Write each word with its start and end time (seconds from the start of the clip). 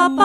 Backstage. 0.00 0.16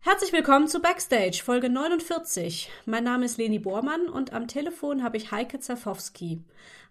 Herzlich 0.00 0.32
willkommen 0.32 0.66
zu 0.66 0.80
Backstage, 0.80 1.42
Folge 1.44 1.70
49. 1.70 2.68
Mein 2.86 3.04
Name 3.04 3.24
ist 3.24 3.38
Leni 3.38 3.60
Bormann 3.60 4.08
und 4.08 4.32
am 4.32 4.48
Telefon 4.48 5.04
habe 5.04 5.16
ich 5.16 5.30
Heike 5.30 5.60
Zerfowski. 5.60 6.42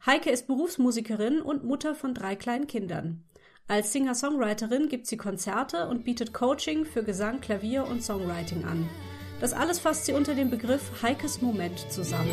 Heike 0.05 0.29
ist 0.29 0.47
Berufsmusikerin 0.47 1.41
und 1.41 1.65
Mutter 1.65 1.93
von 1.93 2.13
drei 2.13 2.37
kleinen 2.37 2.67
Kindern. 2.67 3.25
Als 3.67 3.91
Singer-Songwriterin 3.91 4.87
gibt 4.87 5.05
sie 5.05 5.17
Konzerte 5.17 5.89
und 5.89 6.05
bietet 6.05 6.33
Coaching 6.33 6.85
für 6.85 7.03
Gesang, 7.03 7.41
Klavier 7.41 7.85
und 7.85 8.01
Songwriting 8.01 8.63
an. 8.63 8.89
Das 9.41 9.51
alles 9.51 9.79
fasst 9.79 10.05
sie 10.05 10.13
unter 10.13 10.35
dem 10.35 10.49
Begriff 10.49 11.03
Heikes 11.03 11.41
Moment 11.41 11.79
zusammen. 11.91 12.31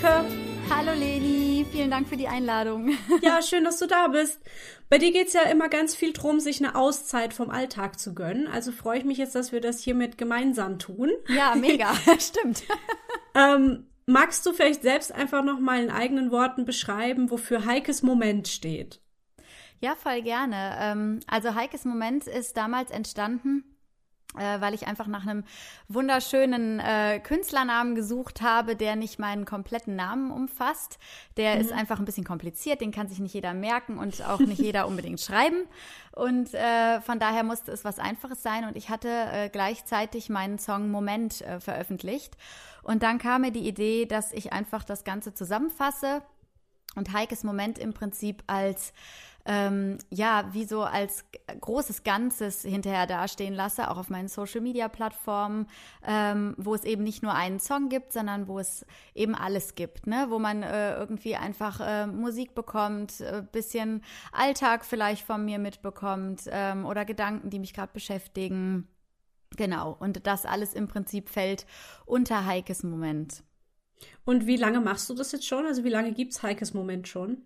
Drüber, 0.00 0.24
Hallo 0.70 0.92
Leni, 0.92 1.66
vielen 1.70 1.90
Dank 1.90 2.08
für 2.08 2.16
die 2.16 2.28
Einladung. 2.28 2.90
Ja, 3.22 3.42
schön, 3.42 3.64
dass 3.64 3.78
du 3.78 3.86
da 3.86 4.08
bist. 4.08 4.40
Bei 4.88 4.98
dir 4.98 5.12
geht's 5.12 5.32
ja 5.32 5.42
immer 5.42 5.68
ganz 5.68 5.94
viel 5.94 6.12
drum, 6.12 6.40
sich 6.40 6.60
eine 6.60 6.74
Auszeit 6.74 7.34
vom 7.34 7.50
Alltag 7.50 7.98
zu 7.98 8.14
gönnen. 8.14 8.46
Also 8.48 8.72
freue 8.72 8.98
ich 8.98 9.04
mich 9.04 9.18
jetzt, 9.18 9.34
dass 9.34 9.52
wir 9.52 9.60
das 9.60 9.80
hiermit 9.80 10.16
gemeinsam 10.16 10.78
tun. 10.78 11.10
Ja, 11.28 11.54
mega, 11.60 11.92
stimmt. 12.18 12.62
Ähm, 13.34 13.86
magst 14.06 14.46
du 14.46 14.52
vielleicht 14.52 14.82
selbst 14.82 15.12
einfach 15.12 15.42
noch 15.44 15.58
mal 15.60 15.82
in 15.82 15.90
eigenen 15.90 16.30
Worten 16.30 16.64
beschreiben, 16.64 17.30
wofür 17.30 17.66
Heikes 17.66 18.02
Moment 18.02 18.48
steht? 18.48 19.00
Ja, 19.80 19.94
voll 19.96 20.22
gerne. 20.22 20.76
Ähm, 20.80 21.20
Also 21.26 21.54
Heikes 21.54 21.84
Moment 21.84 22.26
ist 22.26 22.56
damals 22.56 22.90
entstanden, 22.90 23.64
äh, 24.38 24.60
weil 24.60 24.74
ich 24.74 24.86
einfach 24.86 25.06
nach 25.06 25.26
einem 25.26 25.44
wunderschönen 25.88 26.78
äh, 26.78 27.20
Künstlernamen 27.20 27.94
gesucht 27.94 28.42
habe, 28.42 28.76
der 28.76 28.96
nicht 28.96 29.18
meinen 29.18 29.44
kompletten 29.44 29.96
Namen 29.96 30.30
umfasst. 30.30 30.98
Der 31.36 31.58
ist 31.58 31.72
einfach 31.72 31.98
ein 31.98 32.04
bisschen 32.04 32.24
kompliziert, 32.24 32.80
den 32.80 32.92
kann 32.92 33.08
sich 33.08 33.18
nicht 33.18 33.34
jeder 33.34 33.54
merken 33.54 33.98
und 33.98 34.24
auch 34.24 34.38
nicht 34.38 34.58
jeder 34.60 34.86
unbedingt 34.86 35.20
schreiben. 35.20 35.66
Und 36.12 36.54
äh, 36.54 37.00
von 37.00 37.18
daher 37.18 37.42
musste 37.42 37.72
es 37.72 37.84
was 37.84 37.98
Einfaches 37.98 38.42
sein. 38.42 38.66
Und 38.66 38.76
ich 38.76 38.88
hatte 38.88 39.08
äh, 39.08 39.48
gleichzeitig 39.48 40.28
meinen 40.28 40.58
Song 40.58 40.90
Moment 40.90 41.40
äh, 41.42 41.60
veröffentlicht. 41.60 42.36
Und 42.82 43.02
dann 43.02 43.18
kam 43.18 43.42
mir 43.42 43.52
die 43.52 43.66
Idee, 43.66 44.06
dass 44.06 44.32
ich 44.32 44.52
einfach 44.52 44.84
das 44.84 45.04
Ganze 45.04 45.34
zusammenfasse 45.34 46.22
und 46.96 47.12
Heikes 47.12 47.44
Moment 47.44 47.78
im 47.78 47.92
Prinzip 47.92 48.42
als 48.46 48.92
ähm, 49.46 49.98
ja, 50.10 50.48
wie 50.52 50.64
so 50.64 50.82
als 50.82 51.24
großes 51.60 52.02
Ganzes 52.02 52.62
hinterher 52.62 53.06
dastehen 53.06 53.54
lasse, 53.54 53.90
auch 53.90 53.96
auf 53.96 54.10
meinen 54.10 54.28
Social 54.28 54.60
Media 54.60 54.88
Plattformen, 54.88 55.66
ähm, 56.06 56.54
wo 56.58 56.74
es 56.74 56.84
eben 56.84 57.02
nicht 57.02 57.22
nur 57.22 57.34
einen 57.34 57.60
Song 57.60 57.88
gibt, 57.88 58.12
sondern 58.12 58.48
wo 58.48 58.58
es 58.58 58.84
eben 59.14 59.34
alles 59.34 59.74
gibt, 59.74 60.06
ne? 60.06 60.26
wo 60.28 60.38
man 60.38 60.62
äh, 60.62 60.94
irgendwie 60.94 61.36
einfach 61.36 61.80
äh, 61.80 62.06
Musik 62.06 62.54
bekommt, 62.54 63.20
äh, 63.20 63.42
bisschen 63.50 64.02
Alltag 64.32 64.84
vielleicht 64.84 65.24
von 65.24 65.44
mir 65.44 65.58
mitbekommt 65.58 66.42
ähm, 66.48 66.84
oder 66.84 67.04
Gedanken, 67.04 67.50
die 67.50 67.58
mich 67.58 67.74
gerade 67.74 67.92
beschäftigen. 67.92 68.88
Genau, 69.56 69.96
und 69.98 70.26
das 70.26 70.46
alles 70.46 70.74
im 70.74 70.86
Prinzip 70.86 71.28
fällt 71.28 71.66
unter 72.06 72.46
Heikes 72.46 72.82
Moment. 72.82 73.42
Und 74.24 74.46
wie 74.46 74.56
lange 74.56 74.80
machst 74.80 75.10
du 75.10 75.14
das 75.14 75.32
jetzt 75.32 75.46
schon? 75.46 75.66
Also 75.66 75.84
wie 75.84 75.88
lange 75.88 76.12
gibt's 76.12 76.42
Heikes 76.42 76.72
Moment 76.72 77.08
schon? 77.08 77.42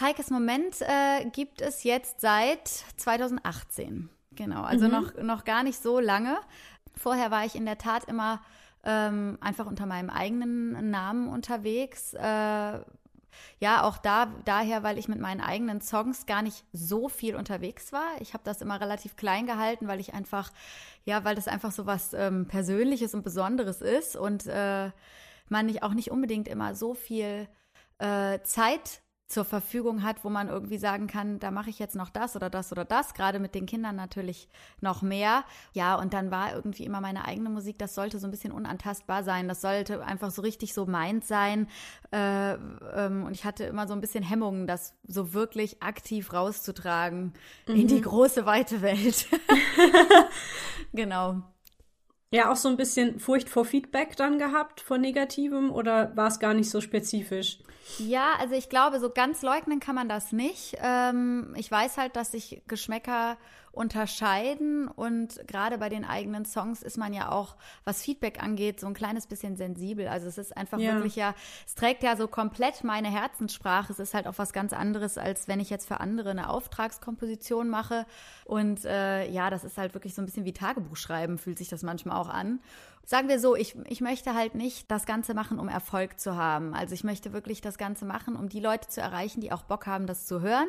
Heikes 0.00 0.30
Moment 0.30 0.80
äh, 0.80 1.24
gibt 1.30 1.60
es 1.60 1.84
jetzt 1.84 2.20
seit 2.20 2.66
2018. 2.68 4.08
Genau, 4.34 4.62
also 4.62 4.88
noch, 4.88 5.14
noch 5.22 5.44
gar 5.44 5.62
nicht 5.62 5.82
so 5.82 6.00
lange. 6.00 6.38
Vorher 6.96 7.30
war 7.30 7.44
ich 7.44 7.54
in 7.54 7.66
der 7.66 7.78
Tat 7.78 8.04
immer 8.04 8.40
ähm, 8.84 9.38
einfach 9.40 9.66
unter 9.66 9.86
meinem 9.86 10.10
eigenen 10.10 10.90
Namen 10.90 11.28
unterwegs. 11.28 12.14
Äh, 12.14 12.80
ja, 13.60 13.82
auch 13.82 13.98
da 13.98 14.26
daher, 14.44 14.82
weil 14.82 14.98
ich 14.98 15.08
mit 15.08 15.20
meinen 15.20 15.40
eigenen 15.40 15.80
Songs 15.80 16.26
gar 16.26 16.42
nicht 16.42 16.64
so 16.72 17.08
viel 17.08 17.36
unterwegs 17.36 17.92
war. 17.92 18.08
Ich 18.20 18.34
habe 18.34 18.44
das 18.44 18.60
immer 18.60 18.80
relativ 18.80 19.16
klein 19.16 19.46
gehalten, 19.46 19.88
weil 19.88 20.00
ich 20.00 20.14
einfach, 20.14 20.50
ja, 21.04 21.24
weil 21.24 21.34
das 21.34 21.48
einfach 21.48 21.72
so 21.72 21.86
was 21.86 22.12
ähm, 22.14 22.46
Persönliches 22.48 23.14
und 23.14 23.22
Besonderes 23.22 23.80
ist 23.80 24.16
und 24.16 24.46
äh, 24.46 24.90
man 25.48 25.66
nicht, 25.66 25.82
auch 25.82 25.94
nicht 25.94 26.10
unbedingt 26.10 26.48
immer 26.48 26.74
so 26.74 26.94
viel 26.94 27.48
äh, 27.98 28.40
Zeit 28.42 29.01
zur 29.32 29.44
Verfügung 29.46 30.02
hat, 30.02 30.24
wo 30.24 30.28
man 30.28 30.48
irgendwie 30.48 30.76
sagen 30.76 31.06
kann, 31.06 31.38
da 31.38 31.50
mache 31.50 31.70
ich 31.70 31.78
jetzt 31.78 31.96
noch 31.96 32.10
das 32.10 32.36
oder 32.36 32.50
das 32.50 32.70
oder 32.70 32.84
das, 32.84 33.14
gerade 33.14 33.38
mit 33.38 33.54
den 33.54 33.64
Kindern 33.64 33.96
natürlich 33.96 34.48
noch 34.80 35.00
mehr. 35.00 35.44
Ja, 35.72 35.94
und 35.94 36.12
dann 36.12 36.30
war 36.30 36.54
irgendwie 36.54 36.84
immer 36.84 37.00
meine 37.00 37.24
eigene 37.24 37.48
Musik, 37.48 37.78
das 37.78 37.94
sollte 37.94 38.18
so 38.18 38.26
ein 38.26 38.30
bisschen 38.30 38.52
unantastbar 38.52 39.24
sein, 39.24 39.48
das 39.48 39.62
sollte 39.62 40.04
einfach 40.04 40.30
so 40.30 40.42
richtig 40.42 40.74
so 40.74 40.84
meins 40.84 41.28
sein. 41.28 41.66
Äh, 42.12 42.52
ähm, 42.52 43.24
und 43.24 43.32
ich 43.32 43.46
hatte 43.46 43.64
immer 43.64 43.88
so 43.88 43.94
ein 43.94 44.02
bisschen 44.02 44.22
Hemmungen, 44.22 44.66
das 44.66 44.94
so 45.08 45.32
wirklich 45.32 45.82
aktiv 45.82 46.32
rauszutragen 46.34 47.32
in 47.66 47.88
die 47.88 48.02
große, 48.02 48.44
weite 48.44 48.82
Welt. 48.82 49.28
genau. 50.92 51.42
Ja, 52.32 52.50
auch 52.50 52.56
so 52.56 52.70
ein 52.70 52.78
bisschen 52.78 53.20
Furcht 53.20 53.50
vor 53.50 53.66
Feedback 53.66 54.16
dann 54.16 54.38
gehabt, 54.38 54.80
vor 54.80 54.96
Negativem, 54.96 55.70
oder 55.70 56.16
war 56.16 56.28
es 56.28 56.40
gar 56.40 56.54
nicht 56.54 56.70
so 56.70 56.80
spezifisch? 56.80 57.58
Ja, 57.98 58.36
also 58.40 58.54
ich 58.54 58.70
glaube, 58.70 59.00
so 59.00 59.10
ganz 59.10 59.42
leugnen 59.42 59.80
kann 59.80 59.94
man 59.94 60.08
das 60.08 60.32
nicht. 60.32 60.76
Ähm, 60.82 61.54
ich 61.58 61.70
weiß 61.70 61.98
halt, 61.98 62.16
dass 62.16 62.32
sich 62.32 62.62
Geschmäcker 62.68 63.36
unterscheiden 63.72 64.88
und 64.88 65.40
gerade 65.48 65.78
bei 65.78 65.88
den 65.88 66.04
eigenen 66.04 66.44
Songs 66.44 66.82
ist 66.82 66.98
man 66.98 67.12
ja 67.12 67.32
auch, 67.32 67.56
was 67.84 68.02
Feedback 68.02 68.42
angeht, 68.42 68.80
so 68.80 68.86
ein 68.86 68.94
kleines 68.94 69.26
bisschen 69.26 69.56
sensibel. 69.56 70.08
Also 70.08 70.28
es 70.28 70.38
ist 70.38 70.56
einfach 70.56 70.78
Ja. 70.78 70.94
wirklich 70.94 71.16
ja, 71.16 71.34
es 71.66 71.74
trägt 71.74 72.02
ja 72.02 72.16
so 72.16 72.28
komplett 72.28 72.84
meine 72.84 73.10
Herzenssprache. 73.10 73.92
Es 73.92 73.98
ist 73.98 74.14
halt 74.14 74.26
auch 74.26 74.36
was 74.38 74.52
ganz 74.52 74.72
anderes, 74.72 75.18
als 75.18 75.48
wenn 75.48 75.60
ich 75.60 75.70
jetzt 75.70 75.88
für 75.88 76.00
andere 76.00 76.30
eine 76.30 76.50
Auftragskomposition 76.50 77.68
mache. 77.68 78.06
Und 78.44 78.84
äh, 78.84 79.28
ja, 79.30 79.50
das 79.50 79.64
ist 79.64 79.78
halt 79.78 79.94
wirklich 79.94 80.14
so 80.14 80.22
ein 80.22 80.26
bisschen 80.26 80.44
wie 80.44 80.52
Tagebuch 80.52 80.96
schreiben, 80.96 81.38
fühlt 81.38 81.58
sich 81.58 81.68
das 81.68 81.82
manchmal 81.82 82.16
auch 82.18 82.28
an. 82.28 82.60
Sagen 83.04 83.28
wir 83.28 83.40
so, 83.40 83.56
ich, 83.56 83.74
ich 83.88 84.00
möchte 84.00 84.32
halt 84.32 84.54
nicht 84.54 84.88
das 84.88 85.06
Ganze 85.06 85.34
machen, 85.34 85.58
um 85.58 85.68
Erfolg 85.68 86.20
zu 86.20 86.36
haben. 86.36 86.72
Also 86.72 86.94
ich 86.94 87.02
möchte 87.02 87.32
wirklich 87.32 87.60
das 87.60 87.76
Ganze 87.76 88.04
machen, 88.04 88.36
um 88.36 88.48
die 88.48 88.60
Leute 88.60 88.88
zu 88.88 89.00
erreichen, 89.00 89.40
die 89.40 89.50
auch 89.50 89.64
Bock 89.64 89.86
haben, 89.88 90.06
das 90.06 90.24
zu 90.26 90.40
hören, 90.40 90.68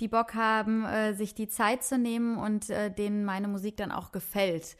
die 0.00 0.08
Bock 0.08 0.34
haben, 0.34 0.84
äh, 0.84 1.14
sich 1.14 1.34
die 1.34 1.48
Zeit 1.48 1.84
zu 1.84 1.98
nehmen 1.98 2.36
und 2.38 2.70
äh, 2.70 2.90
denen 2.90 3.24
meine 3.24 3.48
Musik 3.48 3.76
dann 3.76 3.92
auch 3.92 4.12
gefällt. 4.12 4.76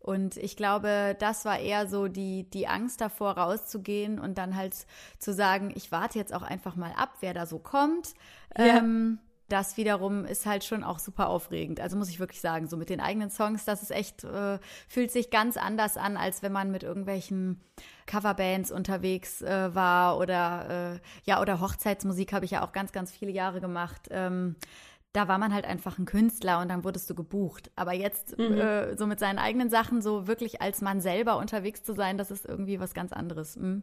Und 0.00 0.36
ich 0.36 0.56
glaube, 0.56 1.16
das 1.18 1.44
war 1.44 1.58
eher 1.58 1.86
so 1.86 2.08
die, 2.08 2.48
die 2.50 2.66
Angst 2.66 3.00
davor, 3.00 3.32
rauszugehen 3.32 4.18
und 4.18 4.38
dann 4.38 4.56
halt 4.56 4.86
zu 5.18 5.34
sagen, 5.34 5.72
ich 5.74 5.92
warte 5.92 6.18
jetzt 6.18 6.32
auch 6.32 6.42
einfach 6.42 6.76
mal 6.76 6.92
ab, 6.96 7.10
wer 7.20 7.34
da 7.34 7.46
so 7.46 7.58
kommt. 7.58 8.14
Ja. 8.56 8.78
Ähm, 8.78 9.18
das 9.48 9.76
wiederum 9.76 10.24
ist 10.24 10.46
halt 10.46 10.62
schon 10.64 10.84
auch 10.84 10.98
super 10.98 11.28
aufregend. 11.28 11.80
Also 11.80 11.96
muss 11.96 12.10
ich 12.10 12.20
wirklich 12.20 12.40
sagen, 12.40 12.68
so 12.68 12.76
mit 12.76 12.90
den 12.90 13.00
eigenen 13.00 13.30
Songs, 13.30 13.64
das 13.64 13.82
ist 13.82 13.90
echt, 13.90 14.24
äh, 14.24 14.58
fühlt 14.88 15.10
sich 15.10 15.30
ganz 15.30 15.56
anders 15.56 15.96
an, 15.96 16.16
als 16.16 16.42
wenn 16.42 16.52
man 16.52 16.70
mit 16.70 16.82
irgendwelchen 16.82 17.60
Coverbands 18.06 18.70
unterwegs 18.70 19.40
äh, 19.42 19.74
war 19.74 20.18
oder 20.18 20.94
äh, 20.94 21.00
ja, 21.24 21.40
oder 21.40 21.60
Hochzeitsmusik 21.60 22.32
habe 22.32 22.44
ich 22.44 22.52
ja 22.52 22.64
auch 22.64 22.72
ganz, 22.72 22.92
ganz 22.92 23.10
viele 23.10 23.30
Jahre 23.30 23.60
gemacht. 23.60 24.08
Ähm, 24.10 24.56
da 25.12 25.26
war 25.26 25.38
man 25.38 25.54
halt 25.54 25.64
einfach 25.64 25.98
ein 25.98 26.04
Künstler 26.04 26.60
und 26.60 26.68
dann 26.68 26.84
wurdest 26.84 27.08
du 27.08 27.14
gebucht. 27.14 27.70
Aber 27.74 27.94
jetzt 27.94 28.38
äh, 28.38 28.94
so 28.96 29.06
mit 29.06 29.18
seinen 29.18 29.38
eigenen 29.38 29.70
Sachen, 29.70 30.02
so 30.02 30.26
wirklich 30.26 30.60
als 30.60 30.82
Mann 30.82 31.00
selber 31.00 31.38
unterwegs 31.38 31.82
zu 31.82 31.94
sein, 31.94 32.18
das 32.18 32.30
ist 32.30 32.44
irgendwie 32.44 32.78
was 32.78 32.92
ganz 32.92 33.12
anderes. 33.12 33.56
Mhm. 33.56 33.82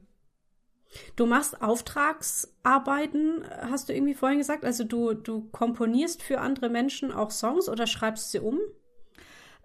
Du 1.15 1.25
machst 1.25 1.61
Auftragsarbeiten, 1.61 3.43
hast 3.69 3.89
du 3.89 3.93
irgendwie 3.93 4.13
vorhin 4.13 4.39
gesagt? 4.39 4.65
Also 4.65 4.83
du, 4.83 5.13
du 5.13 5.49
komponierst 5.51 6.21
für 6.23 6.39
andere 6.39 6.69
Menschen 6.69 7.11
auch 7.11 7.31
Songs 7.31 7.69
oder 7.69 7.87
schreibst 7.87 8.31
sie 8.31 8.39
um? 8.39 8.59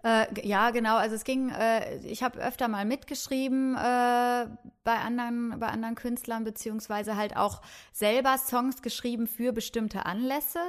Äh, 0.03 0.47
ja, 0.47 0.71
genau. 0.71 0.97
Also 0.97 1.15
es 1.15 1.23
ging, 1.23 1.49
äh, 1.49 1.97
ich 2.05 2.23
habe 2.23 2.39
öfter 2.39 2.67
mal 2.67 2.85
mitgeschrieben 2.85 3.75
äh, 3.75 4.47
bei 4.83 4.95
anderen, 4.95 5.59
bei 5.59 5.67
anderen 5.67 5.93
Künstlern, 5.95 6.43
beziehungsweise 6.43 7.15
halt 7.15 7.37
auch 7.37 7.61
selber 7.91 8.37
Songs 8.37 8.81
geschrieben 8.81 9.27
für 9.27 9.53
bestimmte 9.53 10.05
Anlässe. 10.07 10.59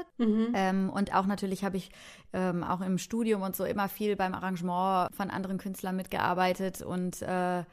Ähm, 0.54 0.90
und 0.90 1.14
auch 1.14 1.24
natürlich 1.24 1.64
habe 1.64 1.78
ich 1.78 1.90
ähm, 2.34 2.62
auch 2.62 2.82
im 2.82 2.98
Studium 2.98 3.40
und 3.40 3.56
so 3.56 3.64
immer 3.64 3.88
viel 3.88 4.16
beim 4.16 4.34
Arrangement 4.34 5.14
von 5.14 5.30
anderen 5.30 5.56
Künstlern 5.56 5.96
mitgearbeitet 5.96 6.82
und 6.82 7.22
äh, 7.22 7.64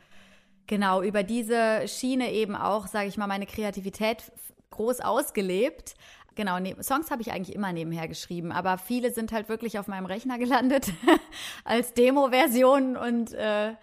genau 0.70 1.02
über 1.02 1.24
diese 1.24 1.86
Schiene 1.88 2.32
eben 2.32 2.56
auch, 2.56 2.88
sage 2.88 3.10
ich 3.10 3.18
mal, 3.18 3.28
meine 3.28 3.46
Kreativität 3.46 4.32
groß 4.70 5.02
ausgelebt. 5.02 5.96
Genau, 6.36 6.60
ne 6.60 6.82
Songs 6.82 7.12
habe 7.12 7.22
ich 7.22 7.34
eigentlich 7.34 7.56
immer 7.56 7.74
nebenher 7.74 8.08
geschrieben, 8.08 8.54
aber 8.54 8.78
viele 8.78 9.12
sind 9.12 9.34
halt 9.34 9.50
wirklich 9.50 9.78
auf 9.80 9.88
meinem 9.88 10.06
Rechner 10.06 10.38
gelandet 10.38 10.94
als 11.66 11.94
Demo-Version 11.94 12.96
und 12.96 13.34
äh, 13.34 13.74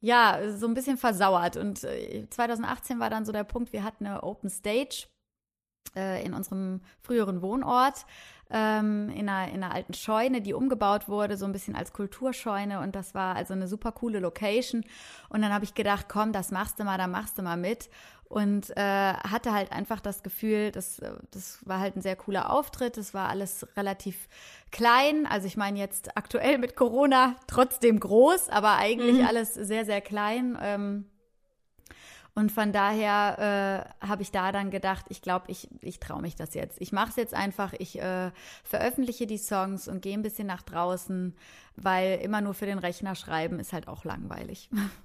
ja, 0.00 0.40
so 0.54 0.66
ein 0.66 0.74
bisschen 0.74 0.98
versauert. 0.98 1.56
Und 1.56 1.84
äh, 1.84 2.26
2018 2.28 3.00
war 3.00 3.08
dann 3.08 3.24
so 3.24 3.32
der 3.32 3.44
Punkt, 3.44 3.72
wir 3.72 3.84
hatten 3.84 4.04
eine 4.04 4.22
Open 4.22 4.50
Stage 4.50 5.06
äh, 5.96 6.22
in 6.26 6.34
unserem 6.34 6.82
früheren 7.00 7.40
Wohnort 7.40 8.04
ähm, 8.50 9.10
in, 9.10 9.28
einer, 9.28 9.52
in 9.52 9.62
einer 9.62 9.74
alten 9.74 9.94
Scheune, 9.94 10.40
die 10.40 10.54
umgebaut 10.54 11.08
wurde, 11.08 11.36
so 11.36 11.44
ein 11.44 11.52
bisschen 11.52 11.74
als 11.76 11.92
Kulturscheune. 11.92 12.80
Und 12.80 12.94
das 12.94 13.14
war 13.14 13.36
also 13.36 13.54
eine 13.54 13.68
super 13.68 13.92
coole 13.92 14.20
Location. 14.20 14.84
Und 15.28 15.42
dann 15.42 15.52
habe 15.52 15.64
ich 15.64 15.74
gedacht, 15.74 16.06
komm, 16.08 16.32
das 16.32 16.50
machst 16.50 16.78
du 16.78 16.84
mal, 16.84 16.98
da 16.98 17.06
machst 17.06 17.38
du 17.38 17.42
mal 17.42 17.56
mit. 17.56 17.88
Und 18.28 18.70
äh, 18.76 18.80
hatte 19.14 19.52
halt 19.52 19.70
einfach 19.70 20.00
das 20.00 20.22
Gefühl, 20.22 20.72
das, 20.72 21.00
das 21.30 21.60
war 21.66 21.78
halt 21.78 21.94
ein 21.96 22.00
sehr 22.02 22.16
cooler 22.16 22.50
Auftritt. 22.50 22.96
Das 22.96 23.14
war 23.14 23.28
alles 23.28 23.66
relativ 23.76 24.28
klein. 24.72 25.26
Also 25.26 25.46
ich 25.46 25.56
meine 25.56 25.78
jetzt 25.78 26.16
aktuell 26.16 26.58
mit 26.58 26.74
Corona 26.74 27.36
trotzdem 27.46 28.00
groß, 28.00 28.48
aber 28.48 28.76
eigentlich 28.76 29.20
Mhm. 29.20 29.26
alles 29.26 29.54
sehr, 29.54 29.84
sehr 29.84 30.00
klein. 30.00 30.58
Ähm, 30.60 31.04
und 32.34 32.50
von 32.50 32.72
daher 32.72 33.94
äh, 34.02 34.06
habe 34.06 34.22
ich 34.22 34.32
da 34.32 34.50
dann 34.50 34.70
gedacht, 34.70 35.06
ich 35.08 35.22
glaube, 35.22 35.44
ich, 35.48 35.68
ich 35.80 36.00
traue 36.00 36.20
mich 36.20 36.34
das 36.34 36.54
jetzt. 36.54 36.80
Ich 36.80 36.90
mache 36.90 37.10
es 37.10 37.16
jetzt 37.16 37.32
einfach, 37.32 37.72
ich 37.74 38.00
äh, 38.00 38.32
veröffentliche 38.64 39.26
die 39.26 39.38
Songs 39.38 39.86
und 39.86 40.02
gehe 40.02 40.14
ein 40.14 40.22
bisschen 40.22 40.48
nach 40.48 40.62
draußen, 40.62 41.34
weil 41.76 42.18
immer 42.20 42.40
nur 42.40 42.54
für 42.54 42.66
den 42.66 42.78
Rechner 42.78 43.14
schreiben 43.14 43.60
ist 43.60 43.72
halt 43.72 43.86
auch 43.86 44.04
langweilig. 44.04 44.68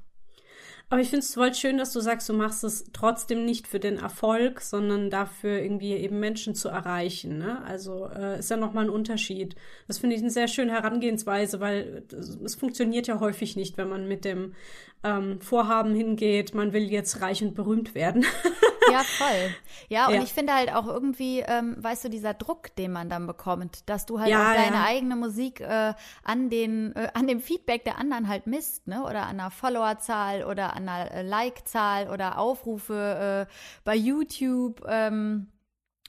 Aber 0.91 1.01
ich 1.01 1.09
finde 1.09 1.23
es 1.23 1.35
voll 1.35 1.53
schön, 1.53 1.77
dass 1.77 1.93
du 1.93 1.99
sagst, 1.99 2.27
du 2.29 2.33
machst 2.33 2.63
es 2.63 2.85
trotzdem 2.93 3.45
nicht 3.45 3.67
für 3.67 3.79
den 3.79 3.97
Erfolg, 3.97 4.61
sondern 4.61 5.11
dafür 5.11 5.59
irgendwie 5.59 5.93
eben 5.93 6.19
Menschen 6.19 6.55
zu 6.55 6.67
erreichen. 6.67 7.37
Ne? 7.37 7.63
Also 7.63 8.07
äh, 8.07 8.39
ist 8.39 8.49
ja 8.49 8.57
nochmal 8.57 8.85
ein 8.85 8.89
Unterschied. 8.89 9.55
Das 9.87 9.99
finde 9.99 10.15
ich 10.15 10.21
eine 10.23 10.31
sehr 10.31 10.47
schöne 10.47 10.71
Herangehensweise, 10.71 11.59
weil 11.59 12.03
es 12.43 12.55
funktioniert 12.55 13.05
ja 13.05 13.19
häufig 13.19 13.55
nicht, 13.55 13.77
wenn 13.77 13.87
man 13.87 14.07
mit 14.07 14.25
dem 14.25 14.55
ähm, 15.03 15.39
Vorhaben 15.41 15.93
hingeht, 15.93 16.55
man 16.55 16.73
will 16.73 16.89
jetzt 16.91 17.21
reich 17.21 17.43
und 17.43 17.53
berühmt 17.53 17.93
werden. 17.93 18.25
Ja, 18.91 19.03
voll. 19.05 19.55
Ja, 19.89 20.09
und 20.09 20.13
Ja. 20.15 20.21
ich 20.21 20.33
finde 20.33 20.53
halt 20.53 20.73
auch 20.73 20.87
irgendwie, 20.87 21.39
ähm, 21.41 21.75
weißt 21.83 22.05
du, 22.05 22.09
dieser 22.09 22.33
Druck, 22.33 22.75
den 22.75 22.91
man 22.91 23.09
dann 23.09 23.27
bekommt, 23.27 23.89
dass 23.89 24.05
du 24.05 24.19
halt 24.19 24.29
Ja, 24.29 24.37
auch 24.37 24.49
deine 24.49 24.79
ja. 24.79 24.83
eigene 24.83 25.15
Musik 25.15 25.61
äh, 25.61 25.93
an 26.23 26.49
den, 26.49 26.95
äh, 26.95 27.09
an 27.13 27.27
dem 27.27 27.39
Feedback 27.41 27.83
der 27.83 27.97
anderen 27.97 28.27
halt 28.27 28.47
misst, 28.47 28.87
ne? 28.87 29.03
Oder 29.03 29.23
an 29.27 29.39
einer 29.39 29.51
Followerzahl 29.51 30.43
oder 30.43 30.75
an 30.75 30.87
einer 30.89 31.11
äh, 31.11 31.21
Like-Zahl 31.23 32.09
oder 32.09 32.37
Aufrufe 32.39 33.47
äh, 33.49 33.53
bei 33.83 33.95
YouTube. 33.95 34.83
Ähm, 34.87 35.47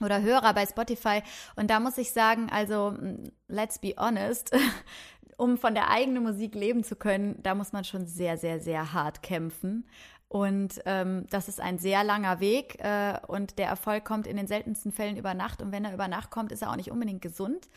oder 0.01 0.21
Hörer 0.21 0.53
bei 0.53 0.65
Spotify. 0.65 1.21
Und 1.55 1.69
da 1.69 1.79
muss 1.79 1.97
ich 1.97 2.11
sagen, 2.11 2.49
also, 2.51 2.91
mm, 2.91 3.31
let's 3.47 3.79
be 3.79 3.93
honest, 3.97 4.51
um 5.37 5.57
von 5.57 5.73
der 5.75 5.89
eigenen 5.89 6.23
Musik 6.23 6.55
leben 6.55 6.83
zu 6.83 6.95
können, 6.95 7.41
da 7.43 7.55
muss 7.55 7.71
man 7.71 7.83
schon 7.83 8.07
sehr, 8.07 8.37
sehr, 8.37 8.59
sehr 8.59 8.93
hart 8.93 9.21
kämpfen. 9.23 9.87
Und 10.31 10.81
ähm, 10.85 11.25
das 11.29 11.49
ist 11.49 11.59
ein 11.59 11.77
sehr 11.77 12.05
langer 12.05 12.39
Weg 12.39 12.79
äh, 12.81 13.15
und 13.27 13.59
der 13.59 13.67
Erfolg 13.67 14.05
kommt 14.05 14.27
in 14.27 14.37
den 14.37 14.47
seltensten 14.47 14.93
Fällen 14.93 15.17
über 15.17 15.33
Nacht. 15.33 15.61
Und 15.61 15.73
wenn 15.73 15.83
er 15.83 15.93
über 15.93 16.07
Nacht 16.07 16.31
kommt, 16.31 16.53
ist 16.53 16.61
er 16.61 16.71
auch 16.71 16.77
nicht 16.77 16.89
unbedingt 16.89 17.21
gesund. 17.21 17.67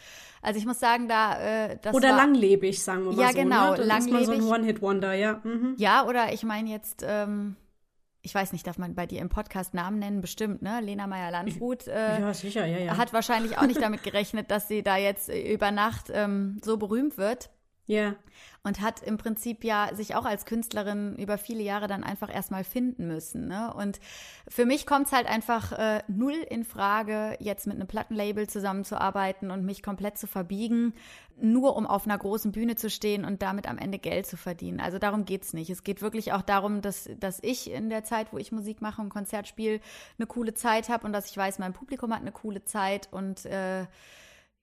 Also 0.41 0.61
ich 0.61 0.65
muss 0.65 0.79
sagen, 0.79 1.09
da 1.09 1.41
äh, 1.41 1.79
das 1.83 1.93
Oder 1.97 2.11
war, 2.11 2.19
langlebig, 2.19 2.81
sagen 2.81 3.07
wir 3.07 3.13
mal 3.13 3.21
Ja, 3.23 3.29
so. 3.33 3.39
genau, 3.39 3.71
ne? 3.73 3.79
Dann 3.79 3.99
ist 3.99 4.09
man 4.09 4.25
so 4.25 4.31
ein 4.31 4.39
langlebig. 4.39 4.53
One-Hit-Wonder, 4.53 5.15
ja. 5.15 5.41
Mhm. 5.43 5.75
Ja, 5.79 6.07
oder 6.07 6.33
ich 6.33 6.45
meine 6.45 6.71
jetzt, 6.71 7.05
ähm, 7.05 7.57
ich 8.23 8.33
weiß 8.33 8.53
nicht, 8.53 8.65
darf 8.69 8.79
man 8.79 8.95
bei 8.95 9.07
dir 9.07 9.21
im 9.21 9.31
Podcast 9.31 9.75
Namen 9.75 9.99
nennen? 9.99 10.21
Bestimmt, 10.21 10.63
ne? 10.63 10.81
Lena 10.81 11.09
Meyer-Landrut. 11.09 11.89
Äh, 11.89 12.21
Ja, 12.21 12.33
sicher, 12.35 12.67
ja, 12.67 12.79
ja. 12.79 12.97
hat 12.97 13.13
wahrscheinlich 13.13 13.59
auch 13.59 13.67
nicht 13.67 13.83
damit 13.83 14.05
gerechnet, 14.05 14.53
dass 14.53 14.69
sie 14.69 14.85
da 14.85 14.97
jetzt 14.97 15.29
äh, 15.29 15.53
über 15.53 15.73
Nacht 15.73 16.05
ähm, 16.15 16.59
so 16.65 16.77
berühmt 16.77 17.19
wird 17.19 17.51
ja. 17.87 18.15
und 18.63 18.81
hat 18.81 19.03
im 19.03 19.19
Prinzip 19.19 19.63
ja 19.63 19.91
sich 19.95 20.15
auch 20.15 20.25
als 20.25 20.47
Künstlerin 20.47 21.17
über 21.17 21.37
viele 21.37 21.63
Jahre 21.63 21.87
dann 21.87 22.03
einfach 22.03 22.33
erstmal 22.33 22.65
finden 22.65 23.07
müssen. 23.07 23.47
Ne? 23.47 23.73
Und 23.75 24.01
für 24.49 24.65
mich 24.65 24.87
kommt 24.87 25.07
es 25.07 25.13
halt 25.13 25.27
einfach 25.27 25.73
äh, 25.73 26.03
null 26.09 26.37
in 26.49 26.65
Frage, 26.65 27.37
jetzt 27.41 27.67
mit 27.67 27.77
einem 27.77 27.87
Plattenlabel 27.87 28.49
zusammenzuarbeiten 28.49 29.51
und 29.51 29.65
mich 29.65 29.83
komplett 29.83 30.17
zu 30.17 30.27
verbiegen, 30.27 30.95
nur 31.37 31.77
um 31.77 31.87
auf 31.87 32.07
einer 32.07 32.17
großen 32.17 32.53
Bühne 32.53 32.77
zu 32.77 32.89
stehen 32.89 33.25
und 33.25 33.43
damit 33.43 33.69
am 33.69 33.77
Ende 33.77 33.99
Geld 33.99 34.27
zu 34.27 34.37
verdienen. 34.37 34.81
Also 34.81 34.99
darum 34.99 35.25
geht's 35.25 35.53
nicht. 35.53 35.69
Es 35.69 35.83
geht 35.83 36.01
wirklich 36.01 36.33
auch 36.33 36.43
darum, 36.43 36.81
dass, 36.81 37.11
dass 37.19 37.41
ich 37.43 37.71
in 37.71 37.91
der 37.91 38.05
Zeit, 38.05 38.33
wo 38.33 38.39
ich 38.39 38.53
Musik 38.53 38.81
mache 38.81 39.03
und 39.03 39.09
Konzert 39.11 39.49
spiele, 39.49 39.81
eine 40.19 40.27
coole 40.27 40.55
Zeit 40.55 40.89
habe 40.89 41.07
und 41.07 41.13
dass 41.13 41.31
ich 41.31 41.37
weiß, 41.37 41.59
mein 41.59 41.73
Publikum 41.73 42.15
hat 42.15 42.21
eine 42.21 42.33
coole 42.33 42.65
Zeit 42.65 43.09
und 43.11 43.45
äh, 43.47 43.87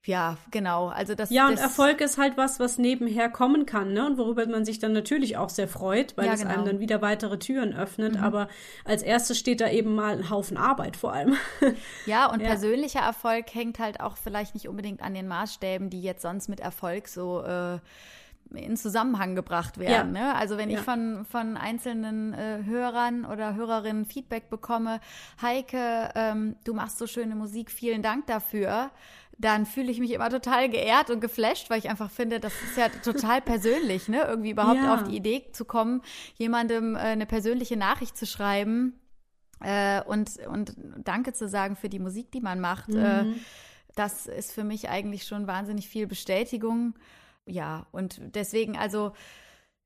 ja, 0.04 0.36
genau. 0.50 0.88
Also 0.88 1.14
das 1.14 1.30
Ja, 1.30 1.46
und 1.46 1.52
das, 1.54 1.60
Erfolg 1.62 2.00
ist 2.00 2.18
halt 2.18 2.36
was, 2.36 2.58
was 2.58 2.78
nebenher 2.78 3.28
kommen 3.28 3.66
kann, 3.66 3.92
ne? 3.92 4.04
Und 4.06 4.18
worüber 4.18 4.46
man 4.46 4.64
sich 4.64 4.78
dann 4.80 4.92
natürlich 4.92 5.36
auch 5.36 5.48
sehr 5.48 5.68
freut, 5.68 6.16
weil 6.16 6.26
Ja, 6.26 6.34
es 6.34 6.40
genau. 6.40 6.52
einem 6.54 6.64
dann 6.64 6.80
wieder 6.80 7.00
weitere 7.02 7.38
Türen 7.38 7.72
öffnet. 7.74 8.20
Aber 8.20 8.48
als 8.84 9.02
erstes 9.02 9.38
steht 9.38 9.60
da 9.60 9.68
eben 9.68 9.94
mal 9.94 10.12
ein 10.18 10.28
Haufen 10.30 10.56
Arbeit 10.56 10.96
vor 10.96 11.12
allem. 11.12 11.36
Ja, 12.04 12.26
und 12.26 12.40
Ja. 12.40 12.48
persönlicher 12.48 13.00
Erfolg 13.00 13.54
hängt 13.54 13.78
halt 13.78 14.00
auch 14.00 14.16
vielleicht 14.16 14.54
nicht 14.54 14.68
unbedingt 14.68 15.02
an 15.02 15.14
den 15.14 15.28
Maßstäben, 15.28 15.88
die 15.88 16.02
jetzt 16.02 16.22
sonst 16.22 16.48
mit 16.48 16.58
Erfolg 16.58 17.06
so 17.06 17.42
äh, 17.42 17.78
in 18.54 18.76
Zusammenhang 18.76 19.34
gebracht 19.34 19.78
werden. 19.78 20.12
Ne? 20.12 20.34
Also 20.34 20.58
wenn 20.58 20.68
ich 20.68 20.76
Ja. 20.76 20.82
von, 20.82 21.24
von 21.24 21.56
einzelnen 21.56 22.34
äh, 22.34 22.62
Hörern 22.66 23.24
oder 23.24 23.54
Hörerinnen 23.54 24.04
Feedback 24.04 24.50
bekomme, 24.50 25.00
Heike, 25.40 26.10
ähm, 26.14 26.56
du 26.64 26.74
machst 26.74 26.98
so 26.98 27.06
schöne 27.06 27.34
Musik, 27.34 27.70
vielen 27.70 28.02
Dank 28.02 28.26
dafür, 28.26 28.90
dann 29.42 29.66
fühle 29.66 29.90
ich 29.90 29.98
mich 30.00 30.12
immer 30.12 30.30
total 30.30 30.70
geehrt 30.70 31.10
und 31.10 31.20
geflasht, 31.20 31.68
weil 31.68 31.78
ich 31.78 31.90
einfach 31.90 32.10
finde, 32.10 32.40
das 32.40 32.54
ist 32.62 32.76
ja 32.78 32.88
total 32.88 33.42
persönlich, 33.42 34.08
ne? 34.08 34.22
Irgendwie 34.22 34.50
überhaupt 34.52 34.82
Ja. 34.82 34.94
auf 34.94 35.02
die 35.04 35.16
Idee 35.16 35.50
zu 35.52 35.64
kommen, 35.64 36.00
jemandem 36.36 36.94
äh, 36.96 37.00
eine 37.00 37.26
persönliche 37.26 37.76
Nachricht 37.76 38.16
zu 38.16 38.24
schreiben 38.24 38.98
äh, 39.60 40.00
und, 40.04 40.38
und 40.46 40.74
Danke 41.04 41.32
zu 41.34 41.48
sagen 41.48 41.76
für 41.76 41.88
die 41.88 41.98
Musik, 41.98 42.30
die 42.32 42.40
man 42.40 42.60
macht. 42.60 42.94
Äh, 42.94 43.26
das 43.94 44.26
ist 44.26 44.52
für 44.52 44.64
mich 44.64 44.88
eigentlich 44.88 45.24
schon 45.26 45.46
wahnsinnig 45.46 45.88
viel 45.88 46.06
Bestätigung. 46.06 46.94
Ja, 47.44 47.86
und 47.92 48.20
deswegen, 48.34 48.78
also 48.78 49.12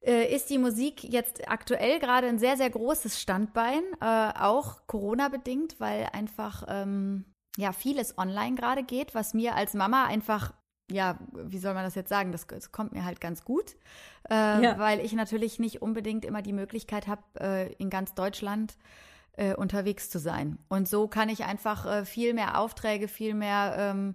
äh, 0.02 0.32
ist 0.34 0.50
die 0.50 0.58
Musik 0.58 1.02
jetzt 1.02 1.48
aktuell 1.48 1.98
gerade 1.98 2.28
ein 2.28 2.38
sehr, 2.38 2.56
sehr 2.56 2.70
großes 2.70 3.20
Standbein, 3.20 3.82
äh, 4.00 4.32
auch 4.38 4.86
Corona-bedingt, 4.86 5.80
weil 5.80 6.08
einfach 6.12 6.64
ähm, 6.68 7.24
ja 7.56 7.72
vieles 7.72 8.16
online 8.18 8.54
gerade 8.56 8.82
geht, 8.84 9.14
was 9.14 9.34
mir 9.34 9.54
als 9.54 9.74
Mama 9.74 10.04
einfach 10.06 10.52
ja, 10.88 11.18
wie 11.32 11.58
soll 11.58 11.74
man 11.74 11.82
das 11.82 11.96
jetzt 11.96 12.10
sagen? 12.10 12.30
Das, 12.30 12.46
das 12.46 12.70
kommt 12.70 12.92
mir 12.92 13.04
halt 13.04 13.20
ganz 13.20 13.44
gut, 13.44 13.74
äh, 14.30 14.62
Ja. 14.62 14.78
weil 14.78 15.00
ich 15.00 15.14
natürlich 15.14 15.58
nicht 15.58 15.82
unbedingt 15.82 16.24
immer 16.24 16.42
die 16.42 16.52
Möglichkeit 16.52 17.08
habe, 17.08 17.22
äh, 17.40 17.72
in 17.74 17.90
ganz 17.90 18.14
Deutschland 18.14 18.76
äh, 19.32 19.54
unterwegs 19.56 20.10
zu 20.10 20.20
sein. 20.20 20.58
Und 20.68 20.86
so 20.86 21.08
kann 21.08 21.28
ich 21.28 21.44
einfach 21.44 21.86
äh, 21.86 22.04
viel 22.04 22.34
mehr 22.34 22.60
Aufträge, 22.60 23.08
viel 23.08 23.34
mehr 23.34 23.74
ähm, 23.76 24.14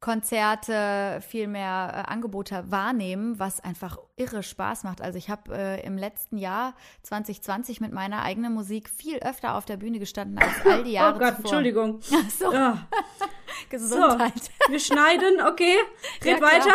Konzerte, 0.00 1.20
viel 1.20 1.46
mehr 1.46 2.06
äh, 2.08 2.10
Angebote 2.10 2.64
wahrnehmen, 2.68 3.38
was 3.38 3.60
einfach 3.60 3.98
irre 4.16 4.42
Spaß 4.42 4.84
macht. 4.84 5.02
Also 5.02 5.18
ich 5.18 5.28
habe 5.28 5.54
äh, 5.54 5.86
im 5.86 5.98
letzten 5.98 6.38
Jahr 6.38 6.74
2020 7.02 7.82
mit 7.82 7.92
meiner 7.92 8.22
eigenen 8.22 8.54
Musik 8.54 8.88
viel 8.88 9.18
öfter 9.18 9.56
auf 9.56 9.66
der 9.66 9.76
Bühne 9.76 9.98
gestanden 9.98 10.38
als 10.38 10.64
all 10.64 10.84
die 10.84 10.92
Jahre 10.92 11.16
oh 11.16 11.18
Gott, 11.18 11.36
zuvor. 11.36 11.44
Entschuldigung. 11.44 12.00
Ach 12.14 12.30
so, 12.30 12.52
Ja. 12.52 12.88
Gesundheit. 13.68 14.50
Wir 14.68 14.80
schneiden, 14.80 15.42
okay. 15.46 15.76
Ja, 16.24 16.32
Red 16.32 16.38
klar. 16.38 16.50
weiter. 16.50 16.74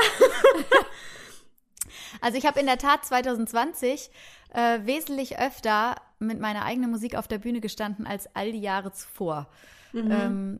Also 2.22 2.38
ich 2.38 2.46
habe 2.46 2.60
in 2.60 2.67
der 2.67 2.77
Tat 2.77 3.05
2020 3.05 4.12
äh, 4.53 4.79
wesentlich 4.84 5.39
öfter 5.39 5.96
mit 6.20 6.39
meiner 6.39 6.63
eigenen 6.63 6.91
Musik 6.91 7.15
auf 7.15 7.27
der 7.27 7.39
Bühne 7.39 7.60
gestanden 7.60 8.05
als 8.05 8.34
all 8.36 8.51
die 8.51 8.62
Jahre 8.62 8.91
zuvor. 8.91 9.48
Ähm, 9.94 10.60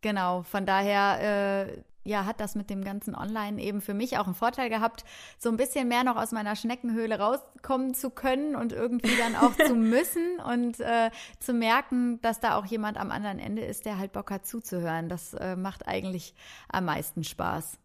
genau, 0.00 0.42
von 0.42 0.66
daher 0.66 1.68
äh, 1.68 1.82
ja, 2.04 2.26
hat 2.26 2.40
das 2.40 2.54
mit 2.54 2.70
dem 2.70 2.84
ganzen 2.84 3.14
Online 3.14 3.60
eben 3.60 3.80
für 3.80 3.94
mich 3.94 4.18
auch 4.18 4.26
einen 4.26 4.34
Vorteil 4.34 4.68
gehabt, 4.68 5.04
so 5.38 5.48
ein 5.48 5.56
bisschen 5.56 5.88
mehr 5.88 6.04
noch 6.04 6.16
aus 6.16 6.32
meiner 6.32 6.54
Schneckenhöhle 6.54 7.18
rauskommen 7.18 7.94
zu 7.94 8.10
können 8.10 8.54
und 8.56 8.72
irgendwie 8.72 9.16
dann 9.16 9.34
auch 9.36 9.54
zu 9.56 9.74
müssen 9.74 10.38
und 10.40 10.80
äh, 10.80 11.10
zu 11.40 11.52
merken, 11.54 12.20
dass 12.20 12.40
da 12.40 12.56
auch 12.56 12.66
jemand 12.66 12.98
am 12.98 13.10
anderen 13.10 13.38
Ende 13.38 13.62
ist, 13.62 13.86
der 13.86 13.98
halt 13.98 14.12
Bock 14.12 14.30
hat 14.30 14.46
zuzuhören. 14.46 15.08
Das 15.08 15.34
äh, 15.34 15.56
macht 15.56 15.88
eigentlich 15.88 16.34
am 16.68 16.84
meisten 16.84 17.24
Spaß. 17.24 17.78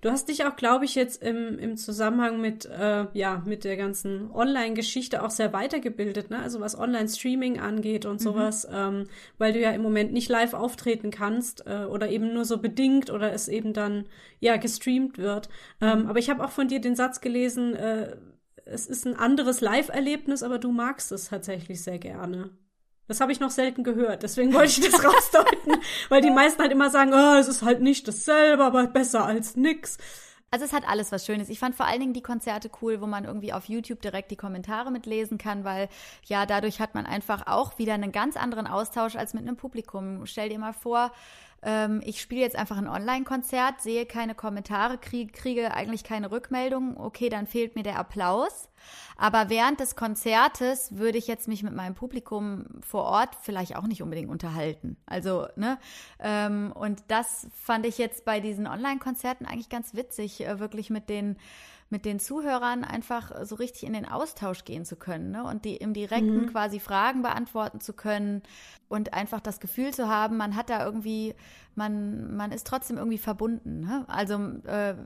Du 0.00 0.10
hast 0.10 0.28
dich 0.28 0.44
auch, 0.44 0.56
glaube 0.56 0.84
ich, 0.84 0.94
jetzt 0.94 1.22
im, 1.22 1.58
im 1.58 1.76
Zusammenhang 1.76 2.40
mit, 2.40 2.64
äh, 2.66 3.06
ja, 3.12 3.42
mit 3.44 3.64
der 3.64 3.76
ganzen 3.76 4.30
Online-Geschichte 4.32 5.22
auch 5.22 5.30
sehr 5.30 5.52
weitergebildet, 5.52 6.30
ne? 6.30 6.38
Also 6.38 6.60
was 6.60 6.78
Online-Streaming 6.78 7.60
angeht 7.60 8.06
und 8.06 8.20
sowas, 8.20 8.66
ähm, 8.70 9.04
weil 9.38 9.52
du 9.52 9.60
ja 9.60 9.70
im 9.70 9.82
Moment 9.82 10.12
nicht 10.12 10.28
live 10.28 10.54
auftreten 10.54 11.10
kannst 11.10 11.66
äh, 11.66 11.84
oder 11.84 12.08
eben 12.08 12.32
nur 12.32 12.44
so 12.44 12.58
bedingt 12.58 13.10
oder 13.10 13.32
es 13.32 13.48
eben 13.48 13.72
dann, 13.72 14.06
ja, 14.40 14.56
gestreamt 14.56 15.18
wird. 15.18 15.48
Ähm, 15.80 16.06
aber 16.06 16.18
ich 16.18 16.30
habe 16.30 16.44
auch 16.44 16.50
von 16.50 16.68
dir 16.68 16.80
den 16.80 16.96
Satz 16.96 17.20
gelesen, 17.20 17.74
äh, 17.74 18.16
es 18.64 18.86
ist 18.86 19.06
ein 19.06 19.14
anderes 19.14 19.60
Live-Erlebnis, 19.60 20.42
aber 20.42 20.58
du 20.58 20.72
magst 20.72 21.12
es 21.12 21.28
tatsächlich 21.28 21.82
sehr 21.82 21.98
gerne. 21.98 22.50
Das 23.08 23.20
habe 23.20 23.32
ich 23.32 23.40
noch 23.40 23.50
selten 23.50 23.84
gehört, 23.84 24.22
deswegen 24.22 24.52
wollte 24.52 24.80
ich 24.80 24.90
das 24.90 25.04
rausdeuten, 25.04 25.76
weil 26.08 26.22
die 26.22 26.30
meisten 26.30 26.60
halt 26.60 26.72
immer 26.72 26.90
sagen, 26.90 27.12
oh, 27.14 27.36
es 27.38 27.48
ist 27.48 27.62
halt 27.62 27.80
nicht 27.80 28.08
dasselbe, 28.08 28.64
aber 28.64 28.86
besser 28.88 29.24
als 29.24 29.56
nix. 29.56 29.98
Also 30.50 30.64
es 30.64 30.72
hat 30.72 30.88
alles 30.88 31.10
was 31.12 31.26
Schönes. 31.26 31.48
Ich 31.48 31.58
fand 31.58 31.74
vor 31.74 31.86
allen 31.86 32.00
Dingen 32.00 32.12
die 32.12 32.22
Konzerte 32.22 32.70
cool, 32.80 33.00
wo 33.00 33.06
man 33.06 33.24
irgendwie 33.24 33.52
auf 33.52 33.68
YouTube 33.68 34.00
direkt 34.00 34.30
die 34.30 34.36
Kommentare 34.36 34.90
mitlesen 34.90 35.38
kann, 35.38 35.64
weil 35.64 35.88
ja, 36.24 36.46
dadurch 36.46 36.80
hat 36.80 36.94
man 36.94 37.04
einfach 37.04 37.46
auch 37.46 37.78
wieder 37.78 37.94
einen 37.94 38.12
ganz 38.12 38.36
anderen 38.36 38.66
Austausch 38.66 39.16
als 39.16 39.34
mit 39.34 39.42
einem 39.42 39.56
Publikum. 39.56 40.24
Stell 40.24 40.48
dir 40.48 40.58
mal 40.58 40.72
vor, 40.72 41.12
ähm, 41.62 42.00
ich 42.04 42.20
spiele 42.20 42.42
jetzt 42.42 42.56
einfach 42.56 42.76
ein 42.76 42.88
Online-Konzert, 42.88 43.80
sehe 43.80 44.06
keine 44.06 44.34
Kommentare, 44.34 44.98
kriege, 44.98 45.32
kriege 45.32 45.74
eigentlich 45.74 46.04
keine 46.04 46.30
Rückmeldung. 46.30 46.96
Okay, 46.96 47.28
dann 47.28 47.46
fehlt 47.46 47.74
mir 47.76 47.82
der 47.82 47.98
Applaus. 47.98 48.68
Aber 49.16 49.48
während 49.48 49.80
des 49.80 49.96
Konzertes 49.96 50.96
würde 50.96 51.18
ich 51.18 51.26
jetzt 51.26 51.48
mich 51.48 51.62
mit 51.62 51.74
meinem 51.74 51.94
Publikum 51.94 52.66
vor 52.80 53.04
Ort 53.04 53.30
vielleicht 53.42 53.76
auch 53.76 53.86
nicht 53.86 54.02
unbedingt 54.02 54.30
unterhalten. 54.30 54.96
Also, 55.06 55.46
ne? 55.56 55.78
Ähm, 56.20 56.72
und 56.72 57.02
das 57.08 57.48
fand 57.54 57.86
ich 57.86 57.98
jetzt 57.98 58.24
bei 58.24 58.40
diesen 58.40 58.66
Online-Konzerten 58.66 59.46
eigentlich 59.46 59.70
ganz 59.70 59.94
witzig, 59.94 60.46
äh, 60.46 60.60
wirklich 60.60 60.90
mit 60.90 61.08
den 61.08 61.36
mit 61.88 62.04
den 62.04 62.18
Zuhörern 62.18 62.82
einfach 62.82 63.44
so 63.44 63.54
richtig 63.54 63.84
in 63.84 63.92
den 63.92 64.06
Austausch 64.08 64.64
gehen 64.64 64.84
zu 64.84 64.96
können 64.96 65.30
ne? 65.30 65.44
und 65.44 65.64
die 65.64 65.76
im 65.76 65.94
direkten 65.94 66.42
Mhm. 66.42 66.46
quasi 66.50 66.80
Fragen 66.80 67.22
beantworten 67.22 67.80
zu 67.80 67.92
können 67.92 68.42
und 68.88 69.14
einfach 69.14 69.40
das 69.40 69.60
Gefühl 69.60 69.94
zu 69.94 70.08
haben, 70.08 70.36
man 70.36 70.56
hat 70.56 70.68
da 70.68 70.84
irgendwie, 70.84 71.34
man, 71.76 72.36
man 72.36 72.50
ist 72.50 72.66
trotzdem 72.66 72.96
irgendwie 72.98 73.18
verbunden. 73.18 73.80
Ne? 73.80 74.04
Also 74.08 74.34
äh, 74.64 74.96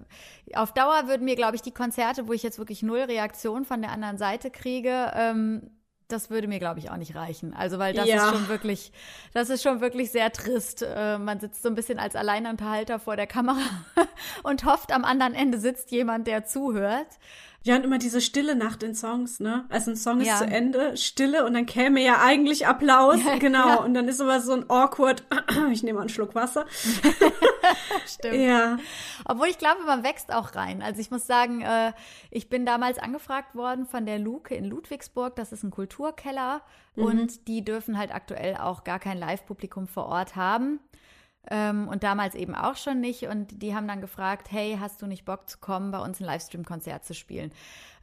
auf 0.54 0.72
Dauer 0.72 1.06
würden 1.06 1.24
mir, 1.24 1.36
glaube 1.36 1.56
ich, 1.56 1.62
die 1.62 1.72
Konzerte, 1.72 2.28
wo 2.28 2.32
ich 2.32 2.42
jetzt 2.42 2.58
wirklich 2.58 2.82
null 2.82 3.00
Reaktion 3.00 3.64
von 3.64 3.82
der 3.82 3.92
anderen 3.92 4.16
Seite 4.16 4.50
kriege, 4.50 5.12
ähm, 5.14 5.70
das 6.12 6.30
würde 6.30 6.48
mir, 6.48 6.58
glaube 6.58 6.78
ich, 6.80 6.90
auch 6.90 6.96
nicht 6.96 7.14
reichen. 7.14 7.54
Also, 7.54 7.78
weil 7.78 7.94
das 7.94 8.06
Ja. 8.08 8.24
ist 8.28 8.34
schon 8.36 8.48
wirklich, 8.48 8.92
das 9.34 9.50
ist 9.50 9.62
schon 9.62 9.80
wirklich 9.80 10.10
sehr 10.10 10.30
trist. 10.32 10.82
Äh, 10.82 11.18
man 11.18 11.40
sitzt 11.40 11.62
so 11.62 11.68
ein 11.68 11.74
bisschen 11.74 11.98
als 11.98 12.16
Alleinunterhalter 12.16 12.98
vor 12.98 13.16
der 13.16 13.26
Kamera 13.26 13.58
und 14.42 14.64
hofft, 14.64 14.92
am 14.92 15.04
anderen 15.04 15.34
Ende 15.34 15.58
sitzt 15.58 15.90
jemand, 15.90 16.26
der 16.26 16.44
zuhört. 16.44 17.06
Ja, 17.62 17.76
und 17.76 17.84
immer 17.84 17.98
diese 17.98 18.22
Stille 18.22 18.56
nach 18.56 18.76
den 18.76 18.94
Songs, 18.94 19.38
ne? 19.38 19.66
Also 19.68 19.90
ein 19.90 19.96
Song 19.96 20.20
ist 20.22 20.28
Ja. 20.28 20.36
zu 20.36 20.46
Ende, 20.46 20.96
Stille 20.96 21.44
und 21.44 21.52
dann 21.52 21.66
käme 21.66 22.02
ja 22.02 22.22
eigentlich 22.22 22.66
Applaus. 22.66 23.18
Ja, 23.26 23.36
genau. 23.36 23.84
Und 23.84 23.92
dann 23.92 24.08
ist 24.08 24.18
aber 24.20 24.40
so 24.40 24.52
ein 24.54 24.64
awkward, 24.70 25.24
ich 25.70 25.82
nehme 25.82 25.96
mal 25.96 26.00
einen 26.02 26.08
Schluck 26.08 26.34
Wasser. 26.34 26.64
Stimmt. 28.06 28.36
Ja. 28.36 28.78
Obwohl 29.24 29.48
ich 29.48 29.58
glaube, 29.58 29.82
man 29.84 30.02
wächst 30.02 30.32
auch 30.32 30.54
rein. 30.54 30.82
Also 30.82 31.00
ich 31.00 31.10
muss 31.10 31.26
sagen, 31.26 31.62
äh, 31.62 31.92
ich 32.30 32.48
bin 32.48 32.66
damals 32.66 32.98
angefragt 32.98 33.54
worden 33.54 33.86
von 33.86 34.06
der 34.06 34.18
Luke 34.18 34.54
in 34.54 34.64
Ludwigsburg. 34.64 35.36
Das 35.36 35.52
ist 35.52 35.62
ein 35.62 35.70
Kulturkeller 35.70 36.62
und 36.96 37.48
die 37.48 37.64
dürfen 37.64 37.96
halt 37.96 38.14
aktuell 38.14 38.56
auch 38.56 38.84
gar 38.84 38.98
kein 38.98 39.16
Live-Publikum 39.16 39.86
vor 39.86 40.06
Ort 40.06 40.36
haben. 40.36 40.80
Ähm, 41.48 41.88
und 41.88 42.02
damals 42.02 42.34
eben 42.34 42.54
auch 42.54 42.76
schon 42.76 43.00
nicht. 43.00 43.24
Und 43.24 43.62
die 43.62 43.74
haben 43.74 43.88
dann 43.88 44.00
gefragt, 44.00 44.48
hey, 44.50 44.76
hast 44.78 45.00
du 45.00 45.06
nicht 45.06 45.24
Bock 45.24 45.48
zu 45.48 45.58
kommen, 45.58 45.90
bei 45.90 45.98
uns 45.98 46.20
ein 46.20 46.26
Livestream-Konzert 46.26 47.04
zu 47.04 47.14
spielen? 47.14 47.50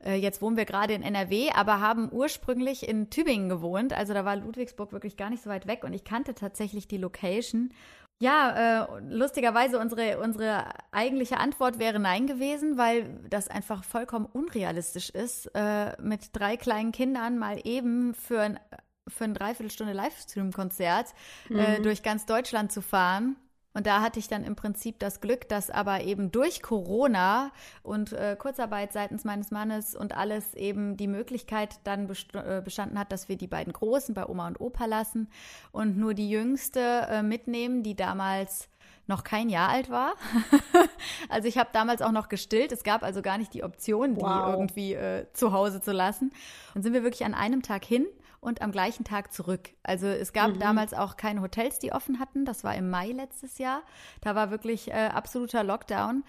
Äh, 0.04 0.16
jetzt 0.16 0.42
wohnen 0.42 0.58
wir 0.58 0.66
gerade 0.66 0.94
in 0.94 1.04
NRW, 1.04 1.52
aber 1.52 1.80
haben 1.80 2.10
ursprünglich 2.12 2.88
in 2.88 3.10
Tübingen 3.10 3.50
gewohnt. 3.50 3.94
Also 3.94 4.14
da 4.14 4.26
war 4.26 4.36
Ludwigsburg 4.36 4.92
wirklich 4.92 5.18
gar 5.18 5.30
nicht 5.30 5.44
so 5.44 5.50
weit 5.50 5.68
weg 5.68 5.84
und 5.84 5.94
ich 5.94 6.04
kannte 6.04 6.34
tatsächlich 6.34 6.88
die 6.88 6.98
Location. 6.98 7.72
Ja, 8.20 8.88
äh, 8.98 9.00
lustigerweise 9.10 9.78
unsere, 9.80 10.20
unsere 10.20 10.66
eigentliche 10.92 11.38
Antwort 11.38 11.78
wäre 11.78 12.00
nein 12.00 12.26
gewesen, 12.26 12.78
weil 12.78 13.20
das 13.30 13.48
einfach 13.48 13.84
vollkommen 13.84 14.26
unrealistisch 14.26 15.12
ist, 15.12 15.52
äh, 15.54 16.02
mit 16.02 16.36
drei 16.36 16.58
kleinen 16.58 16.92
Kindern 16.92 17.38
mal 17.38 17.60
eben 17.64 18.16
für 18.16 18.42
ein, 18.42 18.60
für 19.08 19.26
ein 19.26 19.36
Dreiviertelstunde 19.36 19.94
Livestream-Konzert 19.94 21.14
äh, 21.50 21.80
durch 21.82 22.02
ganz 22.02 22.26
Deutschland 22.26 22.72
zu 22.72 22.82
fahren. 22.82 23.36
Und 23.78 23.86
da 23.86 24.02
hatte 24.02 24.18
ich 24.18 24.28
dann 24.28 24.44
im 24.44 24.56
Prinzip 24.56 24.98
das 24.98 25.22
Glück, 25.22 25.48
dass 25.50 25.70
aber 25.70 26.02
eben 26.02 26.32
durch 26.32 26.64
Corona 26.64 27.52
und 27.84 28.12
äh, 28.12 28.36
Kurzarbeit 28.36 28.92
seitens 28.92 29.24
meines 29.24 29.52
Mannes 29.52 29.96
und 29.96 30.18
alles 30.18 30.56
eben 30.56 30.98
die 30.98 31.06
Möglichkeit 31.06 31.80
dann 31.84 32.08
best 32.08 32.34
äh, 32.34 32.60
bestanden 32.66 32.98
hat, 32.98 33.12
dass 33.12 33.30
wir 33.30 33.36
die 33.36 33.46
beiden 33.46 33.72
Großen 33.72 34.16
bei 34.16 34.26
Oma 34.26 34.48
und 34.48 34.60
Opa 34.60 34.86
lassen 34.86 35.30
und 35.72 35.96
nur 35.96 36.16
die 36.16 36.28
Jüngste 36.28 36.80
äh, 36.80 37.22
mitnehmen, 37.22 37.84
die 37.84 37.96
damals 37.96 38.68
noch 39.08 39.24
kein 39.24 39.50
Jahr 39.50 39.70
alt 39.70 39.90
war. 39.90 40.14
also 41.30 41.48
ich 41.48 41.58
habe 41.58 41.70
damals 41.74 42.02
auch 42.02 42.12
noch 42.12 42.30
gestillt. 42.30 42.72
Es 42.72 42.84
gab 42.84 43.04
also 43.04 43.22
gar 43.22 43.38
nicht 43.38 43.54
die 43.54 43.64
Option, 43.64 44.16
die 44.16 44.22
Wow. 44.22 44.54
irgendwie 44.54 44.94
äh, 44.94 45.26
zu 45.34 45.52
Hause 45.54 45.82
zu 45.82 45.92
lassen. 45.92 46.32
Und 46.76 46.84
sind 46.84 46.94
wir 46.94 47.04
wirklich 47.04 47.26
an 47.26 47.34
einem 47.34 47.62
Tag 47.62 47.86
hin 47.86 48.06
und 48.40 48.62
am 48.62 48.72
gleichen 48.72 49.04
Tag 49.04 49.34
zurück. 49.34 49.70
Also 49.84 50.08
es 50.08 50.32
gab 50.34 50.60
damals 50.60 50.94
auch 50.94 51.18
keine 51.18 51.42
Hotels, 51.42 51.80
die 51.80 51.92
offen 51.92 52.20
hatten. 52.20 52.46
Das 52.46 52.64
war 52.64 52.76
im 52.76 52.90
Mai 52.90 53.08
letztes 53.12 53.58
Jahr. 53.58 53.82
Da 54.22 54.36
war 54.36 54.52
wirklich 54.52 54.90
äh, 54.90 55.10
absoluter 55.14 55.64
Lockdown. 55.64 56.24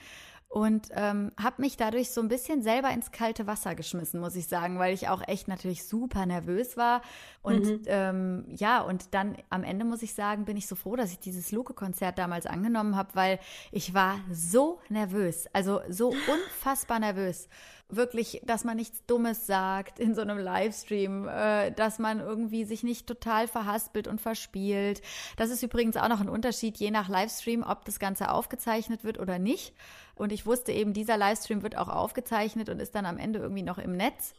Und 0.51 0.89
ähm, 0.95 1.31
habe 1.39 1.61
mich 1.61 1.77
dadurch 1.77 2.11
so 2.11 2.23
ein 2.23 2.29
bisschen 2.29 2.63
selber 2.63 2.91
ins 2.91 3.13
kalte 3.13 3.47
Wasser 3.47 3.75
geschmissen, 3.75 4.19
muss 4.19 4.35
ich 4.35 4.47
sagen, 4.47 4.79
weil 4.79 4.95
ich 4.95 5.09
auch 5.09 5.23
echt 5.29 5.47
natürlich 5.47 5.87
super 5.87 6.25
nervös 6.25 6.79
war. 6.79 7.03
Und 7.43 7.83
ähm, 7.87 8.47
ja, 8.49 8.81
und 8.81 9.13
dann 9.13 9.37
am 9.51 9.63
Ende 9.63 9.85
muss 9.85 10.03
ich 10.03 10.15
sagen, 10.15 10.47
bin 10.47 10.57
ich 10.57 10.67
so 10.67 10.75
froh, 10.75 10.97
dass 10.97 11.13
ich 11.13 11.19
dieses 11.19 11.53
Luke-Konzert 11.53 12.19
damals 12.19 12.47
angenommen 12.47 12.97
habe, 12.97 13.11
weil 13.15 13.41
ich 13.73 13.93
war 13.93 14.21
so 14.33 14.81
nervös, 14.89 15.47
also 15.53 15.83
so 15.91 16.09
unfassbar 16.09 16.99
nervös. 16.99 17.49
Wirklich, 17.91 18.43
dass 18.45 18.65
man 18.65 18.77
nichts 18.77 19.07
Dummes 19.07 19.47
sagt 19.47 19.99
in 19.99 20.15
so 20.15 20.21
einem 20.21 20.37
Livestream, 20.37 21.27
äh, 21.27 21.73
dass 21.73 21.99
man 21.99 22.21
irgendwie 22.21 22.65
sich 22.65 22.83
nicht 22.83 23.07
total 23.07 23.49
verhaspelt 23.49 24.07
und 24.09 24.21
verspielt. 24.21 25.01
Das 25.37 25.49
ist 25.49 25.63
übrigens 25.63 25.97
auch 25.97 26.09
noch 26.09 26.21
ein 26.21 26.29
Unterschied, 26.29 26.77
je 26.77 26.91
nach 26.91 27.09
Livestream, 27.09 27.63
ob 27.63 27.87
das 27.87 27.99
Ganze 27.99 28.31
aufgezeichnet 28.31 29.05
wird 29.05 29.19
oder 29.19 29.39
nicht. 29.39 29.75
Und 30.17 30.33
ich 30.33 30.45
wusste 30.45 30.73
eben, 30.73 30.93
dieser 30.93 31.17
Livestream 31.17 31.63
wird 31.63 31.79
auch 31.79 31.89
aufgezeichnet 31.89 32.69
und 32.69 32.79
ist 32.79 32.95
dann 32.95 33.07
am 33.07 33.17
Ende 33.17 33.39
irgendwie 33.39 33.63
noch 33.63 33.79
im 33.79 33.93
Netz. 33.97 34.35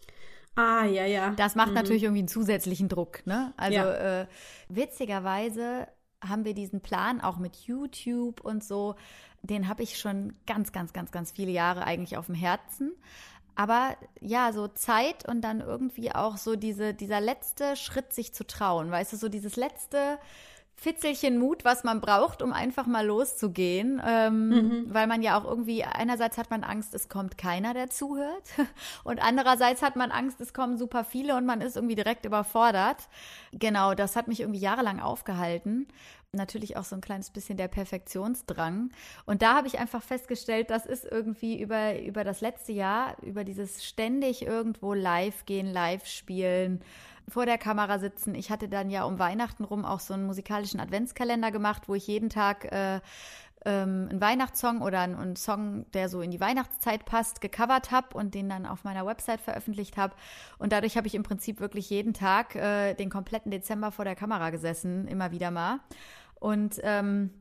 Ah, 0.55 0.85
ja, 0.85 1.05
ja. 1.05 1.31
Das 1.37 1.55
macht 1.55 1.73
natürlich 1.73 2.03
irgendwie 2.03 2.19
einen 2.19 2.27
zusätzlichen 2.27 2.89
Druck. 2.89 3.25
Ne? 3.25 3.53
Also 3.57 3.77
Ja. 3.77 4.21
äh, 4.21 4.27
witzigerweise 4.67 5.87
haben 6.21 6.43
wir 6.45 6.53
diesen 6.53 6.81
Plan 6.81 7.21
auch 7.21 7.37
mit 7.37 7.55
YouTube 7.55 8.41
und 8.41 8.63
so. 8.63 8.95
Den 9.41 9.69
habe 9.69 9.83
ich 9.83 9.97
schon 9.97 10.33
ganz, 10.45 10.71
ganz, 10.73 10.91
ganz, 10.91 11.11
ganz 11.11 11.31
viele 11.31 11.51
Jahre 11.51 11.85
eigentlich 11.85 12.17
auf 12.17 12.25
dem 12.25 12.35
Herzen. 12.35 12.91
Aber 13.59 13.97
ja, 14.21 14.53
so 14.53 14.69
Zeit 14.69 15.27
und 15.27 15.41
dann 15.41 15.59
irgendwie 15.59 16.13
auch 16.13 16.37
so 16.37 16.55
diese, 16.55 16.93
dieser 16.93 17.19
letzte 17.19 17.75
Schritt, 17.75 18.13
sich 18.13 18.33
zu 18.33 18.47
trauen. 18.47 18.89
Weißt 18.89 19.11
du, 19.11 19.17
so 19.17 19.27
dieses 19.27 19.57
letzte 19.57 20.17
Fitzelchen 20.77 21.37
Mut, 21.37 21.65
was 21.65 21.83
man 21.83 21.99
braucht, 21.99 22.41
um 22.41 22.53
einfach 22.53 22.85
mal 22.85 23.05
loszugehen. 23.05 24.01
Ähm, 24.07 24.85
Weil 24.87 25.07
man 25.07 25.21
ja 25.21 25.37
auch 25.37 25.43
irgendwie, 25.43 25.83
einerseits 25.83 26.37
hat 26.37 26.49
man 26.49 26.63
Angst, 26.63 26.93
es 26.93 27.09
kommt 27.09 27.37
keiner, 27.37 27.73
der 27.73 27.89
zuhört. 27.89 28.45
Und 29.03 29.21
andererseits 29.21 29.81
hat 29.81 29.97
man 29.97 30.11
Angst, 30.11 30.39
es 30.39 30.53
kommen 30.53 30.77
super 30.77 31.03
viele 31.03 31.35
und 31.35 31.45
man 31.45 31.59
ist 31.59 31.75
irgendwie 31.75 31.95
direkt 31.95 32.25
überfordert. 32.25 33.09
Genau, 33.51 33.93
das 33.93 34.15
hat 34.15 34.29
mich 34.29 34.39
irgendwie 34.39 34.61
jahrelang 34.61 35.01
aufgehalten. 35.01 35.89
Natürlich 36.31 36.77
auch 36.77 36.83
so 36.83 36.95
ein 36.95 37.01
kleines 37.01 37.31
bisschen 37.31 37.57
der 37.57 37.67
Perfektionsdrang. 37.67 38.91
Und 39.25 39.41
da 39.41 39.55
habe 39.55 39.65
ich 39.65 39.79
einfach 39.79 40.03
festgestellt, 40.03 40.69
das 40.69 40.85
ist 40.85 41.03
irgendwie 41.03 41.59
über, 41.59 41.99
über 41.99 42.23
das 42.23 42.39
letzte 42.39 42.71
Jahr, 42.71 43.17
über 43.23 43.43
dieses 43.43 43.83
ständig 43.83 44.45
irgendwo 44.45 44.93
live 44.93 45.47
gehen, 45.47 45.65
live 45.65 46.05
spielen, 46.05 46.81
vor 47.27 47.47
der 47.47 47.57
Kamera 47.57 47.97
sitzen. 47.97 48.35
Ich 48.35 48.51
hatte 48.51 48.69
dann 48.69 48.91
ja 48.91 49.05
um 49.05 49.17
Weihnachten 49.17 49.63
rum 49.63 49.85
auch 49.85 49.99
so 49.99 50.13
einen 50.13 50.27
musikalischen 50.27 50.79
Adventskalender 50.79 51.49
gemacht, 51.49 51.89
wo 51.89 51.95
ich 51.95 52.05
jeden 52.05 52.29
Tag 52.29 52.71
äh, 52.71 52.99
ähm, 53.65 54.07
einen 54.09 54.21
Weihnachtssong 54.21 54.81
oder 54.81 55.01
einen, 55.01 55.15
einen 55.15 55.35
Song, 55.35 55.85
der 55.93 56.09
so 56.09 56.21
in 56.21 56.31
die 56.31 56.39
Weihnachtszeit 56.39 57.05
passt, 57.05 57.41
gecovert 57.41 57.91
habe 57.91 58.15
und 58.15 58.35
den 58.35 58.49
dann 58.49 58.65
auf 58.65 58.83
meiner 58.83 59.05
Website 59.05 59.41
veröffentlicht 59.41 59.97
habe. 59.97 60.15
Und 60.59 60.73
dadurch 60.73 60.95
habe 60.95 61.07
ich 61.07 61.15
im 61.15 61.23
Prinzip 61.23 61.59
wirklich 61.59 61.89
jeden 61.89 62.13
Tag 62.13 62.55
äh, 62.55 62.93
den 62.93 63.09
kompletten 63.09 63.51
Dezember 63.51 63.91
vor 63.91 64.05
der 64.05 64.15
Kamera 64.15 64.49
gesessen, 64.51 65.07
immer 65.07 65.31
wieder 65.31 65.51
mal. 65.51 65.79
Und 66.39 66.79
ähm, 66.83 67.31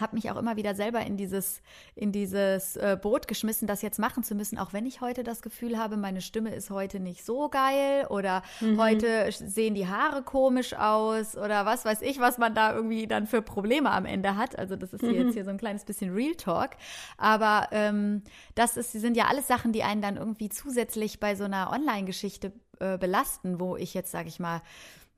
habe 0.00 0.16
mich 0.16 0.30
auch 0.30 0.36
immer 0.36 0.56
wieder 0.56 0.74
selber 0.74 1.00
in 1.00 1.16
dieses, 1.16 1.60
in 1.94 2.12
dieses 2.12 2.76
äh, 2.76 2.98
Boot 3.00 3.28
geschmissen, 3.28 3.66
das 3.68 3.82
jetzt 3.82 3.98
machen 3.98 4.22
zu 4.22 4.34
müssen, 4.34 4.58
auch 4.58 4.72
wenn 4.72 4.86
ich 4.86 5.00
heute 5.00 5.22
das 5.22 5.42
Gefühl 5.42 5.78
habe, 5.78 5.96
meine 5.96 6.20
Stimme 6.20 6.54
ist 6.54 6.70
heute 6.70 7.00
nicht 7.00 7.24
so 7.24 7.48
geil 7.48 8.06
oder 8.08 8.42
heute 8.78 9.30
sehen 9.32 9.74
die 9.74 9.86
Haare 9.86 10.22
komisch 10.22 10.74
aus 10.74 11.36
oder 11.36 11.66
was 11.66 11.84
weiß 11.84 12.02
ich, 12.02 12.20
was 12.20 12.38
man 12.38 12.54
da 12.54 12.74
irgendwie 12.74 13.06
dann 13.06 13.26
für 13.26 13.42
Probleme 13.42 13.90
am 13.90 14.06
Ende 14.06 14.36
hat. 14.36 14.58
Also 14.58 14.76
das 14.76 14.92
ist 14.92 15.02
hier 15.02 15.12
jetzt 15.12 15.34
hier 15.34 15.44
so 15.44 15.50
ein 15.50 15.58
kleines 15.58 15.84
bisschen 15.84 16.14
Real 16.14 16.34
Talk. 16.34 16.70
Aber 17.18 17.68
ähm, 17.72 18.22
das 18.54 18.76
ist, 18.76 18.92
sind 18.92 19.16
ja 19.16 19.26
alles 19.26 19.46
Sachen, 19.46 19.72
die 19.72 19.82
einen 19.82 20.02
dann 20.02 20.16
irgendwie 20.16 20.48
zusätzlich 20.48 21.20
bei 21.20 21.34
so 21.34 21.44
einer 21.44 21.70
Online-Geschichte 21.72 22.52
äh, 22.78 22.98
belasten, 22.98 23.60
wo 23.60 23.76
ich 23.76 23.94
jetzt, 23.94 24.10
sage 24.10 24.28
ich 24.28 24.40
mal, 24.40 24.62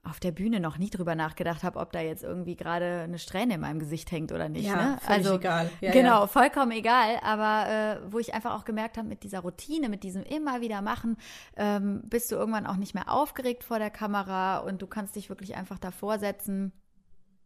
auf 0.05 0.19
der 0.19 0.33
Bühne 0.33 0.59
noch 0.59 0.79
nie 0.79 0.91
drüber 0.91 1.15
nachgedacht 1.15 1.63
habe, 1.63 1.79
ob 1.79 1.93
da 1.93 2.01
jetzt 2.01 2.25
irgendwie 2.25 2.57
gerade 2.57 3.03
eine 3.03 3.21
Strähne 3.21 3.55
in 3.55 3.61
meinem 3.61 3.79
Gesicht 3.79 4.11
hängt 4.11 4.33
oder 4.33 4.49
nicht. 4.49 4.67
Ja, 4.67 4.77
ne? 4.77 4.99
völlig 5.01 5.27
also 5.27 5.37
egal. 5.37 5.71
Ja, 5.81 5.93
genau, 5.93 6.21
ja. 6.23 6.27
vollkommen 6.27 6.73
egal. 6.73 7.21
Aber 7.23 7.69
äh, 7.69 8.13
wo 8.13 8.19
ich 8.19 8.35
einfach 8.35 8.57
auch 8.57 8.65
gemerkt 8.65 8.99
habe, 8.99 9.07
mit 9.07 9.23
dieser 9.23 9.41
Routine, 9.41 9.89
mit 9.89 10.03
diesem 10.03 10.25
immer 10.25 10.61
wieder 10.61 10.83
machen, 10.83 11.17
ähm, 11.57 12.03
bist 12.05 12.33
du 12.33 12.35
irgendwann 12.35 12.67
auch 12.67 12.77
nicht 12.77 12.95
mehr 12.95 13.13
aufgeregt 13.13 13.63
vor 13.63 13.79
der 13.79 13.91
Kamera 13.91 14.59
und 14.59 14.83
du 14.83 14.89
kannst 14.89 15.15
dich 15.15 15.29
wirklich 15.29 15.55
einfach 15.55 15.79
davor 15.79 16.19
setzen 16.19 16.73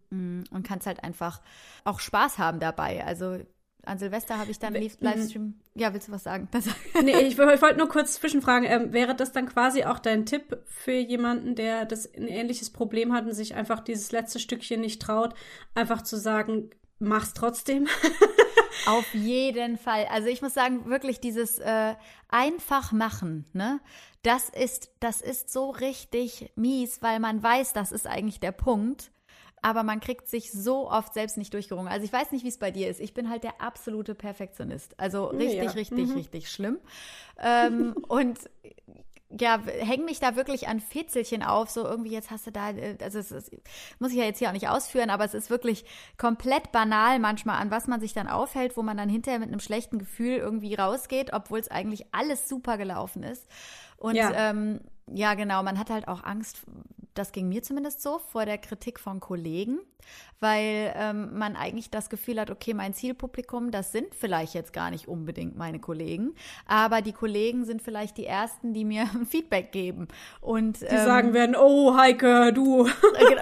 mm, 0.09 0.45
und 0.51 0.67
kannst 0.67 0.87
halt 0.87 1.05
einfach 1.05 1.43
auch 1.85 2.01
Spaß 2.01 2.39
haben 2.39 2.59
dabei. 2.59 3.05
Also 3.05 3.39
an 3.87 3.99
Silvester 3.99 4.38
habe 4.38 4.50
ich 4.50 4.59
dann 4.59 4.75
We- 4.75 4.78
Liv- 4.81 4.97
Livestream. 5.00 5.55
Ja, 5.75 5.93
willst 5.95 6.09
du 6.09 6.12
was 6.12 6.25
sagen? 6.25 6.49
Nee, 7.02 7.21
ich 7.23 7.38
wollte 7.38 7.76
nur 7.78 7.88
kurz 7.88 8.14
zwischenfragen, 8.14 8.69
ähm, 8.69 8.93
wäre 8.93 9.14
das 9.14 9.33
dann 9.33 9.47
quasi 9.49 9.85
auch 9.85 9.99
dein 9.99 10.26
Tipp 10.26 10.59
für 10.66 10.93
jemanden, 10.93 11.55
der 11.55 11.85
das 11.85 12.12
ein 12.14 12.28
ähnliches 12.28 12.71
Problem 12.71 13.12
hat 13.12 13.25
und 13.26 13.33
sich 13.35 13.55
einfach 13.55 13.81
dieses 13.81 14.12
letzte 14.12 14.38
Stückchen 14.38 14.81
nicht 14.81 15.00
traut, 15.02 15.35
einfach 15.75 16.02
zu 16.02 16.16
sagen, 16.16 16.71
mach's 16.99 17.33
trotzdem? 17.35 17.87
Auf 18.87 19.12
jeden 19.14 19.78
Fall. 19.78 20.07
Also 20.12 20.28
ich 20.28 20.43
muss 20.43 20.55
sagen, 20.55 20.87
wirklich 20.87 21.19
dieses 21.21 21.59
äh, 21.59 21.95
einfach 22.28 22.93
machen, 22.93 23.45
ne? 23.52 23.81
Das 24.23 24.49
ist, 24.49 24.90
das 25.00 25.21
ist 25.21 25.50
so 25.52 25.71
richtig 25.71 26.50
mies, 26.57 27.00
weil 27.02 27.21
man 27.21 27.43
weiß, 27.43 27.73
das 27.73 27.93
ist 27.93 28.07
eigentlich 28.07 28.40
der 28.40 28.52
Punkt. 28.52 29.11
Aber 29.66 29.82
man 29.82 29.99
kriegt 29.99 30.28
sich 30.28 30.52
so 30.52 30.88
oft 30.88 31.12
selbst 31.12 31.37
nicht 31.37 31.52
durchgerungen. 31.52 31.90
Also 31.90 32.04
ich 32.04 32.12
weiß 32.12 32.30
nicht, 32.30 32.44
wie 32.44 32.49
es 32.49 32.56
bei 32.56 32.70
dir 32.70 32.88
ist. 32.88 33.00
Ich 33.00 33.14
bin 33.14 33.28
halt 33.28 33.42
der 33.42 33.61
absolute 33.61 34.14
Perfektionist. 34.14 34.94
Also 35.00 35.25
richtig, 35.25 35.64
Ja. 35.64 35.70
richtig, 35.73 36.14
richtig 36.14 36.50
schlimm. 36.52 36.78
Ähm, 37.42 37.96
und 38.08 38.38
ja, 39.28 39.61
häng 39.66 40.04
mich 40.04 40.20
da 40.20 40.37
wirklich 40.37 40.68
an 40.68 40.78
Fitzelchen 40.78 41.42
auf, 41.42 41.68
so 41.68 41.85
irgendwie 41.85 42.12
jetzt 42.12 42.30
hast 42.30 42.46
du 42.46 42.52
da, 42.52 42.70
äh, 42.70 42.96
also 43.02 43.18
es 43.18 43.32
ist, 43.32 43.50
muss 43.99 44.12
ich 44.12 44.18
ja 44.18 44.23
jetzt 44.25 44.38
hier 44.38 44.50
auch 44.50 44.52
nicht 44.52 44.68
ausführen, 44.68 45.11
aber 45.11 45.25
es 45.25 45.35
ist 45.35 45.50
wirklich 45.50 45.85
komplett 46.16 46.70
banal 46.70 47.18
manchmal, 47.18 47.61
an 47.61 47.73
was 47.73 47.88
man 47.88 48.00
sich 48.00 48.12
dann 48.12 48.28
aufhält, 48.28 48.76
wo 48.76 48.82
man 48.82 48.96
dann 48.96 49.08
hinterher 49.08 49.40
mit 49.40 49.49
einem 49.49 49.58
schlechten 49.58 49.99
Gefühl 49.99 50.37
irgendwie 50.37 50.76
rausgeht, 50.76 51.32
obwohl 51.32 51.58
es 51.58 51.68
eigentlich 51.73 52.06
alles 52.14 52.49
super 52.49 52.78
gelaufen 52.78 53.25
ist. 53.25 53.49
Und 53.96 54.14
Ja. 54.14 54.30
ähm, 54.32 54.80
ja, 55.13 55.35
genau, 55.35 55.63
man 55.63 55.79
hat 55.79 55.91
halt 55.91 56.09
auch 56.09 56.25
Angst, 56.25 56.63
das 57.15 57.33
ging 57.33 57.49
mir 57.49 57.63
zumindest 57.63 58.03
so, 58.03 58.19
vor 58.19 58.45
der 58.45 58.59
Kritik 58.59 59.01
von 59.01 59.21
Kollegen, 59.21 59.79
weil 60.39 60.93
ähm, 60.97 61.37
man 61.39 61.57
eigentlich 61.57 61.91
das 61.91 62.11
Gefühl 62.11 62.39
hat, 62.39 62.51
okay, 62.51 62.75
mein 62.75 62.93
Zielpublikum, 62.93 63.71
das 63.71 63.91
sind 63.91 64.15
vielleicht 64.15 64.53
jetzt 64.55 64.73
gar 64.75 64.91
nicht 64.91 65.09
unbedingt 65.09 65.57
meine 65.57 65.81
Kollegen, 65.81 66.35
aber 66.67 67.01
die 67.01 67.13
Kollegen 67.13 67.65
sind 67.65 67.81
vielleicht 67.81 68.19
die 68.19 68.27
Ersten, 68.27 68.75
die 68.75 68.85
mir 68.85 69.07
Feedback 69.31 69.73
geben. 69.73 70.09
Und 70.43 70.83
Die 70.83 70.87
ähm, 70.87 71.05
sagen 71.07 71.33
werden, 71.33 71.57
oh 71.59 71.97
Heike, 71.97 72.53
du. 72.53 72.87
äh, 72.87 72.93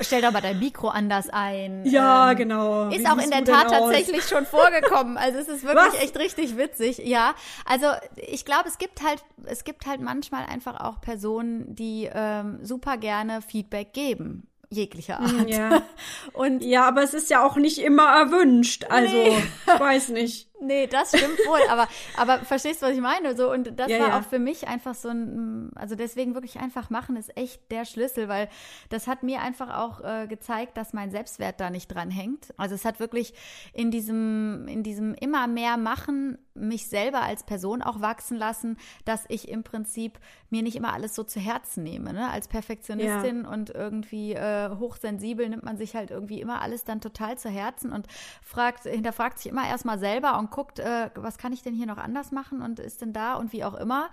stell 0.02 0.22
doch 0.22 0.30
mal 0.32 0.40
dein 0.40 0.58
Mikro 0.60 0.88
anders 0.88 1.28
ein. 1.30 1.84
ja, 1.84 2.30
Ähm, 2.30 2.36
genau. 2.38 2.90
Wie 2.90 2.96
ist 2.96 3.10
auch 3.10 3.18
in 3.18 3.30
der 3.30 3.44
Tat 3.44 3.66
aus? 3.66 3.72
tatsächlich 3.72 4.22
schon 4.22 4.46
vorgekommen. 4.46 5.16
Also 5.18 5.40
es 5.40 5.48
ist 5.48 5.64
wirklich 5.64 5.94
Was? 5.94 6.00
echt 6.02 6.16
richtig 6.18 6.56
witzig. 6.56 6.98
Ja, 6.98 7.34
also 7.66 7.86
ich 8.16 8.44
glaube, 8.44 8.68
es 8.68 8.78
gibt 8.78 9.02
halt, 9.02 9.24
es 9.46 9.64
gibt 9.64 9.86
halt 9.86 10.00
manchmal 10.00 10.46
einfach 10.46 10.78
auch 10.80 11.00
Personen, 11.00 11.53
die 11.68 12.08
ähm, 12.12 12.58
super 12.62 12.96
gerne 12.96 13.42
Feedback 13.42 13.92
geben, 13.92 14.48
jeglicher 14.70 15.20
Art. 15.20 15.32
Mm, 15.32 15.48
Ja. 15.48 15.82
Und 16.32 16.62
ja, 16.64 16.86
aber 16.88 17.02
es 17.02 17.14
ist 17.14 17.30
ja 17.30 17.44
auch 17.46 17.56
nicht 17.56 17.78
immer 17.78 18.08
erwünscht. 18.08 18.86
Also, 18.88 19.14
Nee. 19.14 19.36
ich 19.74 19.80
weiß 19.80 20.08
nicht. 20.10 20.48
Nee, 20.64 20.86
das 20.86 21.08
stimmt 21.08 21.38
wohl, 21.46 21.60
aber, 21.68 21.88
aber 22.16 22.38
verstehst 22.44 22.82
du, 22.82 22.86
was 22.86 22.92
ich 22.94 23.00
meine? 23.00 23.36
So, 23.36 23.52
und 23.52 23.78
das 23.78 23.90
Ja, 23.90 24.00
war 24.00 24.08
ja. 24.08 24.18
auch 24.18 24.24
für 24.24 24.38
mich 24.38 24.66
einfach 24.68 24.94
so 24.94 25.08
ein, 25.08 25.70
also 25.74 25.94
deswegen 25.94 26.34
wirklich 26.34 26.58
einfach 26.58 26.90
machen 26.90 27.16
ist 27.16 27.36
echt 27.36 27.70
der 27.70 27.84
Schlüssel, 27.84 28.28
weil 28.28 28.48
das 28.88 29.06
hat 29.06 29.22
mir 29.22 29.40
einfach 29.42 29.76
auch 29.78 30.00
äh, 30.02 30.26
gezeigt, 30.26 30.76
dass 30.76 30.92
mein 30.92 31.10
Selbstwert 31.10 31.60
da 31.60 31.70
nicht 31.70 31.88
dran 31.88 32.10
hängt. 32.10 32.54
Also 32.56 32.74
es 32.74 32.84
hat 32.84 33.00
wirklich 33.00 33.34
in 33.72 33.90
diesem, 33.90 34.66
in 34.68 34.82
diesem 34.82 35.14
immer 35.14 35.46
mehr 35.46 35.76
Machen 35.76 36.38
mich 36.54 36.88
selber 36.88 37.22
als 37.22 37.42
Person 37.42 37.82
auch 37.82 38.00
wachsen 38.00 38.36
lassen, 38.36 38.76
dass 39.04 39.24
ich 39.28 39.48
im 39.48 39.64
Prinzip 39.64 40.20
mir 40.50 40.62
nicht 40.62 40.76
immer 40.76 40.92
alles 40.92 41.14
so 41.16 41.24
zu 41.24 41.40
Herzen 41.40 41.82
nehme. 41.82 42.12
Ne? 42.12 42.30
Als 42.30 42.46
Perfektionistin 42.46 43.44
und 43.44 43.70
irgendwie 43.70 44.34
äh, 44.34 44.70
hochsensibel 44.78 45.48
nimmt 45.48 45.64
man 45.64 45.76
sich 45.76 45.96
halt 45.96 46.12
irgendwie 46.12 46.40
immer 46.40 46.62
alles 46.62 46.84
dann 46.84 47.00
total 47.00 47.36
zu 47.38 47.48
Herzen 47.48 47.92
und 47.92 48.06
fragt, 48.40 48.84
hinterfragt 48.84 49.38
sich 49.40 49.50
immer 49.50 49.66
erstmal 49.66 49.98
selber 49.98 50.38
und 50.38 50.50
guckt, 50.54 50.78
äh, 50.78 51.10
was 51.16 51.36
kann 51.36 51.52
ich 51.52 51.62
denn 51.62 51.74
hier 51.74 51.86
noch 51.86 51.98
anders 51.98 52.30
machen 52.30 52.62
und 52.62 52.78
ist 52.78 53.00
denn 53.02 53.12
da 53.12 53.34
und 53.34 53.52
wie 53.52 53.64
auch 53.64 53.74
immer. 53.74 54.08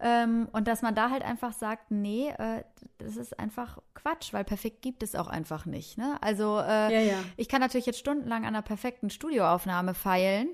Ähm, 0.00 0.48
und 0.52 0.66
dass 0.66 0.82
man 0.82 0.94
da 0.96 1.10
halt 1.10 1.22
einfach 1.24 1.52
sagt, 1.52 1.92
nee, 1.92 2.28
äh, 2.30 2.64
das 2.98 3.16
ist 3.16 3.38
einfach 3.38 3.78
Quatsch, 3.94 4.32
weil 4.32 4.42
perfekt 4.44 4.82
gibt 4.82 5.04
es 5.04 5.14
auch 5.14 5.28
einfach 5.28 5.66
nicht. 5.66 5.96
Ne? 5.96 6.16
Also 6.20 6.58
äh, 6.58 6.92
Ja, 6.92 7.00
ja. 7.00 7.18
ich 7.36 7.48
kann 7.48 7.60
natürlich 7.60 7.86
jetzt 7.86 8.00
stundenlang 8.00 8.42
an 8.42 8.48
einer 8.48 8.62
perfekten 8.62 9.08
Studioaufnahme 9.08 9.94
feilen. 9.94 10.48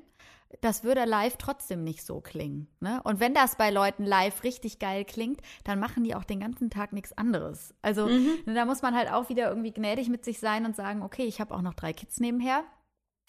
Das 0.60 0.82
würde 0.84 1.04
live 1.04 1.36
trotzdem 1.38 1.84
nicht 1.84 2.04
so 2.04 2.20
klingen. 2.20 2.66
Ne? 2.80 3.00
Und 3.04 3.18
wenn 3.20 3.32
das 3.34 3.56
bei 3.56 3.70
Leuten 3.70 4.04
live 4.04 4.42
richtig 4.42 4.78
geil 4.80 5.04
klingt, 5.04 5.40
dann 5.64 5.78
machen 5.78 6.02
die 6.04 6.14
auch 6.14 6.24
den 6.24 6.40
ganzen 6.40 6.68
Tag 6.70 6.92
nichts 6.92 7.16
anderes. 7.16 7.72
Also 7.82 8.08
Mhm. 8.08 8.30
ne, 8.46 8.54
da 8.54 8.64
muss 8.66 8.82
man 8.82 8.94
halt 8.94 9.10
auch 9.10 9.28
wieder 9.30 9.48
irgendwie 9.48 9.72
gnädig 9.72 10.08
mit 10.10 10.24
sich 10.24 10.38
sein 10.40 10.66
und 10.66 10.74
sagen, 10.76 11.02
okay, 11.02 11.22
ich 11.24 11.40
habe 11.40 11.54
auch 11.54 11.62
noch 11.62 11.74
drei 11.74 11.92
Kids 11.92 12.18
nebenher. 12.20 12.64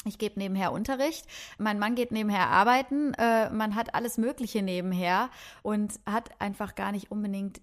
Ich 0.06 0.18
gebe 0.18 0.40
nebenher 0.40 0.72
Unterricht, 0.72 1.26
mein 1.60 1.78
Mann 1.78 1.94
geht 1.94 2.12
nebenher 2.12 2.48
arbeiten, 2.48 3.14
äh, 3.16 3.50
man 3.52 3.76
hat 3.76 3.94
alles 3.94 4.18
Mögliche 4.18 4.64
nebenher 4.64 5.30
und 5.62 6.00
hat 6.08 6.30
einfach 6.40 6.74
gar 6.74 6.92
nicht 6.92 7.12
unbedingt 7.12 7.62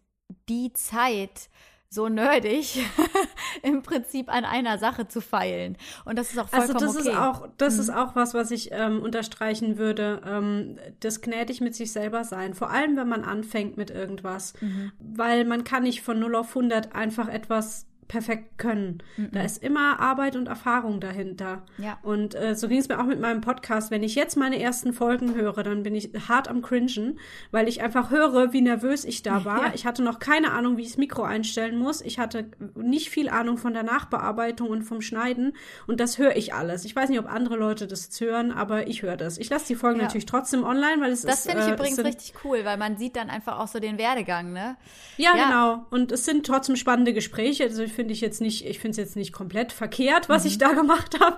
die 0.49 0.73
Zeit, 0.73 1.49
so 1.91 2.09
nerdig 2.09 2.87
im 3.63 3.83
Prinzip 3.83 4.29
an 4.29 4.45
einer 4.45 4.79
Sache 4.79 5.09
zu 5.09 5.21
feilen. 5.21 5.77
Und 6.05 6.19
das 6.19 6.31
ist 6.31 6.39
auch 6.39 6.53
Also 6.53 6.73
vollkommen 6.75 6.95
das 6.95 6.97
okay. 6.97 7.11
ist 7.11 7.17
auch, 7.17 7.49
das 7.57 7.79
ist 7.79 7.91
auch 7.91 8.15
was, 8.15 8.35
was 8.35 8.51
ich 8.51 8.71
ähm, 8.73 9.01
unterstreichen 9.03 9.79
würde. 9.79 10.21
Ähm, 10.27 10.79
das 11.01 11.23
gnädig 11.23 11.61
mit 11.61 11.75
sich 11.75 11.93
selber 11.93 12.25
sein. 12.25 12.55
Vor 12.55 12.71
allem, 12.71 12.97
wenn 12.97 13.09
man 13.09 13.25
anfängt 13.25 13.77
mit 13.77 13.91
irgendwas. 13.91 14.53
Weil 14.99 15.45
man 15.45 15.65
kann 15.65 15.85
nicht 15.85 16.03
von 16.03 16.19
0 16.19 16.35
auf 16.37 16.49
100 16.51 16.95
einfach 16.95 17.29
etwas 17.29 17.87
perfekt 18.09 18.57
können. 18.59 19.03
Da 19.33 19.43
ist 19.43 19.63
immer 19.63 20.01
Arbeit 20.01 20.35
und 20.35 20.49
Erfahrung 20.49 20.99
dahinter. 21.01 21.63
Ja. 21.77 21.99
Und 22.03 22.35
äh, 22.35 22.55
so 22.55 22.67
ging 22.69 22.79
es 22.79 22.89
mir 22.89 22.99
auch 22.99 23.05
mit 23.05 23.21
meinem 23.21 23.43
Podcast. 23.43 23.91
Wenn 23.91 24.03
ich 24.03 24.15
jetzt 24.15 24.37
meine 24.37 24.59
ersten 24.61 24.93
Folgen 24.95 25.35
höre, 25.35 25.63
dann 25.63 25.83
bin 25.83 25.95
ich 25.95 26.11
hart 26.29 26.49
am 26.49 26.63
Cringen, 26.63 27.19
weil 27.51 27.69
ich 27.69 27.83
einfach 27.83 28.11
höre, 28.11 28.53
wie 28.53 28.63
nervös 28.63 29.05
ich 29.05 29.23
da 29.23 29.45
war. 29.45 29.67
Ja. 29.67 29.73
Ich 29.75 29.85
hatte 29.87 30.03
noch 30.03 30.19
keine 30.19 30.53
Ahnung, 30.53 30.77
wie 30.79 30.83
ich 30.83 30.89
das 30.89 30.97
Mikro 30.97 31.23
einstellen 31.23 31.77
muss. 31.79 32.01
Ich 32.01 32.19
hatte 32.19 32.47
nicht 32.75 33.11
viel 33.11 33.29
Ahnung 33.29 33.59
von 33.59 33.75
der 33.75 33.83
Nachbearbeitung 33.83 34.71
und 34.71 34.83
vom 34.85 35.01
Schneiden. 35.03 35.55
Und 35.87 36.01
das 36.01 36.19
höre 36.19 36.37
ich 36.37 36.55
alles. 36.55 36.85
Ich 36.87 36.97
weiß 36.97 37.11
nicht, 37.11 37.19
ob 37.19 37.27
andere 37.31 37.57
Leute 37.57 37.87
das 37.87 38.09
hören, 38.21 38.53
aber 38.53 38.87
ich 38.87 39.03
höre 39.03 39.17
das. 39.19 39.37
Ich 39.39 39.51
lasse 39.51 39.67
die 39.67 39.75
Folgen 39.75 39.99
Ja. 39.99 40.05
natürlich 40.07 40.27
trotzdem 40.27 40.65
online, 40.65 41.01
weil 41.01 41.13
es 41.13 41.23
Das 41.23 41.41
ist. 41.41 41.51
finde 41.51 41.65
ich 41.65 41.71
äh, 41.71 41.75
übrigens 41.75 41.99
richtig 41.99 42.33
cool, 42.45 42.65
weil 42.65 42.79
man 42.79 42.97
sieht 42.97 43.17
dann 43.17 43.29
einfach 43.29 43.59
auch 43.59 43.69
so 43.69 43.81
den 43.81 43.99
Werdegang, 43.99 44.53
ne? 44.53 44.77
Ja, 45.19 45.37
Ja. 45.37 45.45
genau. 45.45 45.87
Und 45.91 46.11
es 46.13 46.25
sind 46.25 46.47
trotzdem 46.47 46.77
spannende 46.77 47.13
Gespräche. 47.13 47.65
Also 47.65 47.87
finde 47.99 48.13
ich 48.15 48.21
jetzt 48.21 48.41
nicht, 48.41 48.65
ich 48.65 48.79
finde 48.79 48.93
es 48.93 48.97
jetzt 48.97 49.17
nicht 49.17 49.33
komplett 49.33 49.73
verkehrt, 49.73 50.29
was 50.29 50.45
ich 50.45 50.57
da 50.57 50.73
gemacht 50.73 51.19
habe. 51.19 51.37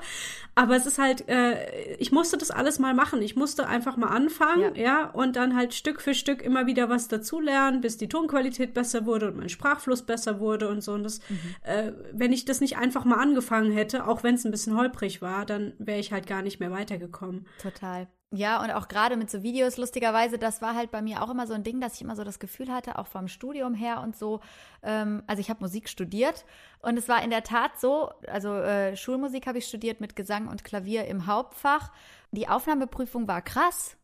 Aber 0.55 0.77
es 0.77 0.85
ist 0.85 0.99
halt, 0.99 1.27
äh, 1.27 1.95
ich 1.97 2.13
musste 2.13 2.37
das 2.37 2.51
alles 2.51 2.79
mal 2.79 2.93
machen. 2.93 3.23
Ich 3.23 3.35
musste 3.35 3.67
einfach 3.67 3.97
mal 3.97 4.09
anfangen, 4.09 4.75
Ja. 4.75 4.83
ja. 4.83 5.11
und 5.11 5.37
dann 5.37 5.57
halt 5.57 5.73
Stück 5.73 6.03
für 6.03 6.13
Stück 6.13 6.43
immer 6.43 6.67
wieder 6.67 6.91
was 6.91 7.09
dazulernen, 7.09 7.81
bis 7.81 7.97
die 7.97 8.09
Tonqualität 8.09 8.75
besser 8.75 9.07
wurde 9.07 9.29
und 9.29 9.39
mein 9.39 9.49
Sprachfluss 9.49 10.03
besser 10.03 10.39
wurde 10.39 10.69
und 10.69 10.83
so. 10.83 10.93
Und 10.93 11.05
das, 11.05 11.21
äh, 11.63 11.93
wenn 12.13 12.31
ich 12.35 12.45
das 12.45 12.61
nicht 12.61 12.77
einfach 12.77 13.07
mal 13.07 13.17
angefangen 13.17 13.73
hätte, 13.73 14.07
auch 14.07 14.23
wenn 14.23 14.35
es 14.35 14.45
ein 14.45 14.51
bisschen 14.51 14.77
holprig 14.77 15.23
war, 15.23 15.47
dann 15.47 15.73
wäre 15.79 15.99
ich 15.99 16.13
halt 16.13 16.27
gar 16.27 16.43
nicht 16.43 16.61
mehr 16.61 16.71
weitergekommen. 16.71 17.47
Total. 17.63 18.07
Ja, 18.33 18.63
und 18.63 18.71
auch 18.71 18.87
gerade 18.87 19.17
mit 19.17 19.29
so 19.29 19.43
Videos, 19.43 19.77
lustigerweise, 19.77 20.39
das 20.39 20.63
war 20.63 20.77
halt 20.77 20.93
bei 20.93 21.03
mir 21.03 21.21
auch 21.23 21.31
immer 21.31 21.49
so 21.49 21.55
ein 21.55 21.65
Ding, 21.65 21.81
dass 21.81 21.95
ich 21.95 22.03
immer 22.03 22.15
so 22.15 22.23
das 22.23 22.39
Gefühl 22.39 22.73
hatte, 22.73 22.97
auch 22.97 23.09
vom 23.09 23.27
Studium 23.27 23.75
her 23.75 24.01
und 24.03 24.17
so, 24.17 24.41
ähm, 24.85 25.25
also 25.27 25.41
ich 25.41 25.51
habe 25.51 25.65
Musik 25.65 25.89
studiert 25.89 26.45
und 26.81 26.97
es 26.97 27.09
war 27.09 27.25
in 27.25 27.31
der 27.31 27.43
Tat 27.43 27.81
so, 27.81 28.13
also 28.29 28.55
äh, 28.55 28.97
Schulmusik 28.97 29.49
habe 29.49 29.59
ich 29.59 29.67
studiert 29.67 30.01
mit 30.01 30.15
Gesang 30.15 30.47
und 30.47 30.63
Klavier 30.63 31.07
im 31.07 31.27
Hauptfach. 31.27 31.91
Die 32.31 32.49
Aufnahmeprüfung 32.49 33.27
war 33.27 33.43
krass. 33.43 33.97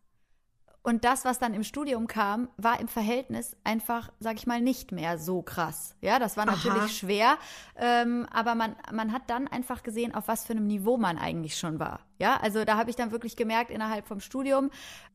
Und 0.82 1.04
das, 1.04 1.24
was 1.24 1.38
dann 1.40 1.54
im 1.54 1.64
Studium 1.64 2.06
kam, 2.06 2.48
war 2.56 2.80
im 2.80 2.86
Verhältnis 2.86 3.56
einfach, 3.64 4.12
sag 4.20 4.36
ich 4.36 4.46
mal, 4.46 4.60
nicht 4.60 4.92
mehr 4.92 5.18
so 5.18 5.42
krass. 5.42 5.96
Ja, 6.00 6.20
das 6.20 6.36
war 6.36 6.46
natürlich 6.46 6.78
Aha. 6.78 6.88
schwer, 6.88 7.38
ähm, 7.76 8.26
aber 8.32 8.54
man, 8.54 8.76
man 8.92 9.12
hat 9.12 9.22
dann 9.28 9.48
einfach 9.48 9.82
gesehen, 9.82 10.14
auf 10.14 10.28
was 10.28 10.44
für 10.44 10.52
einem 10.52 10.68
Niveau 10.68 10.96
man 10.96 11.18
eigentlich 11.18 11.58
schon 11.58 11.80
war. 11.80 12.05
Ja, 12.18 12.38
also 12.40 12.64
da 12.64 12.76
habe 12.76 12.90
ich 12.90 12.96
dann 12.96 13.10
wirklich 13.10 13.36
gemerkt, 13.36 13.70
innerhalb 13.70 14.06
vom 14.06 14.20
Studium, 14.20 14.70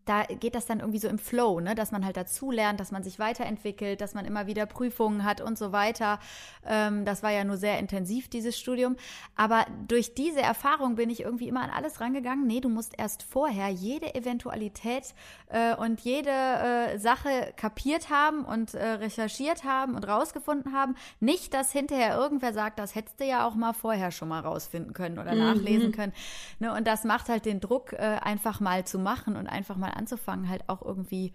da 0.05 0.23
geht 0.23 0.55
das 0.55 0.65
dann 0.65 0.79
irgendwie 0.79 0.99
so 0.99 1.07
im 1.07 1.19
Flow, 1.19 1.59
ne? 1.59 1.75
dass 1.75 1.91
man 1.91 2.05
halt 2.05 2.17
dazu 2.17 2.51
lernt, 2.51 2.79
dass 2.79 2.91
man 2.91 3.03
sich 3.03 3.19
weiterentwickelt, 3.19 4.01
dass 4.01 4.13
man 4.13 4.25
immer 4.25 4.47
wieder 4.47 4.65
Prüfungen 4.65 5.23
hat 5.23 5.41
und 5.41 5.57
so 5.57 5.71
weiter. 5.71 6.19
Ähm, 6.65 7.05
das 7.05 7.21
war 7.21 7.31
ja 7.31 7.43
nur 7.43 7.57
sehr 7.57 7.77
intensiv, 7.77 8.27
dieses 8.27 8.57
Studium. 8.57 8.95
Aber 9.35 9.65
durch 9.87 10.15
diese 10.15 10.41
Erfahrung 10.41 10.95
bin 10.95 11.09
ich 11.09 11.21
irgendwie 11.21 11.47
immer 11.47 11.61
an 11.61 11.69
alles 11.69 12.01
rangegangen. 12.01 12.47
Nee, 12.47 12.61
du 12.61 12.69
musst 12.69 12.97
erst 12.97 13.23
vorher 13.23 13.69
jede 13.69 14.15
Eventualität 14.15 15.13
äh, 15.49 15.75
und 15.75 16.01
jede 16.01 16.31
äh, 16.31 16.97
Sache 16.97 17.53
kapiert 17.55 18.09
haben 18.09 18.43
und 18.43 18.73
äh, 18.73 18.83
recherchiert 18.93 19.63
haben 19.63 19.95
und 19.95 20.07
rausgefunden 20.07 20.73
haben. 20.73 20.95
Nicht, 21.19 21.53
dass 21.53 21.71
hinterher 21.71 22.17
irgendwer 22.17 22.53
sagt, 22.53 22.79
das 22.79 22.95
hättest 22.95 23.19
du 23.19 23.25
ja 23.25 23.45
auch 23.45 23.53
mal 23.53 23.73
vorher 23.73 24.11
schon 24.11 24.29
mal 24.29 24.39
rausfinden 24.39 24.93
können 24.93 25.19
oder 25.19 25.35
nachlesen 25.35 25.91
können. 25.91 26.13
Ne? 26.59 26.73
Und 26.73 26.87
das 26.91 27.05
macht 27.05 27.29
halt 27.29 27.45
den 27.45 27.61
Druck, 27.61 27.93
äh, 27.93 27.97
einfach 27.97 28.59
mal 28.59 28.85
zu 28.85 28.99
machen 28.99 29.37
und 29.37 29.47
einfach 29.47 29.77
mal 29.77 29.91
anzufangen, 29.91 30.49
halt 30.49 30.67
auch 30.67 30.81
irgendwie 30.81 31.31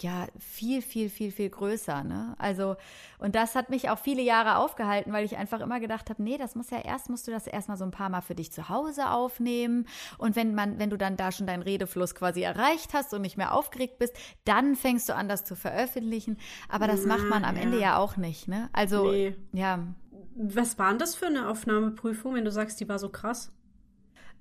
ja 0.00 0.26
viel, 0.38 0.82
viel, 0.82 1.08
viel, 1.10 1.32
viel 1.32 1.50
größer. 1.50 2.04
Ne? 2.04 2.36
Also, 2.38 2.76
und 3.18 3.34
das 3.34 3.56
hat 3.56 3.70
mich 3.70 3.90
auch 3.90 3.98
viele 3.98 4.22
Jahre 4.22 4.58
aufgehalten, 4.58 5.12
weil 5.12 5.24
ich 5.24 5.36
einfach 5.36 5.60
immer 5.60 5.80
gedacht 5.80 6.10
habe, 6.10 6.22
nee, 6.22 6.38
das 6.38 6.54
muss 6.54 6.70
ja 6.70 6.78
erst, 6.78 7.10
musst 7.10 7.26
du 7.26 7.32
das 7.32 7.48
erstmal 7.48 7.76
so 7.76 7.84
ein 7.84 7.90
paar 7.90 8.08
Mal 8.08 8.20
für 8.20 8.36
dich 8.36 8.52
zu 8.52 8.68
Hause 8.68 9.10
aufnehmen. 9.10 9.86
Und 10.18 10.36
wenn 10.36 10.54
man, 10.54 10.78
wenn 10.78 10.90
du 10.90 10.96
dann 10.96 11.16
da 11.16 11.32
schon 11.32 11.46
deinen 11.48 11.62
Redefluss 11.62 12.14
quasi 12.14 12.42
erreicht 12.42 12.94
hast 12.94 13.14
und 13.14 13.22
nicht 13.22 13.36
mehr 13.36 13.52
aufgeregt 13.52 13.98
bist, 13.98 14.16
dann 14.44 14.76
fängst 14.76 15.08
du 15.08 15.14
an, 15.16 15.28
das 15.28 15.44
zu 15.44 15.56
veröffentlichen. 15.56 16.38
Aber 16.68 16.86
das 16.86 17.04
macht 17.04 17.24
man 17.28 17.44
am 17.44 17.56
Ja. 17.56 17.62
Ende 17.62 17.80
ja 17.80 17.96
auch 17.98 18.16
nicht, 18.16 18.46
ne? 18.46 18.68
Also, 18.72 19.10
Nee. 19.10 19.34
ja. 19.52 19.80
Was 20.36 20.78
war 20.78 20.90
denn 20.90 20.98
das 20.98 21.14
für 21.16 21.26
eine 21.26 21.48
Aufnahmeprüfung, 21.48 22.34
wenn 22.34 22.44
du 22.44 22.50
sagst, 22.52 22.78
die 22.80 22.88
war 22.88 22.98
so 23.00 23.08
krass? 23.08 23.52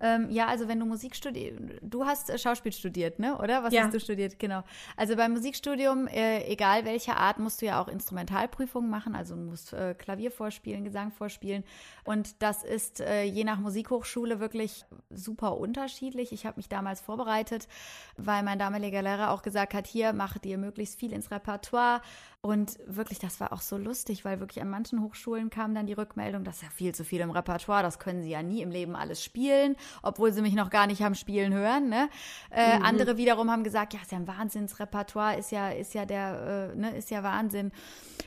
Ähm, 0.04 0.30
ja, 0.30 0.48
also 0.48 0.68
wenn 0.68 0.82
du 0.82 0.86
Musik 0.86 1.16
studierst, 1.16 1.58
du 1.82 2.06
hast 2.06 2.30
äh, 2.30 2.38
Schauspiel 2.38 2.74
studiert, 2.74 3.20
ne? 3.20 3.38
Oder? 3.38 3.64
Was 3.64 3.74
Ja. 3.74 3.84
hast 3.84 3.94
du 3.94 4.02
studiert? 4.02 4.38
Genau. 4.38 4.64
Also 4.98 5.16
beim 5.16 5.32
Musikstudium, 5.32 6.08
äh, 6.08 6.44
egal 6.52 6.84
welcher 6.84 7.16
Art, 7.16 7.40
musst 7.40 7.62
du 7.62 7.68
ja 7.68 7.82
auch 7.82 7.88
Instrumentalprüfungen 7.88 8.90
machen. 8.90 9.16
Also 9.16 9.36
du 9.36 9.42
musst 9.42 9.72
äh, 9.72 9.94
Klavier 9.94 10.30
vorspielen, 10.30 10.84
Gesang 10.84 11.12
vorspielen. 11.14 11.64
Und 12.04 12.42
das 12.42 12.64
ist 12.64 13.00
äh, 13.00 13.24
je 13.24 13.46
nach 13.46 13.60
Musikhochschule 13.60 14.42
wirklich 14.42 14.84
super 15.10 15.58
unterschiedlich. 15.58 16.34
Ich 16.34 16.46
habe 16.46 16.58
mich 16.58 16.68
damals 16.68 17.00
vorbereitet, 17.00 17.70
weil 18.18 18.44
mein 18.44 18.60
damaliger 18.60 19.02
Lehrer 19.02 19.32
auch 19.32 19.42
gesagt 19.42 19.74
hat, 19.74 19.88
hier 19.88 20.12
mach 20.12 20.38
dir 20.38 20.58
möglichst 20.58 21.00
viel 21.00 21.14
ins 21.14 21.32
Repertoire. 21.32 22.02
Und 22.42 22.78
wirklich, 22.88 23.20
das 23.20 23.40
war 23.40 23.54
auch 23.54 23.62
so 23.62 23.78
lustig, 23.78 24.26
weil 24.26 24.42
wirklich 24.42 24.62
an 24.62 24.70
manchen 24.70 25.02
Hochschulen 25.02 25.50
kam 25.50 25.74
dann 25.74 25.86
die 25.88 25.94
Rückmeldung, 25.94 26.44
das 26.44 26.58
ist 26.58 26.64
ja 26.64 26.70
viel 26.72 26.94
zu 26.94 27.06
viel 27.06 27.22
im 27.22 27.32
Repertoire, 27.32 27.84
das 27.84 28.00
können 28.00 28.22
sie 28.22 28.32
ja 28.32 28.44
nie 28.44 28.62
im 28.62 28.70
Leben 28.70 28.98
alles 28.98 29.24
spielen, 29.24 29.78
obwohl 30.02 30.32
sie 30.34 30.42
mich 30.42 30.56
noch 30.56 30.70
gar 30.70 30.88
nicht 30.88 31.02
haben 31.02 31.16
spielen 31.16 31.54
hören. 31.54 31.90
Ne? 31.90 32.10
Äh, 32.50 32.80
Andere 32.82 33.18
wiederum 33.18 33.52
haben 33.52 33.64
gesagt, 33.64 33.94
ja, 33.94 34.00
ist 34.02 34.12
ja 34.12 34.18
ein 34.18 34.28
Wahnsinnsrepertoire, 34.28 35.38
ist 35.38 35.52
ja, 35.52 35.70
ist 35.70 35.94
ja 35.94 36.06
der, 36.06 36.72
äh, 36.74 36.78
ne, 36.78 36.98
ist 36.98 37.12
ja 37.12 37.24
Wahnsinn. 37.24 37.72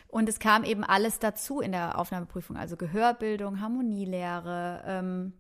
Und 0.09 0.29
es 0.29 0.39
kam 0.39 0.65
eben 0.65 0.85
alles 0.85 1.19
dazu 1.19 1.61
in 1.61 1.73
der 1.73 1.99
Aufnahmeprüfung, 1.99 2.57
also 2.57 2.77
Gehörbildung, 2.77 3.61
Harmonielehre, 3.61 4.83
ähm, 4.87 5.33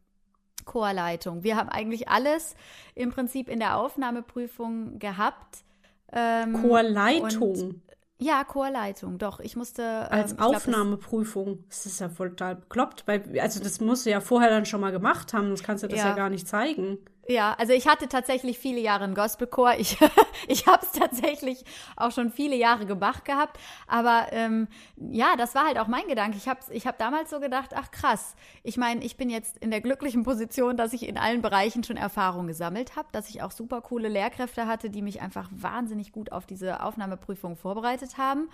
Chorleitung. 0.65 1.45
Wir 1.45 1.57
haben 1.57 1.69
eigentlich 1.69 2.09
alles 2.09 2.57
im 2.95 3.11
Prinzip 3.11 3.49
in 3.49 3.61
der 3.61 3.79
Aufnahmeprüfung 3.79 4.99
gehabt. 4.99 5.65
Ähm, 6.12 6.61
Chorleitung 6.61 7.81
ja, 8.19 8.45
Chorleitung, 8.45 9.19
doch. 9.19 9.41
Ich 9.41 9.57
musste. 9.57 9.83
ähm, 9.83 10.07
als 10.11 10.33
ich 10.33 10.37
glaub, 10.39 10.53
das- 10.53 10.63
Aufnahmeprüfung. 10.67 11.65
Das 11.69 11.87
ist 11.87 12.01
ja 12.01 12.09
voll 12.09 12.31
total 12.31 12.57
bekloppt. 12.57 13.03
Weil, 13.07 13.39
also 13.41 13.63
das 13.63 13.81
musst 13.81 14.07
du 14.07 14.11
ja 14.11 14.21
vorher 14.21 14.51
dann 14.51 14.65
schon 14.67 14.81
mal 14.81 14.93
gemacht 14.93 15.33
haben, 15.35 15.49
sonst 15.49 15.65
kannst 15.65 15.85
du 15.85 15.89
das 15.89 15.99
ja, 15.99 16.09
Ja. 16.09 16.15
gar 16.15 16.31
nicht 16.31 16.49
zeigen. 16.49 16.99
Ja, 17.29 17.55
also 17.59 17.73
ich 17.73 17.89
hatte 17.89 18.09
tatsächlich 18.09 18.59
viele 18.59 18.79
Jahre 18.81 19.05
einen 19.05 19.17
Gospelchor. 19.17 19.75
Ich, 19.79 19.99
ich 20.49 20.67
habe 20.67 20.85
es 20.85 20.93
tatsächlich 20.93 21.65
auch 21.97 22.12
schon 22.12 22.31
viele 22.31 22.55
Jahre 22.55 22.87
gemacht 22.87 23.25
gehabt. 23.25 23.59
Aber 23.89 24.29
ähm, 24.31 24.69
ja, 24.97 25.35
das 25.37 25.55
war 25.57 25.67
halt 25.67 25.79
auch 25.79 25.89
mein 25.89 26.07
Gedanke. 26.07 26.37
Ich 26.37 26.47
habe 26.47 26.61
ich 26.71 26.87
hab 26.87 26.99
damals 26.99 27.31
so 27.31 27.41
gedacht, 27.41 27.71
ach 27.75 27.91
krass. 27.91 28.37
Ich 28.62 28.77
meine, 28.77 29.05
ich 29.05 29.17
bin 29.17 29.29
jetzt 29.29 29.59
in 29.59 29.73
der 29.73 29.81
glücklichen 29.81 30.23
Position, 30.23 30.77
dass 30.77 30.93
ich 30.93 31.09
in 31.09 31.19
allen 31.19 31.43
Bereichen 31.43 31.83
schon 31.83 31.97
Erfahrung 31.97 32.47
gesammelt 32.47 32.95
habe, 32.95 33.09
dass 33.11 33.29
ich 33.29 33.43
auch 33.43 33.51
super 33.51 33.81
coole 33.81 34.09
Lehrkräfte 34.09 34.69
hatte, 34.69 34.89
die 34.89 35.03
mich 35.03 35.21
einfach 35.21 35.49
wahnsinnig 35.51 36.12
gut 36.12 36.31
auf 36.31 36.47
diese 36.47 36.83
Aufnahmeprüfung 36.83 37.57
vorbereitet 37.57 38.19
haben. 38.19 38.49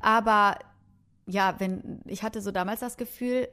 Aber 0.00 0.58
ja, 1.26 1.54
wenn 1.58 2.02
ich 2.04 2.22
hatte 2.22 2.42
so 2.42 2.50
damals 2.50 2.80
das 2.80 2.98
Gefühl, 2.98 3.48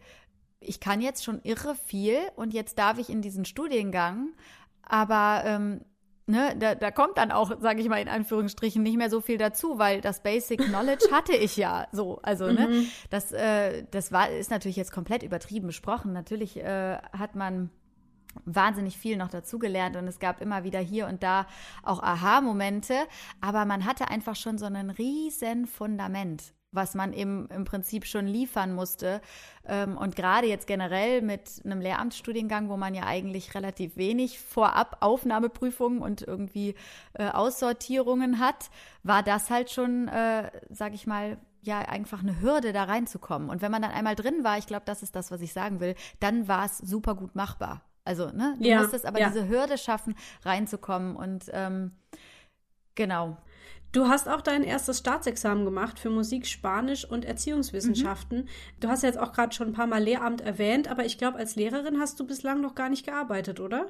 ich 0.59 0.79
kann 0.79 1.01
jetzt 1.01 1.23
schon 1.23 1.41
irre 1.43 1.75
viel 1.75 2.17
und 2.35 2.53
jetzt 2.53 2.79
darf 2.79 2.97
ich 2.97 3.09
in 3.09 3.21
diesen 3.21 3.45
Studiengang, 3.45 4.29
aber 4.85 5.43
ähm, 5.45 5.81
ne, 6.27 6.55
da, 6.57 6.75
da 6.75 6.91
kommt 6.91 7.17
dann 7.17 7.31
auch, 7.31 7.51
sage 7.59 7.81
ich 7.81 7.89
mal 7.89 8.01
in 8.01 8.07
Anführungsstrichen, 8.07 8.81
nicht 8.83 8.97
mehr 8.97 9.09
so 9.09 9.21
viel 9.21 9.37
dazu, 9.37 9.77
weil 9.77 10.01
das 10.01 10.21
Basic 10.21 10.61
Knowledge 10.61 11.07
hatte 11.11 11.33
ich 11.35 11.57
ja 11.57 11.87
so. 11.91 12.19
Also 12.23 12.51
ne, 12.51 12.85
das, 13.09 13.31
äh, 13.31 13.83
das 13.91 14.11
war 14.11 14.29
ist 14.29 14.51
natürlich 14.51 14.77
jetzt 14.77 14.91
komplett 14.91 15.23
übertrieben 15.23 15.67
besprochen. 15.67 16.13
Natürlich 16.13 16.57
äh, 16.57 16.97
hat 17.17 17.35
man 17.35 17.69
wahnsinnig 18.43 18.97
viel 18.97 19.17
noch 19.17 19.29
dazugelernt 19.29 19.95
und 19.95 20.07
es 20.07 20.19
gab 20.19 20.41
immer 20.41 20.63
wieder 20.63 20.79
hier 20.79 21.07
und 21.07 21.23
da 21.23 21.47
auch 21.83 22.03
Aha-Momente, 22.03 22.95
aber 23.39 23.63
man 23.63 23.85
hatte 23.85 24.09
einfach 24.09 24.35
schon 24.35 24.57
so 24.57 24.65
ein 24.65 24.89
riesen 24.89 25.67
Fundament 25.67 26.53
was 26.75 26.93
man 26.93 27.13
eben 27.13 27.47
im 27.49 27.63
Prinzip 27.65 28.05
schon 28.05 28.27
liefern 28.27 28.73
musste. 28.73 29.21
Ähm, 29.67 29.97
Und 29.97 30.15
gerade 30.15 30.47
jetzt 30.47 30.67
generell 30.67 31.21
mit 31.21 31.61
einem 31.63 31.81
Lehramtsstudiengang, 31.81 32.69
wo 32.69 32.77
man 32.77 32.93
ja 32.93 33.03
eigentlich 33.05 33.55
relativ 33.55 33.97
wenig 33.97 34.39
vorab 34.39 34.97
Aufnahmeprüfungen 35.01 36.01
und 36.01 36.21
irgendwie 36.21 36.75
äh, 37.13 37.29
Aussortierungen 37.29 38.39
hat, 38.39 38.69
war 39.03 39.23
das 39.23 39.49
halt 39.49 39.71
schon, 39.71 40.07
äh, 40.09 40.51
sag 40.69 40.93
ich 40.93 41.07
mal, 41.07 41.37
ja, 41.61 41.79
einfach 41.79 42.21
eine 42.21 42.41
Hürde, 42.41 42.73
da 42.73 42.83
reinzukommen. 42.83 43.49
Und 43.49 43.61
wenn 43.63 43.71
man 43.71 43.81
dann 43.81 43.91
einmal 43.91 44.15
drin 44.15 44.43
war, 44.43 44.57
ich 44.59 44.67
glaube, 44.67 44.83
das 44.85 45.01
ist 45.01 45.15
das, 45.15 45.31
was 45.31 45.41
ich 45.41 45.51
sagen 45.51 45.79
will, 45.79 45.95
dann 46.19 46.47
war 46.47 46.65
es 46.65 46.77
super 46.77 47.15
gut 47.15 47.35
machbar. 47.35 47.81
Also, 48.03 48.27
ne, 48.29 48.55
du 48.61 48.67
Ja, 48.67 48.81
musstest 48.81 49.03
aber 49.05 49.19
ja. 49.19 49.29
diese 49.29 49.47
Hürde 49.49 49.79
schaffen, 49.79 50.13
reinzukommen. 50.43 51.15
Und 51.15 51.45
ähm, 51.53 51.91
genau. 52.93 53.37
Du 53.95 54.09
hast 54.09 54.27
auch 54.27 54.41
dein 54.41 54.63
erstes 54.63 54.97
Staatsexamen 54.97 55.63
gemacht 55.63 55.99
für 55.99 56.09
Musik, 56.09 56.47
Spanisch 56.47 57.05
und 57.05 57.23
Erziehungswissenschaften. 57.23 58.49
Du 58.81 58.89
hast 58.89 59.03
jetzt 59.03 59.17
auch 59.17 59.31
gerade 59.31 59.55
schon 59.55 59.69
ein 59.69 59.73
paar 59.73 59.87
Mal 59.87 60.03
Lehramt 60.03 60.41
erwähnt, 60.41 60.89
aber 60.89 61.05
ich 61.05 61.17
glaube, 61.17 61.37
als 61.37 61.55
Lehrerin 61.55 61.97
hast 62.01 62.19
du 62.19 62.27
bislang 62.27 62.59
noch 62.59 62.75
gar 62.75 62.89
nicht 62.89 63.05
gearbeitet, 63.05 63.61
oder? 63.61 63.85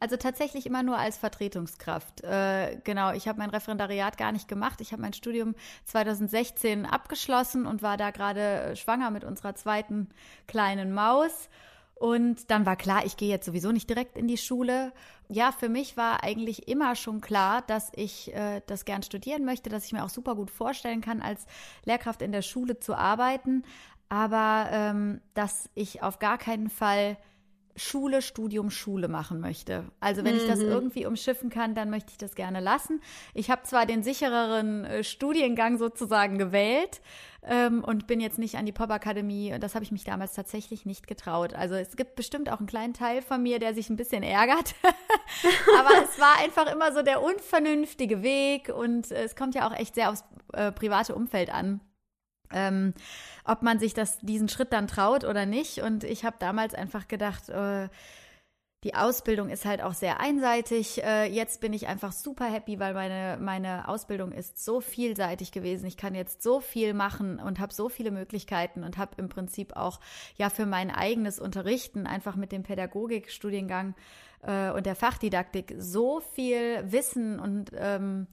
Also 0.00 0.16
tatsächlich 0.16 0.66
immer 0.66 0.82
nur 0.82 0.98
als 0.98 1.18
Vertretungskraft. 1.18 2.24
Äh, 2.24 2.80
genau, 2.82 3.12
ich 3.12 3.28
habe 3.28 3.38
mein 3.38 3.50
Referendariat 3.50 4.18
gar 4.18 4.32
nicht 4.32 4.48
gemacht. 4.48 4.80
Ich 4.80 4.90
habe 4.90 5.02
mein 5.02 5.12
Studium 5.12 5.54
2016 5.84 6.84
abgeschlossen 6.84 7.64
und 7.64 7.80
war 7.80 7.96
da 7.96 8.10
gerade 8.10 8.74
schwanger 8.74 9.12
mit 9.12 9.22
unserer 9.22 9.54
zweiten 9.54 10.08
kleinen 10.48 10.92
Maus. 10.92 11.48
Und 11.94 12.50
dann 12.50 12.66
war 12.66 12.76
klar, 12.76 13.06
ich 13.06 13.16
gehe 13.16 13.28
jetzt 13.28 13.46
sowieso 13.46 13.70
nicht 13.70 13.88
direkt 13.88 14.18
in 14.18 14.26
die 14.26 14.36
Schule. 14.36 14.92
Ja, 15.28 15.52
für 15.52 15.68
mich 15.68 15.96
war 15.96 16.22
eigentlich 16.22 16.68
immer 16.68 16.96
schon 16.96 17.20
klar, 17.20 17.62
dass 17.62 17.92
ich 17.94 18.34
äh, 18.34 18.62
das 18.66 18.84
gern 18.84 19.02
studieren 19.02 19.44
möchte, 19.44 19.70
dass 19.70 19.86
ich 19.86 19.92
mir 19.92 20.04
auch 20.04 20.10
super 20.10 20.34
gut 20.34 20.50
vorstellen 20.50 21.00
kann, 21.00 21.22
als 21.22 21.46
Lehrkraft 21.84 22.20
in 22.20 22.32
der 22.32 22.42
Schule 22.42 22.78
zu 22.80 22.94
arbeiten. 22.94 23.62
Aber 24.08 24.68
ähm, 24.70 25.20
dass 25.34 25.70
ich 25.74 26.02
auf 26.02 26.18
gar 26.18 26.36
keinen 26.36 26.68
Fall 26.68 27.16
Schule, 27.76 28.22
Studium, 28.22 28.70
Schule 28.70 29.08
machen 29.08 29.40
möchte. 29.40 29.84
Also 29.98 30.24
wenn 30.24 30.36
ich 30.36 30.46
das 30.46 30.60
irgendwie 30.60 31.06
umschiffen 31.06 31.50
kann, 31.50 31.74
dann 31.74 31.90
möchte 31.90 32.10
ich 32.12 32.18
das 32.18 32.34
gerne 32.34 32.60
lassen. 32.60 33.00
Ich 33.34 33.50
habe 33.50 33.62
zwar 33.64 33.84
den 33.84 34.02
sichereren 34.02 34.84
äh, 34.84 35.04
Studiengang 35.04 35.76
sozusagen 35.78 36.38
gewählt 36.38 37.00
ähm, 37.42 37.82
und 37.82 38.06
bin 38.06 38.20
jetzt 38.20 38.38
nicht 38.38 38.56
an 38.56 38.66
die 38.66 38.72
Popakademie. 38.72 39.56
Das 39.58 39.74
habe 39.74 39.84
ich 39.84 39.90
mich 39.90 40.04
damals 40.04 40.34
tatsächlich 40.34 40.86
nicht 40.86 41.06
getraut. 41.08 41.54
Also 41.54 41.74
es 41.74 41.96
gibt 41.96 42.14
bestimmt 42.14 42.50
auch 42.50 42.58
einen 42.58 42.68
kleinen 42.68 42.94
Teil 42.94 43.22
von 43.22 43.42
mir, 43.42 43.58
der 43.58 43.74
sich 43.74 43.90
ein 43.90 43.96
bisschen 43.96 44.22
ärgert. 44.22 44.74
Aber 45.78 45.90
es 46.04 46.20
war 46.20 46.38
einfach 46.38 46.72
immer 46.72 46.92
so 46.92 47.02
der 47.02 47.22
unvernünftige 47.22 48.22
Weg 48.22 48.68
und 48.68 49.10
äh, 49.10 49.24
es 49.24 49.34
kommt 49.34 49.54
ja 49.56 49.68
auch 49.68 49.74
echt 49.74 49.96
sehr 49.96 50.10
aufs 50.10 50.24
äh, 50.52 50.70
private 50.70 51.14
Umfeld 51.14 51.52
an 51.52 51.80
ähm, 52.52 52.94
ob 53.44 53.62
man 53.62 53.78
sich 53.78 53.94
das, 53.94 54.18
diesen 54.20 54.48
Schritt 54.48 54.72
dann 54.72 54.86
traut 54.86 55.24
oder 55.24 55.46
nicht. 55.46 55.78
Und 55.78 56.04
ich 56.04 56.24
habe 56.24 56.36
damals 56.38 56.74
einfach 56.74 57.08
gedacht, 57.08 57.48
äh, 57.48 57.88
die 58.84 58.94
Ausbildung 58.94 59.48
ist 59.48 59.64
halt 59.64 59.82
auch 59.82 59.94
sehr 59.94 60.20
einseitig. 60.20 61.02
Äh, 61.02 61.24
jetzt 61.24 61.62
bin 61.62 61.72
ich 61.72 61.88
einfach 61.88 62.12
super 62.12 62.44
happy, 62.44 62.78
weil 62.78 62.92
meine, 62.92 63.38
meine 63.40 63.88
Ausbildung 63.88 64.30
ist 64.30 64.62
so 64.62 64.82
vielseitig 64.82 65.52
gewesen. 65.52 65.86
Ich 65.86 65.96
kann 65.96 66.14
jetzt 66.14 66.42
so 66.42 66.60
viel 66.60 66.92
machen 66.92 67.40
und 67.40 67.60
habe 67.60 67.72
so 67.72 67.88
viele 67.88 68.10
Möglichkeiten 68.10 68.84
und 68.84 68.98
habe 68.98 69.12
im 69.16 69.30
Prinzip 69.30 69.74
auch 69.74 70.00
ja 70.36 70.50
für 70.50 70.66
mein 70.66 70.90
eigenes 70.90 71.40
Unterrichten 71.40 72.06
einfach 72.06 72.36
mit 72.36 72.52
dem 72.52 72.62
Pädagogikstudiengang 72.62 73.94
äh, 74.42 74.70
und 74.70 74.84
der 74.84 74.96
Fachdidaktik 74.96 75.74
so 75.78 76.20
viel 76.20 76.84
Wissen 76.92 77.40
und 77.40 77.70
ähm, 77.74 78.26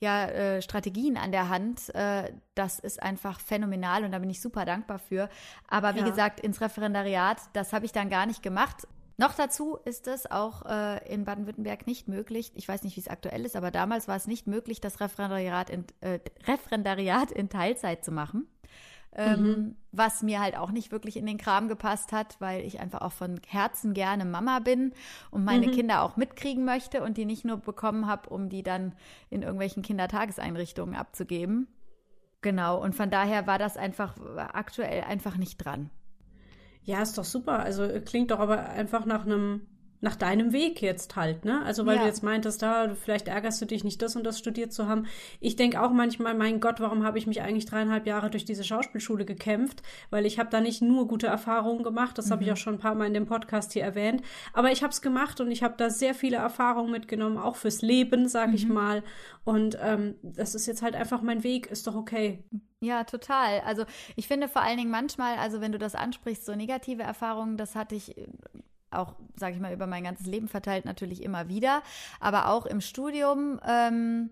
ja, 0.00 0.26
äh, 0.26 0.62
Strategien 0.62 1.16
an 1.16 1.32
der 1.32 1.48
Hand. 1.48 1.94
Äh, 1.94 2.32
das 2.54 2.78
ist 2.78 3.02
einfach 3.02 3.40
phänomenal 3.40 4.04
und 4.04 4.12
da 4.12 4.18
bin 4.18 4.30
ich 4.30 4.40
super 4.40 4.64
dankbar 4.64 4.98
für. 4.98 5.28
Aber 5.68 5.94
wie 5.94 6.00
Ja. 6.00 6.08
gesagt, 6.08 6.40
ins 6.40 6.60
Referendariat, 6.60 7.38
das 7.52 7.72
habe 7.72 7.84
ich 7.84 7.92
dann 7.92 8.08
gar 8.08 8.26
nicht 8.26 8.42
gemacht. 8.42 8.86
Noch 9.20 9.34
dazu 9.34 9.76
ist 9.84 10.06
es 10.06 10.30
auch 10.30 10.64
äh, 10.66 11.12
in 11.12 11.24
Baden-Württemberg 11.24 11.88
nicht 11.88 12.06
möglich, 12.06 12.52
ich 12.54 12.68
weiß 12.68 12.84
nicht, 12.84 12.94
wie 12.96 13.00
es 13.00 13.08
aktuell 13.08 13.44
ist, 13.44 13.56
aber 13.56 13.72
damals 13.72 14.06
war 14.06 14.14
es 14.14 14.28
nicht 14.28 14.46
möglich, 14.46 14.80
das 14.80 15.00
Referendariat 15.00 15.70
in, 15.70 15.84
äh, 16.02 16.20
Referendariat 16.46 17.32
in 17.32 17.48
Teilzeit 17.48 18.04
zu 18.04 18.12
machen. 18.12 18.46
Ähm, 19.12 19.76
Was 19.90 20.22
mir 20.22 20.40
halt 20.40 20.56
auch 20.56 20.70
nicht 20.70 20.92
wirklich 20.92 21.16
in 21.16 21.26
den 21.26 21.38
Kram 21.38 21.68
gepasst 21.68 22.12
hat, 22.12 22.36
weil 22.40 22.64
ich 22.64 22.78
einfach 22.78 23.00
auch 23.00 23.12
von 23.12 23.40
Herzen 23.46 23.94
gerne 23.94 24.24
Mama 24.24 24.58
bin 24.60 24.92
und 25.30 25.44
meine 25.44 25.70
Kinder 25.70 26.02
auch 26.02 26.16
mitkriegen 26.16 26.64
möchte 26.64 27.02
und 27.02 27.16
die 27.16 27.24
nicht 27.24 27.44
nur 27.44 27.56
bekommen 27.56 28.06
habe, 28.06 28.28
um 28.28 28.48
die 28.48 28.62
dann 28.62 28.94
in 29.30 29.42
irgendwelchen 29.42 29.82
Kindertageseinrichtungen 29.82 30.94
abzugeben. 30.94 31.68
Genau, 32.42 32.80
und 32.80 32.94
von 32.94 33.10
daher 33.10 33.46
war 33.46 33.58
das 33.58 33.76
einfach 33.76 34.16
aktuell 34.36 35.02
einfach 35.02 35.36
nicht 35.36 35.56
dran. 35.56 35.90
Ja, 36.82 37.02
ist 37.02 37.18
doch 37.18 37.24
super. 37.24 37.58
Also 37.58 37.82
äh, 37.82 38.00
klingt 38.00 38.30
doch 38.30 38.38
aber 38.38 38.68
einfach 38.68 39.04
nach 39.04 39.26
einem 39.26 39.66
nach 40.00 40.14
deinem 40.14 40.52
Weg 40.52 40.80
jetzt 40.80 41.16
halt, 41.16 41.44
ne? 41.44 41.62
Also 41.64 41.84
weil 41.84 41.96
Ja. 41.96 42.02
du 42.02 42.06
jetzt 42.08 42.22
meintest, 42.22 42.62
da 42.62 42.94
vielleicht 42.94 43.26
ärgerst 43.26 43.60
du 43.60 43.64
dich 43.66 43.82
nicht, 43.82 44.00
das 44.00 44.14
und 44.14 44.24
das 44.24 44.38
studiert 44.38 44.72
zu 44.72 44.86
haben. 44.86 45.06
Ich 45.40 45.56
denke 45.56 45.82
auch 45.82 45.90
manchmal, 45.90 46.34
mein 46.34 46.60
Gott, 46.60 46.78
warum 46.80 47.02
habe 47.04 47.18
ich 47.18 47.26
mich 47.26 47.42
eigentlich 47.42 47.66
dreieinhalb 47.66 48.06
Jahre 48.06 48.30
durch 48.30 48.44
diese 48.44 48.62
Schauspielschule 48.62 49.24
gekämpft? 49.24 49.82
Weil 50.10 50.24
ich 50.24 50.38
habe 50.38 50.50
da 50.50 50.60
nicht 50.60 50.82
nur 50.82 51.08
gute 51.08 51.26
Erfahrungen 51.26 51.82
gemacht, 51.82 52.16
das 52.16 52.30
habe 52.30 52.44
ich 52.44 52.52
auch 52.52 52.56
schon 52.56 52.74
ein 52.74 52.78
paar 52.80 52.94
Mal 52.94 53.06
in 53.06 53.14
dem 53.14 53.26
Podcast 53.26 53.72
hier 53.72 53.82
erwähnt, 53.82 54.22
aber 54.52 54.70
ich 54.70 54.82
habe 54.82 54.92
es 54.92 55.02
gemacht 55.02 55.40
und 55.40 55.50
ich 55.50 55.62
habe 55.62 55.74
da 55.76 55.90
sehr 55.90 56.14
viele 56.14 56.36
Erfahrungen 56.36 56.92
mitgenommen, 56.92 57.36
auch 57.38 57.56
fürs 57.56 57.82
Leben, 57.82 58.28
sage 58.28 58.54
ich 58.54 58.68
mal. 58.68 59.02
Und 59.44 59.78
ähm, 59.82 60.14
das 60.22 60.54
ist 60.54 60.66
jetzt 60.66 60.82
halt 60.82 60.94
einfach 60.94 61.22
mein 61.22 61.42
Weg, 61.42 61.66
ist 61.66 61.86
doch 61.86 61.96
okay. 61.96 62.44
Ja, 62.80 63.02
total. 63.04 63.60
Also 63.66 63.84
ich 64.14 64.28
finde 64.28 64.46
vor 64.48 64.62
allen 64.62 64.76
Dingen 64.76 64.90
manchmal, 64.90 65.36
also 65.38 65.60
wenn 65.60 65.72
du 65.72 65.78
das 65.78 65.94
ansprichst, 65.96 66.44
so 66.44 66.54
negative 66.54 67.02
Erfahrungen, 67.02 67.56
das 67.56 67.74
hatte 67.74 67.94
ich 67.96 68.16
äh, 68.16 68.26
auch, 68.90 69.14
sage 69.36 69.54
ich 69.54 69.60
mal, 69.60 69.72
über 69.72 69.86
mein 69.86 70.04
ganzes 70.04 70.26
Leben 70.26 70.48
verteilt 70.48 70.84
natürlich 70.84 71.22
immer 71.22 71.48
wieder, 71.48 71.82
aber 72.20 72.48
auch 72.48 72.66
im 72.66 72.80
Studium. 72.80 73.60
Ähm, 73.66 74.30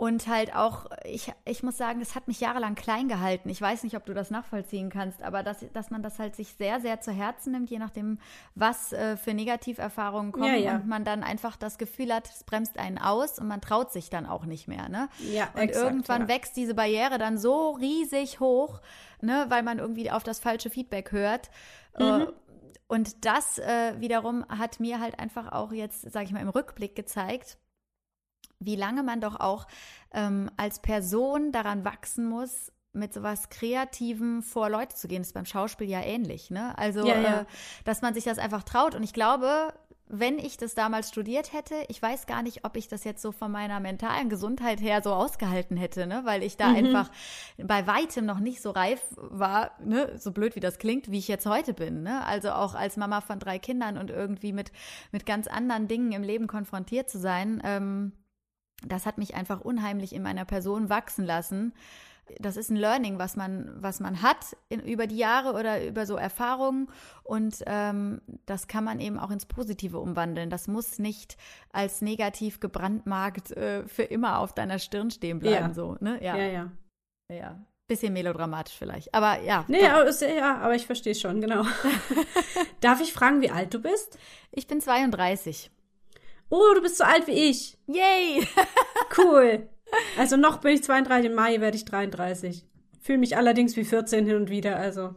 und 0.00 0.28
halt 0.28 0.56
auch, 0.56 0.86
ich, 1.04 1.30
ich 1.44 1.62
muss 1.62 1.76
sagen, 1.76 2.00
das 2.00 2.14
hat 2.14 2.26
mich 2.26 2.40
jahrelang 2.40 2.74
klein 2.74 3.06
gehalten. 3.06 3.50
Ich 3.50 3.60
weiß 3.60 3.82
nicht, 3.82 3.96
ob 3.96 4.06
du 4.06 4.14
das 4.14 4.30
nachvollziehen 4.30 4.88
kannst, 4.88 5.22
aber 5.22 5.42
dass, 5.42 5.62
dass 5.74 5.90
man 5.90 6.02
das 6.02 6.18
halt 6.18 6.34
sich 6.36 6.54
sehr, 6.54 6.80
sehr 6.80 7.02
zu 7.02 7.12
Herzen 7.12 7.52
nimmt, 7.52 7.68
je 7.68 7.78
nachdem, 7.78 8.18
was 8.54 8.94
äh, 8.94 9.18
für 9.18 9.34
Negativerfahrungen 9.34 10.32
kommen 10.32 10.46
Ja, 10.46 10.54
ja. 10.54 10.74
und 10.76 10.86
man 10.86 11.04
dann 11.04 11.22
einfach 11.22 11.54
das 11.56 11.76
Gefühl 11.76 12.14
hat, 12.14 12.30
es 12.30 12.44
bremst 12.44 12.78
einen 12.78 12.96
aus 12.96 13.38
und 13.38 13.46
man 13.46 13.60
traut 13.60 13.92
sich 13.92 14.08
dann 14.08 14.24
auch 14.24 14.46
nicht 14.46 14.68
mehr. 14.68 14.88
Ne? 14.88 15.10
Ja, 15.18 15.50
Und 15.52 15.60
exakt, 15.60 15.84
irgendwann 15.84 16.22
ja. 16.22 16.28
wächst 16.28 16.56
diese 16.56 16.72
Barriere 16.72 17.18
dann 17.18 17.36
so 17.36 17.72
riesig 17.72 18.40
hoch, 18.40 18.80
ne, 19.20 19.44
weil 19.50 19.62
man 19.62 19.78
irgendwie 19.78 20.10
auf 20.10 20.22
das 20.22 20.40
falsche 20.40 20.70
Feedback 20.70 21.12
hört. 21.12 21.50
Mhm. 21.98 22.04
Äh, 22.22 22.26
Und 22.90 23.24
das 23.24 23.58
äh, 23.58 24.00
wiederum 24.00 24.44
hat 24.48 24.80
mir 24.80 24.98
halt 24.98 25.20
einfach 25.20 25.52
auch 25.52 25.70
jetzt, 25.70 26.10
sage 26.10 26.24
ich 26.24 26.32
mal, 26.32 26.40
im 26.40 26.48
Rückblick 26.48 26.96
gezeigt, 26.96 27.56
wie 28.58 28.74
lange 28.74 29.04
man 29.04 29.20
doch 29.20 29.38
auch 29.38 29.68
ähm, 30.12 30.50
als 30.56 30.82
Person 30.82 31.52
daran 31.52 31.84
wachsen 31.84 32.28
muss, 32.28 32.72
mit 32.92 33.14
sowas 33.14 33.48
Kreativem 33.50 34.42
vor 34.42 34.68
Leute 34.68 34.96
zu 34.96 35.06
gehen. 35.08 35.18
Das 35.22 35.28
ist 35.28 35.34
beim 35.34 35.46
Schauspiel 35.46 35.88
ja 35.88 36.00
ähnlich, 36.02 36.50
ne? 36.50 36.76
Also, 36.76 37.06
Ja, 37.06 37.18
ja. 37.20 37.40
Äh, 37.42 37.44
dass 37.84 38.02
man 38.02 38.14
sich 38.14 38.24
das 38.24 38.38
einfach 38.38 38.62
traut. 38.64 38.94
Und 38.94 39.02
ich 39.04 39.12
glaube, 39.12 39.72
wenn 40.12 40.40
ich 40.40 40.56
das 40.56 40.74
damals 40.74 41.08
studiert 41.08 41.52
hätte, 41.52 41.76
ich 41.86 42.02
weiß 42.02 42.26
gar 42.26 42.42
nicht, 42.42 42.64
ob 42.64 42.76
ich 42.76 42.88
das 42.88 43.04
jetzt 43.04 43.22
so 43.22 43.30
von 43.30 43.52
meiner 43.52 43.78
mentalen 43.78 44.28
Gesundheit 44.28 44.80
her 44.80 45.02
so 45.02 45.12
ausgehalten 45.12 45.76
hätte, 45.76 46.08
ne? 46.08 46.22
Weil 46.24 46.42
ich 46.42 46.56
da 46.56 46.70
Mhm. 46.70 46.74
einfach 46.76 47.10
bei 47.58 47.86
weitem 47.86 48.26
noch 48.26 48.40
nicht 48.40 48.60
so 48.60 48.70
reif 48.70 49.00
war, 49.16 49.70
ne? 49.84 50.18
So 50.18 50.32
blöd 50.32 50.56
wie 50.56 50.60
das 50.60 50.78
klingt, 50.78 51.12
wie 51.12 51.18
ich 51.18 51.28
jetzt 51.28 51.46
heute 51.46 51.74
bin, 51.74 52.02
ne? 52.02 52.26
Also 52.26 52.50
auch 52.50 52.74
als 52.74 52.96
Mama 52.96 53.20
von 53.20 53.38
drei 53.38 53.60
Kindern 53.60 53.96
und 53.98 54.10
irgendwie 54.10 54.52
mit, 54.52 54.72
mit 55.12 55.26
ganz 55.26 55.46
anderen 55.46 55.86
Dingen 55.86 56.10
im 56.10 56.24
Leben 56.24 56.48
konfrontiert 56.48 57.08
zu 57.08 57.20
sein, 57.20 57.62
ähm, 57.64 58.12
das 58.84 59.06
hat 59.06 59.16
mich 59.18 59.36
einfach 59.36 59.60
unheimlich 59.60 60.12
in 60.12 60.22
meiner 60.22 60.44
Person 60.44 60.88
wachsen 60.88 61.24
lassen. 61.24 61.72
Das 62.38 62.56
ist 62.56 62.70
ein 62.70 62.76
Learning, 62.76 63.18
was 63.18 63.36
man, 63.36 63.70
was 63.76 64.00
man 64.00 64.22
hat 64.22 64.56
in, 64.68 64.80
über 64.80 65.06
die 65.06 65.16
Jahre 65.16 65.52
oder 65.58 65.84
über 65.86 66.06
so 66.06 66.16
Erfahrungen. 66.16 66.88
Und 67.24 67.62
ähm, 67.66 68.20
das 68.46 68.68
kann 68.68 68.84
man 68.84 69.00
eben 69.00 69.18
auch 69.18 69.30
ins 69.30 69.46
Positive 69.46 69.98
umwandeln. 69.98 70.50
Das 70.50 70.68
muss 70.68 70.98
nicht 70.98 71.36
als 71.72 72.02
negativ 72.02 72.60
gebrandmarkt 72.60 73.50
äh, 73.52 73.86
für 73.88 74.02
immer 74.04 74.38
auf 74.38 74.54
deiner 74.54 74.78
Stirn 74.78 75.10
stehen 75.10 75.38
bleiben. 75.40 75.68
Ja. 75.68 75.74
So, 75.74 75.96
ne? 76.00 76.22
ja, 76.22 76.36
Ja, 76.36 76.46
ja. 76.46 76.70
ja. 77.30 77.60
Bisschen 77.88 78.12
melodramatisch 78.12 78.76
vielleicht. 78.78 79.12
Aber 79.14 79.40
ja. 79.42 79.64
Nee, 79.66 79.84
aber, 79.88 80.06
ist- 80.06 80.22
ja, 80.22 80.58
aber 80.58 80.76
ich 80.76 80.86
verstehe 80.86 81.14
schon, 81.16 81.40
genau. 81.40 81.64
Darf 82.80 83.00
ich 83.00 83.12
fragen, 83.12 83.40
wie 83.40 83.50
alt 83.50 83.74
du 83.74 83.80
bist? 83.80 84.16
Ich 84.52 84.66
bin 84.66 84.80
32. 84.80 85.70
Oh, 86.50 86.72
du 86.74 86.82
bist 86.82 86.98
so 86.98 87.04
alt 87.04 87.26
wie 87.26 87.50
ich. 87.50 87.76
Yay! 87.86 88.46
Cool. 89.18 89.68
Also 90.18 90.36
noch 90.36 90.58
bin 90.58 90.72
ich 90.74 90.82
32, 90.82 91.26
im 91.30 91.34
Mai 91.34 91.60
werde 91.60 91.76
ich 91.76 91.84
33. 91.84 92.64
Fühle 93.02 93.18
mich 93.18 93.36
allerdings 93.36 93.76
wie 93.76 93.84
14 93.84 94.26
hin 94.26 94.36
und 94.36 94.50
wieder, 94.50 94.76
also. 94.76 95.14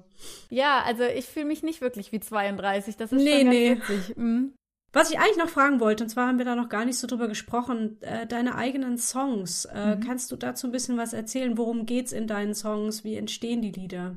ja, 0.50 0.82
also 0.86 1.04
ich 1.04 1.26
fühle 1.26 1.46
mich 1.46 1.64
nicht 1.64 1.82
wirklich 1.82 2.12
wie 2.12 2.20
32. 2.20 2.96
Das 2.98 3.12
ist 3.12 3.22
Nee, 3.22 3.42
schon 3.42 3.50
nee. 3.50 3.72
witzig. 3.78 4.16
Mhm. 4.18 4.54
Was 4.94 5.10
ich 5.12 5.18
eigentlich 5.20 5.38
noch 5.38 5.50
fragen 5.50 5.80
wollte, 5.80 6.04
und 6.04 6.10
zwar 6.12 6.28
haben 6.28 6.38
wir 6.38 6.46
da 6.46 6.56
noch 6.56 6.70
gar 6.70 6.86
nicht 6.86 6.98
so 7.00 7.08
drüber 7.08 7.28
gesprochen, 7.28 7.98
äh, 8.02 8.28
deine 8.28 8.56
eigenen 8.56 8.98
Songs. 9.00 9.66
Äh, 9.66 9.98
Kannst 10.06 10.32
du 10.32 10.36
dazu 10.36 10.68
ein 10.68 10.72
bisschen 10.72 10.98
was 10.98 11.14
erzählen? 11.14 11.58
Worum 11.58 11.86
geht's 11.88 12.12
in 12.12 12.28
deinen 12.28 12.54
Songs? 12.54 13.04
Wie 13.04 13.16
entstehen 13.16 13.62
die 13.64 13.72
Lieder? 13.72 14.16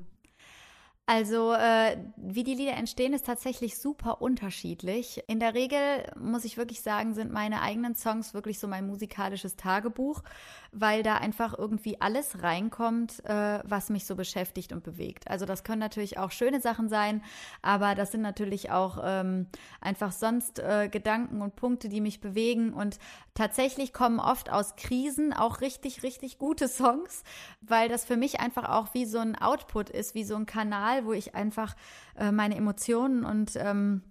Also, 1.09 1.53
äh, 1.53 1.99
wie 2.17 2.43
die 2.43 2.55
Lieder 2.55 2.73
entstehen, 2.73 3.13
ist 3.13 3.27
tatsächlich 3.27 3.79
super 3.79 4.21
unterschiedlich. 4.21 5.23
In 5.29 5.39
der 5.39 5.55
Regel, 5.55 5.79
muss 6.19 6.45
ich 6.45 6.57
wirklich 6.57 6.81
sagen, 6.83 7.15
sind 7.15 7.31
meine 7.33 7.63
eigenen 7.63 7.95
Songs 7.95 8.35
wirklich 8.35 8.59
so 8.59 8.67
mein 8.67 8.89
musikalisches 8.89 9.55
Tagebuch, 9.55 10.25
weil 10.73 11.05
da 11.05 11.15
einfach 11.15 11.57
irgendwie 11.57 12.01
alles 12.01 12.43
reinkommt, 12.43 13.25
äh, 13.25 13.61
was 13.63 13.89
mich 13.89 14.05
so 14.05 14.17
beschäftigt 14.17 14.73
und 14.73 14.83
bewegt. 14.83 15.31
Also, 15.31 15.47
das 15.47 15.63
können 15.63 15.79
natürlich 15.79 16.19
auch 16.19 16.33
schöne 16.33 16.61
Sachen 16.61 16.89
sein, 16.89 17.23
aber 17.63 17.95
das 17.95 18.11
sind 18.11 18.23
natürlich 18.23 18.73
auch 18.73 18.99
ähm, 19.05 19.47
einfach 19.81 20.11
sonst 20.11 20.59
äh, 20.59 20.89
Gedanken 20.91 21.41
und 21.41 21.55
Punkte, 21.55 21.89
die 21.89 22.01
mich 22.01 22.21
bewegen. 22.21 22.73
Und 22.75 22.99
tatsächlich 23.35 23.93
kommen 23.93 24.19
oft 24.19 24.51
aus 24.51 24.75
Krisen 24.75 25.33
auch 25.33 25.61
richtig, 25.61 26.03
richtig 26.03 26.39
gute 26.39 26.67
Songs, 26.67 27.23
weil 27.61 27.89
das 27.89 28.05
für 28.05 28.17
mich 28.17 28.41
einfach 28.41 28.69
auch 28.69 28.93
wie 28.93 29.05
so 29.05 29.19
ein 29.19 29.37
Output 29.37 29.89
ist, 29.89 30.17
wie 30.17 30.25
so 30.25 30.35
ein 30.35 30.47
Kanal, 30.47 30.96
wo 31.05 31.13
ich 31.13 31.35
einfach 31.35 31.75
äh, 32.17 32.33
meine 32.33 32.57
Emotionen 32.57 33.25
und 33.25 33.57
ähm, 33.57 34.03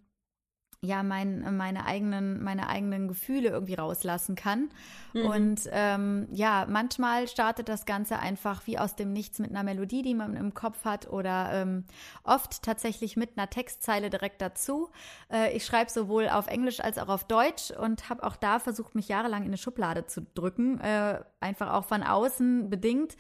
ja, 0.86 1.04
mein, 1.04 1.58
meine, 1.58 1.86
eigenen, 1.86 2.44
meine 2.44 2.70
eigenen 2.70 3.08
Gefühle 3.08 3.50
irgendwie 3.50 3.74
rauslassen 3.74 4.36
kann. 4.36 4.70
Und 5.14 5.62
ähm, 5.72 6.28
ja, 6.32 6.66
manchmal 6.70 7.28
startet 7.28 7.70
das 7.70 7.86
Ganze 7.86 8.20
einfach 8.20 8.68
wie 8.68 8.78
aus 8.78 8.96
dem 8.96 9.14
Nichts 9.14 9.40
mit 9.40 9.50
einer 9.50 9.64
Melodie, 9.64 10.02
die 10.02 10.14
man 10.14 10.36
im 10.36 10.54
Kopf 10.54 10.86
hat 10.86 11.10
oder 11.10 11.52
ähm, 11.54 11.86
oft 12.24 12.62
tatsächlich 12.64 13.18
mit 13.18 13.38
einer 13.38 13.50
Textzeile 13.50 14.10
direkt 14.10 14.42
dazu. 14.42 14.90
Äh, 15.32 15.56
ich 15.56 15.66
schreibe 15.66 15.90
sowohl 15.90 16.30
auf 16.30 16.48
Englisch 16.48 16.80
als 16.80 16.98
auch 16.98 17.10
auf 17.10 17.24
Deutsch 17.26 17.72
und 17.72 18.10
habe 18.10 18.24
auch 18.24 18.36
da 18.36 18.60
versucht, 18.60 18.96
mich 18.96 19.08
jahrelang 19.08 19.44
in 19.44 19.50
eine 19.50 19.58
Schublade 19.58 20.06
zu 20.06 20.22
drücken, 20.22 20.80
äh, 20.82 21.22
einfach 21.40 21.74
auch 21.74 21.86
von 21.86 22.04
außen 22.04 22.70
bedingt. 22.70 23.16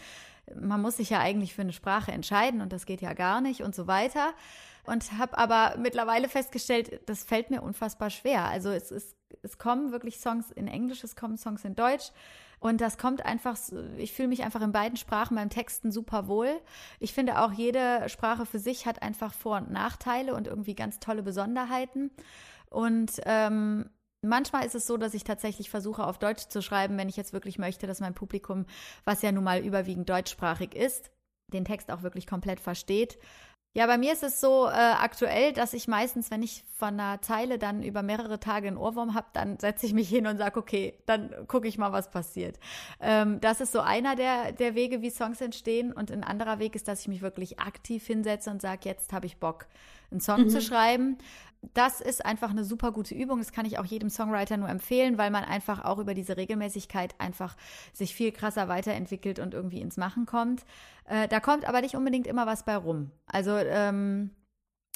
Man 0.53 0.81
muss 0.81 0.97
sich 0.97 1.09
ja 1.09 1.19
eigentlich 1.19 1.55
für 1.55 1.61
eine 1.61 1.73
Sprache 1.73 2.11
entscheiden 2.11 2.61
und 2.61 2.71
das 2.71 2.85
geht 2.85 3.01
ja 3.01 3.13
gar 3.13 3.41
nicht 3.41 3.61
und 3.61 3.73
so 3.73 3.87
weiter 3.87 4.33
und 4.85 5.17
habe 5.17 5.37
aber 5.37 5.75
mittlerweile 5.77 6.29
festgestellt, 6.29 7.01
das 7.07 7.23
fällt 7.23 7.49
mir 7.49 7.61
unfassbar 7.61 8.09
schwer. 8.09 8.45
Also 8.45 8.69
es, 8.69 8.91
ist, 8.91 9.15
es 9.41 9.57
kommen 9.57 9.91
wirklich 9.91 10.19
Songs 10.19 10.51
in 10.51 10.67
Englisch, 10.67 11.03
es 11.03 11.15
kommen 11.15 11.37
Songs 11.37 11.65
in 11.65 11.75
Deutsch. 11.75 12.11
Und 12.59 12.81
das 12.81 12.97
kommt 12.97 13.25
einfach, 13.25 13.57
ich 13.97 14.13
fühle 14.13 14.29
mich 14.29 14.43
einfach 14.43 14.61
in 14.61 14.71
beiden 14.71 14.97
Sprachen 14.97 15.35
beim 15.35 15.49
Texten 15.49 15.91
super 15.91 16.27
wohl. 16.27 16.49
Ich 16.99 17.13
finde 17.13 17.39
auch, 17.39 17.51
jede 17.51 18.07
Sprache 18.09 18.45
für 18.45 18.59
sich 18.59 18.85
hat 18.85 19.01
einfach 19.01 19.33
Vor- 19.33 19.57
und 19.57 19.71
Nachteile 19.71 20.33
und 20.33 20.47
irgendwie 20.47 20.75
ganz 20.75 20.99
tolle 20.99 21.21
Besonderheiten. 21.21 22.11
Und 22.69 23.21
ähm, 23.25 23.89
manchmal 24.27 24.65
ist 24.65 24.75
es 24.75 24.87
so, 24.87 24.97
dass 24.97 25.13
ich 25.13 25.23
tatsächlich 25.23 25.69
versuche, 25.69 26.05
auf 26.05 26.19
Deutsch 26.19 26.47
zu 26.47 26.61
schreiben, 26.61 26.97
wenn 26.97 27.09
ich 27.09 27.17
jetzt 27.17 27.33
wirklich 27.33 27.57
möchte, 27.57 27.87
dass 27.87 27.99
mein 27.99 28.13
Publikum, 28.13 28.65
was 29.03 29.21
ja 29.21 29.31
nun 29.31 29.43
mal 29.43 29.63
überwiegend 29.63 30.09
deutschsprachig 30.09 30.75
ist, 30.75 31.11
den 31.53 31.65
Text 31.65 31.91
auch 31.91 32.03
wirklich 32.03 32.27
komplett 32.27 32.59
versteht. 32.59 33.17
Ja, 33.77 33.87
bei 33.87 33.97
mir 33.97 34.13
ist 34.13 34.23
es 34.23 34.39
so 34.39 34.67
äh, 34.67 34.71
aktuell, 34.71 35.51
dass 35.51 35.73
ich 35.73 35.89
meistens, 35.89 36.31
wenn 36.31 36.41
ich 36.41 36.63
von 36.77 36.97
einer 36.97 37.21
Zeile 37.21 37.59
dann 37.59 37.83
über 37.83 38.03
mehrere 38.03 38.39
Tage 38.39 38.69
einen 38.69 38.77
Ohrwurm 38.77 39.15
habe, 39.15 39.27
dann 39.33 39.59
setze 39.59 39.85
ich 39.85 39.93
mich 39.93 40.07
hin 40.07 40.27
und 40.27 40.37
sage, 40.37 40.57
okay, 40.57 40.97
dann 41.05 41.29
gucke 41.47 41.67
ich 41.67 41.77
mal, 41.77 41.91
was 41.91 42.09
passiert. 42.09 42.57
Ähm, 43.01 43.41
das 43.41 43.59
ist 43.59 43.73
so 43.73 43.81
einer 43.81 44.15
der, 44.15 44.53
der 44.53 44.75
Wege, 44.75 45.01
wie 45.01 45.09
Songs 45.09 45.41
entstehen. 45.41 45.91
Und 45.91 46.09
ein 46.09 46.23
anderer 46.23 46.59
Weg 46.59 46.73
ist, 46.77 46.87
dass 46.87 47.01
ich 47.01 47.09
mich 47.09 47.21
wirklich 47.21 47.59
aktiv 47.59 48.07
hinsetze 48.07 48.49
und 48.49 48.61
sage, 48.61 48.87
jetzt 48.87 49.11
habe 49.11 49.25
ich 49.25 49.39
Bock, 49.39 49.67
einen 50.09 50.21
Song 50.21 50.47
zu 50.49 50.61
schreiben. 50.61 51.17
Das 51.73 52.01
ist 52.01 52.25
einfach 52.25 52.49
eine 52.49 52.63
super 52.63 52.91
gute 52.91 53.15
Übung. 53.15 53.39
Das 53.39 53.51
kann 53.51 53.65
ich 53.65 53.79
auch 53.79 53.85
jedem 53.85 54.09
Songwriter 54.09 54.57
nur 54.57 54.69
empfehlen, 54.69 55.17
weil 55.17 55.31
man 55.31 55.43
einfach 55.43 55.83
auch 55.83 55.99
über 55.99 56.13
diese 56.13 56.37
Regelmäßigkeit 56.37 57.15
einfach 57.19 57.55
sich 57.93 58.13
viel 58.13 58.31
krasser 58.31 58.67
weiterentwickelt 58.67 59.39
und 59.39 59.53
irgendwie 59.53 59.81
ins 59.81 59.97
Machen 59.97 60.25
kommt. 60.25 60.65
Äh, 61.05 61.27
da 61.27 61.39
kommt 61.39 61.65
aber 61.65 61.81
nicht 61.81 61.95
unbedingt 61.95 62.27
immer 62.27 62.45
was 62.45 62.63
bei 62.63 62.75
rum. 62.75 63.11
Also 63.27 63.57
ähm, 63.57 64.31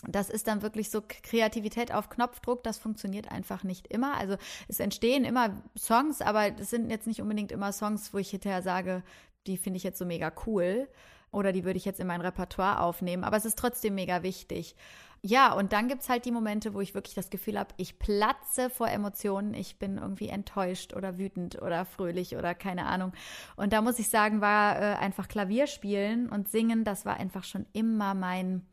das 0.08 0.30
ist 0.30 0.48
dann 0.48 0.62
wirklich 0.62 0.90
so 0.90 1.02
Kreativität 1.06 1.94
auf 1.94 2.10
Knopfdruck, 2.10 2.64
das 2.64 2.78
funktioniert 2.78 3.32
einfach 3.32 3.64
nicht 3.64 3.88
immer. 3.88 4.18
Also 4.18 4.38
es 4.68 4.80
entstehen 4.80 5.26
immer 5.26 5.62
Songs, 5.78 6.22
aber 6.22 6.58
es 6.58 6.70
sind 6.70 6.90
jetzt 6.90 7.08
nicht 7.08 7.22
unbedingt 7.22 7.52
immer 7.52 7.74
Songs, 7.74 8.14
wo 8.14 8.18
ich 8.18 8.30
hinterher 8.30 8.62
sage, 8.62 9.04
die 9.46 9.58
finde 9.58 9.78
ich 9.78 9.84
jetzt 9.84 10.00
so 10.00 10.06
mega 10.06 10.32
cool 10.46 10.88
oder 11.32 11.52
die 11.52 11.64
würde 11.64 11.78
ich 11.78 11.86
jetzt 11.86 12.00
in 12.00 12.08
mein 12.08 12.22
Repertoire 12.22 12.82
aufnehmen, 12.82 13.24
aber 13.24 13.38
es 13.38 13.46
ist 13.46 13.58
trotzdem 13.58 13.96
mega 13.96 14.24
wichtig. 14.24 14.76
Ja, 15.22 15.52
und 15.54 15.74
dann 15.74 15.90
gibt's 15.90 16.08
halt 16.08 16.24
die 16.24 16.32
Momente, 16.32 16.74
wo 16.74 16.80
ich 16.80 16.94
wirklich 16.94 17.14
das 17.14 17.30
Gefühl 17.30 17.60
habe, 17.60 17.74
ich 17.76 18.00
platze 18.00 18.70
vor 18.70 18.88
Emotionen, 18.88 19.54
ich 19.54 19.78
bin 19.78 19.98
irgendwie 19.98 20.30
enttäuscht 20.30 20.94
oder 20.94 21.18
wütend 21.18 21.62
oder 21.62 21.84
fröhlich 21.84 22.38
oder 22.38 22.56
keine 22.56 22.86
Ahnung. 22.86 23.12
Und 23.58 23.74
da 23.74 23.82
muss 23.82 24.00
ich 24.00 24.10
sagen, 24.10 24.40
war 24.40 24.78
äh, 24.78 24.96
einfach 24.96 25.28
Klavier 25.28 25.68
spielen 25.68 26.30
und 26.30 26.50
singen, 26.50 26.86
das 26.86 27.06
war 27.06 27.18
einfach 27.18 27.44
schon 27.44 27.66
immer 27.74 28.14
mein, 28.14 28.66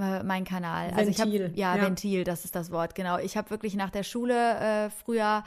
äh, 0.00 0.22
mein 0.22 0.44
Kanal. 0.44 0.90
Also 0.94 1.10
ich 1.10 1.18
Ventil, 1.18 1.48
hab, 1.48 1.56
ja, 1.56 1.76
ja. 1.76 1.82
Ventil, 1.82 2.24
das 2.24 2.44
ist 2.44 2.54
das 2.54 2.70
Wort, 2.70 2.94
genau. 2.94 3.18
Ich 3.18 3.36
habe 3.36 3.50
wirklich 3.50 3.74
nach 3.74 3.90
der 3.90 4.02
Schule 4.02 4.34
äh, 4.34 4.90
früher, 4.90 5.44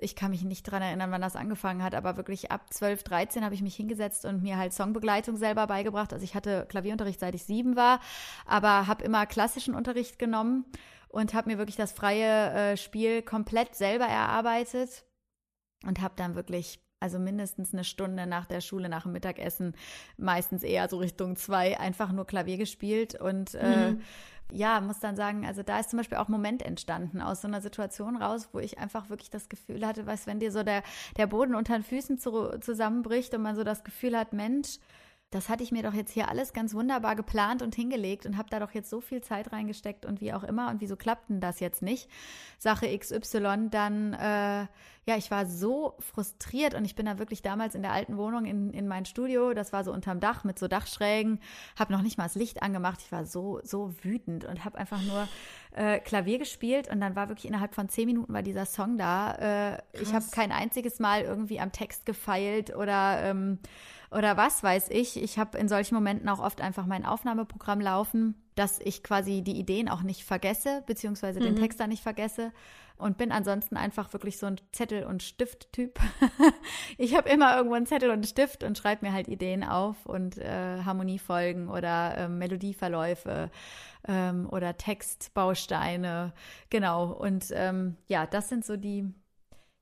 ich 0.00 0.16
kann 0.16 0.30
mich 0.30 0.42
nicht 0.42 0.62
dran 0.62 0.82
erinnern, 0.82 1.10
wann 1.10 1.20
das 1.20 1.36
angefangen 1.36 1.82
hat, 1.82 1.94
aber 1.94 2.16
wirklich 2.16 2.50
ab 2.50 2.72
12, 2.72 3.02
13 3.02 3.44
habe 3.44 3.54
ich 3.54 3.62
mich 3.62 3.74
hingesetzt 3.74 4.24
und 4.24 4.42
mir 4.42 4.56
halt 4.56 4.72
Songbegleitung 4.72 5.36
selber 5.36 5.66
beigebracht. 5.66 6.12
Also 6.12 6.24
ich 6.24 6.34
hatte 6.34 6.66
Klavierunterricht, 6.68 7.20
seit 7.20 7.34
ich 7.34 7.44
sieben 7.44 7.76
war, 7.76 8.00
aber 8.46 8.86
habe 8.86 9.04
immer 9.04 9.26
klassischen 9.26 9.74
Unterricht 9.74 10.18
genommen 10.18 10.64
und 11.08 11.34
habe 11.34 11.50
mir 11.50 11.58
wirklich 11.58 11.76
das 11.76 11.92
freie 11.92 12.50
äh, 12.52 12.76
Spiel 12.76 13.22
komplett 13.22 13.74
selber 13.74 14.06
erarbeitet 14.06 15.04
und 15.84 16.00
habe 16.00 16.14
dann 16.16 16.34
wirklich 16.34 16.80
also 17.00 17.18
mindestens 17.18 17.72
eine 17.72 17.84
Stunde 17.84 18.26
nach 18.26 18.46
der 18.46 18.60
Schule, 18.60 18.88
nach 18.88 19.02
dem 19.04 19.12
Mittagessen, 19.12 19.74
meistens 20.18 20.62
eher 20.62 20.88
so 20.88 20.98
Richtung 20.98 21.36
zwei, 21.36 21.80
einfach 21.80 22.12
nur 22.12 22.26
Klavier 22.26 22.58
gespielt 22.58 23.18
und 23.18 23.54
äh, 23.54 23.96
ja, 24.52 24.80
muss 24.80 25.00
dann 25.00 25.16
sagen, 25.16 25.46
also 25.46 25.62
da 25.62 25.80
ist 25.80 25.90
zum 25.90 25.98
Beispiel 25.98 26.18
auch 26.18 26.28
ein 26.28 26.32
Moment 26.32 26.62
entstanden 26.62 27.20
aus 27.20 27.42
so 27.42 27.48
einer 27.48 27.60
Situation 27.60 28.16
raus, 28.16 28.48
wo 28.52 28.58
ich 28.58 28.78
einfach 28.78 29.08
wirklich 29.08 29.30
das 29.30 29.48
Gefühl 29.48 29.86
hatte, 29.86 30.06
weißt, 30.06 30.26
wenn 30.26 30.40
dir 30.40 30.52
so 30.52 30.62
der, 30.62 30.82
der 31.16 31.26
Boden 31.26 31.54
unter 31.54 31.74
den 31.74 31.84
Füßen 31.84 32.18
zu, 32.18 32.58
zusammenbricht 32.60 33.34
und 33.34 33.42
man 33.42 33.56
so 33.56 33.64
das 33.64 33.84
Gefühl 33.84 34.16
hat, 34.16 34.32
Mensch, 34.32 34.78
das 35.30 35.48
hatte 35.48 35.62
ich 35.62 35.70
mir 35.70 35.84
doch 35.84 35.94
jetzt 35.94 36.12
hier 36.12 36.28
alles 36.28 36.52
ganz 36.52 36.74
wunderbar 36.74 37.14
geplant 37.14 37.62
und 37.62 37.74
hingelegt 37.74 38.26
und 38.26 38.36
habe 38.36 38.50
da 38.50 38.58
doch 38.58 38.72
jetzt 38.72 38.90
so 38.90 39.00
viel 39.00 39.20
Zeit 39.20 39.52
reingesteckt 39.52 40.04
und 40.04 40.20
wie 40.20 40.32
auch 40.32 40.42
immer 40.42 40.70
und 40.70 40.80
wieso 40.80 40.96
klappt 40.96 41.30
denn 41.30 41.40
das 41.40 41.60
jetzt 41.60 41.82
nicht? 41.82 42.08
Sache 42.58 42.86
XY, 42.98 43.68
dann, 43.70 44.14
äh, 44.14 44.66
ja, 45.06 45.16
ich 45.16 45.30
war 45.30 45.46
so 45.46 45.94
frustriert 46.00 46.74
und 46.74 46.84
ich 46.84 46.96
bin 46.96 47.06
da 47.06 47.18
wirklich 47.20 47.42
damals 47.42 47.76
in 47.76 47.82
der 47.82 47.92
alten 47.92 48.16
Wohnung 48.16 48.44
in, 48.44 48.72
in 48.72 48.88
mein 48.88 49.04
Studio, 49.04 49.54
das 49.54 49.72
war 49.72 49.84
so 49.84 49.92
unterm 49.92 50.18
Dach 50.18 50.42
mit 50.42 50.58
so 50.58 50.66
Dachschrägen, 50.66 51.38
habe 51.78 51.92
noch 51.92 52.02
nicht 52.02 52.18
mal 52.18 52.24
das 52.24 52.34
Licht 52.34 52.62
angemacht, 52.62 53.00
ich 53.04 53.12
war 53.12 53.24
so, 53.24 53.60
so 53.62 53.94
wütend 54.02 54.44
und 54.44 54.64
habe 54.64 54.78
einfach 54.78 55.00
nur 55.02 55.28
äh, 55.72 55.98
Klavier 56.00 56.38
gespielt 56.38 56.88
und 56.90 57.00
dann 57.00 57.16
war 57.16 57.28
wirklich 57.28 57.46
innerhalb 57.46 57.74
von 57.74 57.88
zehn 57.88 58.06
Minuten 58.06 58.32
war 58.32 58.42
dieser 58.42 58.66
Song 58.66 58.98
da. 58.98 59.74
Äh, 59.74 59.78
ich 60.00 60.12
habe 60.12 60.24
kein 60.32 60.52
einziges 60.52 60.98
Mal 60.98 61.22
irgendwie 61.22 61.60
am 61.60 61.72
Text 61.72 62.06
gefeilt 62.06 62.74
oder 62.74 63.22
ähm, 63.22 63.58
oder 64.10 64.36
was 64.36 64.64
weiß 64.64 64.88
ich. 64.90 65.22
Ich 65.22 65.38
habe 65.38 65.56
in 65.56 65.68
solchen 65.68 65.94
Momenten 65.94 66.28
auch 66.28 66.40
oft 66.40 66.60
einfach 66.60 66.86
mein 66.86 67.04
Aufnahmeprogramm 67.04 67.80
laufen, 67.80 68.34
dass 68.56 68.80
ich 68.80 69.04
quasi 69.04 69.42
die 69.42 69.56
Ideen 69.56 69.88
auch 69.88 70.02
nicht 70.02 70.24
vergesse, 70.24 70.82
beziehungsweise 70.86 71.38
den 71.38 71.54
Text 71.54 71.78
da 71.78 71.86
nicht 71.86 72.02
vergesse 72.02 72.50
und 73.00 73.16
bin 73.16 73.32
ansonsten 73.32 73.76
einfach 73.76 74.12
wirklich 74.12 74.38
so 74.38 74.46
ein 74.46 74.60
Zettel- 74.72 75.04
und 75.04 75.22
Stift-Typ. 75.22 75.98
ich 76.98 77.16
habe 77.16 77.28
immer 77.28 77.56
irgendwo 77.56 77.74
einen 77.74 77.86
Zettel 77.86 78.10
und 78.10 78.14
einen 78.14 78.24
Stift 78.24 78.64
und 78.64 78.78
schreibe 78.78 79.06
mir 79.06 79.12
halt 79.12 79.28
Ideen 79.28 79.64
auf 79.64 80.06
und 80.06 80.38
äh, 80.38 80.82
Harmoniefolgen 80.84 81.68
oder 81.68 82.14
ähm, 82.16 82.38
Melodieverläufe 82.38 83.50
ähm, 84.06 84.48
oder 84.50 84.76
Textbausteine. 84.76 86.32
Genau. 86.70 87.12
Und 87.12 87.46
ähm, 87.52 87.96
ja, 88.08 88.26
das 88.26 88.48
sind 88.48 88.64
so 88.64 88.76
die, 88.76 89.12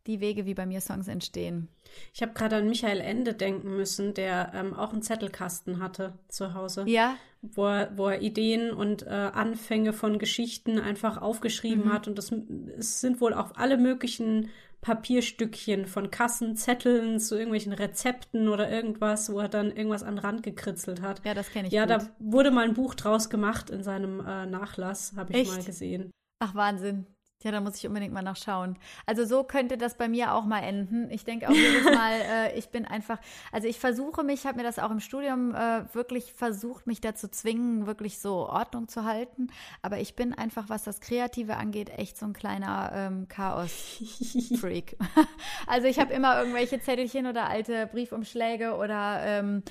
die 0.09 0.21
Wege, 0.21 0.45
wie 0.47 0.55
bei 0.55 0.67
mir 0.67 0.81
Songs 0.81 1.07
entstehen. 1.07 1.69
Ich 2.13 2.21
habe 2.23 2.33
gerade 2.33 2.57
an 2.57 2.69
Michael 2.69 3.01
Ende 3.01 3.35
denken 3.35 3.77
müssen, 3.77 4.15
der 4.15 4.51
ähm, 4.55 4.75
auch 4.75 4.93
einen 4.93 5.03
Zettelkasten 5.03 5.81
hatte 5.81 6.15
zu 6.29 6.55
Hause. 6.55 6.85
Ja, 6.89 7.17
wo 7.41 7.67
er, 7.67 7.97
wo 7.97 8.09
er 8.09 8.21
Ideen 8.21 8.73
und 8.73 9.05
äh, 9.07 9.11
Anfänge 9.11 9.93
von 9.93 10.19
Geschichten 10.19 10.81
einfach 10.81 11.23
aufgeschrieben 11.23 11.85
Mhm. 11.85 11.93
hat. 11.93 12.09
Und 12.09 12.19
das 12.19 12.33
es 12.77 13.01
sind 13.01 13.21
wohl 13.21 13.33
auch 13.33 13.55
alle 13.55 13.77
möglichen 13.79 14.51
Papierstückchen 14.81 15.87
von 15.87 16.11
Kassen, 16.11 16.57
Zetteln 16.57 17.21
zu 17.21 17.35
irgendwelchen 17.37 17.73
Rezepten 17.73 18.49
oder 18.49 18.71
irgendwas, 18.71 19.33
wo 19.33 19.39
er 19.41 19.49
dann 19.49 19.71
irgendwas 19.71 20.03
an 20.03 20.17
den 20.17 20.19
Rand 20.25 20.43
gekritzelt 20.43 21.01
hat. 21.03 21.25
ja, 21.25 21.35
das 21.35 21.51
kenne 21.51 21.69
ich 21.69 21.75
Ja, 21.75 21.83
gut. 21.87 21.91
da 21.91 22.11
wurde 22.19 22.51
mal 22.51 22.65
ein 22.65 22.75
Buch 22.75 22.95
draus 22.95 23.29
gemacht 23.31 23.71
in 23.71 23.83
seinem 23.83 24.21
äh, 24.21 24.47
Nachlass, 24.47 25.13
habe 25.17 25.33
ich 25.33 25.41
Echt? 25.41 25.51
mal 25.53 25.63
gesehen. 25.65 26.11
Ach, 26.41 26.55
Wahnsinn. 26.55 27.07
Ja, 27.45 27.53
da 27.53 27.61
muss 27.61 27.77
ich 27.77 27.87
unbedingt 27.87 28.13
mal 28.13 28.23
nachschauen. 28.23 28.77
Also 29.07 29.25
so 29.25 29.45
könnte 29.45 29.79
das 29.79 29.97
bei 29.97 30.09
mir 30.09 30.35
auch 30.35 30.45
mal 30.45 30.59
enden. 30.59 31.09
Ich 31.11 31.25
denke 31.25 31.49
auch 31.49 31.55
jedes 31.55 31.85
Mal, 31.95 32.21
äh, 32.21 32.59
ich 32.59 32.71
bin 32.71 32.85
einfach, 32.85 33.19
also 33.53 33.69
ich 33.69 33.79
versuche 33.79 34.25
mich, 34.25 34.45
habe 34.45 34.57
mir 34.57 34.65
das 34.65 34.81
auch 34.81 34.91
im 34.91 34.99
Studium 34.99 35.55
äh, 35.55 35.83
wirklich 35.95 36.33
versucht, 36.33 36.89
mich 36.89 37.01
dazu 37.01 37.29
zwingen, 37.29 37.87
wirklich 37.87 38.19
so 38.19 38.49
Ordnung 38.49 38.89
zu 38.89 39.05
halten. 39.05 39.53
Aber 39.83 40.01
ich 40.01 40.17
bin 40.17 40.35
einfach, 40.35 40.69
was 40.69 40.83
das 40.83 41.01
Kreative 41.01 41.57
angeht, 41.57 41.91
echt 41.91 42.19
so 42.19 42.27
ein 42.27 42.33
kleiner 42.33 42.91
ähm, 42.93 43.29
Chaos-Freak. 43.29 44.97
also 45.69 45.87
ich 45.87 46.01
habe 46.01 46.13
immer 46.13 46.41
irgendwelche 46.41 46.81
Zettelchen 46.81 47.29
oder 47.29 47.49
alte 47.49 47.87
Briefumschläge 47.87 48.75
oder 48.75 49.21
ähm, 49.23 49.63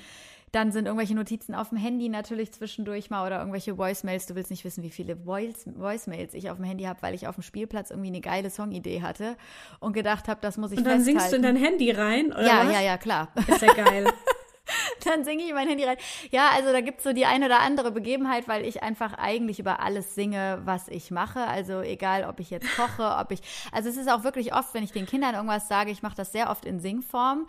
dann 0.52 0.72
sind 0.72 0.86
irgendwelche 0.86 1.14
Notizen 1.14 1.54
auf 1.54 1.68
dem 1.70 1.78
Handy 1.78 2.08
natürlich 2.08 2.52
zwischendurch 2.52 3.10
mal 3.10 3.26
oder 3.26 3.38
irgendwelche 3.38 3.76
Voicemails. 3.76 4.26
Du 4.26 4.34
willst 4.34 4.50
nicht 4.50 4.64
wissen, 4.64 4.82
wie 4.82 4.90
viele 4.90 5.16
Voice 5.16 5.66
Voicemails 5.66 6.34
ich 6.34 6.50
auf 6.50 6.56
dem 6.56 6.64
Handy 6.64 6.84
habe, 6.84 7.02
weil 7.02 7.14
ich 7.14 7.26
auf 7.26 7.34
dem 7.36 7.42
Spielplatz 7.42 7.90
irgendwie 7.90 8.08
eine 8.08 8.20
geile 8.20 8.50
Songidee 8.50 9.02
hatte 9.02 9.36
und 9.80 9.92
gedacht 9.92 10.28
habe, 10.28 10.40
das 10.40 10.56
muss 10.56 10.72
ich 10.72 10.78
Und 10.78 10.84
dann 10.84 10.96
festhalten. 11.02 11.18
singst 11.20 11.32
du 11.32 11.36
in 11.36 11.42
dein 11.42 11.56
Handy 11.56 11.90
rein, 11.90 12.32
oder 12.32 12.46
ja, 12.46 12.66
was? 12.66 12.72
ja, 12.72 12.80
ja, 12.80 12.98
klar. 12.98 13.28
Ist 13.46 13.62
ja 13.62 13.72
geil. 13.74 14.06
Dann 15.04 15.24
singe 15.24 15.42
ich 15.42 15.48
in 15.50 15.54
mein 15.54 15.68
Handy 15.68 15.84
rein. 15.84 15.96
Ja, 16.30 16.50
also 16.54 16.72
da 16.72 16.80
gibt's 16.80 17.04
so 17.04 17.12
die 17.12 17.26
eine 17.26 17.46
oder 17.46 17.60
andere 17.60 17.90
Begebenheit, 17.90 18.48
weil 18.48 18.64
ich 18.64 18.82
einfach 18.82 19.14
eigentlich 19.14 19.58
über 19.58 19.80
alles 19.80 20.14
singe, 20.14 20.60
was 20.64 20.88
ich 20.88 21.10
mache. 21.10 21.40
Also 21.40 21.80
egal, 21.80 22.24
ob 22.24 22.40
ich 22.40 22.50
jetzt 22.50 22.68
koche, 22.76 23.16
ob 23.20 23.30
ich. 23.32 23.40
Also 23.72 23.88
es 23.88 23.96
ist 23.96 24.10
auch 24.10 24.24
wirklich 24.24 24.54
oft, 24.54 24.74
wenn 24.74 24.84
ich 24.84 24.92
den 24.92 25.06
Kindern 25.06 25.34
irgendwas 25.34 25.68
sage, 25.68 25.90
ich 25.90 26.02
mache 26.02 26.16
das 26.16 26.32
sehr 26.32 26.50
oft 26.50 26.64
in 26.64 26.80
Singform. 26.80 27.48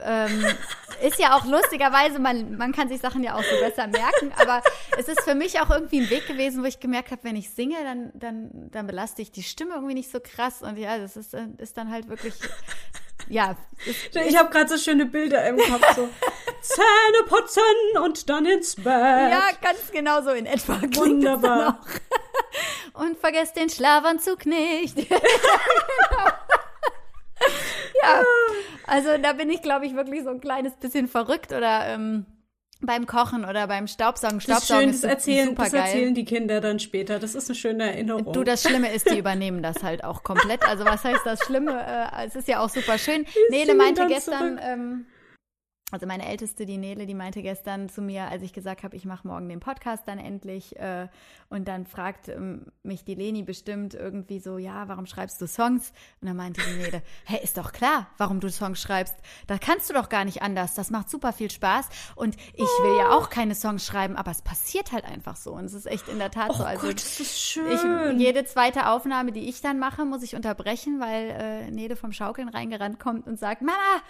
Ähm, 0.00 0.44
ist 1.02 1.18
ja 1.18 1.36
auch 1.36 1.44
lustigerweise, 1.44 2.18
man, 2.18 2.56
man 2.56 2.72
kann 2.72 2.88
sich 2.88 3.00
Sachen 3.00 3.22
ja 3.22 3.34
auch 3.34 3.42
so 3.42 3.58
besser 3.60 3.86
merken, 3.86 4.32
aber 4.40 4.62
es 4.96 5.08
ist 5.08 5.22
für 5.22 5.34
mich 5.34 5.60
auch 5.60 5.70
irgendwie 5.70 6.00
ein 6.00 6.10
Weg 6.10 6.26
gewesen, 6.26 6.62
wo 6.62 6.66
ich 6.66 6.80
gemerkt 6.80 7.10
habe, 7.10 7.24
wenn 7.24 7.36
ich 7.36 7.50
singe, 7.50 7.76
dann, 7.82 8.12
dann, 8.14 8.70
dann 8.70 8.86
belaste 8.86 9.22
ich 9.22 9.32
die 9.32 9.42
Stimme 9.42 9.74
irgendwie 9.74 9.94
nicht 9.94 10.10
so 10.10 10.20
krass. 10.20 10.62
Und 10.62 10.76
ja, 10.76 10.98
das 10.98 11.16
ist, 11.16 11.34
ist 11.58 11.76
dann 11.76 11.90
halt 11.90 12.08
wirklich. 12.08 12.34
Ja, 13.28 13.56
Ich 14.26 14.36
habe 14.36 14.50
gerade 14.50 14.68
so 14.68 14.76
schöne 14.76 15.06
Bilder 15.06 15.46
im 15.48 15.56
Kopf, 15.56 15.94
so 15.94 16.08
Zähne 16.60 17.24
putzen 17.26 17.62
und 18.02 18.28
dann 18.28 18.46
ins 18.46 18.76
Bett. 18.76 18.86
Ja, 18.86 19.50
ganz 19.60 19.90
genau 19.92 20.22
so 20.22 20.30
in 20.30 20.46
etwa. 20.46 20.80
Wunderbar. 20.96 21.80
Und 22.94 23.18
vergesst 23.18 23.56
den 23.56 23.70
Schlafanzug 23.70 24.46
nicht. 24.46 24.98
ja, 28.02 28.22
also 28.86 29.18
da 29.18 29.32
bin 29.34 29.50
ich, 29.50 29.62
glaube 29.62 29.86
ich, 29.86 29.94
wirklich 29.94 30.24
so 30.24 30.30
ein 30.30 30.40
kleines 30.40 30.74
bisschen 30.76 31.06
verrückt 31.08 31.52
oder 31.52 31.86
ähm, 31.86 32.26
beim 32.80 33.06
Kochen 33.06 33.44
oder 33.44 33.66
beim 33.66 33.86
Staubsaugen. 33.86 34.38
Das 34.38 34.46
ist 34.46 34.66
Staubsaugen 34.66 34.82
schön, 34.82 34.90
ist, 34.90 35.04
das 35.04 35.10
erzählen, 35.10 35.54
das 35.54 35.72
erzählen 35.72 36.14
die 36.14 36.24
Kinder 36.24 36.60
dann 36.60 36.78
später. 36.78 37.18
Das 37.18 37.34
ist 37.34 37.48
eine 37.48 37.56
schöne 37.56 37.84
Erinnerung. 37.84 38.32
Du, 38.32 38.44
das 38.44 38.62
Schlimme 38.62 38.92
ist, 38.92 39.10
die 39.10 39.18
übernehmen 39.18 39.62
das 39.62 39.82
halt 39.82 40.04
auch 40.04 40.22
komplett. 40.22 40.66
Also 40.68 40.84
was 40.84 41.02
heißt 41.04 41.22
das 41.24 41.40
Schlimme? 41.40 41.72
Äh, 41.72 42.26
es 42.26 42.36
ist 42.36 42.46
ja 42.46 42.60
auch 42.60 42.68
super 42.68 42.98
schön. 42.98 43.26
Nele 43.50 43.66
singen 43.66 43.78
meinte 43.78 44.06
gestern, 44.06 44.60
ähm, 44.62 45.06
also 45.90 46.06
meine 46.06 46.26
Älteste, 46.28 46.66
die 46.66 46.76
Nele, 46.76 47.06
die 47.06 47.14
meinte 47.14 47.40
gestern 47.40 47.88
zu 47.88 48.02
mir, 48.02 48.28
als 48.28 48.42
ich 48.42 48.52
gesagt 48.52 48.82
habe, 48.82 48.94
ich 48.94 49.06
mache 49.06 49.26
morgen 49.26 49.48
den 49.48 49.60
Podcast 49.60 50.06
dann 50.06 50.18
endlich. 50.18 50.76
Äh, 50.78 51.08
und 51.48 51.66
dann 51.66 51.86
fragt 51.86 52.28
ähm, 52.28 52.66
mich 52.82 53.04
die 53.04 53.14
Leni 53.14 53.42
bestimmt 53.42 53.94
irgendwie 53.94 54.38
so, 54.38 54.58
ja, 54.58 54.86
warum 54.88 55.06
schreibst 55.06 55.40
du 55.40 55.46
Songs? 55.46 55.92
Und 56.20 56.28
dann 56.28 56.36
meinte 56.36 56.60
die 56.60 56.76
Nele, 56.76 57.02
hä, 57.24 57.38
ist 57.42 57.56
doch 57.56 57.72
klar, 57.72 58.06
warum 58.18 58.40
du 58.40 58.50
Songs 58.50 58.82
schreibst. 58.82 59.14
Da 59.46 59.56
kannst 59.56 59.88
du 59.88 59.94
doch 59.94 60.10
gar 60.10 60.26
nicht 60.26 60.42
anders. 60.42 60.74
Das 60.74 60.90
macht 60.90 61.08
super 61.08 61.32
viel 61.32 61.50
Spaß. 61.50 61.88
Und 62.16 62.36
ich 62.52 62.68
will 62.82 62.98
ja 62.98 63.10
auch 63.12 63.30
keine 63.30 63.54
Songs 63.54 63.86
schreiben, 63.86 64.14
aber 64.16 64.30
es 64.30 64.42
passiert 64.42 64.92
halt 64.92 65.06
einfach 65.06 65.36
so. 65.36 65.52
Und 65.54 65.64
es 65.64 65.72
ist 65.72 65.86
echt 65.86 66.06
in 66.08 66.18
der 66.18 66.30
Tat 66.30 66.52
so. 66.52 66.64
oh 66.64 66.66
Also 66.66 66.86
Gott, 66.88 66.96
das 66.96 67.18
ist 67.18 67.20
ich, 67.20 67.30
schön. 67.30 68.20
jede 68.20 68.44
zweite 68.44 68.90
Aufnahme, 68.90 69.32
die 69.32 69.48
ich 69.48 69.62
dann 69.62 69.78
mache, 69.78 70.04
muss 70.04 70.22
ich 70.22 70.36
unterbrechen, 70.36 71.00
weil 71.00 71.30
äh, 71.30 71.70
Nede 71.70 71.96
vom 71.96 72.12
Schaukeln 72.12 72.50
reingerannt 72.50 73.00
kommt 73.00 73.26
und 73.26 73.38
sagt, 73.38 73.62
Mama, 73.62 74.02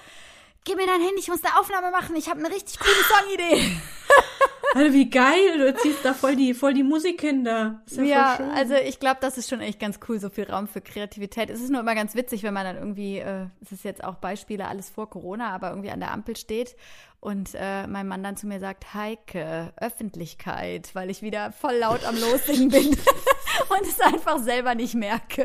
gib 0.68 0.76
mir 0.76 0.87
dein 0.87 1.00
Handy, 1.00 1.18
ich 1.20 1.28
muss 1.28 1.42
eine 1.42 1.59
Aufnahme 1.59 1.90
machen, 1.90 2.14
ich 2.14 2.28
habe 2.28 2.40
eine 2.40 2.54
richtig 2.54 2.78
coole 2.78 2.92
Songidee. 3.09 3.76
Alter, 4.74 4.92
wie 4.92 5.09
geil, 5.09 5.57
du 5.57 5.66
erziehst 5.66 6.04
da 6.04 6.12
voll 6.12 6.37
die, 6.37 6.52
voll 6.52 6.74
die 6.74 6.83
Musikkinder. 6.83 7.81
Ist 7.87 7.96
ja, 7.96 8.04
Ja, 8.04 8.38
also 8.54 8.74
ich 8.74 9.00
glaube, 9.00 9.16
das 9.22 9.38
ist 9.38 9.48
schon 9.48 9.62
echt 9.62 9.81
ganz 9.81 9.98
cool, 10.07 10.20
so 10.20 10.28
viel 10.28 10.44
Raum 10.44 10.68
für 10.68 10.83
Kreativität. 10.83 11.48
Es 11.48 11.62
ist 11.62 11.70
nur 11.70 11.81
immer 11.81 11.94
ganz 11.94 12.14
witzig, 12.14 12.42
wenn 12.42 12.52
man 12.52 12.64
dann 12.64 12.76
irgendwie, 12.76 13.18
äh, 13.18 13.46
es 13.62 13.72
ist 13.72 13.83
jetzt 13.83 14.04
auch 14.04 14.16
Beispiele 14.16 14.68
alles 14.68 14.90
vor 14.90 15.09
Corona, 15.09 15.48
aber 15.54 15.70
irgendwie 15.70 15.90
an 15.90 16.00
der 16.00 16.12
Ampel 16.12 16.37
steht 16.37 16.76
und 17.20 17.54
äh, 17.54 17.87
mein 17.87 18.07
Mann 18.07 18.22
dann 18.22 18.37
zu 18.37 18.46
mir 18.46 18.61
sagt, 18.61 18.92
Heike, 18.92 19.72
Öffentlichkeit, 19.76 20.90
weil 20.94 21.09
ich 21.09 21.22
wieder 21.22 21.50
voll 21.52 21.76
laut 21.76 22.04
am 22.04 22.20
Lossingen 22.20 22.68
bin 22.68 22.88
und 23.70 23.83
es 23.83 24.00
einfach 24.00 24.38
selber 24.38 24.74
nicht 24.74 24.94
merke. 24.94 25.44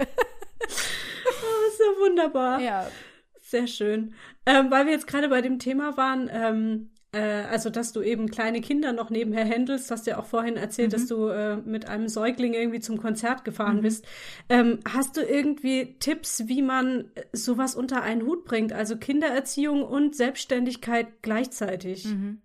das 0.60 0.70
ist 0.70 1.80
ja 1.80 2.06
wunderbar. 2.06 2.60
Ja. 2.60 2.88
Sehr 3.54 3.68
schön. 3.68 4.16
Ähm, 4.48 4.72
weil 4.72 4.88
wir 4.88 4.94
jetzt 4.94 5.06
gerade 5.06 5.30
bei 5.30 5.42
dem 5.42 5.60
Thema 5.60 5.96
waren, 5.96 6.28
ähm, 6.34 6.90
äh, 7.12 7.20
also 7.52 7.70
dass 7.70 7.94
du 7.94 8.02
eben 8.02 8.32
kleine 8.32 8.62
Kinder 8.62 8.94
noch 8.94 9.12
nebenher 9.12 9.48
handelst, 9.48 9.92
hast 9.92 10.08
du 10.08 10.12
ja 10.12 10.18
auch 10.18 10.26
vorhin 10.26 10.58
erzählt, 10.58 10.88
Mhm. 10.90 10.92
dass 10.94 11.06
du 11.06 11.28
äh, 11.28 11.58
mit 11.58 11.88
einem 11.88 12.08
Säugling 12.08 12.56
irgendwie 12.56 12.80
zum 12.80 12.98
Konzert 12.98 13.46
gefahren 13.46 13.82
bist. 13.84 14.08
Ähm, 14.50 14.80
hast 14.92 15.18
du 15.18 15.22
irgendwie 15.22 15.98
Tipps, 16.00 16.48
wie 16.48 16.64
man 16.64 17.12
äh, 17.14 17.22
sowas 17.32 17.76
unter 17.76 18.02
einen 18.02 18.24
Hut 18.24 18.44
bringt? 18.44 18.74
Also 18.74 18.98
Kindererziehung 18.98 19.84
und 19.84 20.16
Selbstständigkeit 20.16 21.22
gleichzeitig. 21.22 22.06
Mhm. 22.06 22.40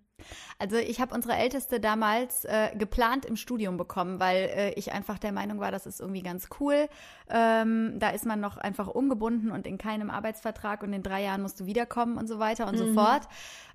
Also 0.61 0.75
ich 0.75 0.99
habe 0.99 1.15
unsere 1.15 1.35
Älteste 1.37 1.79
damals 1.79 2.43
äh, 2.43 2.75
geplant 2.77 3.25
im 3.25 3.37
Studium 3.37 3.77
bekommen, 3.77 4.19
weil 4.19 4.49
äh, 4.53 4.73
ich 4.73 4.91
einfach 4.91 5.17
der 5.17 5.31
Meinung 5.31 5.61
war, 5.61 5.71
das 5.71 5.85
ist 5.85 6.01
irgendwie 6.01 6.21
ganz 6.21 6.49
cool. 6.59 6.89
Ähm, 7.29 7.93
da 7.97 8.09
ist 8.09 8.25
man 8.25 8.41
noch 8.41 8.57
einfach 8.57 8.87
ungebunden 8.87 9.51
und 9.51 9.65
in 9.65 9.77
keinem 9.77 10.09
Arbeitsvertrag 10.09 10.83
und 10.83 10.91
in 10.91 11.01
drei 11.01 11.23
Jahren 11.23 11.41
musst 11.43 11.61
du 11.61 11.65
wiederkommen 11.65 12.17
und 12.17 12.27
so 12.27 12.39
weiter 12.39 12.67
und 12.67 12.77
so 12.77 12.93
fort. 12.93 13.21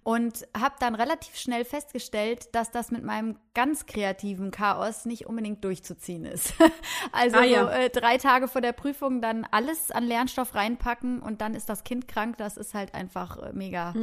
Und 0.02 0.46
habe 0.54 0.74
dann 0.80 0.94
relativ 0.94 1.36
schnell 1.36 1.64
festgestellt, 1.64 2.54
dass 2.54 2.70
das 2.70 2.90
mit 2.90 3.02
meinem 3.02 3.36
ganz 3.54 3.86
kreativen 3.86 4.50
Chaos 4.50 5.06
nicht 5.06 5.24
unbedingt 5.24 5.64
durchzuziehen 5.64 6.26
ist. 6.26 6.52
also 7.12 7.38
Ah, 7.38 7.44
ja. 7.44 7.64
so, 7.64 7.70
äh, 7.70 7.88
drei 7.88 8.18
Tage 8.18 8.46
vor 8.46 8.60
der 8.60 8.72
Prüfung 8.72 9.22
dann 9.22 9.46
alles 9.50 9.90
an 9.90 10.04
Lernstoff 10.04 10.54
reinpacken 10.54 11.20
und 11.20 11.40
dann 11.40 11.54
ist 11.54 11.70
das 11.70 11.84
Kind 11.84 12.06
krank. 12.08 12.36
Das 12.36 12.58
ist 12.58 12.74
halt 12.74 12.92
einfach 12.94 13.38
äh, 13.38 13.52
mega 13.54 13.94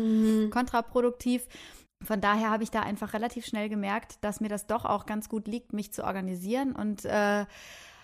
kontraproduktiv. 0.50 1.44
Von 2.04 2.22
daher 2.22 2.50
habe 2.50 2.64
ich 2.64 2.72
da 2.72 2.82
einfach 2.82 3.14
relativ 3.14 3.46
schnell 3.46 3.70
gemerkt, 3.70 4.18
dass 4.22 4.42
mir 4.42 4.50
das 4.50 4.68
doch 4.68 4.86
auch 4.86 5.06
ganz 5.06 5.30
gut 5.30 5.48
liegt, 5.48 5.74
mich 5.74 5.94
zu 5.94 6.04
organisieren 6.04 6.76
und 6.76 7.06
äh, 7.06 7.46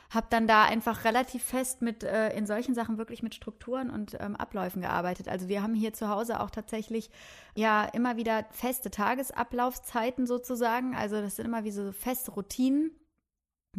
habe 0.09 0.27
dann 0.29 0.47
da 0.47 0.63
einfach 0.63 1.03
relativ 1.03 1.43
fest 1.43 1.81
mit 1.81 2.03
äh, 2.03 2.29
in 2.37 2.45
solchen 2.45 2.73
Sachen 2.73 2.97
wirklich 2.97 3.23
mit 3.23 3.35
Strukturen 3.35 3.89
und 3.89 4.15
ähm, 4.19 4.35
Abläufen 4.35 4.81
gearbeitet. 4.81 5.27
Also 5.27 5.49
wir 5.49 5.61
haben 5.61 5.73
hier 5.73 5.93
zu 5.93 6.09
Hause 6.09 6.39
auch 6.39 6.49
tatsächlich 6.49 7.09
ja 7.55 7.83
immer 7.85 8.15
wieder 8.15 8.45
feste 8.51 8.89
Tagesablaufszeiten 8.89 10.25
sozusagen. 10.25 10.95
Also 10.95 11.21
das 11.21 11.35
sind 11.35 11.45
immer 11.45 11.63
wie 11.63 11.71
so 11.71 11.91
feste 11.91 12.31
Routinen 12.31 12.91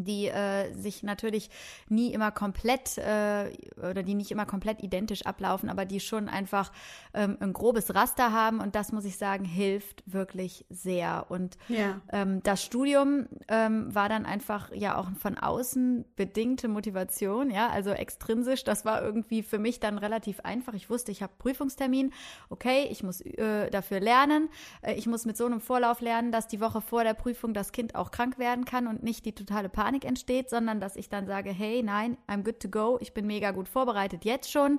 die 0.05 0.28
äh, 0.28 0.72
sich 0.74 1.03
natürlich 1.03 1.51
nie 1.88 2.12
immer 2.12 2.30
komplett 2.30 2.99
äh, 2.99 3.51
oder 3.78 4.03
die 4.03 4.14
nicht 4.14 4.30
immer 4.30 4.46
komplett 4.46 4.82
identisch 4.82 5.26
ablaufen, 5.26 5.68
aber 5.68 5.84
die 5.84 6.01
schon 6.01 6.28
einfach 6.28 6.72
ähm, 7.14 7.36
ein 7.40 7.53
grobes 7.53 7.94
Raster 7.94 8.32
haben 8.32 8.61
und 8.61 8.74
das 8.74 8.92
muss 8.92 9.05
ich 9.05 9.16
sagen, 9.18 9.44
hilft 9.44 10.03
wirklich 10.07 10.64
sehr. 10.70 11.26
Und 11.28 11.57
Ja. 11.68 12.01
ähm, 12.12 12.42
das 12.42 12.62
Studium 12.62 13.26
ähm, 13.49 13.94
war 13.94 14.09
dann 14.09 14.24
einfach 14.26 14.72
ja 14.72 14.96
auch 14.96 15.09
von 15.18 15.36
außen 15.38 16.05
bedingte 16.16 16.68
Motivation, 16.68 17.51
ja, 17.51 17.68
also 17.68 17.90
extrinsisch. 17.90 18.64
Das 18.64 18.84
war 18.84 19.03
irgendwie 19.03 19.42
für 19.42 19.59
mich 19.59 19.80
dann 19.80 19.99
relativ 19.99 20.40
einfach. 20.40 20.74
Ich 20.74 20.90
wusste, 20.90 21.11
ich 21.12 21.22
habe 21.22 21.32
Prüfungstermin, 21.38 22.12
okay, 22.51 22.86
ich 22.90 23.03
muss 23.03 23.20
äh, 23.20 23.70
dafür 23.70 24.01
lernen. 24.01 24.49
Äh, 24.82 24.94
ich 24.94 25.07
muss 25.07 25.24
mit 25.26 25.36
so 25.36 25.46
einem 25.46 25.61
Vorlauf 25.61 26.01
lernen, 26.01 26.32
dass 26.32 26.46
die 26.49 26.61
Woche 26.61 26.80
vor 26.80 27.05
der 27.05 27.14
Prüfung 27.14 27.55
das 27.55 27.72
Kind 27.72 27.94
auch 27.94 28.11
krank 28.11 28.38
werden 28.38 28.64
kann 28.64 28.86
und 28.86 29.03
nicht 29.03 29.24
die 29.26 29.34
totale 29.34 29.68
Panik 29.89 30.05
entsteht, 30.05 30.51
sondern 30.51 30.80
dass 30.80 30.97
ich 30.97 31.09
dann 31.09 31.26
sage, 31.26 31.51
hey, 31.51 31.82
nein, 31.82 32.18
I'm 32.28 32.43
good 32.43 32.61
to 32.61 32.68
go. 32.68 32.99
Ich 33.01 33.14
bin 33.14 33.26
mega 33.26 33.53
gut 33.53 33.70
vorbereitet 33.70 34.26
jetzt 34.26 34.51
schon. 34.51 34.78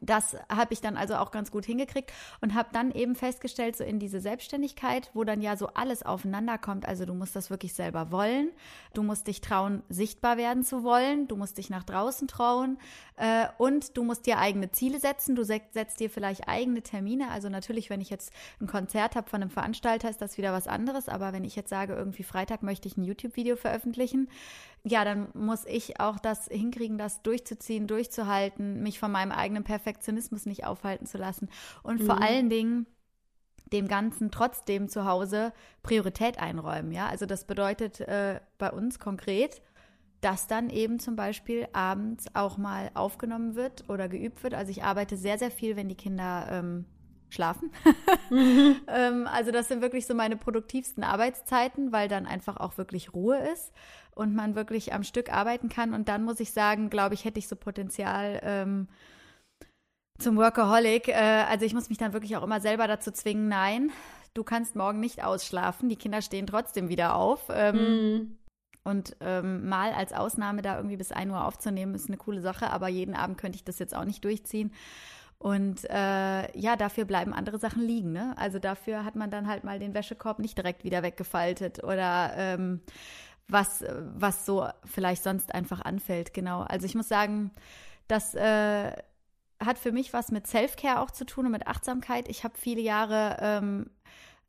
Das 0.00 0.36
habe 0.50 0.72
ich 0.72 0.80
dann 0.80 0.96
also 0.96 1.16
auch 1.16 1.30
ganz 1.30 1.50
gut 1.50 1.64
hingekriegt 1.64 2.12
und 2.40 2.54
habe 2.54 2.68
dann 2.72 2.92
eben 2.92 3.14
festgestellt, 3.14 3.76
so 3.76 3.84
in 3.84 3.98
diese 3.98 4.20
Selbstständigkeit, 4.20 5.10
wo 5.14 5.24
dann 5.24 5.40
ja 5.40 5.56
so 5.56 5.68
alles 5.68 6.02
aufeinander 6.02 6.58
kommt. 6.58 6.86
Also 6.86 7.04
du 7.06 7.14
musst 7.14 7.36
das 7.36 7.50
wirklich 7.50 7.74
selber 7.74 8.10
wollen. 8.10 8.50
Du 8.94 9.02
musst 9.02 9.26
dich 9.26 9.40
trauen, 9.40 9.82
sichtbar 9.88 10.36
werden 10.36 10.62
zu 10.64 10.82
wollen. 10.82 11.28
Du 11.28 11.36
musst 11.36 11.58
dich 11.58 11.70
nach 11.70 11.84
draußen 11.84 12.28
trauen. 12.28 12.78
Äh, 13.16 13.46
und 13.58 13.96
du 13.96 14.04
musst 14.04 14.26
dir 14.26 14.38
eigene 14.38 14.70
Ziele 14.70 15.00
setzen. 15.00 15.36
Du 15.36 15.44
se- 15.44 15.60
setzt 15.72 16.00
dir 16.00 16.10
vielleicht 16.10 16.48
eigene 16.48 16.82
Termine. 16.82 17.30
Also 17.30 17.48
natürlich, 17.48 17.90
wenn 17.90 18.00
ich 18.00 18.10
jetzt 18.10 18.32
ein 18.60 18.66
Konzert 18.66 19.16
habe 19.16 19.28
von 19.30 19.40
einem 19.42 19.50
Veranstalter, 19.50 20.10
ist 20.10 20.20
das 20.20 20.38
wieder 20.38 20.52
was 20.52 20.68
anderes. 20.68 21.08
Aber 21.08 21.32
wenn 21.32 21.44
ich 21.44 21.56
jetzt 21.56 21.70
sage, 21.70 21.94
irgendwie 21.94 22.22
Freitag 22.22 22.62
möchte 22.62 22.88
ich 22.88 22.96
ein 22.96 23.04
YouTube-Video 23.04 23.56
veröffentlichen, 23.56 24.28
ja, 24.88 25.04
dann 25.04 25.28
muss 25.34 25.64
ich 25.66 25.98
auch 25.98 26.20
das 26.20 26.46
hinkriegen, 26.46 26.96
das 26.96 27.20
durchzuziehen, 27.22 27.88
durchzuhalten, 27.88 28.84
mich 28.84 29.00
von 29.00 29.10
meinem 29.10 29.32
eigenen 29.32 29.64
Perfektionismus 29.64 30.46
nicht 30.46 30.64
aufhalten 30.64 31.06
zu 31.06 31.18
lassen 31.18 31.48
und 31.82 32.00
vor 32.04 32.22
allen 32.22 32.48
Dingen 32.48 32.86
dem 33.72 33.88
Ganzen 33.88 34.30
trotzdem 34.30 34.88
zu 34.88 35.04
Hause 35.04 35.52
Priorität 35.82 36.38
einräumen. 36.38 36.92
Ja, 36.92 37.08
also 37.08 37.26
das 37.26 37.46
bedeutet 37.48 37.98
äh, 38.00 38.38
bei 38.58 38.70
uns 38.70 39.00
konkret, 39.00 39.60
dass 40.20 40.46
dann 40.46 40.70
eben 40.70 41.00
zum 41.00 41.16
Beispiel 41.16 41.66
abends 41.72 42.26
auch 42.34 42.56
mal 42.56 42.92
aufgenommen 42.94 43.56
wird 43.56 43.88
oder 43.88 44.08
geübt 44.08 44.44
wird. 44.44 44.54
Also 44.54 44.70
ich 44.70 44.84
arbeite 44.84 45.16
sehr, 45.16 45.36
sehr 45.36 45.50
viel, 45.50 45.74
wenn 45.74 45.88
die 45.88 45.96
Kinder 45.96 46.46
ähm, 46.48 46.84
schlafen. 47.28 47.72
ähm, 48.86 49.26
also 49.26 49.50
das 49.50 49.66
sind 49.66 49.82
wirklich 49.82 50.06
so 50.06 50.14
meine 50.14 50.36
produktivsten 50.36 51.02
Arbeitszeiten, 51.02 51.90
weil 51.90 52.08
dann 52.08 52.24
einfach 52.26 52.58
auch 52.58 52.78
wirklich 52.78 53.14
Ruhe 53.14 53.36
ist 53.52 53.72
und 54.16 54.34
man 54.34 54.56
wirklich 54.56 54.92
am 54.92 55.04
Stück 55.04 55.32
arbeiten 55.32 55.68
kann. 55.68 55.94
Und 55.94 56.08
dann 56.08 56.24
muss 56.24 56.40
ich 56.40 56.50
sagen, 56.50 56.90
glaube 56.90 57.14
ich, 57.14 57.24
hätte 57.24 57.38
ich 57.38 57.46
so 57.46 57.54
Potenzial 57.54 58.40
ähm, 58.42 58.88
zum 60.18 60.36
Workaholic. 60.36 61.08
Äh, 61.08 61.44
also 61.48 61.64
ich 61.64 61.74
muss 61.74 61.88
mich 61.88 61.98
dann 61.98 62.12
wirklich 62.12 62.36
auch 62.36 62.42
immer 62.42 62.60
selber 62.60 62.88
dazu 62.88 63.10
zwingen, 63.12 63.48
nein, 63.48 63.92
du 64.34 64.42
kannst 64.42 64.74
morgen 64.74 65.00
nicht 65.00 65.22
ausschlafen. 65.22 65.88
Die 65.88 65.96
Kinder 65.96 66.22
stehen 66.22 66.46
trotzdem 66.46 66.88
wieder 66.88 67.14
auf. 67.14 67.48
Ähm, 67.50 67.76
Mhm. 67.76 68.36
und 68.84 69.16
ähm, 69.20 69.68
mal 69.68 69.92
als 69.92 70.12
Ausnahme 70.12 70.62
da 70.62 70.76
irgendwie 70.76 70.96
bis 70.96 71.12
1 71.12 71.30
Uhr 71.32 71.44
aufzunehmen, 71.44 71.94
ist 71.94 72.08
eine 72.08 72.16
coole 72.16 72.40
Sache, 72.40 72.70
aber 72.70 72.88
jeden 72.88 73.14
Abend 73.14 73.36
könnte 73.38 73.56
ich 73.56 73.64
das 73.64 73.78
jetzt 73.78 73.94
auch 73.94 74.04
nicht 74.04 74.24
durchziehen. 74.24 74.72
Und 75.38 75.84
äh, 75.90 76.58
ja, 76.58 76.76
dafür 76.76 77.04
bleiben 77.04 77.34
andere 77.34 77.58
Sachen 77.58 77.82
liegen. 77.82 78.12
Ne? 78.12 78.34
Also 78.38 78.58
dafür 78.58 79.04
hat 79.04 79.16
man 79.16 79.30
dann 79.30 79.46
halt 79.48 79.64
mal 79.64 79.78
den 79.78 79.92
Wäschekorb 79.92 80.38
nicht 80.38 80.56
direkt 80.56 80.82
wieder 80.84 81.02
weggefaltet 81.02 81.84
oder 81.84 82.32
ähm, 82.36 82.80
was, 83.48 83.84
was 84.16 84.44
so 84.46 84.68
vielleicht 84.84 85.22
sonst 85.22 85.54
einfach 85.54 85.80
anfällt. 85.80 86.34
Genau. 86.34 86.62
Also 86.62 86.86
ich 86.86 86.94
muss 86.94 87.08
sagen, 87.08 87.50
das 88.08 88.34
äh, 88.34 88.92
hat 89.60 89.78
für 89.78 89.92
mich 89.92 90.12
was 90.12 90.30
mit 90.30 90.46
Self-Care 90.46 91.00
auch 91.00 91.10
zu 91.10 91.24
tun 91.24 91.46
und 91.46 91.52
mit 91.52 91.66
Achtsamkeit. 91.66 92.28
Ich 92.28 92.44
habe 92.44 92.54
viele 92.58 92.80
Jahre 92.80 93.36
ähm, 93.40 93.90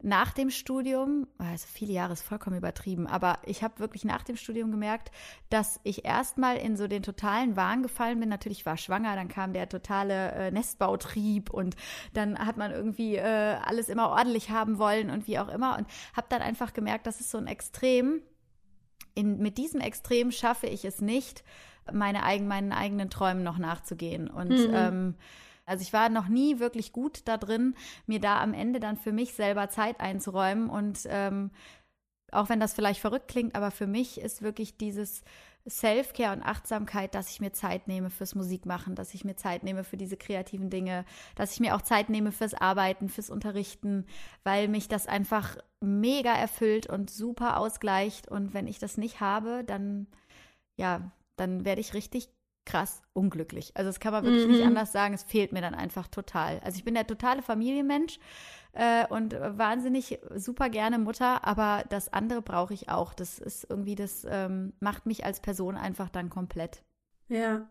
nach 0.01 0.31
dem 0.31 0.51
Studium, 0.51 1.27
also 1.39 1.65
viele 1.71 1.93
Jahre 1.93 2.13
ist 2.13 2.21
vollkommen 2.21 2.57
übertrieben, 2.57 3.07
aber 3.07 3.39
ich 3.43 3.63
habe 3.63 3.79
wirklich 3.79 4.05
nach 4.05 4.23
dem 4.23 4.35
Studium 4.35 4.69
gemerkt, 4.69 5.09
dass 5.49 5.79
ich 5.83 6.05
erstmal 6.05 6.57
in 6.57 6.77
so 6.77 6.87
den 6.87 7.01
totalen 7.01 7.55
Wahn 7.55 7.81
gefallen 7.81 8.19
bin. 8.19 8.29
Natürlich 8.29 8.65
war 8.67 8.75
ich 8.75 8.81
schwanger, 8.81 9.15
dann 9.15 9.27
kam 9.27 9.53
der 9.53 9.69
totale 9.69 10.31
äh, 10.33 10.51
Nestbautrieb 10.51 11.49
und 11.49 11.75
dann 12.13 12.37
hat 12.37 12.57
man 12.57 12.71
irgendwie 12.71 13.15
äh, 13.15 13.57
alles 13.65 13.89
immer 13.89 14.09
ordentlich 14.09 14.51
haben 14.51 14.77
wollen 14.77 15.09
und 15.09 15.25
wie 15.25 15.39
auch 15.39 15.49
immer 15.49 15.77
und 15.77 15.87
habe 16.15 16.27
dann 16.29 16.43
einfach 16.43 16.73
gemerkt, 16.73 17.07
das 17.07 17.19
ist 17.19 17.31
so 17.31 17.39
ein 17.39 17.47
Extrem. 17.47 18.21
In, 19.15 19.39
mit 19.39 19.57
diesem 19.57 19.81
Extrem 19.81 20.31
schaffe 20.31 20.67
ich 20.67 20.85
es 20.85 21.01
nicht, 21.01 21.43
meine 21.91 22.23
eigen, 22.23 22.47
meinen 22.47 22.71
eigenen 22.71 23.09
Träumen 23.09 23.43
noch 23.43 23.57
nachzugehen. 23.57 24.29
Und 24.29 24.49
Mhm. 24.49 24.71
ähm, 24.73 25.15
also 25.65 25.81
ich 25.81 25.91
war 25.91 26.09
noch 26.09 26.27
nie 26.29 26.59
wirklich 26.59 26.93
gut 26.93 27.21
da 27.25 27.37
drin, 27.37 27.75
mir 28.05 28.19
da 28.19 28.41
am 28.41 28.53
Ende 28.53 28.79
dann 28.79 28.97
für 28.97 29.11
mich 29.11 29.33
selber 29.33 29.69
Zeit 29.69 29.99
einzuräumen. 29.99 30.69
Und 30.69 30.99
ähm, 31.09 31.51
auch 32.31 32.49
wenn 32.49 32.59
das 32.59 32.73
vielleicht 32.73 33.01
verrückt 33.01 33.27
klingt, 33.27 33.55
aber 33.55 33.71
für 33.71 33.87
mich 33.87 34.19
ist 34.19 34.41
wirklich 34.41 34.77
dieses 34.77 35.23
Self-Care 35.69 36.33
und 36.33 36.43
Achtsamkeit, 36.43 37.13
dass 37.15 37.29
ich 37.29 37.41
mir 37.41 37.51
Zeit 37.53 37.87
nehme 37.87 38.09
fürs 38.09 38.35
Musikmachen, 38.35 38.95
dass 38.95 39.13
ich 39.13 39.25
mir 39.25 39.35
Zeit 39.35 39.63
nehme 39.63 39.83
für 39.83 39.97
diese 39.97 40.17
kreativen 40.17 40.69
Dinge, 40.69 41.05
dass 41.35 41.51
ich 41.53 41.59
mir 41.59 41.75
auch 41.75 41.81
Zeit 41.81 42.09
nehme 42.09 42.31
fürs 42.31 42.53
Arbeiten, 42.53 43.09
fürs 43.09 43.29
Unterrichten, 43.29 44.05
weil 44.43 44.67
mich 44.67 44.87
das 44.87 45.07
einfach 45.07 45.57
mega 45.81 46.33
erfüllt 46.33 46.87
und 46.87 47.09
super 47.09 47.57
ausgleicht. 47.57 48.27
Und 48.27 48.53
wenn 48.53 48.67
ich 48.67 48.79
das 48.79 48.97
nicht 48.97 49.19
habe, 49.19 49.63
dann, 49.65 50.07
ja, 50.77 51.11
dann 51.35 51.65
werde 51.65 51.81
ich 51.81 51.93
richtig 51.93 52.29
krass 52.65 53.01
unglücklich. 53.13 53.71
Also 53.75 53.89
das 53.89 53.99
kann 53.99 54.11
man 54.11 54.25
wirklich 54.25 54.45
nicht 54.45 54.59
Mhm. 54.61 54.67
anders 54.67 54.91
sagen. 54.91 55.13
Es 55.13 55.23
fehlt 55.23 55.53
mir 55.53 55.61
dann 55.61 55.73
einfach 55.73 56.07
total. 56.07 56.59
Also 56.65 56.77
ich 56.77 56.83
bin 56.83 56.95
der 56.95 57.07
totale 57.07 57.41
Familienmensch 57.41 58.19
äh, 58.77 59.07
und 59.07 59.33
wahnsinnig 59.33 60.19
super 60.35 60.69
gerne 60.69 60.99
Mutter, 60.99 61.43
aber 61.43 61.83
das 61.89 62.13
andere 62.13 62.43
brauche 62.43 62.75
ich 62.75 62.89
auch. 62.89 63.15
Das 63.15 63.39
ist 63.39 63.67
irgendwie, 63.69 63.95
das 63.95 64.25
ähm, 64.29 64.73
macht 64.79 65.07
mich 65.07 65.25
als 65.25 65.39
Person 65.39 65.77
einfach 65.77 66.09
dann 66.09 66.29
komplett. 66.29 66.83
Ja. 67.27 67.67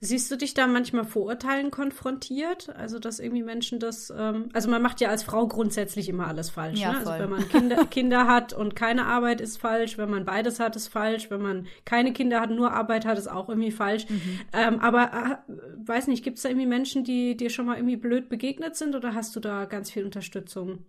Siehst 0.00 0.30
du 0.30 0.36
dich 0.36 0.54
da 0.54 0.66
manchmal 0.66 1.04
Vorurteilen 1.04 1.70
konfrontiert? 1.70 2.74
Also, 2.76 2.98
dass 2.98 3.18
irgendwie 3.18 3.42
Menschen 3.42 3.78
das, 3.78 4.12
ähm, 4.16 4.48
also 4.52 4.70
man 4.70 4.82
macht 4.82 5.00
ja 5.00 5.10
als 5.10 5.22
Frau 5.22 5.46
grundsätzlich 5.46 6.08
immer 6.08 6.26
alles 6.26 6.50
falsch. 6.50 6.80
Ja, 6.80 6.92
ne? 6.92 6.98
Also, 6.98 7.10
wenn 7.10 7.30
man 7.30 7.48
Kinder, 7.48 7.84
Kinder 7.90 8.26
hat 8.26 8.52
und 8.52 8.74
keine 8.74 9.06
Arbeit 9.06 9.40
ist 9.40 9.58
falsch, 9.58 9.98
wenn 9.98 10.10
man 10.10 10.24
beides 10.24 10.60
hat, 10.60 10.76
ist 10.76 10.88
falsch, 10.88 11.30
wenn 11.30 11.42
man 11.42 11.66
keine 11.84 12.12
Kinder 12.12 12.40
hat, 12.40 12.50
nur 12.50 12.72
Arbeit 12.72 13.04
hat, 13.04 13.18
ist 13.18 13.30
auch 13.30 13.48
irgendwie 13.48 13.72
falsch. 13.72 14.06
Mhm. 14.08 14.40
Ähm, 14.52 14.80
aber, 14.80 15.40
äh, 15.48 15.52
weiß 15.86 16.06
nicht, 16.06 16.24
gibt 16.24 16.38
es 16.38 16.42
da 16.42 16.48
irgendwie 16.48 16.66
Menschen, 16.66 17.04
die 17.04 17.36
dir 17.36 17.50
schon 17.50 17.66
mal 17.66 17.76
irgendwie 17.76 17.96
blöd 17.96 18.28
begegnet 18.28 18.76
sind 18.76 18.94
oder 18.94 19.14
hast 19.14 19.36
du 19.36 19.40
da 19.40 19.66
ganz 19.66 19.90
viel 19.90 20.04
Unterstützung? 20.04 20.84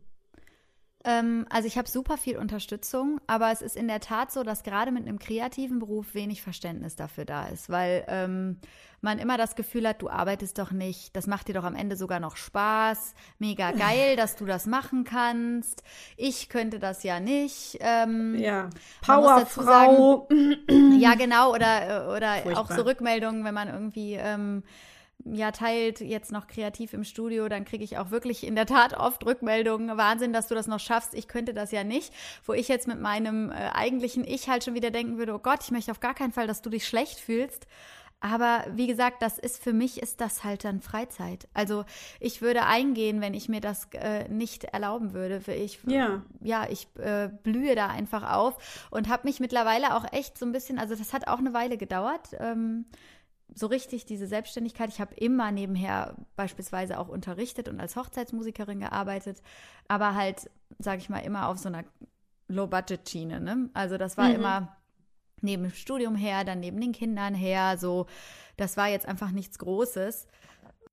Ähm, 1.04 1.46
also 1.50 1.68
ich 1.68 1.78
habe 1.78 1.90
super 1.90 2.18
viel 2.18 2.38
Unterstützung, 2.38 3.20
aber 3.28 3.52
es 3.52 3.62
ist 3.62 3.76
in 3.76 3.88
der 3.88 4.00
Tat 4.00 4.32
so, 4.32 4.44
dass 4.44 4.64
gerade 4.64 4.92
mit 4.92 5.08
einem 5.08 5.20
kreativen 5.20 5.80
Beruf 5.80 6.14
wenig 6.14 6.42
Verständnis 6.42 6.96
dafür 6.96 7.26
da 7.26 7.48
ist, 7.48 7.70
weil 7.70 8.04
ähm, 8.08 8.58
man 9.02 9.18
immer 9.18 9.38
das 9.38 9.56
Gefühl 9.56 9.88
hat, 9.88 10.02
du 10.02 10.10
arbeitest 10.10 10.60
doch 10.60 10.72
nicht, 10.72 11.16
das 11.16 11.26
macht 11.26 11.48
dir 11.48 11.54
doch 11.54 11.64
am 11.64 11.76
Ende 11.76 11.96
sogar 11.96 12.20
noch 12.20 12.38
Spaß, 12.38 13.16
mega 13.40 13.72
geil, 13.72 14.16
dass 14.16 14.36
du 14.36 14.46
das 14.46 14.68
machen 14.68 15.04
kannst. 15.04 15.84
Ich 16.18 16.50
könnte 16.50 16.78
das 16.80 17.04
ja 17.04 17.20
nicht. 17.20 17.78
Ähm, 17.80 18.36
Ja. 18.38 18.70
Powerfrau. 19.02 20.28
Ja, 21.00 21.16
genau, 21.16 21.52
oder, 21.54 22.16
oder 22.16 22.36
auch 22.60 22.70
so 22.70 22.84
Rückmeldungen, 22.84 23.44
wenn 23.44 23.54
man 23.56 23.70
irgendwie 23.70 24.14
ähm, 24.14 24.64
ja 25.26 25.52
teilt, 25.52 26.00
jetzt 26.02 26.32
noch 26.32 26.48
kreativ 26.48 26.94
im 26.94 27.04
Studio, 27.04 27.50
dann 27.50 27.66
kriege 27.66 27.84
ich 27.84 27.98
auch 27.98 28.12
wirklich 28.12 28.46
in 28.46 28.56
der 28.56 28.66
Tat 28.66 28.94
oft 28.94 29.26
Rückmeldungen. 29.26 29.98
Wahnsinn, 29.98 30.34
dass 30.34 30.48
du 30.48 30.56
das 30.56 30.68
noch 30.68 30.80
schaffst. 30.80 31.14
Ich 31.14 31.28
könnte 31.28 31.54
das 31.54 31.72
ja 31.72 31.84
nicht. 31.84 32.14
Wo 32.46 32.54
ich 32.54 32.68
jetzt 32.68 32.88
mit 32.88 33.00
meinem 33.00 33.52
äh, 33.52 33.70
eigentlichen 33.74 34.26
Ich 34.26 34.50
halt 34.50 34.64
schon 34.64 34.74
wieder 34.74 34.92
denken 34.92 35.18
würde, 35.18 35.34
oh 35.34 35.40
Gott, 35.40 35.60
ich 35.64 35.72
möchte 35.72 35.92
auf 35.92 36.00
gar 36.00 36.14
keinen 36.14 36.32
Fall, 36.32 36.48
dass 36.48 36.62
du 36.62 36.70
dich 36.70 36.88
schlecht 36.88 37.20
fühlst. 37.20 37.68
Aber 38.24 38.66
wie 38.76 38.86
gesagt, 38.86 39.24
das 39.24 39.40
ist 39.40 39.62
für 39.62 39.74
mich 39.74 40.00
ist 40.00 40.22
das 40.22 40.44
halt 40.44 40.64
dann 40.64 40.80
Freizeit. 40.80 41.48
Also 41.56 41.86
ich 42.20 42.44
würde 42.44 42.68
eingehen, 42.68 43.20
wenn 43.20 43.34
ich 43.34 43.50
mir 43.50 43.62
das 43.62 43.88
äh, 43.94 44.30
nicht 44.30 44.66
erlauben 44.66 45.14
würde. 45.14 45.42
Ich, 45.56 45.80
Ja. 45.88 46.22
ja, 46.40 46.68
ich 46.70 46.88
äh, 47.00 47.30
blühe 47.42 47.74
da 47.74 47.88
einfach 47.88 48.32
auf 48.32 48.88
und 48.92 49.10
habe 49.10 49.28
mich 49.28 49.40
mittlerweile 49.40 49.96
auch 49.96 50.06
echt 50.14 50.38
so 50.38 50.46
ein 50.46 50.52
bisschen, 50.52 50.78
also 50.78 50.96
das 50.96 51.14
hat 51.14 51.28
auch 51.28 51.40
eine 51.40 51.56
Weile 51.56 51.78
gedauert. 51.78 52.30
Ähm, 52.40 52.86
so 53.54 53.68
richtig 53.68 54.06
diese 54.06 54.28
Selbstständigkeit. 54.28 54.90
Ich 54.90 55.02
habe 55.02 55.14
immer 55.16 55.52
nebenher 55.52 56.16
beispielsweise 56.36 56.98
auch 57.00 57.10
unterrichtet 57.10 57.68
und 57.68 57.80
als 57.80 57.96
Hochzeitsmusikerin 57.96 58.80
gearbeitet, 58.80 59.42
aber 59.88 60.16
halt, 60.16 60.50
sage 60.80 61.00
ich 61.02 61.10
mal, 61.10 61.20
immer 61.20 61.48
auf 61.48 61.58
so 61.58 61.68
einer 61.68 61.84
Low-Budget-Schiene. 62.48 63.40
Ne? 63.40 63.70
Also 63.74 63.98
das 63.98 64.18
war 64.18 64.30
Mhm. 64.30 64.36
immer 64.36 64.78
neben 65.42 65.64
dem 65.64 65.74
Studium 65.74 66.16
her, 66.16 66.44
dann 66.44 66.60
neben 66.60 66.80
den 66.80 66.92
Kindern 66.92 67.34
her, 67.34 67.78
so, 67.78 68.06
das 68.58 68.78
war 68.78 68.90
jetzt 68.90 69.08
einfach 69.08 69.32
nichts 69.32 69.58
Großes. 69.60 70.28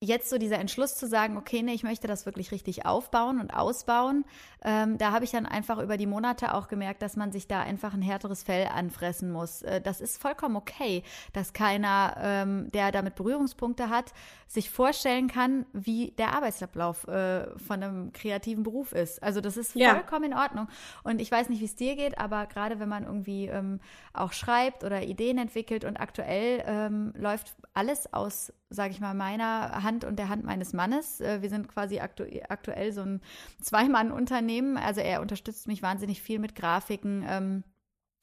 Jetzt 0.01 0.31
so 0.31 0.39
dieser 0.39 0.59
Entschluss 0.61 0.95
zu 0.95 1.09
sagen, 1.09 1.37
okay, 1.37 1.61
nee, 1.61 1.73
ich 1.73 1.83
möchte 1.83 2.07
das 2.07 2.25
wirklich 2.25 2.53
richtig 2.53 2.87
aufbauen 2.87 3.41
und 3.41 3.53
ausbauen, 3.53 4.25
ähm, 4.63 4.97
da 4.97 5.11
habe 5.11 5.25
ich 5.25 5.33
dann 5.33 5.45
einfach 5.45 5.79
über 5.79 5.97
die 5.97 6.07
Monate 6.07 6.55
auch 6.55 6.69
gemerkt, 6.69 7.03
dass 7.03 7.17
man 7.17 7.33
sich 7.33 7.49
da 7.49 7.63
einfach 7.63 7.95
ein 7.95 8.03
härteres 8.03 8.45
Fell 8.45 8.69
anfressen 8.69 9.33
muss. 9.33 9.63
Äh, 9.63 9.81
das 9.81 10.01
ist 10.01 10.21
vollkommen 10.23 10.55
okay, 10.55 11.03
dass 11.33 11.53
keiner, 11.53 12.17
ähm, 12.21 12.71
der 12.73 12.93
damit 12.93 13.17
Berührungspunkte 13.17 13.89
hat, 13.91 14.13
sich 14.47 14.71
vorstellen 14.71 15.27
kann, 15.27 15.67
wie 15.73 16.13
der 16.13 16.33
Arbeitsablauf 16.33 17.07
äh, 17.09 17.49
von 17.59 17.83
einem 17.83 18.13
kreativen 18.13 18.63
Beruf 18.63 18.93
ist. 18.93 19.21
Also 19.23 19.41
das 19.41 19.57
ist 19.57 19.75
Ja. 19.75 19.95
vollkommen 19.95 20.27
in 20.33 20.35
Ordnung. 20.35 20.69
Und 21.03 21.21
ich 21.21 21.31
weiß 21.31 21.49
nicht, 21.49 21.61
wie 21.61 21.65
es 21.67 21.75
dir 21.77 21.97
geht, 21.97 22.19
aber 22.19 22.47
gerade 22.47 22.79
wenn 22.79 22.89
man 22.89 23.03
irgendwie 23.05 23.47
ähm, 23.47 23.81
auch 24.13 24.33
schreibt 24.33 24.85
oder 24.85 25.03
Ideen 25.03 25.39
entwickelt 25.39 25.85
und 25.85 25.97
aktuell 25.99 26.63
ähm, 26.67 27.13
läuft 27.17 27.55
alles 27.75 28.13
aus, 28.13 28.53
sage 28.71 28.91
ich 28.91 29.01
mal, 29.01 29.15
meiner 29.15 29.83
Hand 29.85 29.88
und 29.91 30.19
der 30.19 30.29
Hand 30.29 30.45
meines 30.45 30.73
Mannes. 30.73 31.21
Äh, 31.21 31.43
wir 31.43 31.49
sind 31.49 31.69
quasi 31.69 32.01
aktu 32.01 32.25
aktuell 32.49 32.93
so 32.93 33.03
ein 33.03 33.21
Zweimann-Unternehmen. 33.61 34.77
Also 34.77 35.01
er 35.01 35.21
unterstützt 35.21 35.67
mich 35.67 35.83
wahnsinnig 35.83 36.23
viel 36.23 36.39
mit 36.39 36.55
Grafiken, 36.55 37.25
ähm, 37.29 37.65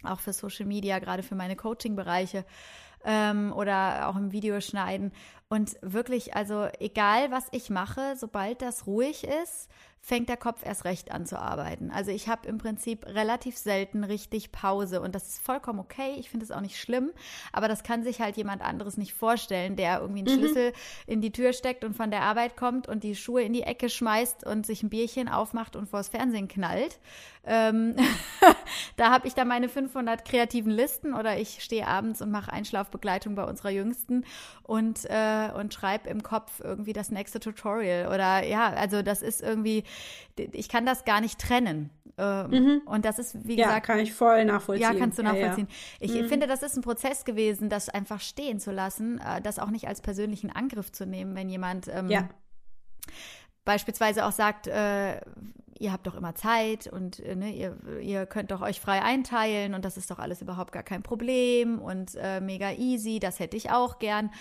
auch 0.03 0.19
für 0.19 0.33
Social 0.33 0.65
Media, 0.65 0.99
gerade 0.99 1.23
für 1.23 1.35
meine 1.35 1.55
Coaching-Bereiche 1.55 2.45
ähm, 3.05 3.53
oder 3.53 4.07
auch 4.09 4.15
im 4.15 4.31
Videoschneiden. 4.31 5.11
Und 5.47 5.77
wirklich, 5.81 6.35
also 6.35 6.67
egal 6.79 7.29
was 7.31 7.47
ich 7.51 7.69
mache, 7.69 8.15
sobald 8.17 8.61
das 8.61 8.87
ruhig 8.87 9.23
ist, 9.23 9.69
fängt 10.05 10.29
der 10.29 10.37
Kopf 10.37 10.63
erst 10.63 10.85
recht 10.85 11.11
an 11.11 11.25
zu 11.25 11.39
arbeiten. 11.39 11.89
Also 11.89 12.11
ich 12.11 12.29
habe 12.29 12.47
im 12.47 12.59
Prinzip 12.59 13.07
relativ 13.07 13.57
selten 13.57 14.03
richtig 14.03 14.51
Pause 14.51 15.01
und 15.01 15.15
das 15.15 15.29
ist 15.29 15.43
vollkommen 15.43 15.79
okay. 15.79 16.13
Ich 16.19 16.29
finde 16.29 16.45
es 16.45 16.51
auch 16.51 16.61
nicht 16.61 16.79
schlimm, 16.79 17.09
aber 17.51 17.67
das 17.67 17.81
kann 17.81 18.03
sich 18.03 18.21
halt 18.21 18.37
jemand 18.37 18.61
anderes 18.61 18.97
nicht 18.97 19.15
vorstellen, 19.15 19.75
der 19.75 20.01
irgendwie 20.01 20.19
einen 20.19 20.39
Schlüssel 20.39 20.73
in 21.07 21.21
die 21.21 21.31
Tür 21.31 21.53
steckt 21.53 21.83
und 21.83 21.95
von 21.95 22.11
der 22.11 22.21
Arbeit 22.21 22.55
kommt 22.55 22.87
und 22.87 23.03
die 23.03 23.15
Schuhe 23.15 23.41
in 23.41 23.53
die 23.53 23.63
Ecke 23.63 23.89
schmeißt 23.89 24.45
und 24.45 24.67
sich 24.67 24.83
ein 24.83 24.89
Bierchen 24.89 25.27
aufmacht 25.27 25.75
und 25.75 25.89
vors 25.89 26.09
Fernsehen 26.09 26.47
knallt. 26.47 26.99
Ähm, 27.43 27.95
da 28.97 29.09
habe 29.09 29.27
ich 29.27 29.33
dann 29.33 29.47
meine 29.47 29.69
500 29.69 30.23
kreativen 30.23 30.71
Listen 30.71 31.15
oder 31.15 31.39
ich 31.39 31.63
stehe 31.63 31.87
abends 31.87 32.21
und 32.21 32.29
mache 32.29 32.53
Einschlafbegleitung 32.53 33.33
bei 33.33 33.43
unserer 33.43 33.71
Jüngsten 33.71 34.23
und, 34.61 35.05
äh, 35.05 35.34
und 35.57 35.73
schreibe 35.73 36.09
im 36.09 36.23
Kopf 36.23 36.59
irgendwie 36.63 36.93
das 36.93 37.09
nächste 37.11 37.39
Tutorial 37.39 38.07
oder 38.07 38.43
ja, 38.45 38.69
also 38.69 39.01
das 39.01 39.21
ist 39.21 39.41
irgendwie, 39.41 39.83
ich 40.51 40.69
kann 40.69 40.85
das 40.85 41.05
gar 41.05 41.21
nicht 41.21 41.39
trennen. 41.39 41.89
Ähm, 42.17 42.81
Und 42.85 43.03
das 43.03 43.19
ist, 43.19 43.45
wie 43.45 43.55
Ja, 43.57 43.65
gesagt, 43.67 43.87
kann 43.87 43.99
ich 43.99 44.13
voll 44.13 44.45
nachvollziehen. 44.45 44.93
ja, 44.93 44.97
kannst 44.97 45.17
du 45.19 45.23
Ja, 45.23 45.33
ja. 45.33 45.41
nachvollziehen. 45.47 45.67
Ich 45.99 46.11
finde, 46.27 46.47
das 46.47 46.63
ist 46.63 46.77
ein 46.77 46.81
Prozess 46.81 47.25
gewesen, 47.25 47.67
das 47.69 47.89
einfach 47.89 48.21
stehen 48.21 48.59
zu 48.59 48.71
lassen, 48.71 49.19
äh, 49.19 49.41
das 49.41 49.59
auch 49.59 49.69
nicht 49.69 49.87
als 49.87 50.01
persönlichen 50.01 50.49
Angriff 50.49 50.91
zu 50.93 51.05
nehmen, 51.05 51.35
wenn 51.35 51.49
jemand 51.49 51.89
ähm, 51.89 52.09
Ja. 52.09 52.29
Beispielsweise 53.65 54.25
auch 54.25 54.31
sagt, 54.31 54.67
äh, 54.67 55.19
ihr 55.77 55.91
habt 55.91 56.07
doch 56.07 56.15
immer 56.15 56.35
Zeit 56.35 56.87
und 56.87 57.19
äh, 57.19 57.35
ne, 57.35 57.53
ihr, 57.53 57.77
ihr 58.01 58.25
könnt 58.25 58.51
doch 58.51 58.61
euch 58.61 58.79
frei 58.79 59.01
einteilen 59.01 59.73
und 59.73 59.83
das 59.83 59.97
ist 59.97 60.09
doch 60.09 60.19
alles 60.19 60.41
überhaupt 60.41 60.71
gar 60.71 60.83
kein 60.83 61.03
Problem 61.03 61.79
und 61.79 62.15
äh, 62.15 62.39
mega 62.39 62.71
easy, 62.71 63.19
das 63.19 63.39
hätte 63.39 63.57
ich 63.57 63.71
auch 63.71 63.99
gern, 63.99 64.31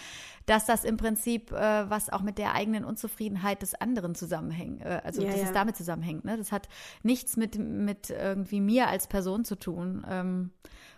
dass 0.47 0.67
das 0.67 0.85
im 0.85 0.97
Prinzip 0.97 1.51
äh, 1.53 1.91
was 1.91 2.11
auch 2.11 2.23
mit 2.23 2.39
der 2.39 2.55
eigenen 2.55 2.85
Unzufriedenheit 2.85 3.63
des 3.63 3.75
anderen 3.75 4.15
zusammenhängt, 4.15 4.83
äh, 4.83 5.01
also 5.03 5.23
Ja, 5.23 5.29
dass 5.29 5.41
ja. 5.41 5.47
es 5.47 5.53
damit 5.53 5.77
zusammenhängt. 5.77 6.25
Ne? 6.25 6.37
Das 6.37 6.53
hat 6.53 6.69
nichts 7.03 7.37
mit, 7.37 7.59
mit 7.59 8.11
irgendwie 8.11 8.61
mir 8.61 8.89
als 8.89 9.07
Person 9.09 9.45
zu 9.45 9.57
tun. 9.57 10.07
Ähm, 10.09 10.51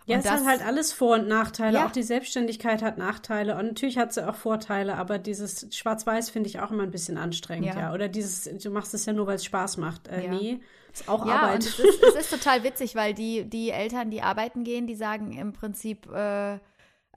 Ja, 0.07 0.15
und 0.17 0.25
es 0.25 0.31
hat 0.31 0.45
halt 0.45 0.65
alles 0.65 0.91
Vor- 0.93 1.15
und 1.15 1.27
Nachteile. 1.27 1.77
Ja. 1.79 1.85
Auch 1.85 1.91
die 1.91 2.01
Selbstständigkeit 2.03 2.81
hat 2.81 2.97
Nachteile. 2.97 3.55
Und 3.57 3.67
natürlich 3.67 3.97
hat 3.97 4.13
sie 4.13 4.27
auch 4.27 4.35
Vorteile, 4.35 4.95
aber 4.95 5.19
dieses 5.19 5.67
Schwarz-Weiß 5.75 6.29
finde 6.29 6.49
ich 6.49 6.59
auch 6.59 6.71
immer 6.71 6.83
ein 6.83 6.91
bisschen 6.91 7.17
anstrengend, 7.17 7.67
Ja. 7.67 7.79
ja. 7.79 7.93
Oder 7.93 8.07
dieses, 8.07 8.49
du 8.63 8.69
machst 8.71 8.93
es 8.93 9.05
ja 9.05 9.13
nur, 9.13 9.27
weil 9.27 9.35
es 9.35 9.45
Spaß 9.45 9.77
macht. 9.77 10.07
Äh, 10.07 10.25
Ja. 10.25 10.31
Nee, 10.31 10.59
ist 10.93 11.07
auch 11.09 11.25
Arbeit. 11.25 11.59
es 11.59 11.77
ist, 11.77 12.03
es 12.03 12.15
ist 12.15 12.29
total 12.31 12.63
witzig, 12.63 12.95
weil 12.95 13.13
die, 13.13 13.43
die 13.45 13.69
Eltern, 13.69 14.09
die 14.09 14.21
arbeiten 14.21 14.63
gehen, 14.63 14.87
die 14.87 14.95
sagen 14.95 15.33
im 15.37 15.53
Prinzip, 15.53 16.07
äh, 16.11 16.57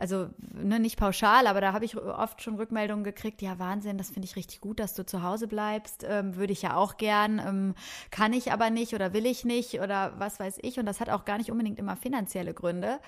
also 0.01 0.31
ne, 0.39 0.81
nicht 0.81 0.99
pauschal, 0.99 1.47
aber 1.47 1.61
da 1.61 1.75
habe 1.75 1.85
ich 1.85 1.97
oft 1.97 2.43
schon 2.43 2.55
Rückmeldungen 2.55 3.05
gekriegt, 3.05 3.43
ja 3.43 3.59
Wahnsinn, 3.59 3.99
das 3.99 4.09
finde 4.11 4.27
ich 4.27 4.35
richtig 4.35 4.63
gut, 4.63 4.81
dass 4.81 4.95
du 4.95 5.05
zu 5.05 5.23
Hause 5.23 5.47
bleibst, 5.47 6.07
ähm, 6.09 6.37
würde 6.37 6.55
ich 6.55 6.63
ja 6.63 6.75
auch 6.75 6.97
gern, 6.97 7.39
ähm, 7.39 7.75
kann 8.11 8.33
ich 8.33 8.51
aber 8.51 8.71
nicht 8.71 8.95
oder 8.95 9.13
will 9.13 9.27
ich 9.27 9.45
nicht 9.45 9.81
oder 9.81 10.15
was 10.17 10.41
weiß 10.41 10.59
ich 10.63 10.79
und 10.79 10.87
das 10.87 11.01
hat 11.01 11.11
auch 11.11 11.27
gar 11.27 11.37
nicht 11.37 11.51
unbedingt 11.51 11.79
immer 11.79 11.97
finanzielle 11.97 12.55
Gründe, 12.55 12.99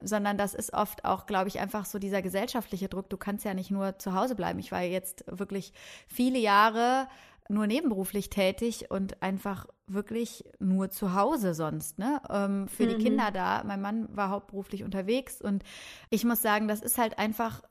sondern 0.00 0.36
das 0.36 0.54
ist 0.54 0.72
oft 0.72 1.04
auch, 1.04 1.26
glaube 1.26 1.48
ich, 1.48 1.60
einfach 1.60 1.84
so 1.84 2.00
dieser 2.00 2.20
gesellschaftliche 2.20 2.88
Druck, 2.88 3.08
du 3.08 3.16
kannst 3.16 3.44
ja 3.44 3.54
nicht 3.54 3.70
nur 3.70 3.98
zu 3.98 4.14
Hause 4.14 4.34
bleiben. 4.34 4.58
Ich 4.58 4.72
war 4.72 4.82
jetzt 4.82 5.24
wirklich 5.28 5.72
viele 6.08 6.38
Jahre 6.38 7.06
nur 7.50 7.66
nebenberuflich 7.66 8.30
tätig 8.30 8.90
und 8.90 9.22
einfach 9.22 9.66
wirklich 9.86 10.44
nur 10.60 10.90
zu 10.90 11.14
Hause 11.14 11.52
sonst, 11.52 11.98
ne? 11.98 12.22
Ähm, 12.30 12.68
für 12.68 12.86
die 12.86 12.94
Kinder 12.94 13.30
da. 13.32 13.62
Mein 13.66 13.80
Mann 13.82 14.08
war 14.16 14.30
hauptberuflich 14.30 14.84
unterwegs 14.84 15.40
und 15.42 15.64
ich 16.10 16.24
muss 16.24 16.42
sagen, 16.42 16.68
das 16.68 16.80
ist 16.80 16.96
halt 16.96 17.18
einfach 17.18 17.62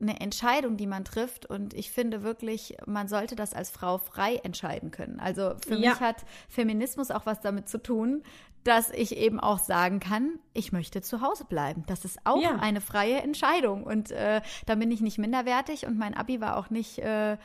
eine 0.00 0.20
Entscheidung, 0.20 0.76
die 0.76 0.86
man 0.86 1.04
trifft 1.04 1.46
und 1.46 1.72
ich 1.74 1.90
finde 1.90 2.22
wirklich, 2.22 2.76
man 2.86 3.08
sollte 3.08 3.34
das 3.36 3.54
als 3.54 3.70
Frau 3.70 3.96
frei 3.98 4.36
entscheiden 4.42 4.90
können. 4.90 5.20
Also 5.20 5.54
für 5.66 5.74
Ja. 5.76 5.90
mich 5.90 6.00
hat 6.00 6.24
Feminismus 6.48 7.10
auch 7.10 7.24
was 7.26 7.40
damit 7.40 7.68
zu 7.68 7.78
tun, 7.82 8.22
dass 8.64 8.90
ich 8.90 9.16
eben 9.16 9.38
auch 9.40 9.58
sagen 9.58 10.00
kann, 10.00 10.38
ich 10.52 10.72
möchte 10.72 11.00
zu 11.00 11.20
Hause 11.22 11.44
bleiben. 11.44 11.84
Das 11.86 12.04
ist 12.04 12.18
auch 12.24 12.42
Ja. 12.42 12.56
eine 12.56 12.80
freie 12.80 13.22
Entscheidung 13.22 13.84
und 13.84 14.10
äh, 14.10 14.40
da 14.66 14.74
bin 14.74 14.90
ich 14.90 15.00
nicht 15.00 15.18
minderwertig 15.18 15.86
und 15.86 15.96
mein 15.96 16.14
Abi 16.14 16.40
war 16.40 16.56
auch 16.58 16.68
nicht 16.68 16.98
äh, 16.98 17.36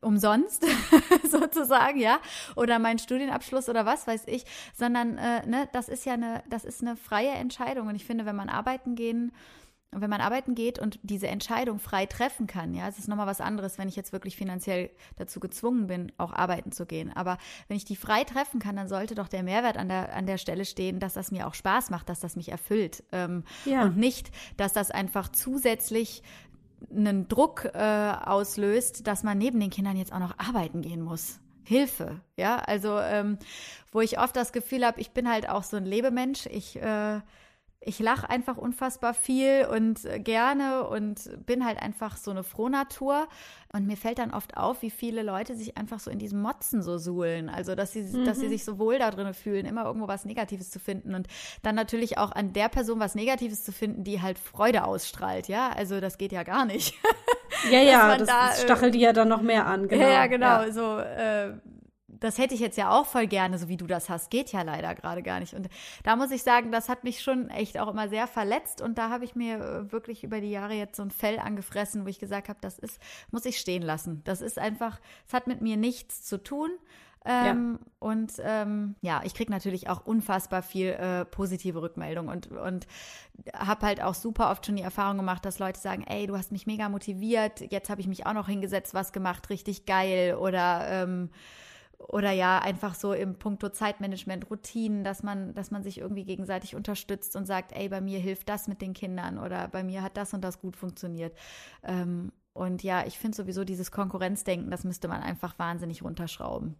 umsonst 0.00 0.64
sozusagen, 1.30 1.98
ja, 1.98 2.18
oder 2.54 2.78
mein 2.78 2.98
Studienabschluss 2.98 3.68
oder 3.68 3.86
was 3.86 4.06
weiß 4.06 4.24
ich, 4.26 4.44
sondern 4.74 5.18
äh, 5.18 5.46
ne, 5.46 5.68
das 5.72 5.88
ist 5.88 6.04
ja 6.04 6.14
eine, 6.14 6.42
das 6.48 6.64
ist 6.64 6.82
eine 6.82 6.96
freie 6.96 7.30
Entscheidung 7.30 7.88
und 7.88 7.94
ich 7.94 8.04
finde, 8.04 8.26
wenn 8.26 8.36
man 8.36 8.48
arbeiten 8.48 8.94
gehen 8.94 9.32
wenn 9.92 10.10
man 10.10 10.20
arbeiten 10.20 10.54
geht 10.54 10.78
und 10.78 10.98
diese 11.02 11.28
Entscheidung 11.28 11.78
frei 11.78 12.06
treffen 12.06 12.46
kann, 12.46 12.74
ja, 12.74 12.88
es 12.88 12.98
ist 12.98 13.08
nochmal 13.08 13.26
was 13.26 13.40
anderes, 13.40 13.78
wenn 13.78 13.88
ich 13.88 13.96
jetzt 13.96 14.12
wirklich 14.12 14.36
finanziell 14.36 14.90
dazu 15.16 15.40
gezwungen 15.40 15.86
bin, 15.86 16.12
auch 16.18 16.32
arbeiten 16.32 16.72
zu 16.72 16.86
gehen. 16.86 17.12
Aber 17.14 17.38
wenn 17.68 17.76
ich 17.76 17.84
die 17.84 17.96
frei 17.96 18.24
treffen 18.24 18.60
kann, 18.60 18.76
dann 18.76 18.88
sollte 18.88 19.14
doch 19.14 19.28
der 19.28 19.42
Mehrwert 19.42 19.76
an 19.76 19.88
der, 19.88 20.14
an 20.14 20.26
der 20.26 20.38
Stelle 20.38 20.64
stehen, 20.64 21.00
dass 21.00 21.14
das 21.14 21.30
mir 21.30 21.46
auch 21.46 21.54
Spaß 21.54 21.90
macht, 21.90 22.08
dass 22.08 22.20
das 22.20 22.36
mich 22.36 22.50
erfüllt. 22.50 23.04
Ähm, 23.12 23.44
Ja. 23.64 23.82
Und 23.82 23.96
nicht, 23.96 24.30
dass 24.56 24.72
das 24.72 24.90
einfach 24.90 25.28
zusätzlich 25.30 26.22
einen 26.90 27.28
Druck 27.28 27.64
äh, 27.74 27.78
auslöst, 27.78 29.06
dass 29.06 29.22
man 29.22 29.38
neben 29.38 29.60
den 29.60 29.70
Kindern 29.70 29.96
jetzt 29.96 30.12
auch 30.12 30.18
noch 30.18 30.38
arbeiten 30.38 30.82
gehen 30.82 31.02
muss. 31.02 31.40
Hilfe, 31.64 32.20
ja, 32.36 32.58
also 32.58 32.98
ähm, 33.00 33.38
wo 33.90 34.00
ich 34.00 34.20
oft 34.20 34.36
das 34.36 34.52
Gefühl 34.52 34.86
habe, 34.86 35.00
ich 35.00 35.10
bin 35.10 35.28
halt 35.28 35.48
auch 35.48 35.64
so 35.64 35.76
ein 35.76 35.84
Lebemensch, 35.84 36.46
ich 36.46 36.76
äh, 36.76 37.20
ich 37.80 38.00
lache 38.00 38.28
einfach 38.28 38.56
unfassbar 38.56 39.14
viel 39.14 39.66
und 39.70 40.04
äh, 40.04 40.18
gerne 40.18 40.88
und 40.88 41.30
bin 41.46 41.64
halt 41.64 41.80
einfach 41.80 42.16
so 42.16 42.30
eine 42.30 42.42
Frohnatur. 42.42 43.28
Und 43.72 43.86
mir 43.86 43.96
fällt 43.96 44.18
dann 44.18 44.32
oft 44.32 44.56
auf, 44.56 44.82
wie 44.82 44.90
viele 44.90 45.22
Leute 45.22 45.54
sich 45.54 45.76
einfach 45.76 46.00
so 46.00 46.10
in 46.10 46.18
diesem 46.18 46.40
Motzen 46.40 46.82
so 46.82 46.98
suhlen. 46.98 47.48
Also, 47.48 47.74
dass 47.74 47.92
sie, 47.92 48.24
dass 48.24 48.40
sie 48.40 48.48
sich 48.48 48.64
so 48.64 48.78
wohl 48.78 48.98
da 48.98 49.10
drin 49.10 49.32
fühlen, 49.34 49.66
immer 49.66 49.84
irgendwo 49.84 50.08
was 50.08 50.24
Negatives 50.24 50.70
zu 50.70 50.80
finden. 50.80 51.14
Und 51.14 51.28
dann 51.62 51.74
natürlich 51.74 52.18
auch 52.18 52.32
an 52.32 52.52
der 52.52 52.68
Person 52.68 52.98
was 52.98 53.14
Negatives 53.14 53.64
zu 53.64 53.72
finden, 53.72 54.02
die 54.02 54.22
halt 54.22 54.38
Freude 54.38 54.84
ausstrahlt. 54.84 55.48
Ja, 55.48 55.70
also 55.70 56.00
das 56.00 56.18
geht 56.18 56.32
ja 56.32 56.42
gar 56.42 56.64
nicht. 56.64 56.94
ja, 57.70 57.78
ja, 57.82 58.16
das, 58.16 58.28
da, 58.28 58.52
stachelt 58.52 58.94
die 58.94 59.00
ja 59.00 59.12
dann 59.12 59.28
noch 59.28 59.42
mehr 59.42 59.66
an. 59.66 59.88
Genau. 59.88 60.02
Ja, 60.06 60.10
ja, 60.10 60.26
genau. 60.26 60.70
So, 60.70 60.98
äh, 60.98 61.54
das 62.26 62.38
hätte 62.38 62.54
ich 62.54 62.60
jetzt 62.60 62.76
ja 62.76 62.90
auch 62.90 63.06
voll 63.06 63.26
gerne, 63.26 63.58
so 63.58 63.68
wie 63.68 63.76
du 63.76 63.86
das 63.86 64.08
hast. 64.08 64.30
Geht 64.30 64.52
ja 64.52 64.62
leider 64.62 64.94
gerade 64.94 65.22
gar 65.22 65.40
nicht. 65.40 65.54
Und 65.54 65.68
da 66.02 66.16
muss 66.16 66.30
ich 66.30 66.42
sagen, 66.42 66.72
das 66.72 66.88
hat 66.88 67.04
mich 67.04 67.22
schon 67.22 67.48
echt 67.48 67.78
auch 67.78 67.88
immer 67.88 68.08
sehr 68.08 68.26
verletzt. 68.26 68.82
Und 68.82 68.98
da 68.98 69.10
habe 69.10 69.24
ich 69.24 69.34
mir 69.34 69.58
äh, 69.58 69.92
wirklich 69.92 70.24
über 70.24 70.40
die 70.40 70.50
Jahre 70.50 70.74
jetzt 70.74 70.96
so 70.96 71.02
ein 71.02 71.10
Fell 71.10 71.38
angefressen, 71.38 72.04
wo 72.04 72.08
ich 72.08 72.18
gesagt 72.18 72.48
habe, 72.48 72.58
das 72.60 72.78
ist, 72.78 73.00
muss 73.30 73.44
ich 73.44 73.58
stehen 73.58 73.82
lassen. 73.82 74.22
Das 74.24 74.40
ist 74.40 74.58
einfach, 74.58 75.00
es 75.26 75.32
hat 75.32 75.46
mit 75.46 75.62
mir 75.62 75.76
nichts 75.76 76.24
zu 76.24 76.42
tun. 76.42 76.70
Ähm, 77.28 77.78
ja. 77.80 77.86
Und 77.98 78.32
ähm, 78.38 78.94
ja, 79.00 79.20
ich 79.24 79.34
kriege 79.34 79.50
natürlich 79.50 79.88
auch 79.88 80.06
unfassbar 80.06 80.62
viel 80.62 80.90
äh, 80.90 81.24
positive 81.24 81.82
Rückmeldung 81.82 82.28
und, 82.28 82.52
und 82.52 82.86
habe 83.52 83.84
halt 83.84 84.00
auch 84.00 84.14
super 84.14 84.50
oft 84.50 84.64
schon 84.64 84.76
die 84.76 84.82
Erfahrung 84.82 85.16
gemacht, 85.16 85.44
dass 85.44 85.58
Leute 85.58 85.80
sagen, 85.80 86.04
ey, 86.06 86.28
du 86.28 86.36
hast 86.36 86.52
mich 86.52 86.66
mega 86.66 86.88
motiviert, 86.88 87.60
jetzt 87.72 87.90
habe 87.90 88.00
ich 88.00 88.06
mich 88.06 88.26
auch 88.26 88.32
noch 88.32 88.46
hingesetzt, 88.46 88.94
was 88.94 89.12
gemacht, 89.12 89.50
richtig 89.50 89.86
geil 89.86 90.36
oder 90.36 90.86
ähm, 90.88 91.30
oder 91.98 92.30
ja, 92.30 92.58
einfach 92.58 92.94
so 92.94 93.12
im 93.12 93.38
Punkto 93.38 93.68
Zeitmanagement, 93.68 94.50
Routinen, 94.50 95.04
dass 95.04 95.22
man, 95.22 95.54
dass 95.54 95.70
man 95.70 95.82
sich 95.82 95.98
irgendwie 95.98 96.24
gegenseitig 96.24 96.74
unterstützt 96.74 97.36
und 97.36 97.46
sagt, 97.46 97.72
ey, 97.72 97.88
bei 97.88 98.00
mir 98.00 98.18
hilft 98.18 98.48
das 98.48 98.68
mit 98.68 98.80
den 98.82 98.92
Kindern 98.92 99.38
oder 99.38 99.68
bei 99.68 99.82
mir 99.82 100.02
hat 100.02 100.16
das 100.16 100.34
und 100.34 100.42
das 100.42 100.60
gut 100.60 100.76
funktioniert. 100.76 101.36
Ähm, 101.82 102.32
und 102.52 102.82
ja, 102.82 103.06
ich 103.06 103.18
finde 103.18 103.36
sowieso 103.36 103.64
dieses 103.64 103.90
Konkurrenzdenken, 103.90 104.70
das 104.70 104.84
müsste 104.84 105.08
man 105.08 105.22
einfach 105.22 105.58
wahnsinnig 105.58 106.02
runterschrauben. 106.02 106.76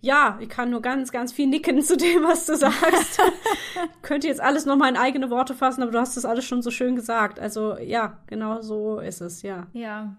Ja, 0.00 0.38
ich 0.40 0.48
kann 0.48 0.70
nur 0.70 0.82
ganz, 0.82 1.12
ganz 1.12 1.32
viel 1.32 1.46
nicken 1.46 1.82
zu 1.82 1.96
dem, 1.96 2.22
was 2.24 2.46
du 2.46 2.56
sagst. 2.56 3.20
Könnte 4.02 4.28
jetzt 4.28 4.40
alles 4.40 4.66
nochmal 4.66 4.90
in 4.90 4.96
eigene 4.96 5.30
Worte 5.30 5.54
fassen, 5.54 5.82
aber 5.82 5.92
du 5.92 6.00
hast 6.00 6.16
das 6.16 6.24
alles 6.24 6.44
schon 6.44 6.62
so 6.62 6.70
schön 6.70 6.96
gesagt. 6.96 7.38
Also 7.40 7.78
ja, 7.78 8.18
genau 8.26 8.60
so 8.60 8.98
ist 8.98 9.20
es, 9.20 9.42
ja. 9.42 9.66
Ja. 9.72 10.16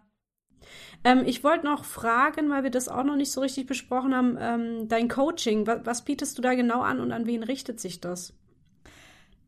Ähm, 1.03 1.23
ich 1.25 1.43
wollte 1.43 1.65
noch 1.65 1.85
fragen, 1.85 2.49
weil 2.49 2.63
wir 2.63 2.71
das 2.71 2.89
auch 2.89 3.03
noch 3.03 3.15
nicht 3.15 3.31
so 3.31 3.41
richtig 3.41 3.67
besprochen 3.67 4.15
haben, 4.15 4.37
ähm, 4.39 4.87
dein 4.87 5.09
Coaching, 5.09 5.67
was, 5.67 5.85
was 5.85 6.05
bietest 6.05 6.37
du 6.37 6.41
da 6.41 6.53
genau 6.53 6.81
an 6.81 6.99
und 6.99 7.11
an 7.11 7.25
wen 7.25 7.43
richtet 7.43 7.79
sich 7.79 8.01
das? 8.01 8.33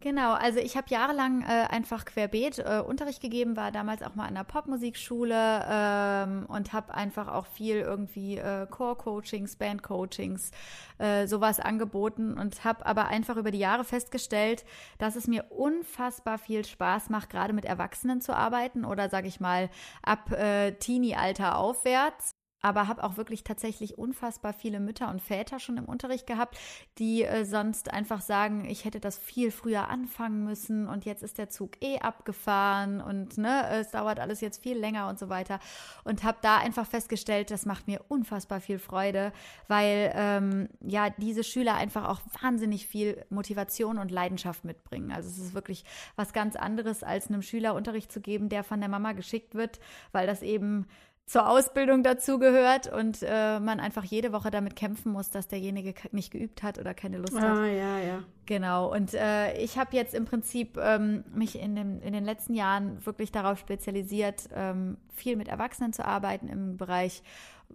Genau, 0.06 0.34
also 0.34 0.60
ich 0.60 0.78
habe 0.78 0.86
jahrelang 0.91 1.41
äh, 1.41 1.66
einfach 1.68 2.06
querbeet 2.06 2.60
äh, 2.60 2.84
Unterricht 2.86 3.24
gegeben, 3.24 3.58
war 3.58 3.72
damals 3.72 4.03
auch 4.03 4.14
mal 4.14 4.28
an 4.28 4.36
der 4.36 4.43
Popmusikschule 4.43 5.66
ähm, 5.68 6.45
und 6.47 6.74
habe 6.74 6.93
einfach 6.93 7.28
auch 7.28 7.47
viel 7.47 7.78
irgendwie 7.78 8.38
äh, 8.38 8.68
Core-Coachings, 8.70 9.56
Band-Coachings, 9.56 10.51
äh, 10.99 11.26
sowas 11.26 11.60
angeboten 11.60 12.38
und 12.38 12.64
habe 12.64 12.86
aber 12.86 13.08
einfach 13.08 13.36
über 13.38 13.49
die 13.49 13.58
Jahre 13.58 13.84
festgestellt, 13.84 14.64
dass 14.99 15.16
es 15.16 15.26
mir 15.26 15.45
unfassbar 15.49 16.38
viel 16.38 16.64
Spaß 16.64 17.10
macht, 17.10 17.32
gerade 17.32 17.53
mit 17.53 17.66
Erwachsenen 17.66 18.22
zu 18.22 18.36
arbeiten 18.36 18.86
oder 18.86 19.10
sage 19.10 19.28
ich 19.28 19.39
mal 19.39 19.72
ab 20.03 20.32
äh, 20.32 20.74
Teenie-Alter 20.74 21.58
aufwärts 21.58 22.35
aber 22.66 22.88
habe 22.88 23.03
auch 23.03 23.16
wirklich 23.16 23.43
tatsächlich 23.43 23.99
unfassbar 23.99 24.51
viele 24.51 24.80
Mütter 24.80 25.11
und 25.11 25.22
Väter 25.22 25.59
schon 25.59 25.78
im 25.78 25.86
Unterricht 25.86 26.26
gehabt, 26.26 26.57
die 26.97 27.22
äh, 27.22 27.45
sonst 27.45 27.93
einfach 27.93 28.22
sagen, 28.22 28.66
ich 28.66 28.86
hätte 28.86 28.99
das 28.99 29.20
viel 29.20 29.51
früher 29.51 29.88
anfangen 29.88 30.43
müssen 30.43 30.88
und 30.88 31.05
jetzt 31.05 31.22
ist 31.22 31.38
der 31.38 31.47
Zug 31.47 31.80
eh 31.84 31.99
abgefahren 31.99 33.01
und 33.01 33.38
ne, 33.38 33.70
es 33.70 33.91
dauert 33.91 34.20
alles 34.20 34.41
jetzt 34.41 34.63
viel 34.63 34.80
länger 34.80 35.09
und 35.09 35.20
so 35.20 35.30
weiter. 35.30 35.59
Und 36.05 36.24
habe 36.24 36.39
da 36.41 36.57
einfach 36.57 36.88
festgestellt, 36.88 37.51
das 37.51 37.68
macht 37.68 37.86
mir 37.86 38.01
unfassbar 38.07 38.59
viel 38.61 38.80
Freude, 38.80 39.32
weil 39.68 40.11
ähm, 40.16 40.68
ja 40.82 41.11
diese 41.11 41.43
Schüler 41.43 41.76
einfach 41.76 42.09
auch 42.09 42.22
wahnsinnig 42.41 42.88
viel 42.88 43.24
Motivation 43.30 43.99
und 43.99 44.09
Leidenschaft 44.09 44.66
mitbringen. 44.66 45.11
Also 45.11 45.30
es 45.30 45.38
ist 45.38 45.53
wirklich 45.53 45.86
was 46.16 46.34
ganz 46.34 46.55
anderes, 46.55 47.03
als 47.03 47.28
einem 47.28 47.43
Schüler 47.43 47.76
Unterricht 47.76 48.11
zu 48.11 48.22
geben, 48.22 48.49
der 48.49 48.63
von 48.63 48.80
der 48.80 48.89
Mama 48.89 49.11
geschickt 49.11 49.53
wird, 49.53 49.80
weil 50.13 50.26
das 50.26 50.41
eben 50.41 50.88
zur 51.26 51.50
Ausbildung 51.50 52.04
dazugehört 52.04 52.92
und 52.92 53.24
äh, 53.24 53.60
man 53.60 53.80
einfach 53.80 54.04
jede 54.04 54.32
Woche 54.32 54.52
damit 54.52 54.76
kämpfen 54.76 55.12
muss, 55.12 55.32
dass 55.32 55.48
derjenige 55.48 55.96
nicht 56.12 56.32
geübt 56.32 56.62
hat 56.62 56.78
oder 56.78 56.94
keine 56.94 57.18
Lust 57.18 57.36
ah, 57.36 57.42
hat. 57.42 57.58
Ah, 57.58 57.66
ja, 57.66 57.98
ja. 57.98 58.24
Genau. 58.46 58.94
Und 58.94 59.16
äh, 59.16 59.58
ich 59.58 59.80
habe 59.80 59.96
jetzt 59.96 60.14
im 60.14 60.26
Prinzip 60.26 60.78
ähm, 60.78 61.24
mich 61.34 61.60
in, 61.60 61.76
dem, 61.76 62.00
in 62.02 62.14
den 62.14 62.26
letzten 62.26 62.54
Jahren 62.54 63.04
wirklich 63.04 63.32
darauf 63.32 63.58
spezialisiert, 63.58 64.50
ähm, 64.54 64.98
viel 65.16 65.36
mit 65.36 65.48
Erwachsenen 65.48 65.94
zu 65.94 66.06
arbeiten 66.06 66.48
im 66.48 66.78
Bereich 66.78 67.24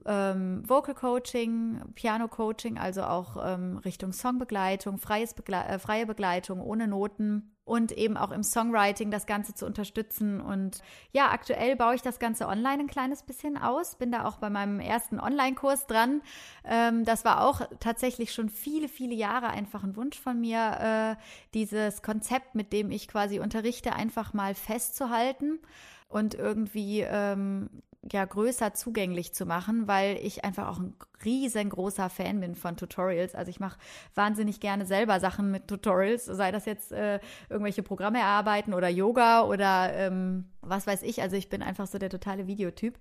ähm, 0.07 0.63
Vocal 0.69 0.95
Coaching, 0.95 1.81
Piano 1.95 2.29
Coaching, 2.29 2.79
also 2.79 3.03
auch 3.03 3.37
ähm, 3.43 3.79
Richtung 3.79 4.13
Songbegleitung, 4.13 4.99
freies 4.99 5.35
Begle 5.35 5.65
äh, 5.65 5.79
freie 5.79 6.07
Begleitung 6.07 6.61
ohne 6.61 6.89
Noten 6.89 7.55
und 7.71 7.93
eben 7.93 8.17
auch 8.17 8.33
im 8.33 8.43
Songwriting 8.43 9.13
das 9.13 9.27
Ganze 9.27 9.55
zu 9.55 9.65
unterstützen. 9.65 10.41
Und 10.41 10.83
ja, 11.13 11.31
aktuell 11.31 11.77
baue 11.77 11.95
ich 11.95 12.03
das 12.03 12.19
Ganze 12.19 12.49
online 12.49 12.81
ein 12.83 12.87
kleines 12.89 13.23
bisschen 13.23 13.57
aus. 13.57 13.95
Bin 13.95 14.11
da 14.11 14.25
auch 14.25 14.39
bei 14.39 14.51
meinem 14.51 14.81
ersten 14.81 15.21
Online-Kurs 15.21 15.87
dran. 15.87 16.21
Ähm, 16.65 17.05
das 17.05 17.25
war 17.25 17.47
auch 17.47 17.61
tatsächlich 17.79 18.33
schon 18.33 18.49
viele, 18.49 18.89
viele 18.89 19.15
Jahre 19.15 19.51
einfach 19.51 19.85
ein 19.85 19.95
Wunsch 19.95 20.19
von 20.19 20.41
mir, 20.41 21.17
äh, 21.17 21.23
dieses 21.55 22.03
Konzept, 22.03 22.57
mit 22.57 22.73
dem 22.73 22.91
ich 22.91 23.07
quasi 23.07 23.39
unterrichte, 23.39 23.93
einfach 23.93 24.33
mal 24.33 24.57
festzuhalten 24.57 25.61
und 26.09 26.35
irgendwie 26.35 27.03
ähm, 27.03 27.71
ja 28.11 28.25
größer 28.25 28.73
zugänglich 28.75 29.35
zu 29.35 29.45
machen, 29.45 29.87
weil 29.87 30.17
ich 30.23 30.45
einfach 30.45 30.69
auch 30.69 30.79
ein 30.79 30.95
riesengroßer 31.25 32.09
Fan 32.09 32.41
bin 32.41 32.55
von 32.55 32.77
Tutorials. 32.77 33.35
Also 33.35 33.51
ich 33.51 33.61
mache 33.61 33.79
wahnsinnig 34.15 34.61
gerne 34.61 34.87
selber 34.87 35.21
Sachen 35.21 35.51
mit 35.51 35.69
Tutorials, 35.69 36.25
sei 36.25 36.51
das 36.51 36.65
jetzt 36.65 36.93
äh, 36.93 37.21
irgendwelche 37.51 37.83
Programme 37.83 38.19
erarbeiten 38.19 38.73
oder 38.73 38.89
Yoga 38.89 39.43
oder 39.43 39.93
ähm, 39.93 40.47
was 40.63 40.87
weiß 40.87 41.03
ich. 41.03 41.21
Also 41.21 41.37
ich 41.37 41.51
bin 41.51 41.63
einfach 41.63 41.87
so 41.87 41.99
der 41.99 42.11
totale 42.11 42.47
Videotyp. 42.47 42.99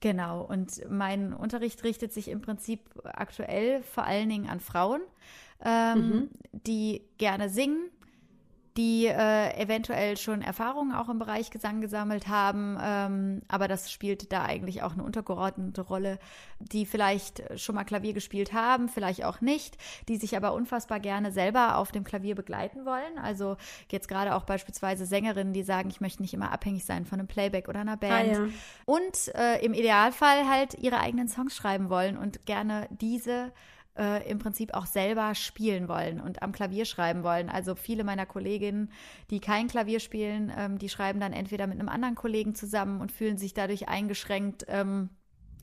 Genau, 0.00 0.42
und 0.42 0.88
mein 0.90 1.32
Unterricht 1.32 1.82
richtet 1.82 2.12
sich 2.12 2.28
im 2.28 2.42
Prinzip 2.42 2.80
aktuell 3.04 3.82
vor 3.82 4.04
allen 4.04 4.28
Dingen 4.28 4.48
an 4.48 4.60
Frauen, 4.60 5.00
ähm, 5.64 5.98
mhm. 5.98 6.30
die 6.52 7.02
gerne 7.16 7.48
singen, 7.48 7.90
die 8.76 9.06
äh, 9.06 9.56
eventuell 9.60 10.16
schon 10.16 10.42
Erfahrungen 10.42 10.94
auch 10.94 11.08
im 11.08 11.18
Bereich 11.18 11.50
Gesang 11.50 11.80
gesammelt 11.80 12.28
haben, 12.28 12.78
ähm, 12.82 13.42
aber 13.48 13.68
das 13.68 13.90
spielt 13.90 14.32
da 14.32 14.44
eigentlich 14.44 14.82
auch 14.82 14.92
eine 14.92 15.02
untergeordnete 15.02 15.80
Rolle, 15.80 16.18
die 16.58 16.86
vielleicht 16.86 17.42
schon 17.58 17.74
mal 17.74 17.84
Klavier 17.84 18.12
gespielt 18.12 18.52
haben, 18.52 18.88
vielleicht 18.88 19.24
auch 19.24 19.40
nicht, 19.40 19.76
die 20.08 20.16
sich 20.16 20.36
aber 20.36 20.52
unfassbar 20.52 21.00
gerne 21.00 21.32
selber 21.32 21.78
auf 21.78 21.92
dem 21.92 22.04
Klavier 22.04 22.34
begleiten 22.34 22.84
wollen. 22.84 23.18
Also 23.22 23.56
jetzt 23.90 24.08
gerade 24.08 24.34
auch 24.34 24.44
beispielsweise 24.44 25.06
Sängerinnen, 25.06 25.52
die 25.52 25.62
sagen, 25.62 25.88
ich 25.88 26.00
möchte 26.00 26.22
nicht 26.22 26.34
immer 26.34 26.52
abhängig 26.52 26.84
sein 26.84 27.06
von 27.06 27.18
einem 27.18 27.28
Playback 27.28 27.68
oder 27.68 27.80
einer 27.80 27.96
Band. 27.96 28.36
Ah, 28.36 28.44
ja. 28.44 28.48
Und 28.84 29.34
äh, 29.34 29.64
im 29.64 29.72
Idealfall 29.72 30.48
halt 30.48 30.74
ihre 30.74 31.00
eigenen 31.00 31.28
Songs 31.28 31.56
schreiben 31.56 31.88
wollen 31.88 32.16
und 32.16 32.44
gerne 32.46 32.88
diese 32.90 33.52
äh, 33.98 34.28
im 34.28 34.38
Prinzip 34.38 34.74
auch 34.74 34.86
selber 34.86 35.34
spielen 35.34 35.88
wollen 35.88 36.20
und 36.20 36.42
am 36.42 36.52
Klavier 36.52 36.84
schreiben 36.84 37.22
wollen. 37.22 37.48
Also 37.48 37.74
viele 37.74 38.04
meiner 38.04 38.26
Kolleginnen, 38.26 38.90
die 39.30 39.40
kein 39.40 39.68
Klavier 39.68 40.00
spielen, 40.00 40.52
ähm, 40.56 40.78
die 40.78 40.88
schreiben 40.88 41.20
dann 41.20 41.32
entweder 41.32 41.66
mit 41.66 41.78
einem 41.78 41.88
anderen 41.88 42.14
Kollegen 42.14 42.54
zusammen 42.54 43.00
und 43.00 43.12
fühlen 43.12 43.38
sich 43.38 43.54
dadurch 43.54 43.88
eingeschränkt. 43.88 44.66
Ähm, 44.68 45.10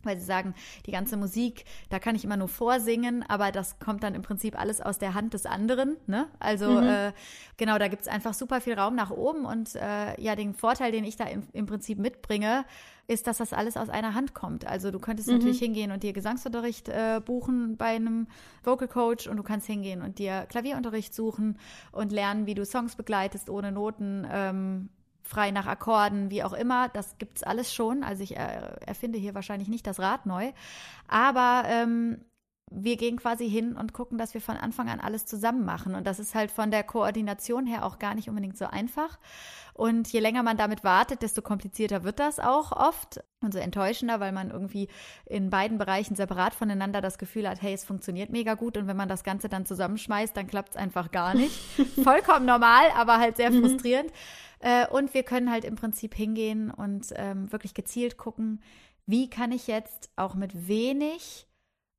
weil 0.03 0.19
sie 0.19 0.25
sagen, 0.25 0.53
die 0.85 0.91
ganze 0.91 1.17
Musik, 1.17 1.65
da 1.89 1.99
kann 1.99 2.15
ich 2.15 2.23
immer 2.23 2.37
nur 2.37 2.49
vorsingen, 2.49 3.23
aber 3.27 3.51
das 3.51 3.79
kommt 3.79 4.03
dann 4.03 4.15
im 4.15 4.21
Prinzip 4.21 4.59
alles 4.59 4.81
aus 4.81 4.99
der 4.99 5.13
Hand 5.13 5.33
des 5.33 5.45
anderen. 5.45 5.97
Ne? 6.07 6.27
Also 6.39 6.69
mhm. 6.69 6.87
äh, 6.87 7.13
genau, 7.57 7.77
da 7.77 7.87
gibt 7.87 8.03
es 8.03 8.07
einfach 8.07 8.33
super 8.33 8.61
viel 8.61 8.73
Raum 8.73 8.95
nach 8.95 9.11
oben 9.11 9.45
und 9.45 9.75
äh, 9.75 10.19
ja, 10.21 10.35
den 10.35 10.53
Vorteil, 10.53 10.91
den 10.91 11.05
ich 11.05 11.15
da 11.15 11.25
im, 11.25 11.43
im 11.53 11.65
Prinzip 11.65 11.99
mitbringe, 11.99 12.65
ist, 13.07 13.27
dass 13.27 13.37
das 13.37 13.53
alles 13.53 13.77
aus 13.77 13.89
einer 13.89 14.13
Hand 14.13 14.33
kommt. 14.33 14.65
Also 14.65 14.91
du 14.91 14.99
könntest 14.99 15.27
mhm. 15.27 15.35
natürlich 15.35 15.59
hingehen 15.59 15.91
und 15.91 16.03
dir 16.03 16.13
Gesangsunterricht 16.13 16.89
äh, 16.89 17.21
buchen 17.23 17.75
bei 17.77 17.95
einem 17.95 18.27
Vocal 18.63 18.87
Coach 18.87 19.27
und 19.27 19.37
du 19.37 19.43
kannst 19.43 19.67
hingehen 19.67 20.01
und 20.01 20.19
dir 20.19 20.45
Klavierunterricht 20.49 21.13
suchen 21.13 21.57
und 21.91 22.11
lernen, 22.11 22.45
wie 22.45 22.55
du 22.55 22.65
Songs 22.65 22.95
begleitest 22.95 23.49
ohne 23.49 23.71
Noten. 23.71 24.25
Ähm, 24.31 24.89
frei 25.23 25.51
nach 25.51 25.67
Akkorden, 25.67 26.29
wie 26.31 26.43
auch 26.43 26.53
immer, 26.53 26.89
das 26.89 27.17
gibt's 27.17 27.43
alles 27.43 27.73
schon. 27.73 28.03
Also 28.03 28.23
ich 28.23 28.35
äh, 28.35 28.75
erfinde 28.85 29.17
hier 29.17 29.33
wahrscheinlich 29.33 29.69
nicht 29.69 29.87
das 29.87 29.99
Rad 29.99 30.25
neu. 30.25 30.51
Aber 31.07 31.63
ähm, 31.67 32.19
wir 32.75 32.97
gehen 32.97 33.17
quasi 33.17 33.49
hin 33.49 33.75
und 33.75 33.93
gucken, 33.93 34.17
dass 34.17 34.33
wir 34.33 34.41
von 34.41 34.57
Anfang 34.57 34.89
an 34.89 34.99
alles 34.99 35.25
zusammen 35.25 35.63
machen. 35.63 35.95
Und 35.95 36.07
das 36.07 36.19
ist 36.19 36.35
halt 36.35 36.51
von 36.51 36.71
der 36.71 36.83
Koordination 36.83 37.65
her 37.65 37.85
auch 37.85 37.99
gar 37.99 38.15
nicht 38.15 38.29
unbedingt 38.29 38.57
so 38.57 38.65
einfach. 38.65 39.19
Und 39.73 40.11
je 40.11 40.19
länger 40.19 40.43
man 40.43 40.57
damit 40.57 40.83
wartet, 40.83 41.21
desto 41.21 41.41
komplizierter 41.41 42.03
wird 42.03 42.19
das 42.19 42.39
auch 42.39 42.71
oft 42.71 43.23
und 43.41 43.53
so 43.53 43.59
enttäuschender, 43.59 44.19
weil 44.19 44.31
man 44.31 44.51
irgendwie 44.51 44.87
in 45.25 45.49
beiden 45.49 45.77
Bereichen 45.77 46.15
separat 46.15 46.53
voneinander 46.53 47.01
das 47.01 47.17
Gefühl 47.17 47.49
hat, 47.49 47.61
hey, 47.61 47.73
es 47.73 47.83
funktioniert 47.83 48.29
mega 48.29 48.53
gut 48.53 48.77
und 48.77 48.87
wenn 48.87 48.97
man 48.97 49.09
das 49.09 49.23
Ganze 49.23 49.49
dann 49.49 49.65
zusammenschmeißt, 49.65 50.35
dann 50.37 50.47
klappt 50.47 50.71
es 50.71 50.75
einfach 50.75 51.11
gar 51.11 51.33
nicht. 51.33 51.55
Vollkommen 52.03 52.45
normal, 52.45 52.85
aber 52.95 53.17
halt 53.17 53.37
sehr 53.37 53.51
mhm. 53.51 53.61
frustrierend. 53.61 54.11
Mhm. 54.11 54.95
Und 54.95 55.13
wir 55.13 55.23
können 55.23 55.51
halt 55.51 55.65
im 55.65 55.75
Prinzip 55.75 56.15
hingehen 56.15 56.71
und 56.71 57.07
ähm, 57.15 57.51
wirklich 57.51 57.73
gezielt 57.73 58.17
gucken, 58.17 58.61
wie 59.05 59.29
kann 59.29 59.51
ich 59.51 59.67
jetzt 59.67 60.09
auch 60.15 60.35
mit 60.35 60.67
wenig 60.67 61.47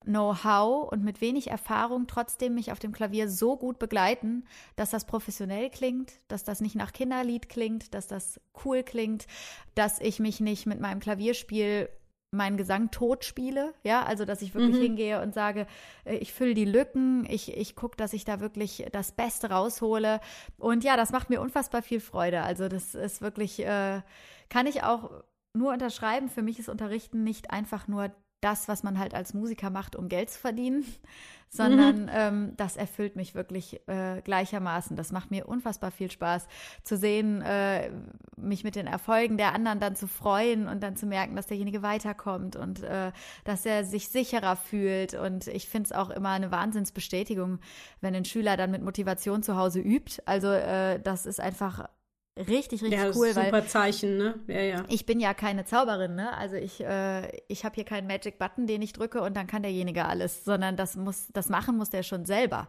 Know-how 0.04 0.90
und 0.90 1.04
mit 1.04 1.20
wenig 1.20 1.50
Erfahrung 1.50 2.06
trotzdem 2.06 2.54
mich 2.54 2.72
auf 2.72 2.78
dem 2.78 2.92
Klavier 2.92 3.28
so 3.28 3.56
gut 3.56 3.78
begleiten, 3.78 4.44
dass 4.76 4.90
das 4.90 5.06
professionell 5.06 5.70
klingt, 5.70 6.12
dass 6.28 6.44
das 6.44 6.60
nicht 6.60 6.76
nach 6.76 6.92
Kinderlied 6.92 7.48
klingt, 7.48 7.94
dass 7.94 8.06
das 8.06 8.40
cool 8.64 8.82
klingt, 8.82 9.26
dass 9.74 10.00
ich 10.00 10.20
mich 10.20 10.40
nicht 10.40 10.66
mit 10.66 10.80
meinem 10.80 11.00
Klavierspiel 11.00 11.88
meinen 12.34 12.56
Gesang 12.56 12.90
tot 12.90 13.24
spiele, 13.24 13.72
ja, 13.82 14.02
also 14.02 14.24
dass 14.24 14.42
ich 14.42 14.54
wirklich 14.54 14.76
hingehe 14.76 15.22
und 15.22 15.32
sage, 15.32 15.66
äh, 16.04 16.16
ich 16.16 16.32
fülle 16.32 16.54
die 16.54 16.64
Lücken, 16.64 17.24
ich, 17.30 17.56
ich 17.56 17.76
gucke, 17.76 17.96
dass 17.96 18.12
ich 18.12 18.24
da 18.24 18.40
wirklich 18.40 18.86
das 18.92 19.12
Beste 19.12 19.50
raushole. 19.50 20.20
Und 20.58 20.84
ja, 20.84 20.96
das 20.96 21.12
macht 21.12 21.30
mir 21.30 21.40
unfassbar 21.40 21.82
viel 21.82 22.00
Freude. 22.00 22.42
Also 22.42 22.68
das 22.68 22.94
ist 22.94 23.22
wirklich, 23.22 23.64
äh, 23.64 24.02
kann 24.48 24.66
ich 24.66 24.82
auch 24.82 25.10
nur 25.54 25.72
unterschreiben, 25.72 26.28
für 26.28 26.42
mich 26.42 26.58
ist 26.58 26.68
Unterrichten 26.68 27.22
nicht 27.22 27.50
einfach 27.50 27.86
nur 27.86 28.10
das, 28.44 28.68
was 28.68 28.82
man 28.82 28.98
halt 28.98 29.14
als 29.14 29.32
Musiker 29.32 29.70
macht, 29.70 29.96
um 29.96 30.08
Geld 30.08 30.30
zu 30.30 30.38
verdienen, 30.38 30.84
sondern 31.48 32.10
ähm, 32.12 32.52
das 32.56 32.76
erfüllt 32.76 33.16
mich 33.16 33.34
wirklich 33.34 33.80
äh, 33.88 34.20
gleichermaßen. 34.22 34.96
Das 34.96 35.12
macht 35.12 35.30
mir 35.30 35.46
unfassbar 35.46 35.92
viel 35.92 36.10
Spaß 36.10 36.48
zu 36.82 36.96
sehen, 36.96 37.42
äh, 37.42 37.90
mich 38.36 38.64
mit 38.64 38.74
den 38.74 38.88
Erfolgen 38.88 39.38
der 39.38 39.54
anderen 39.54 39.78
dann 39.78 39.94
zu 39.94 40.08
freuen 40.08 40.66
und 40.66 40.82
dann 40.82 40.96
zu 40.96 41.06
merken, 41.06 41.36
dass 41.36 41.46
derjenige 41.46 41.82
weiterkommt 41.82 42.56
und 42.56 42.82
äh, 42.82 43.12
dass 43.44 43.64
er 43.64 43.84
sich 43.84 44.08
sicherer 44.08 44.56
fühlt. 44.56 45.14
Und 45.14 45.46
ich 45.46 45.68
finde 45.68 45.86
es 45.86 45.92
auch 45.92 46.10
immer 46.10 46.30
eine 46.30 46.50
Wahnsinnsbestätigung, 46.50 47.60
wenn 48.00 48.14
ein 48.14 48.24
Schüler 48.24 48.56
dann 48.56 48.72
mit 48.72 48.82
Motivation 48.82 49.42
zu 49.42 49.56
Hause 49.56 49.80
übt. 49.80 50.22
Also 50.26 50.48
äh, 50.48 51.00
das 51.00 51.24
ist 51.24 51.40
einfach 51.40 51.88
richtig, 52.36 52.82
richtig 52.82 52.92
Ja, 52.92 53.06
das 53.06 53.16
cool, 53.16 53.28
ist 53.28 53.36
weil 53.36 53.46
super 53.46 53.66
Zeichen, 53.66 54.16
ne? 54.16 54.34
Ja, 54.46 54.60
ja. 54.60 54.84
ich 54.88 55.06
bin 55.06 55.20
ja 55.20 55.34
keine 55.34 55.64
Zauberin, 55.64 56.14
ne? 56.14 56.36
Also 56.36 56.56
ich, 56.56 56.80
äh, 56.80 57.28
ich 57.48 57.64
habe 57.64 57.74
hier 57.74 57.84
keinen 57.84 58.06
Magic 58.06 58.38
Button, 58.38 58.66
den 58.66 58.82
ich 58.82 58.92
drücke 58.92 59.22
und 59.22 59.36
dann 59.36 59.46
kann 59.46 59.62
derjenige 59.62 60.04
alles, 60.04 60.44
sondern 60.44 60.76
das 60.76 60.96
muss, 60.96 61.28
das 61.32 61.48
machen 61.48 61.76
muss 61.76 61.90
der 61.90 62.02
schon 62.02 62.24
selber. 62.24 62.68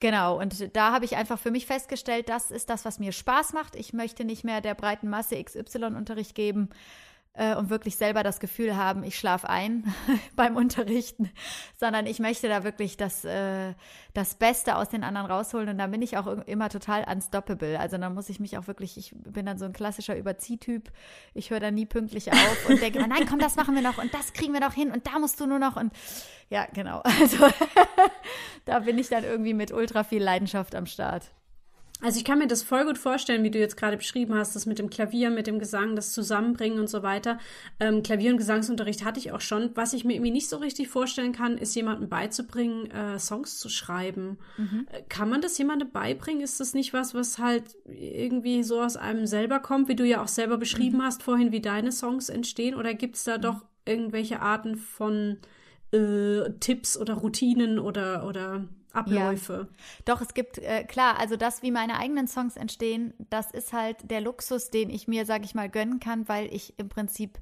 Genau, 0.00 0.40
und 0.40 0.74
da 0.74 0.92
habe 0.92 1.04
ich 1.04 1.16
einfach 1.16 1.38
für 1.38 1.50
mich 1.50 1.66
festgestellt, 1.66 2.30
das 2.30 2.50
ist 2.50 2.70
das, 2.70 2.86
was 2.86 2.98
mir 2.98 3.12
Spaß 3.12 3.52
macht. 3.52 3.76
Ich 3.76 3.92
möchte 3.92 4.24
nicht 4.24 4.44
mehr 4.44 4.62
der 4.62 4.74
breiten 4.74 5.10
Masse 5.10 5.42
XY-Unterricht 5.42 6.34
geben 6.34 6.70
äh, 7.40 7.56
und 7.56 7.70
wirklich 7.70 7.96
selber 7.96 8.22
das 8.22 8.38
Gefühl 8.38 8.76
haben, 8.76 9.02
ich 9.02 9.18
schlafe 9.18 9.48
ein 9.48 9.94
beim 10.36 10.56
Unterrichten, 10.56 11.30
sondern 11.74 12.06
ich 12.06 12.18
möchte 12.18 12.48
da 12.48 12.64
wirklich 12.64 12.98
das, 12.98 13.24
äh, 13.24 13.72
das 14.12 14.34
Beste 14.34 14.76
aus 14.76 14.90
den 14.90 15.02
anderen 15.02 15.26
rausholen 15.26 15.70
und 15.70 15.78
da 15.78 15.86
bin 15.86 16.02
ich 16.02 16.18
auch 16.18 16.26
immer 16.26 16.68
total 16.68 17.04
unstoppable. 17.10 17.80
Also 17.80 17.96
dann 17.96 18.12
muss 18.12 18.28
ich 18.28 18.40
mich 18.40 18.58
auch 18.58 18.66
wirklich, 18.66 18.98
ich 18.98 19.14
bin 19.14 19.46
dann 19.46 19.56
so 19.56 19.64
ein 19.64 19.72
klassischer 19.72 20.16
Überziehtyp. 20.16 20.92
Ich 21.32 21.50
höre 21.50 21.60
da 21.60 21.70
nie 21.70 21.86
pünktlich 21.86 22.30
auf 22.30 22.68
und 22.68 22.82
denke, 22.82 22.98
immer, 22.98 23.08
nein, 23.08 23.26
komm, 23.26 23.38
das 23.38 23.56
machen 23.56 23.74
wir 23.74 23.82
noch 23.82 23.96
und 23.96 24.12
das 24.12 24.34
kriegen 24.34 24.52
wir 24.52 24.60
noch 24.60 24.74
hin 24.74 24.90
und 24.90 25.06
da 25.06 25.18
musst 25.18 25.40
du 25.40 25.46
nur 25.46 25.58
noch 25.58 25.76
und 25.76 25.94
ja, 26.50 26.66
genau. 26.72 27.02
Also 27.20 27.48
da 28.64 28.80
bin 28.80 28.98
ich 28.98 29.08
dann 29.08 29.24
irgendwie 29.24 29.54
mit 29.54 29.72
ultra 29.72 30.04
viel 30.04 30.22
Leidenschaft 30.22 30.74
am 30.74 30.86
Start. 30.86 31.30
Also 32.02 32.18
ich 32.18 32.24
kann 32.24 32.38
mir 32.38 32.46
das 32.46 32.62
voll 32.62 32.84
gut 32.86 32.96
vorstellen, 32.96 33.42
wie 33.42 33.50
du 33.50 33.58
jetzt 33.58 33.76
gerade 33.76 33.96
beschrieben 33.96 34.34
hast, 34.34 34.56
das 34.56 34.64
mit 34.64 34.78
dem 34.78 34.88
Klavier, 34.88 35.30
mit 35.30 35.46
dem 35.46 35.58
Gesang, 35.58 35.96
das 35.96 36.12
Zusammenbringen 36.12 36.78
und 36.78 36.88
so 36.88 37.02
weiter. 37.02 37.38
Ähm, 37.78 38.02
Klavier- 38.02 38.30
und 38.30 38.38
Gesangsunterricht 38.38 39.04
hatte 39.04 39.20
ich 39.20 39.32
auch 39.32 39.40
schon. 39.40 39.70
Was 39.74 39.92
ich 39.92 40.04
mir 40.04 40.14
irgendwie 40.14 40.30
nicht 40.30 40.48
so 40.48 40.56
richtig 40.56 40.88
vorstellen 40.88 41.32
kann, 41.32 41.58
ist 41.58 41.74
jemandem 41.74 42.08
beizubringen, 42.08 42.90
äh, 42.90 43.18
Songs 43.18 43.58
zu 43.58 43.68
schreiben. 43.68 44.38
Äh, 44.90 45.02
Kann 45.08 45.28
man 45.28 45.42
das 45.42 45.58
jemandem 45.58 45.90
beibringen? 45.90 46.42
Ist 46.42 46.58
das 46.60 46.72
nicht 46.72 46.92
was, 46.94 47.14
was 47.14 47.38
halt 47.38 47.76
irgendwie 47.84 48.62
so 48.62 48.80
aus 48.80 48.96
einem 48.96 49.26
selber 49.26 49.60
kommt, 49.60 49.88
wie 49.88 49.96
du 49.96 50.06
ja 50.06 50.22
auch 50.22 50.28
selber 50.28 50.56
beschrieben 50.56 51.02
hast 51.02 51.22
vorhin, 51.22 51.52
wie 51.52 51.60
deine 51.60 51.92
Songs 51.92 52.28
entstehen? 52.30 52.74
Oder 52.74 52.94
gibt 52.94 53.16
es 53.16 53.24
da 53.24 53.36
doch 53.36 53.64
irgendwelche 53.84 54.40
Arten 54.40 54.76
von 54.76 55.38
äh, 55.92 56.50
Tipps 56.60 56.96
oder 56.96 57.14
Routinen 57.14 57.78
oder, 57.78 58.26
oder 58.26 58.64
Abläufe? 58.92 59.68
Doch, 60.04 60.20
es 60.20 60.34
gibt, 60.34 60.58
äh, 60.58 60.84
klar, 60.84 61.18
also 61.18 61.36
das, 61.36 61.62
wie 61.62 61.70
meine 61.70 61.98
eigenen 61.98 62.26
Songs 62.26 62.56
entstehen, 62.56 63.14
das 63.30 63.50
ist 63.50 63.72
halt 63.72 64.10
der 64.10 64.20
Luxus, 64.20 64.70
den 64.70 64.90
ich 64.90 65.08
mir, 65.08 65.26
sag 65.26 65.44
ich 65.44 65.54
mal, 65.54 65.68
gönnen 65.68 66.00
kann, 66.00 66.28
weil 66.28 66.52
ich 66.52 66.78
im 66.78 66.88
Prinzip 66.88 67.38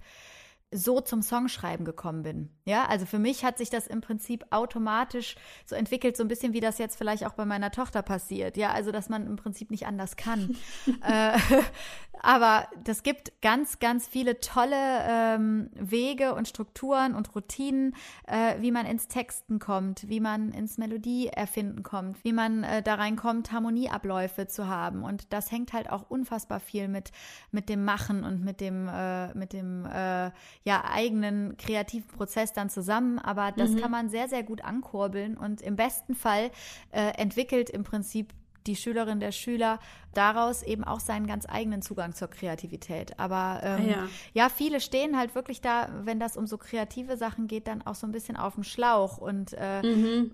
so 0.70 1.00
zum 1.00 1.22
Songschreiben 1.22 1.86
gekommen 1.86 2.22
bin. 2.22 2.50
Ja, 2.66 2.84
also 2.86 3.06
für 3.06 3.18
mich 3.18 3.42
hat 3.42 3.56
sich 3.56 3.70
das 3.70 3.86
im 3.86 4.02
Prinzip 4.02 4.44
automatisch 4.50 5.36
so 5.64 5.74
entwickelt, 5.74 6.16
so 6.16 6.22
ein 6.22 6.28
bisschen 6.28 6.52
wie 6.52 6.60
das 6.60 6.76
jetzt 6.76 6.96
vielleicht 6.96 7.24
auch 7.24 7.32
bei 7.32 7.46
meiner 7.46 7.70
Tochter 7.70 8.02
passiert. 8.02 8.58
Ja, 8.58 8.72
also 8.72 8.92
dass 8.92 9.08
man 9.08 9.26
im 9.26 9.36
Prinzip 9.36 9.70
nicht 9.70 9.86
anders 9.86 10.16
kann. 10.16 10.56
äh, 11.02 11.38
aber 12.22 12.68
das 12.84 13.02
gibt 13.02 13.40
ganz, 13.40 13.78
ganz 13.78 14.06
viele 14.06 14.40
tolle 14.40 14.76
ähm, 15.08 15.70
Wege 15.74 16.34
und 16.34 16.48
Strukturen 16.48 17.14
und 17.14 17.34
Routinen, 17.34 17.94
äh, 18.26 18.60
wie 18.60 18.70
man 18.70 18.84
ins 18.84 19.08
Texten 19.08 19.58
kommt, 19.58 20.06
wie 20.08 20.20
man 20.20 20.52
ins 20.52 20.76
Melodie 20.76 21.28
erfinden 21.28 21.82
kommt, 21.82 22.22
wie 22.24 22.34
man 22.34 22.62
äh, 22.64 22.82
da 22.82 22.96
reinkommt, 22.96 23.52
Harmonieabläufe 23.52 24.48
zu 24.48 24.68
haben. 24.68 25.02
Und 25.02 25.32
das 25.32 25.50
hängt 25.50 25.72
halt 25.72 25.88
auch 25.88 26.10
unfassbar 26.10 26.60
viel 26.60 26.88
mit, 26.88 27.10
mit 27.52 27.70
dem 27.70 27.86
Machen 27.86 28.24
und 28.24 28.44
mit 28.44 28.60
dem, 28.60 28.86
äh, 28.86 29.32
mit 29.32 29.54
dem 29.54 29.86
äh, 29.86 30.30
ja, 30.64 30.84
eigenen 30.84 31.56
kreativen 31.56 32.08
Prozess 32.08 32.52
dann 32.52 32.70
zusammen. 32.70 33.18
Aber 33.18 33.52
das 33.52 33.76
kann 33.76 33.90
man 33.90 34.08
sehr, 34.08 34.28
sehr 34.28 34.42
gut 34.42 34.62
ankurbeln 34.62 35.36
und 35.36 35.60
im 35.60 35.76
besten 35.76 36.14
Fall 36.14 36.50
äh, 36.90 37.10
entwickelt 37.16 37.70
im 37.70 37.84
Prinzip 37.84 38.32
die 38.66 38.76
Schülerin 38.76 39.18
der 39.18 39.32
Schüler 39.32 39.80
daraus 40.14 40.62
eben 40.62 40.84
auch 40.84 41.00
seinen 41.00 41.26
ganz 41.26 41.46
eigenen 41.48 41.82
Zugang 41.82 42.14
zur 42.14 42.28
Kreativität. 42.28 43.18
Aber 43.18 43.60
ähm, 43.62 43.78
Ah, 43.78 43.90
ja. 43.90 44.08
ja. 44.34 44.48
viele 44.48 44.80
stehen 44.80 45.16
halt 45.16 45.34
wirklich 45.34 45.60
da, 45.60 45.88
wenn 46.02 46.18
das 46.18 46.36
um 46.36 46.46
so 46.46 46.58
kreative 46.58 47.16
Sachen 47.16 47.46
geht, 47.46 47.66
dann 47.66 47.82
auch 47.86 47.94
so 47.94 48.06
ein 48.06 48.12
bisschen 48.12 48.36
auf 48.36 48.54
dem 48.54 48.64
Schlauch 48.64 49.18
und, 49.18 49.52
äh, 49.54 49.80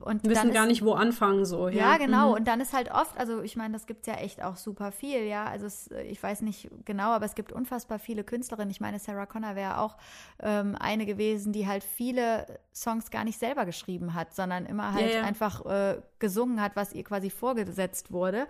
und 0.01 0.25
Wissen 0.25 0.53
gar 0.53 0.65
ist, 0.65 0.69
nicht, 0.69 0.85
wo 0.85 0.93
anfangen 0.93 1.45
so. 1.45 1.69
ja, 1.69 1.93
Ja, 1.93 1.97
genau. 1.99 2.31
Mhm. 2.31 2.35
Und 2.35 2.49
dann 2.49 2.61
ist 2.61 2.73
halt 2.73 2.91
oft, 2.91 3.17
also 3.19 3.43
ich 3.43 3.57
meine, 3.57 3.75
das 3.75 3.87
gibt's 3.87 4.07
ja 4.07 4.15
echt 4.15 4.43
auch 4.43 4.57
super 4.57 4.93
viel, 4.93 5.25
ja. 5.25 5.47
Also 5.47 5.67
es, 5.67 5.91
ich 6.09 6.23
weiß 6.23 6.43
nicht 6.43 6.71
genau, 6.85 7.11
aber 7.11 7.27
es 7.27 7.35
gibt 7.35 7.53
unfassbar 7.53 7.99
viele 7.99 8.25
Künstlerinnen. 8.25 8.71
Ich 8.71 8.81
meine, 8.81 8.99
Sarah 8.99 9.27
Connor 9.27 9.55
wäre 9.57 9.79
auch 9.79 9.97
ähm, 10.41 10.77
eine 10.79 11.07
gewesen, 11.07 11.53
die 11.53 11.67
halt 11.67 11.85
viele 11.85 12.47
Songs 12.75 13.11
gar 13.11 13.25
nicht 13.25 13.39
selber 13.39 13.65
geschrieben 13.67 14.15
hat, 14.15 14.35
sondern 14.35 14.67
immer 14.67 14.95
halt 14.95 15.13
ja. 15.15 15.23
einfach 15.23 15.65
äh, 15.67 16.01
gesungen 16.19 16.61
hat, 16.61 16.77
was 16.77 16.93
ihr 16.93 17.05
quasi 17.05 17.31
vorgesetzt 17.31 18.13
wurde. 18.13 18.47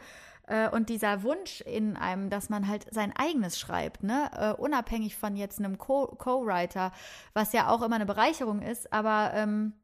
Äh, 0.47 0.69
Und 0.71 0.89
dieser 0.89 1.23
Wunsch 1.23 1.61
in 1.63 1.97
einem, 1.97 2.31
dass 2.31 2.49
man 2.51 2.69
halt 2.69 2.87
sein 2.93 3.13
eigenes 3.17 3.59
schreibt, 3.59 4.03
ne, 4.03 4.31
äh, 4.37 4.53
unabhängig 4.61 5.17
von 5.17 5.37
jetzt 5.37 5.59
einem 5.59 5.79
Co- 5.79 6.15
Co-Writer, 6.19 6.93
was 7.33 7.53
ja 7.53 7.69
auch 7.69 7.83
immer 7.83 7.97
eine 7.97 8.07
Bereicherung 8.07 8.63
ist, 8.63 8.93
aber 8.93 9.33
ähm, 9.35 9.75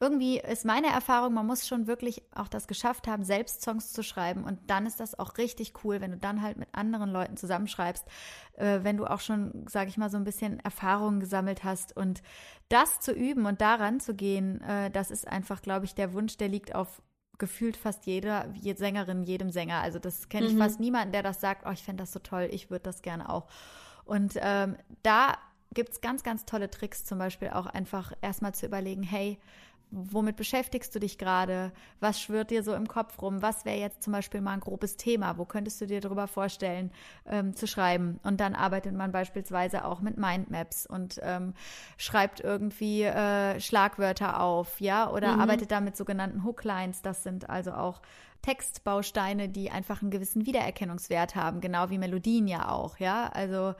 irgendwie 0.00 0.38
ist 0.38 0.64
meine 0.64 0.88
Erfahrung, 0.88 1.34
man 1.34 1.46
muss 1.46 1.66
schon 1.66 1.86
wirklich 1.86 2.22
auch 2.34 2.48
das 2.48 2.68
geschafft 2.68 3.08
haben, 3.08 3.24
selbst 3.24 3.62
Songs 3.62 3.92
zu 3.92 4.02
schreiben. 4.02 4.44
Und 4.44 4.58
dann 4.70 4.86
ist 4.86 5.00
das 5.00 5.18
auch 5.18 5.38
richtig 5.38 5.72
cool, 5.84 6.00
wenn 6.00 6.12
du 6.12 6.18
dann 6.18 6.42
halt 6.42 6.56
mit 6.56 6.68
anderen 6.72 7.10
Leuten 7.10 7.36
zusammenschreibst, 7.36 8.04
äh, 8.54 8.80
wenn 8.82 8.96
du 8.96 9.06
auch 9.06 9.20
schon, 9.20 9.66
sage 9.68 9.90
ich 9.90 9.96
mal, 9.96 10.10
so 10.10 10.16
ein 10.16 10.24
bisschen 10.24 10.60
Erfahrung 10.60 11.20
gesammelt 11.20 11.64
hast. 11.64 11.96
Und 11.96 12.22
das 12.68 13.00
zu 13.00 13.12
üben 13.12 13.46
und 13.46 13.60
daran 13.60 14.00
zu 14.00 14.14
gehen, 14.14 14.60
äh, 14.62 14.90
das 14.90 15.10
ist 15.10 15.26
einfach, 15.26 15.62
glaube 15.62 15.84
ich, 15.86 15.94
der 15.94 16.12
Wunsch, 16.12 16.36
der 16.36 16.48
liegt 16.48 16.74
auf 16.74 17.02
gefühlt 17.38 17.76
fast 17.76 18.06
jeder 18.06 18.48
jede 18.54 18.78
Sängerin, 18.78 19.22
jedem 19.22 19.50
Sänger. 19.50 19.80
Also 19.80 19.98
das 19.98 20.28
kenne 20.28 20.46
ich 20.46 20.56
fast 20.56 20.80
niemanden, 20.80 21.12
der 21.12 21.22
das 21.22 21.40
sagt, 21.40 21.64
oh, 21.66 21.70
ich 21.70 21.82
fände 21.82 22.02
das 22.02 22.12
so 22.12 22.18
toll, 22.18 22.48
ich 22.50 22.70
würde 22.70 22.82
das 22.84 23.02
gerne 23.02 23.28
auch. 23.28 23.46
Und 24.04 24.34
ähm, 24.40 24.76
da 25.02 25.38
gibt 25.74 25.90
es 25.90 26.00
ganz, 26.00 26.22
ganz 26.22 26.44
tolle 26.44 26.70
Tricks, 26.70 27.04
zum 27.04 27.18
Beispiel 27.18 27.50
auch 27.50 27.66
einfach 27.66 28.12
erstmal 28.22 28.54
zu 28.54 28.66
überlegen, 28.66 29.02
hey, 29.02 29.38
womit 29.90 30.36
beschäftigst 30.36 30.94
du 30.94 30.98
dich 30.98 31.18
gerade? 31.18 31.72
Was 32.00 32.20
schwirrt 32.20 32.50
dir 32.50 32.62
so 32.62 32.74
im 32.74 32.86
Kopf 32.86 33.20
rum? 33.20 33.42
Was 33.42 33.64
wäre 33.64 33.78
jetzt 33.78 34.02
zum 34.02 34.12
Beispiel 34.12 34.40
mal 34.40 34.52
ein 34.52 34.60
grobes 34.60 34.96
Thema? 34.96 35.38
Wo 35.38 35.44
könntest 35.44 35.80
du 35.80 35.86
dir 35.86 36.00
darüber 36.00 36.26
vorstellen, 36.26 36.90
ähm, 37.26 37.54
zu 37.54 37.66
schreiben? 37.66 38.20
Und 38.22 38.40
dann 38.40 38.54
arbeitet 38.54 38.94
man 38.94 39.12
beispielsweise 39.12 39.84
auch 39.84 40.00
mit 40.00 40.18
Mindmaps 40.18 40.86
und 40.86 41.20
ähm, 41.22 41.54
schreibt 41.96 42.40
irgendwie 42.40 43.02
äh, 43.02 43.60
Schlagwörter 43.60 44.40
auf, 44.40 44.80
ja, 44.80 45.10
oder 45.10 45.38
arbeitet 45.38 45.70
da 45.70 45.80
mit 45.80 45.96
sogenannten 45.96 46.44
Hooklines. 46.44 47.02
Das 47.02 47.22
sind 47.22 47.48
also 47.48 47.72
auch 47.72 48.00
Textbausteine, 48.42 49.48
die 49.48 49.70
einfach 49.70 50.02
einen 50.02 50.10
gewissen 50.10 50.46
Wiedererkennungswert 50.46 51.34
haben, 51.34 51.60
genau 51.60 51.90
wie 51.90 51.98
Melodien 51.98 52.46
ja 52.46 52.70
auch, 52.70 52.98
ja. 52.98 53.28
Also 53.28 53.74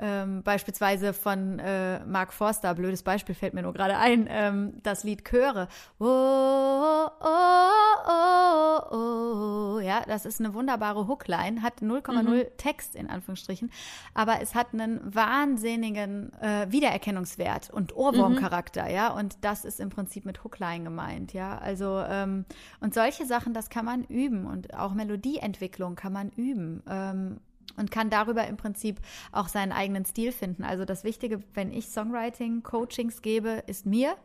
ähm, 0.00 0.42
beispielsweise 0.42 1.12
von 1.12 1.58
äh, 1.58 2.04
Mark 2.04 2.32
Forster, 2.32 2.74
blödes 2.74 3.02
Beispiel 3.02 3.34
fällt 3.34 3.54
mir 3.54 3.62
nur 3.62 3.72
gerade 3.72 3.96
ein, 3.96 4.28
ähm, 4.30 4.74
das 4.82 5.04
Lied 5.04 5.24
Chöre. 5.24 5.68
Oh, 5.98 6.04
oh, 7.20 7.68
oh, 8.08 8.78
oh, 8.92 9.80
ja, 9.80 10.02
das 10.06 10.24
ist 10.24 10.40
eine 10.40 10.54
wunderbare 10.54 11.06
Hookline, 11.08 11.62
hat 11.62 11.80
0,0 11.80 12.46
Text 12.56 12.94
in 12.94 13.08
Anführungsstrichen, 13.08 13.70
aber 14.14 14.40
es 14.40 14.54
hat 14.54 14.72
einen 14.72 15.00
wahnsinnigen 15.02 16.32
äh, 16.40 16.70
Wiedererkennungswert 16.70 17.70
und 17.70 17.96
Ohrwurmcharakter, 17.96 18.88
ja, 18.88 19.08
und 19.12 19.38
das 19.42 19.64
ist 19.64 19.80
im 19.80 19.90
Prinzip 19.90 20.24
mit 20.24 20.44
Hookline 20.44 20.84
gemeint, 20.84 21.32
ja, 21.32 21.58
also 21.58 22.02
ähm, 22.08 22.44
und 22.80 22.94
solche 22.94 23.26
Sachen, 23.26 23.54
das 23.54 23.70
kann 23.70 23.84
man 23.84 24.04
üben 24.04 24.46
und 24.46 24.74
auch 24.74 24.94
Melodieentwicklung 24.94 25.96
kann 25.96 26.12
man 26.12 26.30
üben. 26.30 26.82
Ähm, 26.88 27.40
und 27.78 27.90
kann 27.90 28.10
darüber 28.10 28.46
im 28.46 28.56
Prinzip 28.56 29.00
auch 29.32 29.48
seinen 29.48 29.72
eigenen 29.72 30.04
Stil 30.04 30.32
finden. 30.32 30.64
Also 30.64 30.84
das 30.84 31.04
Wichtige, 31.04 31.40
wenn 31.54 31.72
ich 31.72 31.88
Songwriting-Coachings 31.88 33.22
gebe, 33.22 33.62
ist 33.66 33.86
mir, 33.86 34.16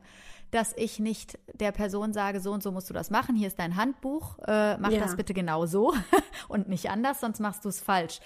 dass 0.54 0.74
ich 0.78 1.00
nicht 1.00 1.40
der 1.54 1.72
Person 1.72 2.14
sage, 2.14 2.40
so 2.40 2.52
und 2.52 2.62
so 2.62 2.72
musst 2.72 2.90
du 2.90 2.94
das 2.94 3.10
machen, 3.10 3.36
hier 3.36 3.48
ist 3.48 3.60
dein 3.60 3.76
Handbuch, 3.76 4.38
äh, 4.48 4.78
mach 4.78 4.92
Ja. 4.92 5.00
das 5.00 5.16
bitte 5.16 5.34
genau 5.34 5.66
so 5.66 5.94
und 6.48 6.70
nicht 6.70 6.90
anders, 6.90 7.20
sonst 7.22 7.40
machst 7.40 7.66
du 7.66 7.70
es 7.70 7.80
falsch. 7.82 8.20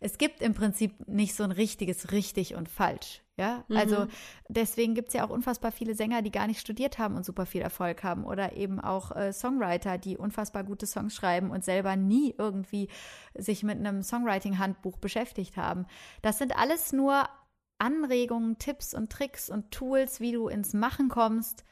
Es 0.00 0.18
gibt 0.18 0.40
im 0.40 0.54
Prinzip 0.54 1.08
nicht 1.08 1.34
so 1.34 1.44
ein 1.44 1.52
richtiges 1.52 2.12
richtig 2.12 2.54
und 2.54 2.68
falsch. 2.68 3.22
Ja, 3.38 3.64
also 3.74 4.06
deswegen 4.48 4.94
gibt 4.94 5.08
es 5.08 5.14
ja 5.14 5.24
auch 5.24 5.30
unfassbar 5.30 5.72
viele 5.72 5.94
Sänger, 5.94 6.20
die 6.20 6.30
gar 6.30 6.46
nicht 6.46 6.60
studiert 6.60 6.98
haben 6.98 7.16
und 7.16 7.24
super 7.24 7.46
viel 7.46 7.62
Erfolg 7.62 8.04
haben 8.04 8.24
oder 8.24 8.56
eben 8.56 8.78
auch 8.78 9.10
äh, 9.16 9.32
Songwriter, 9.32 9.96
die 9.96 10.18
unfassbar 10.18 10.64
gute 10.64 10.86
Songs 10.86 11.14
schreiben 11.14 11.50
und 11.50 11.64
selber 11.64 11.96
nie 11.96 12.34
irgendwie 12.36 12.88
sich 13.34 13.62
mit 13.62 13.78
einem 13.78 14.02
Songwriting-Handbuch 14.02 14.98
beschäftigt 14.98 15.56
haben. 15.56 15.86
Das 16.20 16.38
sind 16.38 16.56
alles 16.56 16.92
nur 16.92 17.24
Anregungen, 17.82 18.58
Tipps 18.58 18.94
und 18.94 19.10
Tricks 19.10 19.50
und 19.50 19.72
Tools, 19.72 20.20
wie 20.20 20.30
du 20.32 20.46
ins 20.46 20.72
Machen 20.72 21.08
kommst. 21.08 21.64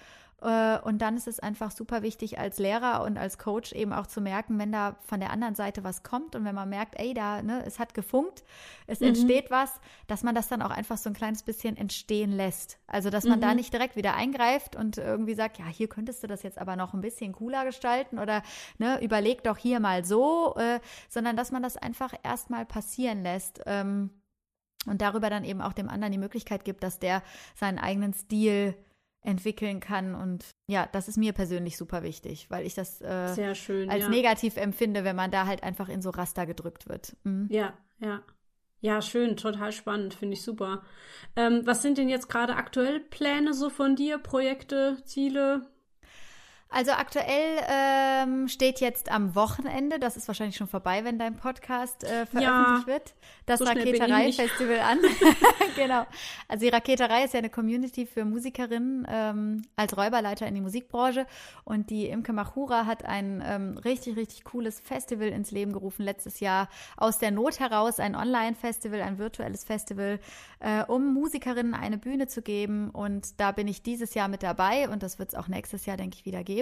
Äh, 0.43 0.79
Und 0.79 1.03
dann 1.03 1.17
ist 1.17 1.29
es 1.29 1.39
einfach 1.39 1.71
super 1.71 2.03
wichtig 2.03 2.39
als 2.39 2.59
Lehrer 2.59 3.05
und 3.05 3.19
als 3.19 3.37
Coach 3.37 3.73
eben 3.73 3.93
auch 3.93 4.07
zu 4.07 4.21
merken, 4.23 4.59
wenn 4.59 4.73
da 4.73 4.97
von 5.07 5.21
der 5.21 5.31
anderen 5.31 5.55
Seite 5.55 5.85
was 5.85 6.03
kommt 6.03 6.35
und 6.35 6.45
wenn 6.47 6.55
man 6.55 6.69
merkt, 6.69 6.99
ey, 6.99 7.13
da, 7.13 7.43
ne, 7.43 7.63
es 7.67 7.79
hat 7.79 7.93
gefunkt, 7.93 8.43
es 8.87 9.01
entsteht 9.03 9.51
was, 9.51 9.81
dass 10.07 10.23
man 10.23 10.35
das 10.35 10.49
dann 10.49 10.63
auch 10.63 10.71
einfach 10.71 10.97
so 10.97 11.11
ein 11.11 11.15
kleines 11.15 11.43
bisschen 11.43 11.77
entstehen 11.77 12.33
lässt. 12.33 12.79
Also, 12.87 13.11
dass 13.11 13.25
man 13.25 13.41
da 13.41 13.55
nicht 13.55 13.73
direkt 13.73 13.97
wieder 13.97 14.15
eingreift 14.15 14.77
und 14.77 14.97
irgendwie 14.97 15.35
sagt, 15.35 15.59
ja, 15.59 15.67
hier 15.67 15.89
könntest 15.89 16.23
du 16.23 16.27
das 16.27 16.43
jetzt 16.43 16.59
aber 16.59 16.75
noch 16.75 16.95
ein 16.95 17.03
bisschen 17.03 17.33
cooler 17.35 17.65
gestalten 17.67 18.19
oder 18.19 18.43
ne, 18.79 18.99
überleg 19.03 19.45
doch 19.45 19.59
hier 19.59 19.79
mal 19.79 20.05
so, 20.07 20.55
äh, 20.57 20.81
sondern 21.11 21.37
dass 21.37 21.53
man 21.53 21.63
das 21.63 21.77
einfach 21.77 22.15
erstmal 22.23 22.65
passieren 22.65 23.23
lässt. 23.23 23.61
Ähm, 23.67 24.11
und 24.87 25.03
darüber 25.03 25.31
dann 25.31 25.45
eben 25.45 25.61
auch 25.61 25.73
dem 25.73 25.89
anderen 25.89 26.13
die 26.13 26.19
Möglichkeit 26.19 26.65
gibt, 26.65 26.83
dass 26.83 26.99
der 26.99 27.23
seinen 27.55 27.79
eigenen 27.79 28.15
Stil 28.15 28.75
entwickeln 29.23 29.81
kann. 29.81 30.15
Und 30.15 30.49
ja, 30.67 30.89
das 30.93 31.09
ist 31.09 31.19
mir 31.19 31.33
persönlich 31.33 31.77
super 31.77 32.03
wichtig, 32.03 32.51
weil 32.51 32.67
ich 32.67 32.75
das 32.75 33.01
äh, 33.03 33.55
schön. 33.55 33.91
als 33.91 34.05
ja. 34.05 34.09
negativ 34.09 34.57
empfinde, 34.57 35.05
wenn 35.05 35.17
man 35.17 35.31
da 35.31 35.47
halt 35.47 35.63
einfach 35.63 35.89
in 35.89 36.03
so 36.03 36.11
Raster 36.11 36.47
gedrückt 36.47 36.89
wird. 36.89 37.17
Mhm. 37.25 37.47
Ja, 37.51 37.75
ja. 37.99 38.23
Ja, 38.83 39.03
schön, 39.03 39.37
total 39.37 39.73
spannend, 39.73 40.15
finde 40.15 40.35
ich 40.35 40.43
super. 40.43 40.83
Ähm, 41.37 41.67
was 41.67 41.83
sind 41.83 41.99
denn 41.99 42.09
jetzt 42.09 42.31
gerade 42.31 42.57
aktuell 42.57 42.99
Pläne 42.99 43.53
so 43.53 43.69
von 43.69 43.95
dir, 43.95 44.17
Projekte, 44.17 44.97
Ziele? 45.05 45.70
Also 46.73 46.93
aktuell 46.93 47.59
ähm, 47.69 48.47
steht 48.47 48.79
jetzt 48.81 49.11
am 49.11 49.35
Wochenende, 49.35 49.99
das 49.99 50.17
ist 50.17 50.29
wahrscheinlich 50.29 50.57
schon 50.57 50.69
vorbei, 50.69 51.05
wenn 51.05 51.19
dein 51.19 51.37
Podcast 51.37 52.05
äh, 52.05 52.27
veröffentlicht 52.27 52.43
Ja, 52.43 52.87
wird, 52.87 53.15
das 53.47 53.59
so. 53.59 53.65
Raketerei-Festival 53.65 54.79
an. 54.79 54.99
genau. 55.77 56.07
Also 56.47 56.65
die 56.65 56.69
Raketerei 56.69 57.25
ist 57.25 57.35
ja 57.35 57.39
eine 57.39 57.51
Community 57.51 58.07
für 58.07 58.25
Musikerinnen 58.25 59.05
ähm, 59.11 59.63
als 59.75 59.97
Räuberleiter 59.97 60.47
in 60.47 60.55
die 60.55 60.61
Musikbranche 60.61 61.27
und 61.65 61.91
die 61.91 62.07
Imke 62.07 62.33
Machura 62.33 62.87
hat 62.87 63.05
ein 63.05 63.43
ähm, 63.45 63.77
richtig, 63.79 64.17
richtig 64.17 64.45
cooles 64.45 64.79
Festival 64.79 65.27
ins 65.27 65.51
Leben 65.51 65.73
gerufen 65.73 66.05
letztes 66.05 66.39
Jahr 66.39 66.69
aus 66.97 67.19
der 67.19 67.33
Not 67.33 67.59
heraus, 67.59 67.99
ein 67.99 68.15
Online-Festival, 68.15 69.01
ein 69.03 69.19
virtuelles 69.19 69.65
Festival, 69.65 70.21
äh, 70.61 70.85
um 70.85 71.15
Musikerinnen 71.15 71.75
eine 71.75 71.99
Bühne 71.99 72.29
zu 72.29 72.43
geben 72.43 72.91
und 72.91 73.41
da 73.41 73.51
bin 73.51 73.67
ich 73.67 73.83
dieses 73.83 74.15
Jahr 74.15 74.29
mit 74.29 74.45
dabei 74.45 74.89
und 74.89 75.03
das 75.03 75.19
wird 75.19 75.31
es 75.31 75.35
auch 75.35 75.49
nächstes 75.49 75.85
Jahr, 75.87 75.97
denke 75.97 76.17
ich, 76.17 76.25
wieder 76.25 76.45
geben. 76.45 76.60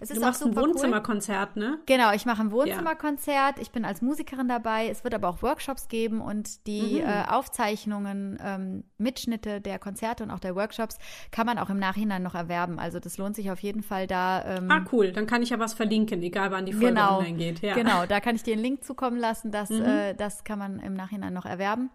Es 0.00 0.10
ist 0.10 0.16
Du 0.18 0.22
auch 0.22 0.26
machst 0.28 0.42
ein 0.42 0.48
super 0.52 0.62
cool. 0.62 0.70
Wohnzimmerkonzert, 0.74 1.56
ne? 1.56 1.78
Genau, 1.86 2.12
ich 2.12 2.26
mache 2.26 2.42
ein 2.42 2.50
Wohnzimmerkonzert. 2.52 3.58
Ich 3.60 3.70
bin 3.70 3.84
als 3.84 4.02
Musikerin 4.02 4.48
dabei. 4.48 4.88
Es 4.88 5.04
wird 5.04 5.14
aber 5.14 5.28
auch 5.28 5.42
Workshops 5.42 5.88
geben 5.88 6.20
und 6.20 6.66
die 6.66 7.00
Mhm. 7.02 7.08
äh, 7.08 7.24
Aufzeichnungen, 7.28 8.38
ähm, 8.42 8.84
Mitschnitte 8.98 9.60
der 9.60 9.78
Konzerte 9.78 10.22
und 10.24 10.30
auch 10.30 10.40
der 10.40 10.54
Workshops 10.56 10.98
kann 11.30 11.46
man 11.46 11.58
auch 11.58 11.70
im 11.70 11.78
Nachhinein 11.78 12.22
noch 12.22 12.34
erwerben. 12.34 12.78
Also 12.78 13.00
das 13.00 13.18
lohnt 13.18 13.36
sich 13.36 13.50
auf 13.50 13.60
jeden 13.60 13.82
Fall 13.82 14.06
da. 14.06 14.44
Ähm, 14.44 14.70
Ah, 14.70 14.84
cool. 14.92 15.12
Dann 15.12 15.26
kann 15.26 15.42
ich 15.42 15.50
ja 15.50 15.58
was 15.58 15.74
verlinken, 15.74 16.22
egal 16.22 16.50
wann 16.50 16.66
die 16.66 16.72
Folge 16.72 16.88
Genau, 16.88 17.18
online 17.18 17.36
geht. 17.38 17.60
Ja. 17.60 17.74
genau. 17.74 18.06
Da 18.06 18.20
kann 18.20 18.36
ich 18.36 18.42
dir 18.42 18.54
einen 18.54 18.62
Link 18.62 18.84
zukommen 18.84 19.16
lassen. 19.18 19.50
Das, 19.50 19.70
Mhm. 19.70 19.82
äh, 19.84 20.14
das 20.14 20.44
kann 20.44 20.58
man 20.58 20.78
im 20.80 20.94
Nachhinein 20.94 21.32
noch 21.32 21.46
erwerben. 21.46 21.90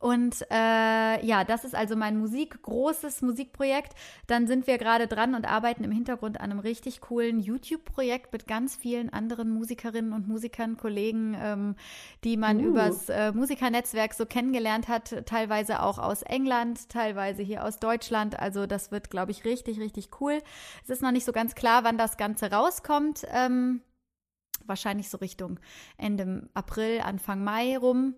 Und 0.00 0.42
äh, 0.50 1.24
ja, 1.24 1.44
das 1.44 1.64
ist 1.64 1.74
also 1.74 1.96
mein 1.96 2.18
Musik, 2.18 2.60
großes 2.60 3.22
Musikprojekt. 3.22 3.94
Dann 4.26 4.46
sind 4.46 4.66
wir 4.66 4.76
gerade 4.76 5.06
dran 5.06 5.34
und 5.34 5.46
arbeiten 5.46 5.82
im 5.82 5.92
Hintergrund 5.92 6.40
an 6.40 6.50
einem 6.50 6.58
richtig 6.58 7.00
coolen 7.00 7.40
YouTube-Projekt 7.40 8.32
mit 8.32 8.46
ganz 8.46 8.76
vielen 8.76 9.10
anderen 9.10 9.50
Musikerinnen 9.50 10.12
und 10.12 10.28
Musikern, 10.28 10.76
Kollegen, 10.76 11.34
ähm, 11.40 11.76
die 12.22 12.36
man 12.36 12.58
Uh. 12.58 12.68
übers 12.68 13.08
äh, 13.08 13.32
Musikernetzwerk 13.32 14.12
so 14.12 14.26
kennengelernt 14.26 14.88
hat, 14.88 15.24
teilweise 15.26 15.80
auch 15.80 15.98
aus 15.98 16.22
England, 16.22 16.90
teilweise 16.90 17.42
hier 17.42 17.64
aus 17.64 17.78
Deutschland. 17.78 18.38
Also 18.38 18.66
das 18.66 18.90
wird, 18.90 19.10
glaube 19.10 19.30
ich, 19.30 19.44
richtig, 19.46 19.80
richtig 19.80 20.20
cool. 20.20 20.42
Es 20.82 20.90
ist 20.90 21.02
noch 21.02 21.12
nicht 21.12 21.24
so 21.24 21.32
ganz 21.32 21.54
klar, 21.54 21.82
wann 21.84 21.96
das 21.96 22.18
Ganze 22.18 22.50
rauskommt. 22.50 23.24
Ähm, 23.32 23.80
wahrscheinlich 24.66 25.08
so 25.08 25.18
Richtung 25.18 25.60
Ende 25.96 26.48
April, 26.54 27.00
Anfang 27.00 27.42
Mai 27.42 27.76
rum. 27.78 28.14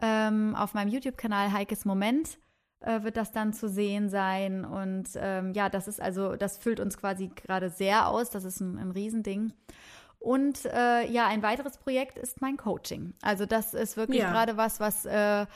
Ähm, 0.00 0.54
auf 0.56 0.74
meinem 0.74 0.88
YouTube-Kanal 0.88 1.52
Heikes 1.52 1.84
Moment 1.84 2.38
äh, 2.80 3.02
wird 3.02 3.16
das 3.16 3.32
dann 3.32 3.52
zu 3.52 3.68
sehen 3.68 4.08
sein. 4.08 4.64
Und 4.64 5.08
ähm, 5.16 5.52
ja, 5.54 5.68
das 5.68 5.88
ist 5.88 6.00
also, 6.00 6.36
das 6.36 6.58
füllt 6.58 6.80
uns 6.80 6.96
quasi 6.98 7.28
gerade 7.28 7.70
sehr 7.70 8.08
aus. 8.08 8.30
Das 8.30 8.44
ist 8.44 8.60
ein, 8.60 8.78
ein 8.78 8.90
Riesending. 8.90 9.52
Und 10.20 10.64
äh, 10.64 11.06
ja, 11.08 11.26
ein 11.28 11.42
weiteres 11.42 11.78
Projekt 11.78 12.18
ist 12.18 12.40
mein 12.40 12.56
Coaching. 12.56 13.14
Also 13.22 13.46
das 13.46 13.72
ist 13.74 13.96
wirklich 13.96 14.20
Ja. 14.20 14.30
gerade 14.32 14.56
was, 14.56 14.80
was 14.80 15.06
äh, 15.06 15.46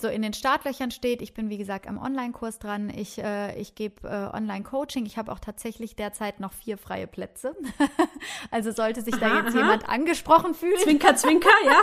so 0.00 0.08
in 0.08 0.22
den 0.22 0.32
Startlöchern 0.32 0.90
steht. 0.90 1.22
Ich 1.22 1.34
bin, 1.34 1.50
wie 1.50 1.56
gesagt, 1.56 1.86
am 1.86 1.98
Online-Kurs 1.98 2.58
dran. 2.58 2.90
Ich, 2.90 3.18
äh, 3.18 3.56
ich 3.58 3.74
gebe 3.74 4.08
äh, 4.08 4.36
Online-Coaching. 4.36 5.06
Ich 5.06 5.16
habe 5.18 5.30
auch 5.30 5.38
tatsächlich 5.38 5.94
derzeit 5.94 6.40
noch 6.40 6.52
vier 6.52 6.78
freie 6.78 7.06
Plätze. 7.06 7.56
also 8.50 8.72
sollte 8.72 9.02
sich 9.02 9.14
da 9.16 9.26
Aha, 9.26 9.36
jetzt 9.38 9.54
aha. 9.54 9.58
jemand 9.58 9.88
angesprochen 9.88 10.54
fühlen. 10.54 10.78
Zwinker, 10.78 11.14
zwinker, 11.14 11.48
ja. 11.64 11.80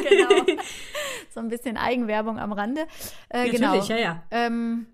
genau. 0.08 0.62
So 1.30 1.40
ein 1.40 1.48
bisschen 1.48 1.76
Eigenwerbung 1.76 2.38
am 2.38 2.52
Rande. 2.52 2.86
Äh, 3.28 3.50
genau. 3.50 3.68
Natürlich, 3.68 3.88
ja, 3.88 3.96
ja. 3.96 4.22
Ähm, 4.30 4.86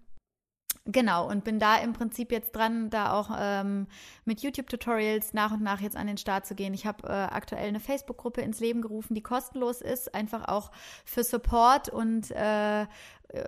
genau, 0.92 1.28
und 1.28 1.44
bin 1.44 1.58
da 1.58 1.76
im 1.76 1.92
Prinzip 1.92 2.32
jetzt 2.32 2.52
dran, 2.52 2.90
da 2.90 3.12
auch 3.12 3.30
ähm, 3.38 3.86
mit 4.24 4.40
YouTube-Tutorials 4.40 5.32
nach 5.32 5.52
und 5.52 5.62
nach 5.62 5.80
jetzt 5.80 5.96
an 5.96 6.06
den 6.06 6.16
Start 6.16 6.46
zu 6.46 6.54
gehen. 6.54 6.74
Ich 6.74 6.86
habe 6.86 7.08
äh, 7.08 7.10
aktuell 7.10 7.68
eine 7.68 7.80
Facebook-Gruppe 7.80 8.40
ins 8.40 8.60
Leben 8.60 8.82
gerufen, 8.82 9.14
die 9.14 9.22
kostenlos 9.22 9.80
ist, 9.80 10.14
einfach 10.14 10.48
auch 10.48 10.70
für 11.04 11.24
Support 11.24 11.88
und 11.88 12.30
äh, 12.30 12.86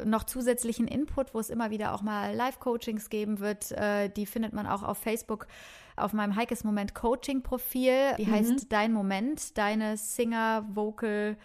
noch 0.05 0.25
zusätzlichen 0.25 0.87
Input, 0.87 1.35
wo 1.35 1.41
es 1.41 1.51
immer 1.51 1.71
wieder 1.71 1.95
auch 1.95 2.03
mal 2.03 2.35
Live-Coachings 2.35 3.11
geben 3.11 3.41
wird. 3.41 3.73
Äh, 3.73 4.09
die 4.11 4.27
findet 4.27 4.53
man 4.53 4.67
auch 4.67 4.83
auf 4.83 4.99
Facebook 4.99 5.47
auf 5.97 6.13
meinem 6.13 6.37
Heikes 6.37 6.65
Moment 6.65 6.95
Coaching-Profil. 6.95 8.17
Die 8.19 8.31
heißt 8.31 8.73
Dein 8.73 8.93
Moment, 8.93 9.59
deine 9.59 9.97
Singer-Vocal- 9.97 11.37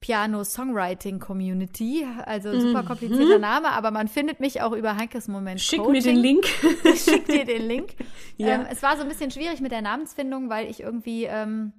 Piano-Songwriting-Community. 0.00 2.06
Also 2.24 2.58
super 2.58 2.84
komplizierter 2.84 3.38
Name, 3.38 3.68
aber 3.70 3.90
man 3.90 4.08
findet 4.08 4.40
mich 4.40 4.62
auch 4.62 4.72
über 4.72 4.96
Heikes 4.96 5.28
Moment 5.28 5.60
Schick 5.60 5.80
Coaching. 5.80 5.92
mir 5.92 6.02
den 6.02 6.16
Link. 6.16 6.46
Ich 6.84 7.02
schick 7.02 7.26
dir 7.26 7.44
den 7.44 7.66
Link. 7.66 7.94
Ja. 8.40 8.54
ähm, 8.54 8.66
es 8.70 8.84
war 8.84 8.96
so 8.96 9.02
ein 9.02 9.08
bisschen 9.08 9.32
schwierig 9.32 9.60
mit 9.60 9.72
der 9.72 9.82
Namensfindung, 9.82 10.48
weil 10.48 10.70
ich 10.70 10.78
irgendwie, 10.80 11.24
ähm, 11.24 11.72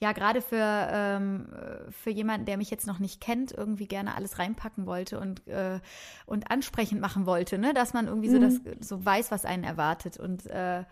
ja, 0.00 0.12
gerade 0.12 0.40
für, 0.40 0.88
ähm, 0.90 1.48
für 1.90 2.08
jemanden, 2.08 2.46
der 2.46 2.56
mich 2.56 2.70
jetzt 2.70 2.86
noch 2.86 2.98
nicht 2.98 3.20
kennt, 3.20 3.52
irgendwie 3.52 3.86
gerne 3.86 4.14
alles 4.14 4.38
reinpacken 4.38 4.86
wollte 4.86 5.20
und, 5.20 5.46
äh, 5.46 5.80
und 6.24 6.50
ansprechend 6.50 7.02
machen 7.02 7.26
wollte, 7.26 7.58
ne? 7.58 7.74
dass 7.74 7.92
man 7.92 8.06
irgendwie 8.06 8.30
so, 8.30 8.38
das, 8.38 8.58
so 8.80 9.04
weiß, 9.04 9.30
was 9.30 9.44
einen 9.44 9.64
erwartet. 9.64 10.18
Und 10.18 10.46
äh, 10.46 10.84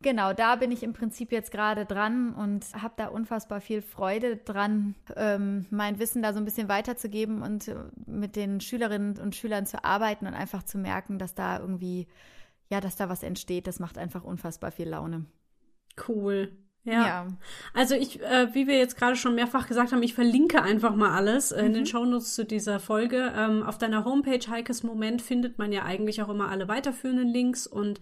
Genau, 0.00 0.32
da 0.32 0.54
bin 0.54 0.70
ich 0.70 0.84
im 0.84 0.92
Prinzip 0.92 1.32
jetzt 1.32 1.50
gerade 1.50 1.84
dran 1.84 2.32
und 2.32 2.64
habe 2.80 2.94
da 2.96 3.08
unfassbar 3.08 3.60
viel 3.60 3.82
Freude 3.82 4.36
dran, 4.36 4.94
ähm, 5.16 5.66
mein 5.70 5.98
Wissen 5.98 6.22
da 6.22 6.32
so 6.32 6.38
ein 6.38 6.44
bisschen 6.44 6.68
weiterzugeben 6.68 7.42
und 7.42 7.66
äh, 7.66 7.74
mit 8.06 8.36
den 8.36 8.60
Schülerinnen 8.60 9.18
und 9.18 9.34
Schülern 9.34 9.66
zu 9.66 9.84
arbeiten 9.84 10.26
und 10.28 10.34
einfach 10.34 10.62
zu 10.62 10.78
merken, 10.78 11.18
dass 11.18 11.34
da 11.34 11.58
irgendwie, 11.58 12.06
ja, 12.70 12.80
dass 12.80 12.94
da 12.94 13.08
was 13.08 13.24
entsteht. 13.24 13.66
Das 13.66 13.80
macht 13.80 13.98
einfach 13.98 14.22
unfassbar 14.22 14.70
viel 14.70 14.88
Laune. 14.88 15.24
Cool. 16.06 16.56
Ja. 16.84 16.92
Ja. 17.06 17.26
Also 17.74 17.94
ich, 17.94 18.22
äh, 18.22 18.54
wie 18.54 18.66
wir 18.66 18.78
jetzt 18.78 18.96
gerade 18.96 19.14
schon 19.14 19.34
mehrfach 19.34 19.68
gesagt 19.68 19.92
haben, 19.92 20.02
ich 20.02 20.14
verlinke 20.14 20.62
einfach 20.62 20.94
mal 20.94 21.10
alles 21.10 21.52
äh, 21.52 21.60
in 21.60 21.68
Mhm. 21.68 21.74
den 21.74 21.86
Shownotes 21.86 22.34
zu 22.34 22.44
dieser 22.46 22.80
Folge. 22.80 23.30
Ähm, 23.36 23.62
auf 23.62 23.76
deiner 23.76 24.04
Homepage 24.06 24.40
Heikes 24.48 24.82
Moment 24.84 25.20
findet 25.20 25.58
man 25.58 25.70
ja 25.70 25.82
eigentlich 25.84 26.22
auch 26.22 26.30
immer 26.30 26.48
alle 26.48 26.66
weiterführenden 26.68 27.28
Links 27.28 27.66
und 27.66 27.98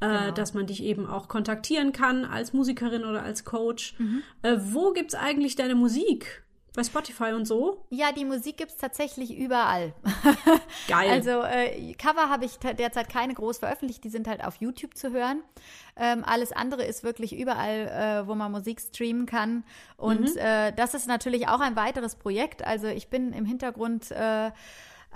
äh, 0.00 0.08
Genau. 0.08 0.30
dass 0.32 0.52
man 0.54 0.66
dich 0.66 0.82
eben 0.82 1.06
auch 1.06 1.28
kontaktieren 1.28 1.92
kann 1.92 2.24
als 2.24 2.52
Musikerin 2.52 3.04
oder 3.04 3.22
als 3.22 3.44
Coach. 3.44 3.94
Mhm. 3.98 4.22
Äh, 4.42 4.56
wo 4.58 4.92
gibt's 4.92 5.14
eigentlich 5.14 5.54
deine 5.54 5.76
Musik? 5.76 6.42
Bei 6.74 6.82
Spotify 6.82 7.32
und 7.32 7.46
so? 7.46 7.84
Ja, 7.90 8.10
die 8.10 8.24
Musik 8.24 8.56
gibt's 8.56 8.76
tatsächlich 8.76 9.36
überall. 9.36 9.92
Geil. 10.88 11.08
Also 11.08 11.42
äh, 11.42 11.94
Cover 11.94 12.28
habe 12.28 12.44
ich 12.44 12.58
derzeit 12.58 13.08
keine 13.08 13.32
groß 13.32 13.58
veröffentlicht, 13.58 14.02
die 14.02 14.08
sind 14.08 14.26
halt 14.26 14.44
auf 14.44 14.56
YouTube 14.56 14.96
zu 14.96 15.12
hören. 15.12 15.42
Ähm, 15.96 16.24
alles 16.26 16.50
andere 16.50 16.84
ist 16.84 17.04
wirklich 17.04 17.38
überall, 17.38 18.24
äh, 18.24 18.26
wo 18.26 18.34
man 18.34 18.50
Musik 18.50 18.80
streamen 18.80 19.24
kann. 19.24 19.62
Und 19.96 20.36
äh, 20.36 20.72
das 20.72 20.94
ist 20.94 21.06
natürlich 21.06 21.46
auch 21.46 21.60
ein 21.60 21.76
weiteres 21.76 22.16
Projekt. 22.16 22.64
Also 22.66 22.88
ich 22.88 23.06
bin 23.06 23.32
im 23.32 23.44
Hintergrund 23.44 24.10
äh, 24.10 24.50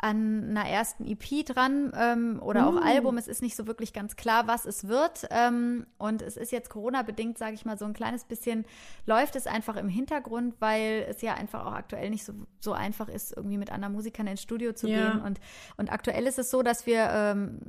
an 0.02 0.50
einer 0.50 0.68
ersten 0.68 1.04
EP 1.06 1.44
dran 1.46 1.92
ähm, 1.96 2.40
oder 2.42 2.66
auch 2.68 2.74
Uh. 2.74 2.78
Album. 2.84 3.18
Es 3.18 3.28
ist 3.28 3.42
nicht 3.42 3.56
so 3.56 3.66
wirklich 3.66 3.92
ganz 3.92 4.16
klar, 4.16 4.46
was 4.46 4.64
es 4.64 4.88
wird. 4.88 5.26
Ähm, 5.30 5.86
und 5.98 6.22
es 6.22 6.36
ist 6.36 6.52
jetzt 6.52 6.70
Corona-bedingt, 6.70 7.38
sage 7.38 7.54
ich 7.54 7.64
mal, 7.64 7.78
so 7.78 7.84
ein 7.84 7.94
kleines 7.94 8.24
bisschen 8.24 8.64
läuft 9.06 9.36
es 9.36 9.46
einfach 9.46 9.76
im 9.76 9.88
Hintergrund, 9.88 10.54
weil 10.60 11.06
es 11.08 11.20
ja 11.22 11.34
einfach 11.34 11.66
auch 11.66 11.72
aktuell 11.72 12.10
nicht 12.10 12.24
so, 12.24 12.32
so 12.60 12.72
einfach 12.72 13.08
ist, 13.08 13.36
irgendwie 13.36 13.58
mit 13.58 13.70
anderen 13.72 13.94
Musikern 13.94 14.26
ins 14.26 14.42
Studio 14.42 14.72
zu 14.72 14.88
Ja. 14.88 15.10
gehen. 15.10 15.20
Und, 15.22 15.40
und 15.76 15.92
aktuell 15.92 16.26
ist 16.26 16.38
es 16.38 16.50
so, 16.50 16.62
dass 16.62 16.86
wir 16.86 17.08
ähm, 17.12 17.60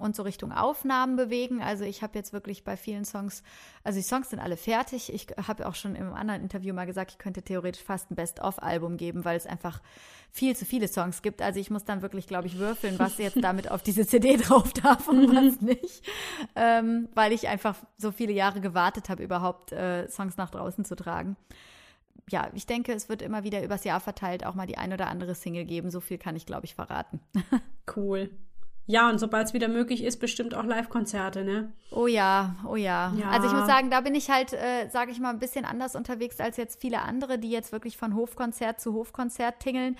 uns 0.00 0.16
so 0.16 0.22
Richtung 0.22 0.52
Aufnahmen 0.52 1.16
bewegen. 1.16 1.62
Also 1.62 1.84
ich 1.84 2.02
habe 2.02 2.18
jetzt 2.18 2.32
wirklich 2.32 2.64
bei 2.64 2.76
vielen 2.76 3.04
Songs, 3.04 3.42
also 3.84 3.98
die 3.98 4.04
Songs 4.04 4.30
sind 4.30 4.40
alle 4.40 4.56
fertig. 4.56 5.12
Ich 5.12 5.28
habe 5.46 5.68
auch 5.68 5.74
schon 5.74 5.94
im 5.94 6.12
anderen 6.12 6.42
Interview 6.42 6.74
mal 6.74 6.86
gesagt, 6.86 7.12
ich 7.12 7.18
könnte 7.18 7.42
theoretisch 7.42 7.82
fast 7.82 8.10
ein 8.10 8.16
Best-of-Album 8.16 8.96
geben, 8.96 9.24
weil 9.24 9.36
es 9.36 9.46
einfach 9.46 9.80
viel 10.30 10.56
zu 10.56 10.64
viele 10.64 10.88
Songs 10.88 11.22
gibt. 11.22 11.42
Also 11.42 11.60
ich 11.60 11.70
muss 11.70 11.84
dann 11.84 12.02
wirklich, 12.02 12.26
glaube 12.26 12.46
ich, 12.46 12.58
würfeln, 12.58 12.98
was 12.98 13.18
jetzt 13.18 13.38
damit 13.42 13.70
auf 13.70 13.82
diese 13.82 14.06
CD 14.06 14.36
drauf 14.36 14.72
darf 14.72 15.08
und 15.08 15.28
was 15.34 15.60
nicht. 15.60 16.04
Ähm, 16.56 17.08
weil 17.14 17.32
ich 17.32 17.48
einfach 17.48 17.76
so 17.96 18.12
viele 18.12 18.32
Jahre 18.32 18.60
gewartet 18.60 19.08
habe, 19.08 19.22
überhaupt 19.22 19.72
äh, 19.72 20.08
Songs 20.08 20.36
nach 20.36 20.50
draußen 20.50 20.84
zu 20.84 20.96
tragen. 20.96 21.36
Ja, 22.30 22.48
ich 22.54 22.66
denke, 22.66 22.92
es 22.92 23.08
wird 23.08 23.22
immer 23.22 23.42
wieder 23.42 23.62
übers 23.62 23.82
Jahr 23.84 23.98
verteilt 23.98 24.46
auch 24.46 24.54
mal 24.54 24.66
die 24.66 24.78
ein 24.78 24.92
oder 24.92 25.08
andere 25.08 25.34
Single 25.34 25.64
geben. 25.64 25.90
So 25.90 26.00
viel 26.00 26.18
kann 26.18 26.36
ich, 26.36 26.46
glaube 26.46 26.64
ich, 26.64 26.74
verraten. 26.74 27.20
Cool. 27.96 28.30
Ja, 28.86 29.08
und 29.08 29.18
sobald 29.18 29.46
es 29.46 29.54
wieder 29.54 29.68
möglich 29.68 30.02
ist, 30.02 30.18
bestimmt 30.18 30.54
auch 30.54 30.64
Live-Konzerte, 30.64 31.44
ne? 31.44 31.72
Oh 31.92 32.06
ja, 32.06 32.56
oh 32.68 32.76
ja. 32.76 33.12
Ja. 33.16 33.30
Also 33.30 33.46
ich 33.46 33.52
muss 33.52 33.66
sagen, 33.66 33.90
da 33.90 34.00
bin 34.00 34.14
ich 34.16 34.30
halt, 34.30 34.52
äh, 34.52 34.88
sage 34.88 35.12
ich 35.12 35.20
mal, 35.20 35.30
ein 35.30 35.38
bisschen 35.38 35.64
anders 35.64 35.94
unterwegs 35.94 36.40
als 36.40 36.56
jetzt 36.56 36.80
viele 36.80 37.02
andere, 37.02 37.38
die 37.38 37.50
jetzt 37.50 37.70
wirklich 37.70 37.96
von 37.96 38.16
Hofkonzert 38.16 38.80
zu 38.80 38.92
Hofkonzert 38.94 39.60
tingeln. 39.60 39.96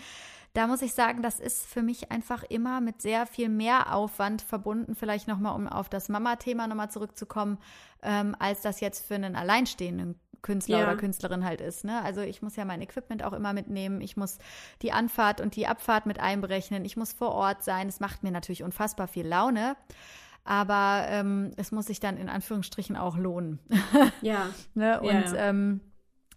Da 0.53 0.67
muss 0.67 0.83
ich 0.83 0.95
sagen, 0.95 1.23
das 1.23 1.39
ist 1.39 1.65
für 1.65 1.83
mich 1.83 2.11
einfach 2.11 2.43
immer 2.43 2.81
mit 2.81 3.01
sehr 3.01 3.27
viel 3.27 3.49
mehr 3.49 3.95
Aufwand 3.95 4.43
verbunden, 4.43 4.97
vielleicht 4.97 5.29
nochmal, 5.29 5.55
um 5.55 5.69
auf 5.69 5.89
das 5.89 6.09
Mama-Thema 6.09 6.67
nochmal 6.67 6.91
zurückzukommen, 6.91 7.59
ähm, 8.03 8.35
als 8.41 8.63
das 8.63 8.81
jetzt 8.81 9.07
für 9.07 9.15
einen 9.15 9.37
alleinstehenden 9.37 10.19
Künstler 10.43 10.79
Ja. 10.79 10.85
oder 10.85 10.97
Künstlerin 10.97 11.45
halt 11.45 11.61
ist. 11.61 11.85
Ne? 11.85 12.03
Also 12.03 12.21
ich 12.21 12.43
muss 12.43 12.57
ja 12.57 12.65
mein 12.65 12.81
Equipment 12.83 13.23
auch 13.23 13.33
immer 13.33 13.53
mitnehmen. 13.53 14.01
Ich 14.01 14.17
muss 14.17 14.39
die 14.83 14.93
Anfahrt 14.93 15.41
und 15.41 15.57
die 15.57 15.67
Abfahrt 15.67 16.07
mit 16.07 16.19
einberechnen. 16.21 16.85
Ich 16.85 16.97
muss 16.97 17.13
vor 17.13 17.33
Ort 17.33 17.63
sein. 17.63 17.89
Es 17.89 18.01
macht 18.01 18.23
mir 18.23 18.31
natürlich 18.31 18.63
unfassbar 18.63 19.09
viel 19.09 19.27
Laune. 19.27 19.77
Aber 20.45 21.05
ähm, 21.09 21.53
es 21.57 21.71
muss 21.71 21.87
sich 21.87 22.01
dann 22.01 22.17
in 22.17 22.29
Anführungsstrichen 22.31 22.97
auch 22.97 23.17
lohnen. 23.19 23.59
Ja. 24.23 24.49
ne? 24.75 25.01
Und 25.01 25.09
Ja. 25.11 25.35
Ähm, 25.37 25.81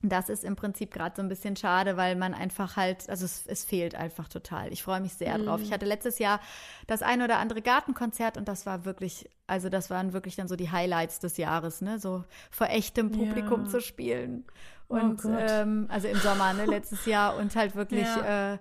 das 0.10 0.28
ist 0.30 0.44
im 0.44 0.56
Prinzip 0.56 0.92
gerade 0.94 1.16
so 1.16 1.22
ein 1.22 1.30
bisschen 1.30 1.56
schade, 1.56 1.96
weil 1.96 2.16
man 2.16 2.34
einfach 2.34 2.76
halt, 2.76 3.10
also 3.10 3.24
es, 3.26 3.46
es 3.48 3.64
fehlt 3.64 3.96
einfach 3.96 4.28
total. 4.28 4.72
Ich 4.74 4.84
freue 4.84 5.00
mich 5.00 5.14
sehr 5.14 5.38
drauf. 5.38 5.60
Mhm. 5.60 5.66
Ich 5.66 5.72
hatte 5.72 5.86
letztes 5.86 6.20
Jahr 6.20 6.40
das 6.88 7.02
ein 7.02 7.22
oder 7.22 7.38
andere 7.38 7.62
Gartenkonzert 7.62 8.38
und 8.38 8.48
das 8.48 8.66
war 8.66 8.84
wirklich, 8.86 9.30
also 9.48 9.70
das 9.70 9.90
waren 9.90 10.12
wirklich 10.12 10.36
dann 10.36 10.48
so 10.50 10.56
die 10.58 10.72
Highlights 10.72 11.20
des 11.20 11.38
Jahres, 11.38 11.82
ne? 11.82 12.00
So 12.00 12.24
vor 12.52 12.68
echtem 12.68 13.12
Publikum 13.12 13.64
Ja. 13.64 13.70
zu 13.70 13.82
spielen. 13.82 14.44
Oh 14.90 14.96
Und 14.96 15.22
Gott. 15.22 15.32
ähm, 15.50 15.86
also 15.90 16.08
im 16.10 16.20
Sommer, 16.20 16.54
ne, 16.54 16.66
letztes 16.66 17.06
Jahr 17.06 17.38
und 17.38 17.56
halt 17.56 17.76
wirklich 17.76 18.08
Ja. 18.08 18.54
äh, 18.54 18.58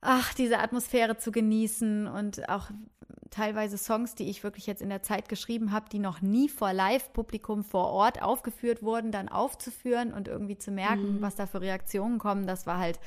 ach, 0.00 0.34
diese 0.34 0.58
Atmosphäre 0.58 1.16
zu 1.18 1.30
genießen 1.32 2.06
und 2.06 2.48
auch 2.48 2.70
teilweise 3.30 3.78
Songs, 3.78 4.16
die 4.16 4.28
ich 4.28 4.42
wirklich 4.42 4.66
jetzt 4.66 4.82
in 4.82 4.88
der 4.88 5.02
Zeit 5.04 5.28
geschrieben 5.28 5.70
habe, 5.70 5.88
die 5.88 6.00
noch 6.00 6.20
nie 6.20 6.48
vor 6.48 6.72
Live-Publikum 6.72 7.62
vor 7.62 7.86
Ort 7.90 8.20
aufgeführt 8.22 8.82
wurden, 8.82 9.12
dann 9.12 9.28
aufzuführen 9.28 10.12
und 10.12 10.26
irgendwie 10.26 10.58
zu 10.58 10.72
merken, 10.72 11.16
Mhm. 11.18 11.22
was 11.22 11.36
da 11.36 11.46
für 11.46 11.60
Reaktionen 11.60 12.18
kommen. 12.18 12.46
Das 12.48 12.66
war 12.66 12.78
halt 12.78 12.98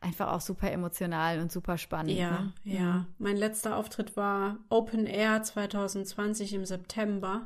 einfach 0.00 0.32
auch 0.32 0.40
super 0.40 0.70
emotional 0.70 1.40
und 1.40 1.52
super 1.52 1.76
spannend. 1.76 2.12
Ja, 2.12 2.30
ne? 2.30 2.52
ja. 2.64 3.06
Mein 3.18 3.36
letzter 3.36 3.76
Auftritt 3.76 4.16
war 4.16 4.56
Open 4.70 5.06
Air 5.06 5.42
2020 5.42 6.54
im 6.54 6.64
September. 6.64 7.42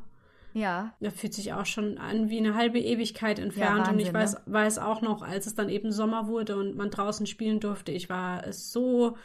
Ja, 0.53 0.94
Da 1.01 1.11
fühlt 1.11 1.34
sich 1.34 1.53
auch 1.53 1.66
schon 1.66 1.98
an 1.98 2.28
wie 2.28 2.38
eine 2.38 2.55
halbe 2.55 2.78
Ewigkeit 2.78 3.38
entfernt. 3.38 3.88
und 3.88 3.98
ich 3.98 4.12
Wahnsinn, 4.12 4.38
weiß, 4.46 4.53
weiß 4.53 4.78
auch 4.78 5.01
noch, 5.03 5.22
als 5.22 5.46
es 5.46 5.55
dann 5.55 5.68
eben 5.68 5.92
Sommer 5.92 6.26
wurde 6.26 6.57
und 6.57 6.76
man 6.76 6.90
draußen 6.90 7.26
spielen 7.26 7.61
durfte, 7.61 7.92
ich 7.92 8.09
war 8.09 8.53
so, 8.53 9.16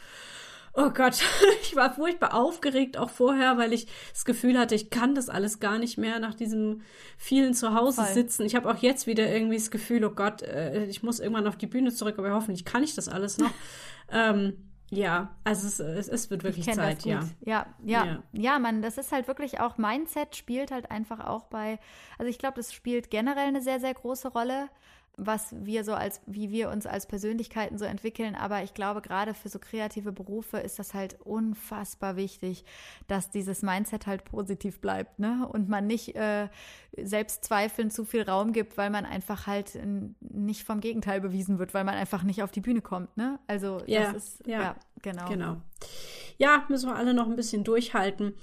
oh 0.76 0.90
Gott, 0.90 1.20
ich 1.62 1.74
war 1.74 1.94
furchtbar 1.94 2.34
aufgeregt 2.34 2.96
auch 2.96 3.10
vorher, 3.10 3.58
weil 3.58 3.72
ich 3.72 3.86
das 4.12 4.24
Gefühl 4.24 4.58
hatte, 4.58 4.74
ich 4.74 4.90
kann 4.90 5.14
das 5.14 5.28
alles 5.28 5.58
gar 5.58 5.78
nicht 5.78 5.98
mehr 5.98 6.20
nach 6.20 6.34
diesem 6.34 6.82
vielen 7.16 7.54
Zuhause 7.54 8.02
Voll. 8.04 8.14
sitzen. 8.14 8.44
Ich 8.44 8.54
habe 8.54 8.70
auch 8.70 8.76
jetzt 8.76 9.06
wieder 9.06 9.28
irgendwie 9.28 9.56
das 9.56 9.70
Gefühl, 9.70 10.04
oh 10.04 10.10
Gott, 10.10 10.42
äh, 10.42 10.84
ich 10.84 11.02
muss 11.02 11.18
irgendwann 11.18 11.46
auf 11.46 11.56
die 11.56 11.66
Bühne 11.66 11.92
zurück, 11.92 12.18
aber 12.18 12.32
hoffentlich 12.32 12.64
kann 12.64 12.84
ich 12.84 12.94
das 12.94 13.08
alles 13.08 13.38
noch. 13.38 13.50
ähm, 14.12 14.54
ja, 14.90 15.34
also 15.42 15.66
es, 15.66 15.80
es, 15.80 16.08
es 16.08 16.30
wird 16.30 16.44
wirklich 16.44 16.66
Zeit, 16.72 17.04
ja. 17.04 17.20
Ja, 17.40 17.66
ja, 17.84 18.04
Ja. 18.04 18.22
ja, 18.32 18.58
man, 18.58 18.82
das 18.82 18.98
ist 18.98 19.10
halt 19.10 19.26
wirklich 19.26 19.58
auch 19.60 19.78
Mindset 19.78 20.36
spielt 20.36 20.70
halt 20.70 20.90
einfach 20.90 21.20
auch 21.20 21.44
bei, 21.46 21.78
also 22.18 22.30
ich 22.30 22.38
glaube, 22.38 22.56
das 22.56 22.72
spielt 22.72 23.10
generell 23.10 23.48
eine 23.48 23.60
sehr, 23.60 23.80
sehr 23.80 23.94
große 23.94 24.28
Rolle, 24.28 24.68
was 25.16 25.54
wir 25.58 25.82
so 25.82 25.94
als, 25.94 26.20
wie 26.26 26.50
wir 26.50 26.70
uns 26.70 26.86
als 26.86 27.06
Persönlichkeiten 27.06 27.78
so 27.78 27.86
entwickeln. 27.86 28.34
Aber 28.34 28.62
ich 28.62 28.74
glaube, 28.74 29.00
gerade 29.00 29.32
für 29.32 29.48
so 29.48 29.58
kreative 29.58 30.12
Berufe 30.12 30.58
ist 30.58 30.78
das 30.78 30.92
halt 30.92 31.18
unfassbar 31.22 32.16
wichtig, 32.16 32.64
dass 33.06 33.30
dieses 33.30 33.62
Mindset 33.62 34.06
halt 34.06 34.24
positiv 34.24 34.80
bleibt, 34.80 35.18
ne? 35.18 35.48
Und 35.50 35.68
man 35.70 35.86
nicht 35.86 36.16
äh, 36.16 36.48
Selbstzweifeln 36.96 37.90
zu 37.90 38.04
viel 38.04 38.22
Raum 38.22 38.52
gibt, 38.52 38.76
weil 38.76 38.90
man 38.90 39.06
einfach 39.06 39.46
halt 39.46 39.78
nicht 40.20 40.64
vom 40.64 40.80
Gegenteil 40.80 41.22
bewiesen 41.22 41.58
wird, 41.58 41.72
weil 41.72 41.84
man 41.84 41.94
einfach 41.94 42.22
nicht 42.22 42.42
auf 42.42 42.50
die 42.50 42.60
Bühne 42.60 42.82
kommt, 42.82 43.16
ne? 43.16 43.38
Also 43.46 43.80
Ja, 43.86 44.12
das 44.12 44.16
ist, 44.16 44.46
ja. 44.46 44.60
ja, 44.60 44.76
genau. 45.00 45.28
Genau. 45.28 45.56
Ja, 46.38 46.66
müssen 46.68 46.90
wir 46.90 46.96
alle 46.96 47.14
noch 47.14 47.26
ein 47.26 47.36
bisschen 47.36 47.64
durchhalten. 47.64 48.34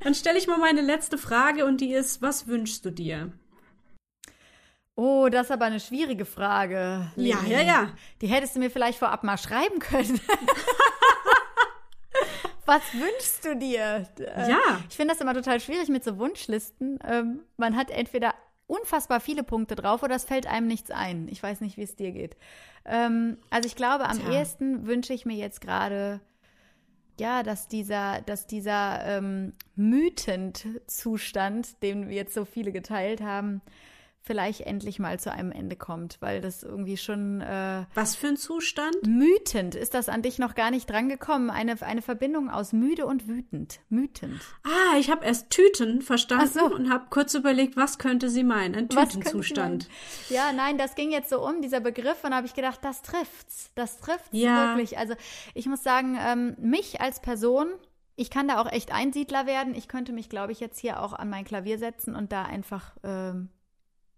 Dann 0.00 0.14
stelle 0.14 0.38
ich 0.38 0.46
mal 0.46 0.58
meine 0.58 0.82
letzte 0.82 1.18
Frage 1.18 1.64
und 1.66 1.80
die 1.80 1.92
ist, 1.92 2.22
was 2.22 2.46
wünschst 2.46 2.84
du 2.84 2.90
dir? 2.90 3.32
Oh, 4.96 5.28
das 5.30 5.46
ist 5.46 5.50
aber 5.52 5.66
eine 5.66 5.78
schwierige 5.78 6.24
Frage. 6.24 7.10
Ja, 7.16 7.36
Leni. 7.40 7.50
ja, 7.52 7.60
ja. 7.60 7.88
Die 8.22 8.28
hättest 8.28 8.56
du 8.56 8.60
mir 8.60 8.70
vielleicht 8.70 8.98
vorab 8.98 9.22
mal 9.24 9.36
schreiben 9.36 9.78
können. 9.78 10.18
Was 12.64 12.82
wünschst 12.94 13.44
du 13.44 13.56
dir? 13.56 14.08
Äh, 14.18 14.50
Ja. 14.50 14.58
Ich 14.88 14.96
finde 14.96 15.12
das 15.14 15.20
immer 15.20 15.34
total 15.34 15.60
schwierig 15.60 15.88
mit 15.88 16.02
so 16.02 16.18
Wunschlisten. 16.18 16.98
Ähm, 17.06 17.40
man 17.56 17.76
hat 17.76 17.90
entweder 17.90 18.34
unfassbar 18.66 19.20
viele 19.20 19.44
Punkte 19.44 19.76
drauf 19.76 20.02
oder 20.02 20.16
es 20.16 20.24
fällt 20.24 20.46
einem 20.48 20.66
nichts 20.66 20.90
ein. 20.90 21.28
Ich 21.28 21.40
weiß 21.42 21.60
nicht, 21.60 21.76
wie 21.76 21.82
es 21.82 21.94
dir 21.94 22.10
geht. 22.10 22.36
Ähm, 22.84 23.38
also 23.50 23.68
ich 23.68 23.76
glaube, 23.76 24.08
am 24.08 24.18
Tja. 24.18 24.32
ehesten 24.32 24.86
wünsche 24.86 25.12
ich 25.12 25.24
mir 25.26 25.36
jetzt 25.36 25.60
gerade, 25.60 26.20
ja, 27.20 27.44
dass 27.44 27.68
dieser, 27.68 28.22
dass 28.22 28.48
dieser 28.48 29.04
ähm, 29.04 29.52
Mythend-Zustand, 29.76 31.80
den 31.82 32.08
wir 32.08 32.16
jetzt 32.16 32.34
so 32.34 32.44
viele 32.44 32.72
geteilt 32.72 33.20
haben, 33.20 33.60
vielleicht 34.26 34.62
endlich 34.62 34.98
mal 34.98 35.20
zu 35.20 35.30
einem 35.32 35.52
Ende 35.52 35.76
kommt, 35.76 36.18
weil 36.20 36.40
das 36.40 36.64
irgendwie 36.64 36.96
schon 36.96 37.40
äh, 37.40 37.84
Was 37.94 38.16
für 38.16 38.26
ein 38.26 38.36
Zustand? 38.36 39.06
Mütend, 39.06 39.74
ist 39.76 39.94
das 39.94 40.08
an 40.08 40.22
dich 40.22 40.38
noch 40.38 40.54
gar 40.54 40.70
nicht 40.70 40.90
drangekommen? 40.90 41.48
Eine, 41.48 41.80
eine 41.80 42.02
Verbindung 42.02 42.50
aus 42.50 42.72
müde 42.72 43.06
und 43.06 43.28
wütend. 43.28 43.80
Mütend. 43.88 44.40
Ah, 44.64 44.98
ich 44.98 45.10
habe 45.10 45.24
erst 45.24 45.50
Tüten 45.50 46.02
verstanden 46.02 46.48
so. 46.48 46.64
und 46.66 46.90
habe 46.90 47.06
kurz 47.10 47.34
überlegt, 47.34 47.76
was 47.76 47.98
könnte 47.98 48.28
sie 48.28 48.42
meinen? 48.42 48.74
Ein 48.74 48.88
Tütenzustand. 48.88 49.88
Ja, 50.28 50.52
nein, 50.52 50.76
das 50.76 50.96
ging 50.96 51.12
jetzt 51.12 51.30
so 51.30 51.46
um, 51.46 51.62
dieser 51.62 51.80
Begriff, 51.80 52.24
und 52.24 52.34
habe 52.34 52.46
ich 52.46 52.54
gedacht, 52.54 52.80
das 52.82 53.02
trifft's. 53.02 53.70
Das 53.76 53.98
trifft's 53.98 54.30
Ja. 54.32 54.68
wirklich. 54.68 54.98
Also 54.98 55.14
ich 55.54 55.66
muss 55.66 55.82
sagen, 55.82 56.18
ähm, 56.20 56.56
mich 56.58 57.00
als 57.00 57.20
Person, 57.20 57.68
ich 58.16 58.30
kann 58.30 58.48
da 58.48 58.60
auch 58.60 58.70
echt 58.70 58.92
Einsiedler 58.92 59.46
werden. 59.46 59.74
Ich 59.74 59.86
könnte 59.86 60.12
mich, 60.12 60.28
glaube 60.28 60.50
ich, 60.50 60.58
jetzt 60.58 60.80
hier 60.80 61.00
auch 61.00 61.12
an 61.12 61.30
mein 61.30 61.44
Klavier 61.44 61.78
setzen 61.78 62.16
und 62.16 62.32
da 62.32 62.42
einfach 62.42 62.96
ähm, 63.04 63.50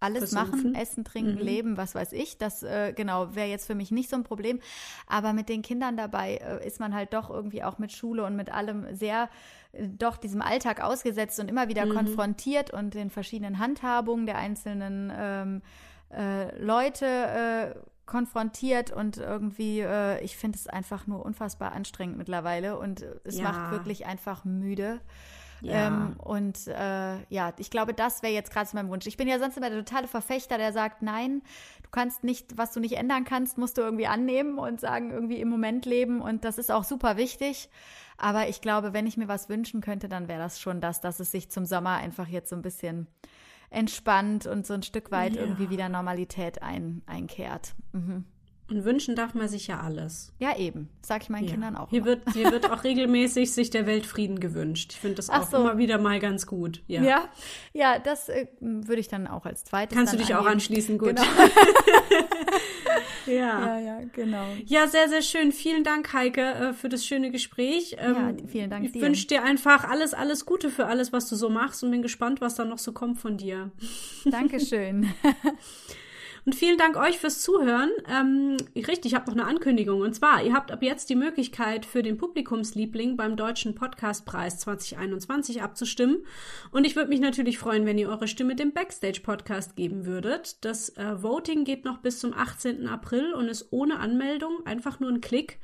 alles 0.00 0.32
machen, 0.32 0.74
essen, 0.74 1.04
trinken, 1.04 1.34
Mhm. 1.38 1.44
leben, 1.44 1.76
was 1.76 1.94
weiß 1.94 2.12
ich. 2.12 2.38
Das 2.38 2.62
äh, 2.62 2.92
genau 2.92 3.34
wäre 3.34 3.48
jetzt 3.48 3.66
für 3.66 3.74
mich 3.74 3.90
nicht 3.90 4.08
so 4.10 4.16
ein 4.16 4.24
Problem. 4.24 4.60
Aber 5.06 5.32
mit 5.32 5.48
den 5.48 5.62
Kindern 5.62 5.96
dabei 5.96 6.36
äh, 6.36 6.66
ist 6.66 6.80
man 6.80 6.94
halt 6.94 7.12
doch 7.14 7.30
irgendwie 7.30 7.64
auch 7.64 7.78
mit 7.78 7.92
Schule 7.92 8.24
und 8.24 8.36
mit 8.36 8.50
allem 8.52 8.86
sehr 8.94 9.28
äh, 9.72 9.88
doch 9.88 10.16
diesem 10.16 10.42
Alltag 10.42 10.80
ausgesetzt 10.82 11.40
und 11.40 11.48
immer 11.48 11.68
wieder 11.68 11.86
Mhm. 11.86 11.90
konfrontiert 11.94 12.70
und 12.72 12.94
den 12.94 13.10
verschiedenen 13.10 13.58
Handhabungen 13.58 14.26
der 14.26 14.38
einzelnen 14.38 15.12
ähm, 15.16 15.62
äh, 16.10 16.56
Leute 16.62 17.06
äh, 17.06 17.74
konfrontiert 18.06 18.90
und 18.90 19.18
irgendwie, 19.18 19.80
äh, 19.80 20.22
ich 20.24 20.36
finde 20.38 20.56
es 20.56 20.66
einfach 20.66 21.06
nur 21.06 21.24
unfassbar 21.26 21.72
anstrengend 21.72 22.16
mittlerweile 22.16 22.78
und 22.78 23.04
es 23.24 23.36
Ja. 23.36 23.44
macht 23.44 23.70
wirklich 23.70 24.06
einfach 24.06 24.44
müde. 24.46 25.00
Ja. 25.60 25.88
Ähm, 25.88 26.16
und 26.18 26.66
äh, 26.68 27.18
ja, 27.28 27.52
ich 27.58 27.70
glaube, 27.70 27.94
das 27.94 28.22
wäre 28.22 28.32
jetzt 28.32 28.52
gerade 28.52 28.68
so 28.68 28.76
mein 28.76 28.88
Wunsch. 28.88 29.06
Ich 29.06 29.16
bin 29.16 29.28
ja 29.28 29.38
sonst 29.38 29.56
immer 29.56 29.70
der 29.70 29.84
totale 29.84 30.08
Verfechter, 30.08 30.58
der 30.58 30.72
sagt, 30.72 31.02
nein, 31.02 31.42
du 31.82 31.88
kannst 31.90 32.24
nicht, 32.24 32.56
was 32.56 32.72
du 32.72 32.80
nicht 32.80 32.96
ändern 32.96 33.24
kannst, 33.24 33.58
musst 33.58 33.76
du 33.78 33.82
irgendwie 33.82 34.06
annehmen 34.06 34.58
und 34.58 34.80
sagen, 34.80 35.10
irgendwie 35.10 35.40
im 35.40 35.48
Moment 35.48 35.84
leben. 35.86 36.20
Und 36.20 36.44
das 36.44 36.58
ist 36.58 36.70
auch 36.70 36.84
super 36.84 37.16
wichtig. 37.16 37.68
Aber 38.16 38.48
ich 38.48 38.60
glaube, 38.60 38.92
wenn 38.92 39.06
ich 39.06 39.16
mir 39.16 39.28
was 39.28 39.48
wünschen 39.48 39.80
könnte, 39.80 40.08
dann 40.08 40.28
wäre 40.28 40.40
das 40.40 40.60
schon 40.60 40.80
das, 40.80 41.00
dass 41.00 41.20
es 41.20 41.30
sich 41.30 41.50
zum 41.50 41.64
Sommer 41.66 41.96
einfach 41.96 42.26
jetzt 42.26 42.50
so 42.50 42.56
ein 42.56 42.62
bisschen 42.62 43.06
entspannt 43.70 44.46
und 44.46 44.66
so 44.66 44.74
ein 44.74 44.82
Stück 44.82 45.10
weit 45.10 45.36
Ja. 45.36 45.42
irgendwie 45.42 45.70
wieder 45.70 45.88
Normalität 45.88 46.62
ein, 46.62 47.02
einkehrt. 47.06 47.74
Mhm. 47.92 48.24
Und 48.70 48.84
wünschen 48.84 49.16
darf 49.16 49.32
man 49.34 49.48
sich 49.48 49.66
ja 49.68 49.80
alles. 49.80 50.30
Ja, 50.38 50.54
eben. 50.58 50.90
Sag 51.00 51.22
ich 51.22 51.30
meinen 51.30 51.44
Ja. 51.46 51.52
Kindern 51.52 51.74
auch. 51.74 51.88
Hier 51.88 52.00
immer. 52.00 52.06
wird, 52.08 52.32
hier 52.34 52.52
wird 52.52 52.70
auch 52.70 52.84
regelmäßig 52.84 53.50
sich 53.52 53.70
der 53.70 53.86
Weltfrieden 53.86 54.40
gewünscht. 54.40 54.92
Ich 54.92 55.00
finde 55.00 55.16
das 55.16 55.30
Ach 55.30 55.40
auch 55.42 55.50
so. 55.50 55.56
immer 55.56 55.78
wieder 55.78 55.96
mal 55.98 56.20
ganz 56.20 56.46
gut. 56.46 56.82
Ja. 56.86 57.02
ja, 57.02 57.28
ja, 57.72 57.98
das 57.98 58.28
äh, 58.28 58.46
würde 58.60 59.00
ich 59.00 59.08
dann 59.08 59.26
auch 59.26 59.46
als 59.46 59.64
zweites. 59.64 59.96
Kannst 59.96 60.12
du 60.12 60.18
dich 60.18 60.34
auch 60.34 60.40
angeben. 60.40 60.52
anschließen? 60.54 60.98
Gut. 60.98 61.08
Genau. 61.16 61.22
ja. 63.26 63.34
Ja, 63.34 63.78
ja, 63.78 64.00
genau. 64.12 64.44
Ja, 64.66 64.86
sehr, 64.86 65.08
sehr 65.08 65.22
schön. 65.22 65.52
Vielen 65.52 65.82
Dank, 65.84 66.12
Heike, 66.12 66.40
äh, 66.42 66.72
für 66.74 66.88
das 66.90 67.06
schöne 67.06 67.30
Gespräch. 67.30 67.96
Ähm, 67.98 68.14
Ja, 68.14 68.34
vielen 68.48 68.68
Dank 68.70 68.84
Ich 68.84 69.00
wünsche 69.00 69.26
dir 69.28 69.44
einfach 69.44 69.84
alles, 69.84 70.12
alles 70.14 70.44
Gute 70.46 70.68
für 70.70 70.86
alles, 70.86 71.10
was 71.12 71.26
du 71.28 71.36
so 71.36 71.48
machst 71.48 71.82
und 71.84 71.90
bin 71.90 72.02
gespannt, 72.02 72.40
was 72.42 72.54
da 72.56 72.64
noch 72.66 72.78
so 72.78 72.92
kommt 72.92 73.18
von 73.18 73.38
dir. 73.38 73.70
Dankeschön. 74.26 75.08
Und 76.48 76.54
vielen 76.54 76.78
Dank 76.78 76.96
euch 76.96 77.18
fürs 77.18 77.42
Zuhören. 77.42 77.90
Ähm, 78.08 78.56
richtig, 78.74 79.12
ich 79.12 79.14
habe 79.14 79.26
noch 79.26 79.36
eine 79.36 79.44
Ankündigung. 79.44 80.00
Und 80.00 80.14
zwar, 80.14 80.42
ihr 80.42 80.54
habt 80.54 80.72
ab 80.72 80.82
jetzt 80.82 81.10
die 81.10 81.14
Möglichkeit, 81.14 81.84
für 81.84 82.02
den 82.02 82.16
Publikumsliebling 82.16 83.18
beim 83.18 83.36
Deutschen 83.36 83.74
Podcastpreis 83.74 84.58
2021 84.60 85.60
abzustimmen. 85.60 86.24
Und 86.70 86.86
ich 86.86 86.96
würde 86.96 87.10
mich 87.10 87.20
natürlich 87.20 87.58
freuen, 87.58 87.84
wenn 87.84 87.98
ihr 87.98 88.08
eure 88.08 88.28
Stimme 88.28 88.56
dem 88.56 88.72
Backstage-Podcast 88.72 89.76
geben 89.76 90.06
würdet. 90.06 90.64
Das 90.64 90.88
äh, 90.96 91.22
Voting 91.22 91.64
geht 91.64 91.84
noch 91.84 91.98
bis 91.98 92.18
zum 92.18 92.32
18. 92.32 92.86
April 92.86 93.34
und 93.34 93.48
ist 93.48 93.68
ohne 93.70 93.98
Anmeldung, 93.98 94.64
einfach 94.64 95.00
nur 95.00 95.10
ein 95.10 95.20
Klick. 95.20 95.58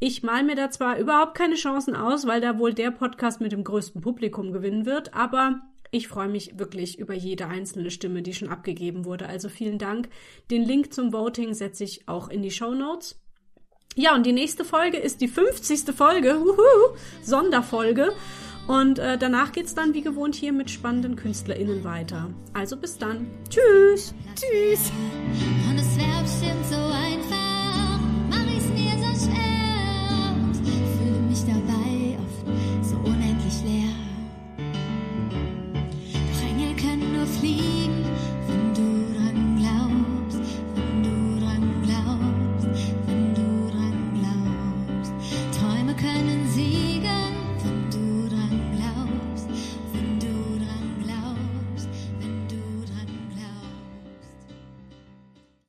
Ich 0.00 0.22
mal 0.22 0.42
mir 0.42 0.56
da 0.56 0.70
zwar 0.70 0.96
überhaupt 0.96 1.36
keine 1.36 1.56
Chancen 1.56 1.94
aus, 1.94 2.26
weil 2.26 2.40
da 2.40 2.58
wohl 2.58 2.72
der 2.72 2.92
Podcast 2.92 3.42
mit 3.42 3.52
dem 3.52 3.62
größten 3.62 4.00
Publikum 4.00 4.52
gewinnen 4.52 4.86
wird, 4.86 5.12
aber 5.12 5.60
ich 5.94 6.08
freue 6.08 6.26
mich 6.26 6.58
wirklich 6.58 6.98
über 6.98 7.14
jede 7.14 7.46
einzelne 7.46 7.88
Stimme, 7.92 8.20
die 8.20 8.34
schon 8.34 8.48
abgegeben 8.48 9.04
wurde. 9.04 9.28
Also 9.28 9.48
vielen 9.48 9.78
Dank. 9.78 10.08
Den 10.50 10.64
Link 10.64 10.92
zum 10.92 11.12
Voting 11.12 11.54
setze 11.54 11.84
ich 11.84 12.08
auch 12.08 12.28
in 12.28 12.42
die 12.42 12.50
Show 12.50 12.74
Notes. 12.74 13.20
Ja, 13.94 14.12
und 14.16 14.26
die 14.26 14.32
nächste 14.32 14.64
Folge 14.64 14.96
ist 14.96 15.20
die 15.20 15.28
50. 15.28 15.94
Folge, 15.94 16.36
Uhuhu, 16.36 16.96
Sonderfolge. 17.22 18.12
Und 18.66 18.98
äh, 18.98 19.18
danach 19.18 19.52
es 19.56 19.76
dann 19.76 19.94
wie 19.94 20.02
gewohnt 20.02 20.34
hier 20.34 20.52
mit 20.52 20.68
spannenden 20.68 21.14
KünstlerInnen 21.14 21.84
weiter. 21.84 22.28
Also 22.54 22.76
bis 22.76 22.98
dann. 22.98 23.28
Tschüss. 23.48 24.14
Tschüss. 24.34 24.90
Und 25.70 25.78
es 25.78 25.94
so 26.70 26.76
einfach, 26.76 28.00
mach 28.30 28.46
ich's 28.52 28.66
mir 28.66 28.98
so 28.98 29.26
schwer 29.26 30.34
fühle 30.98 31.20
mich 31.28 31.44
dabei. 31.46 31.83
sleep. 37.34 38.03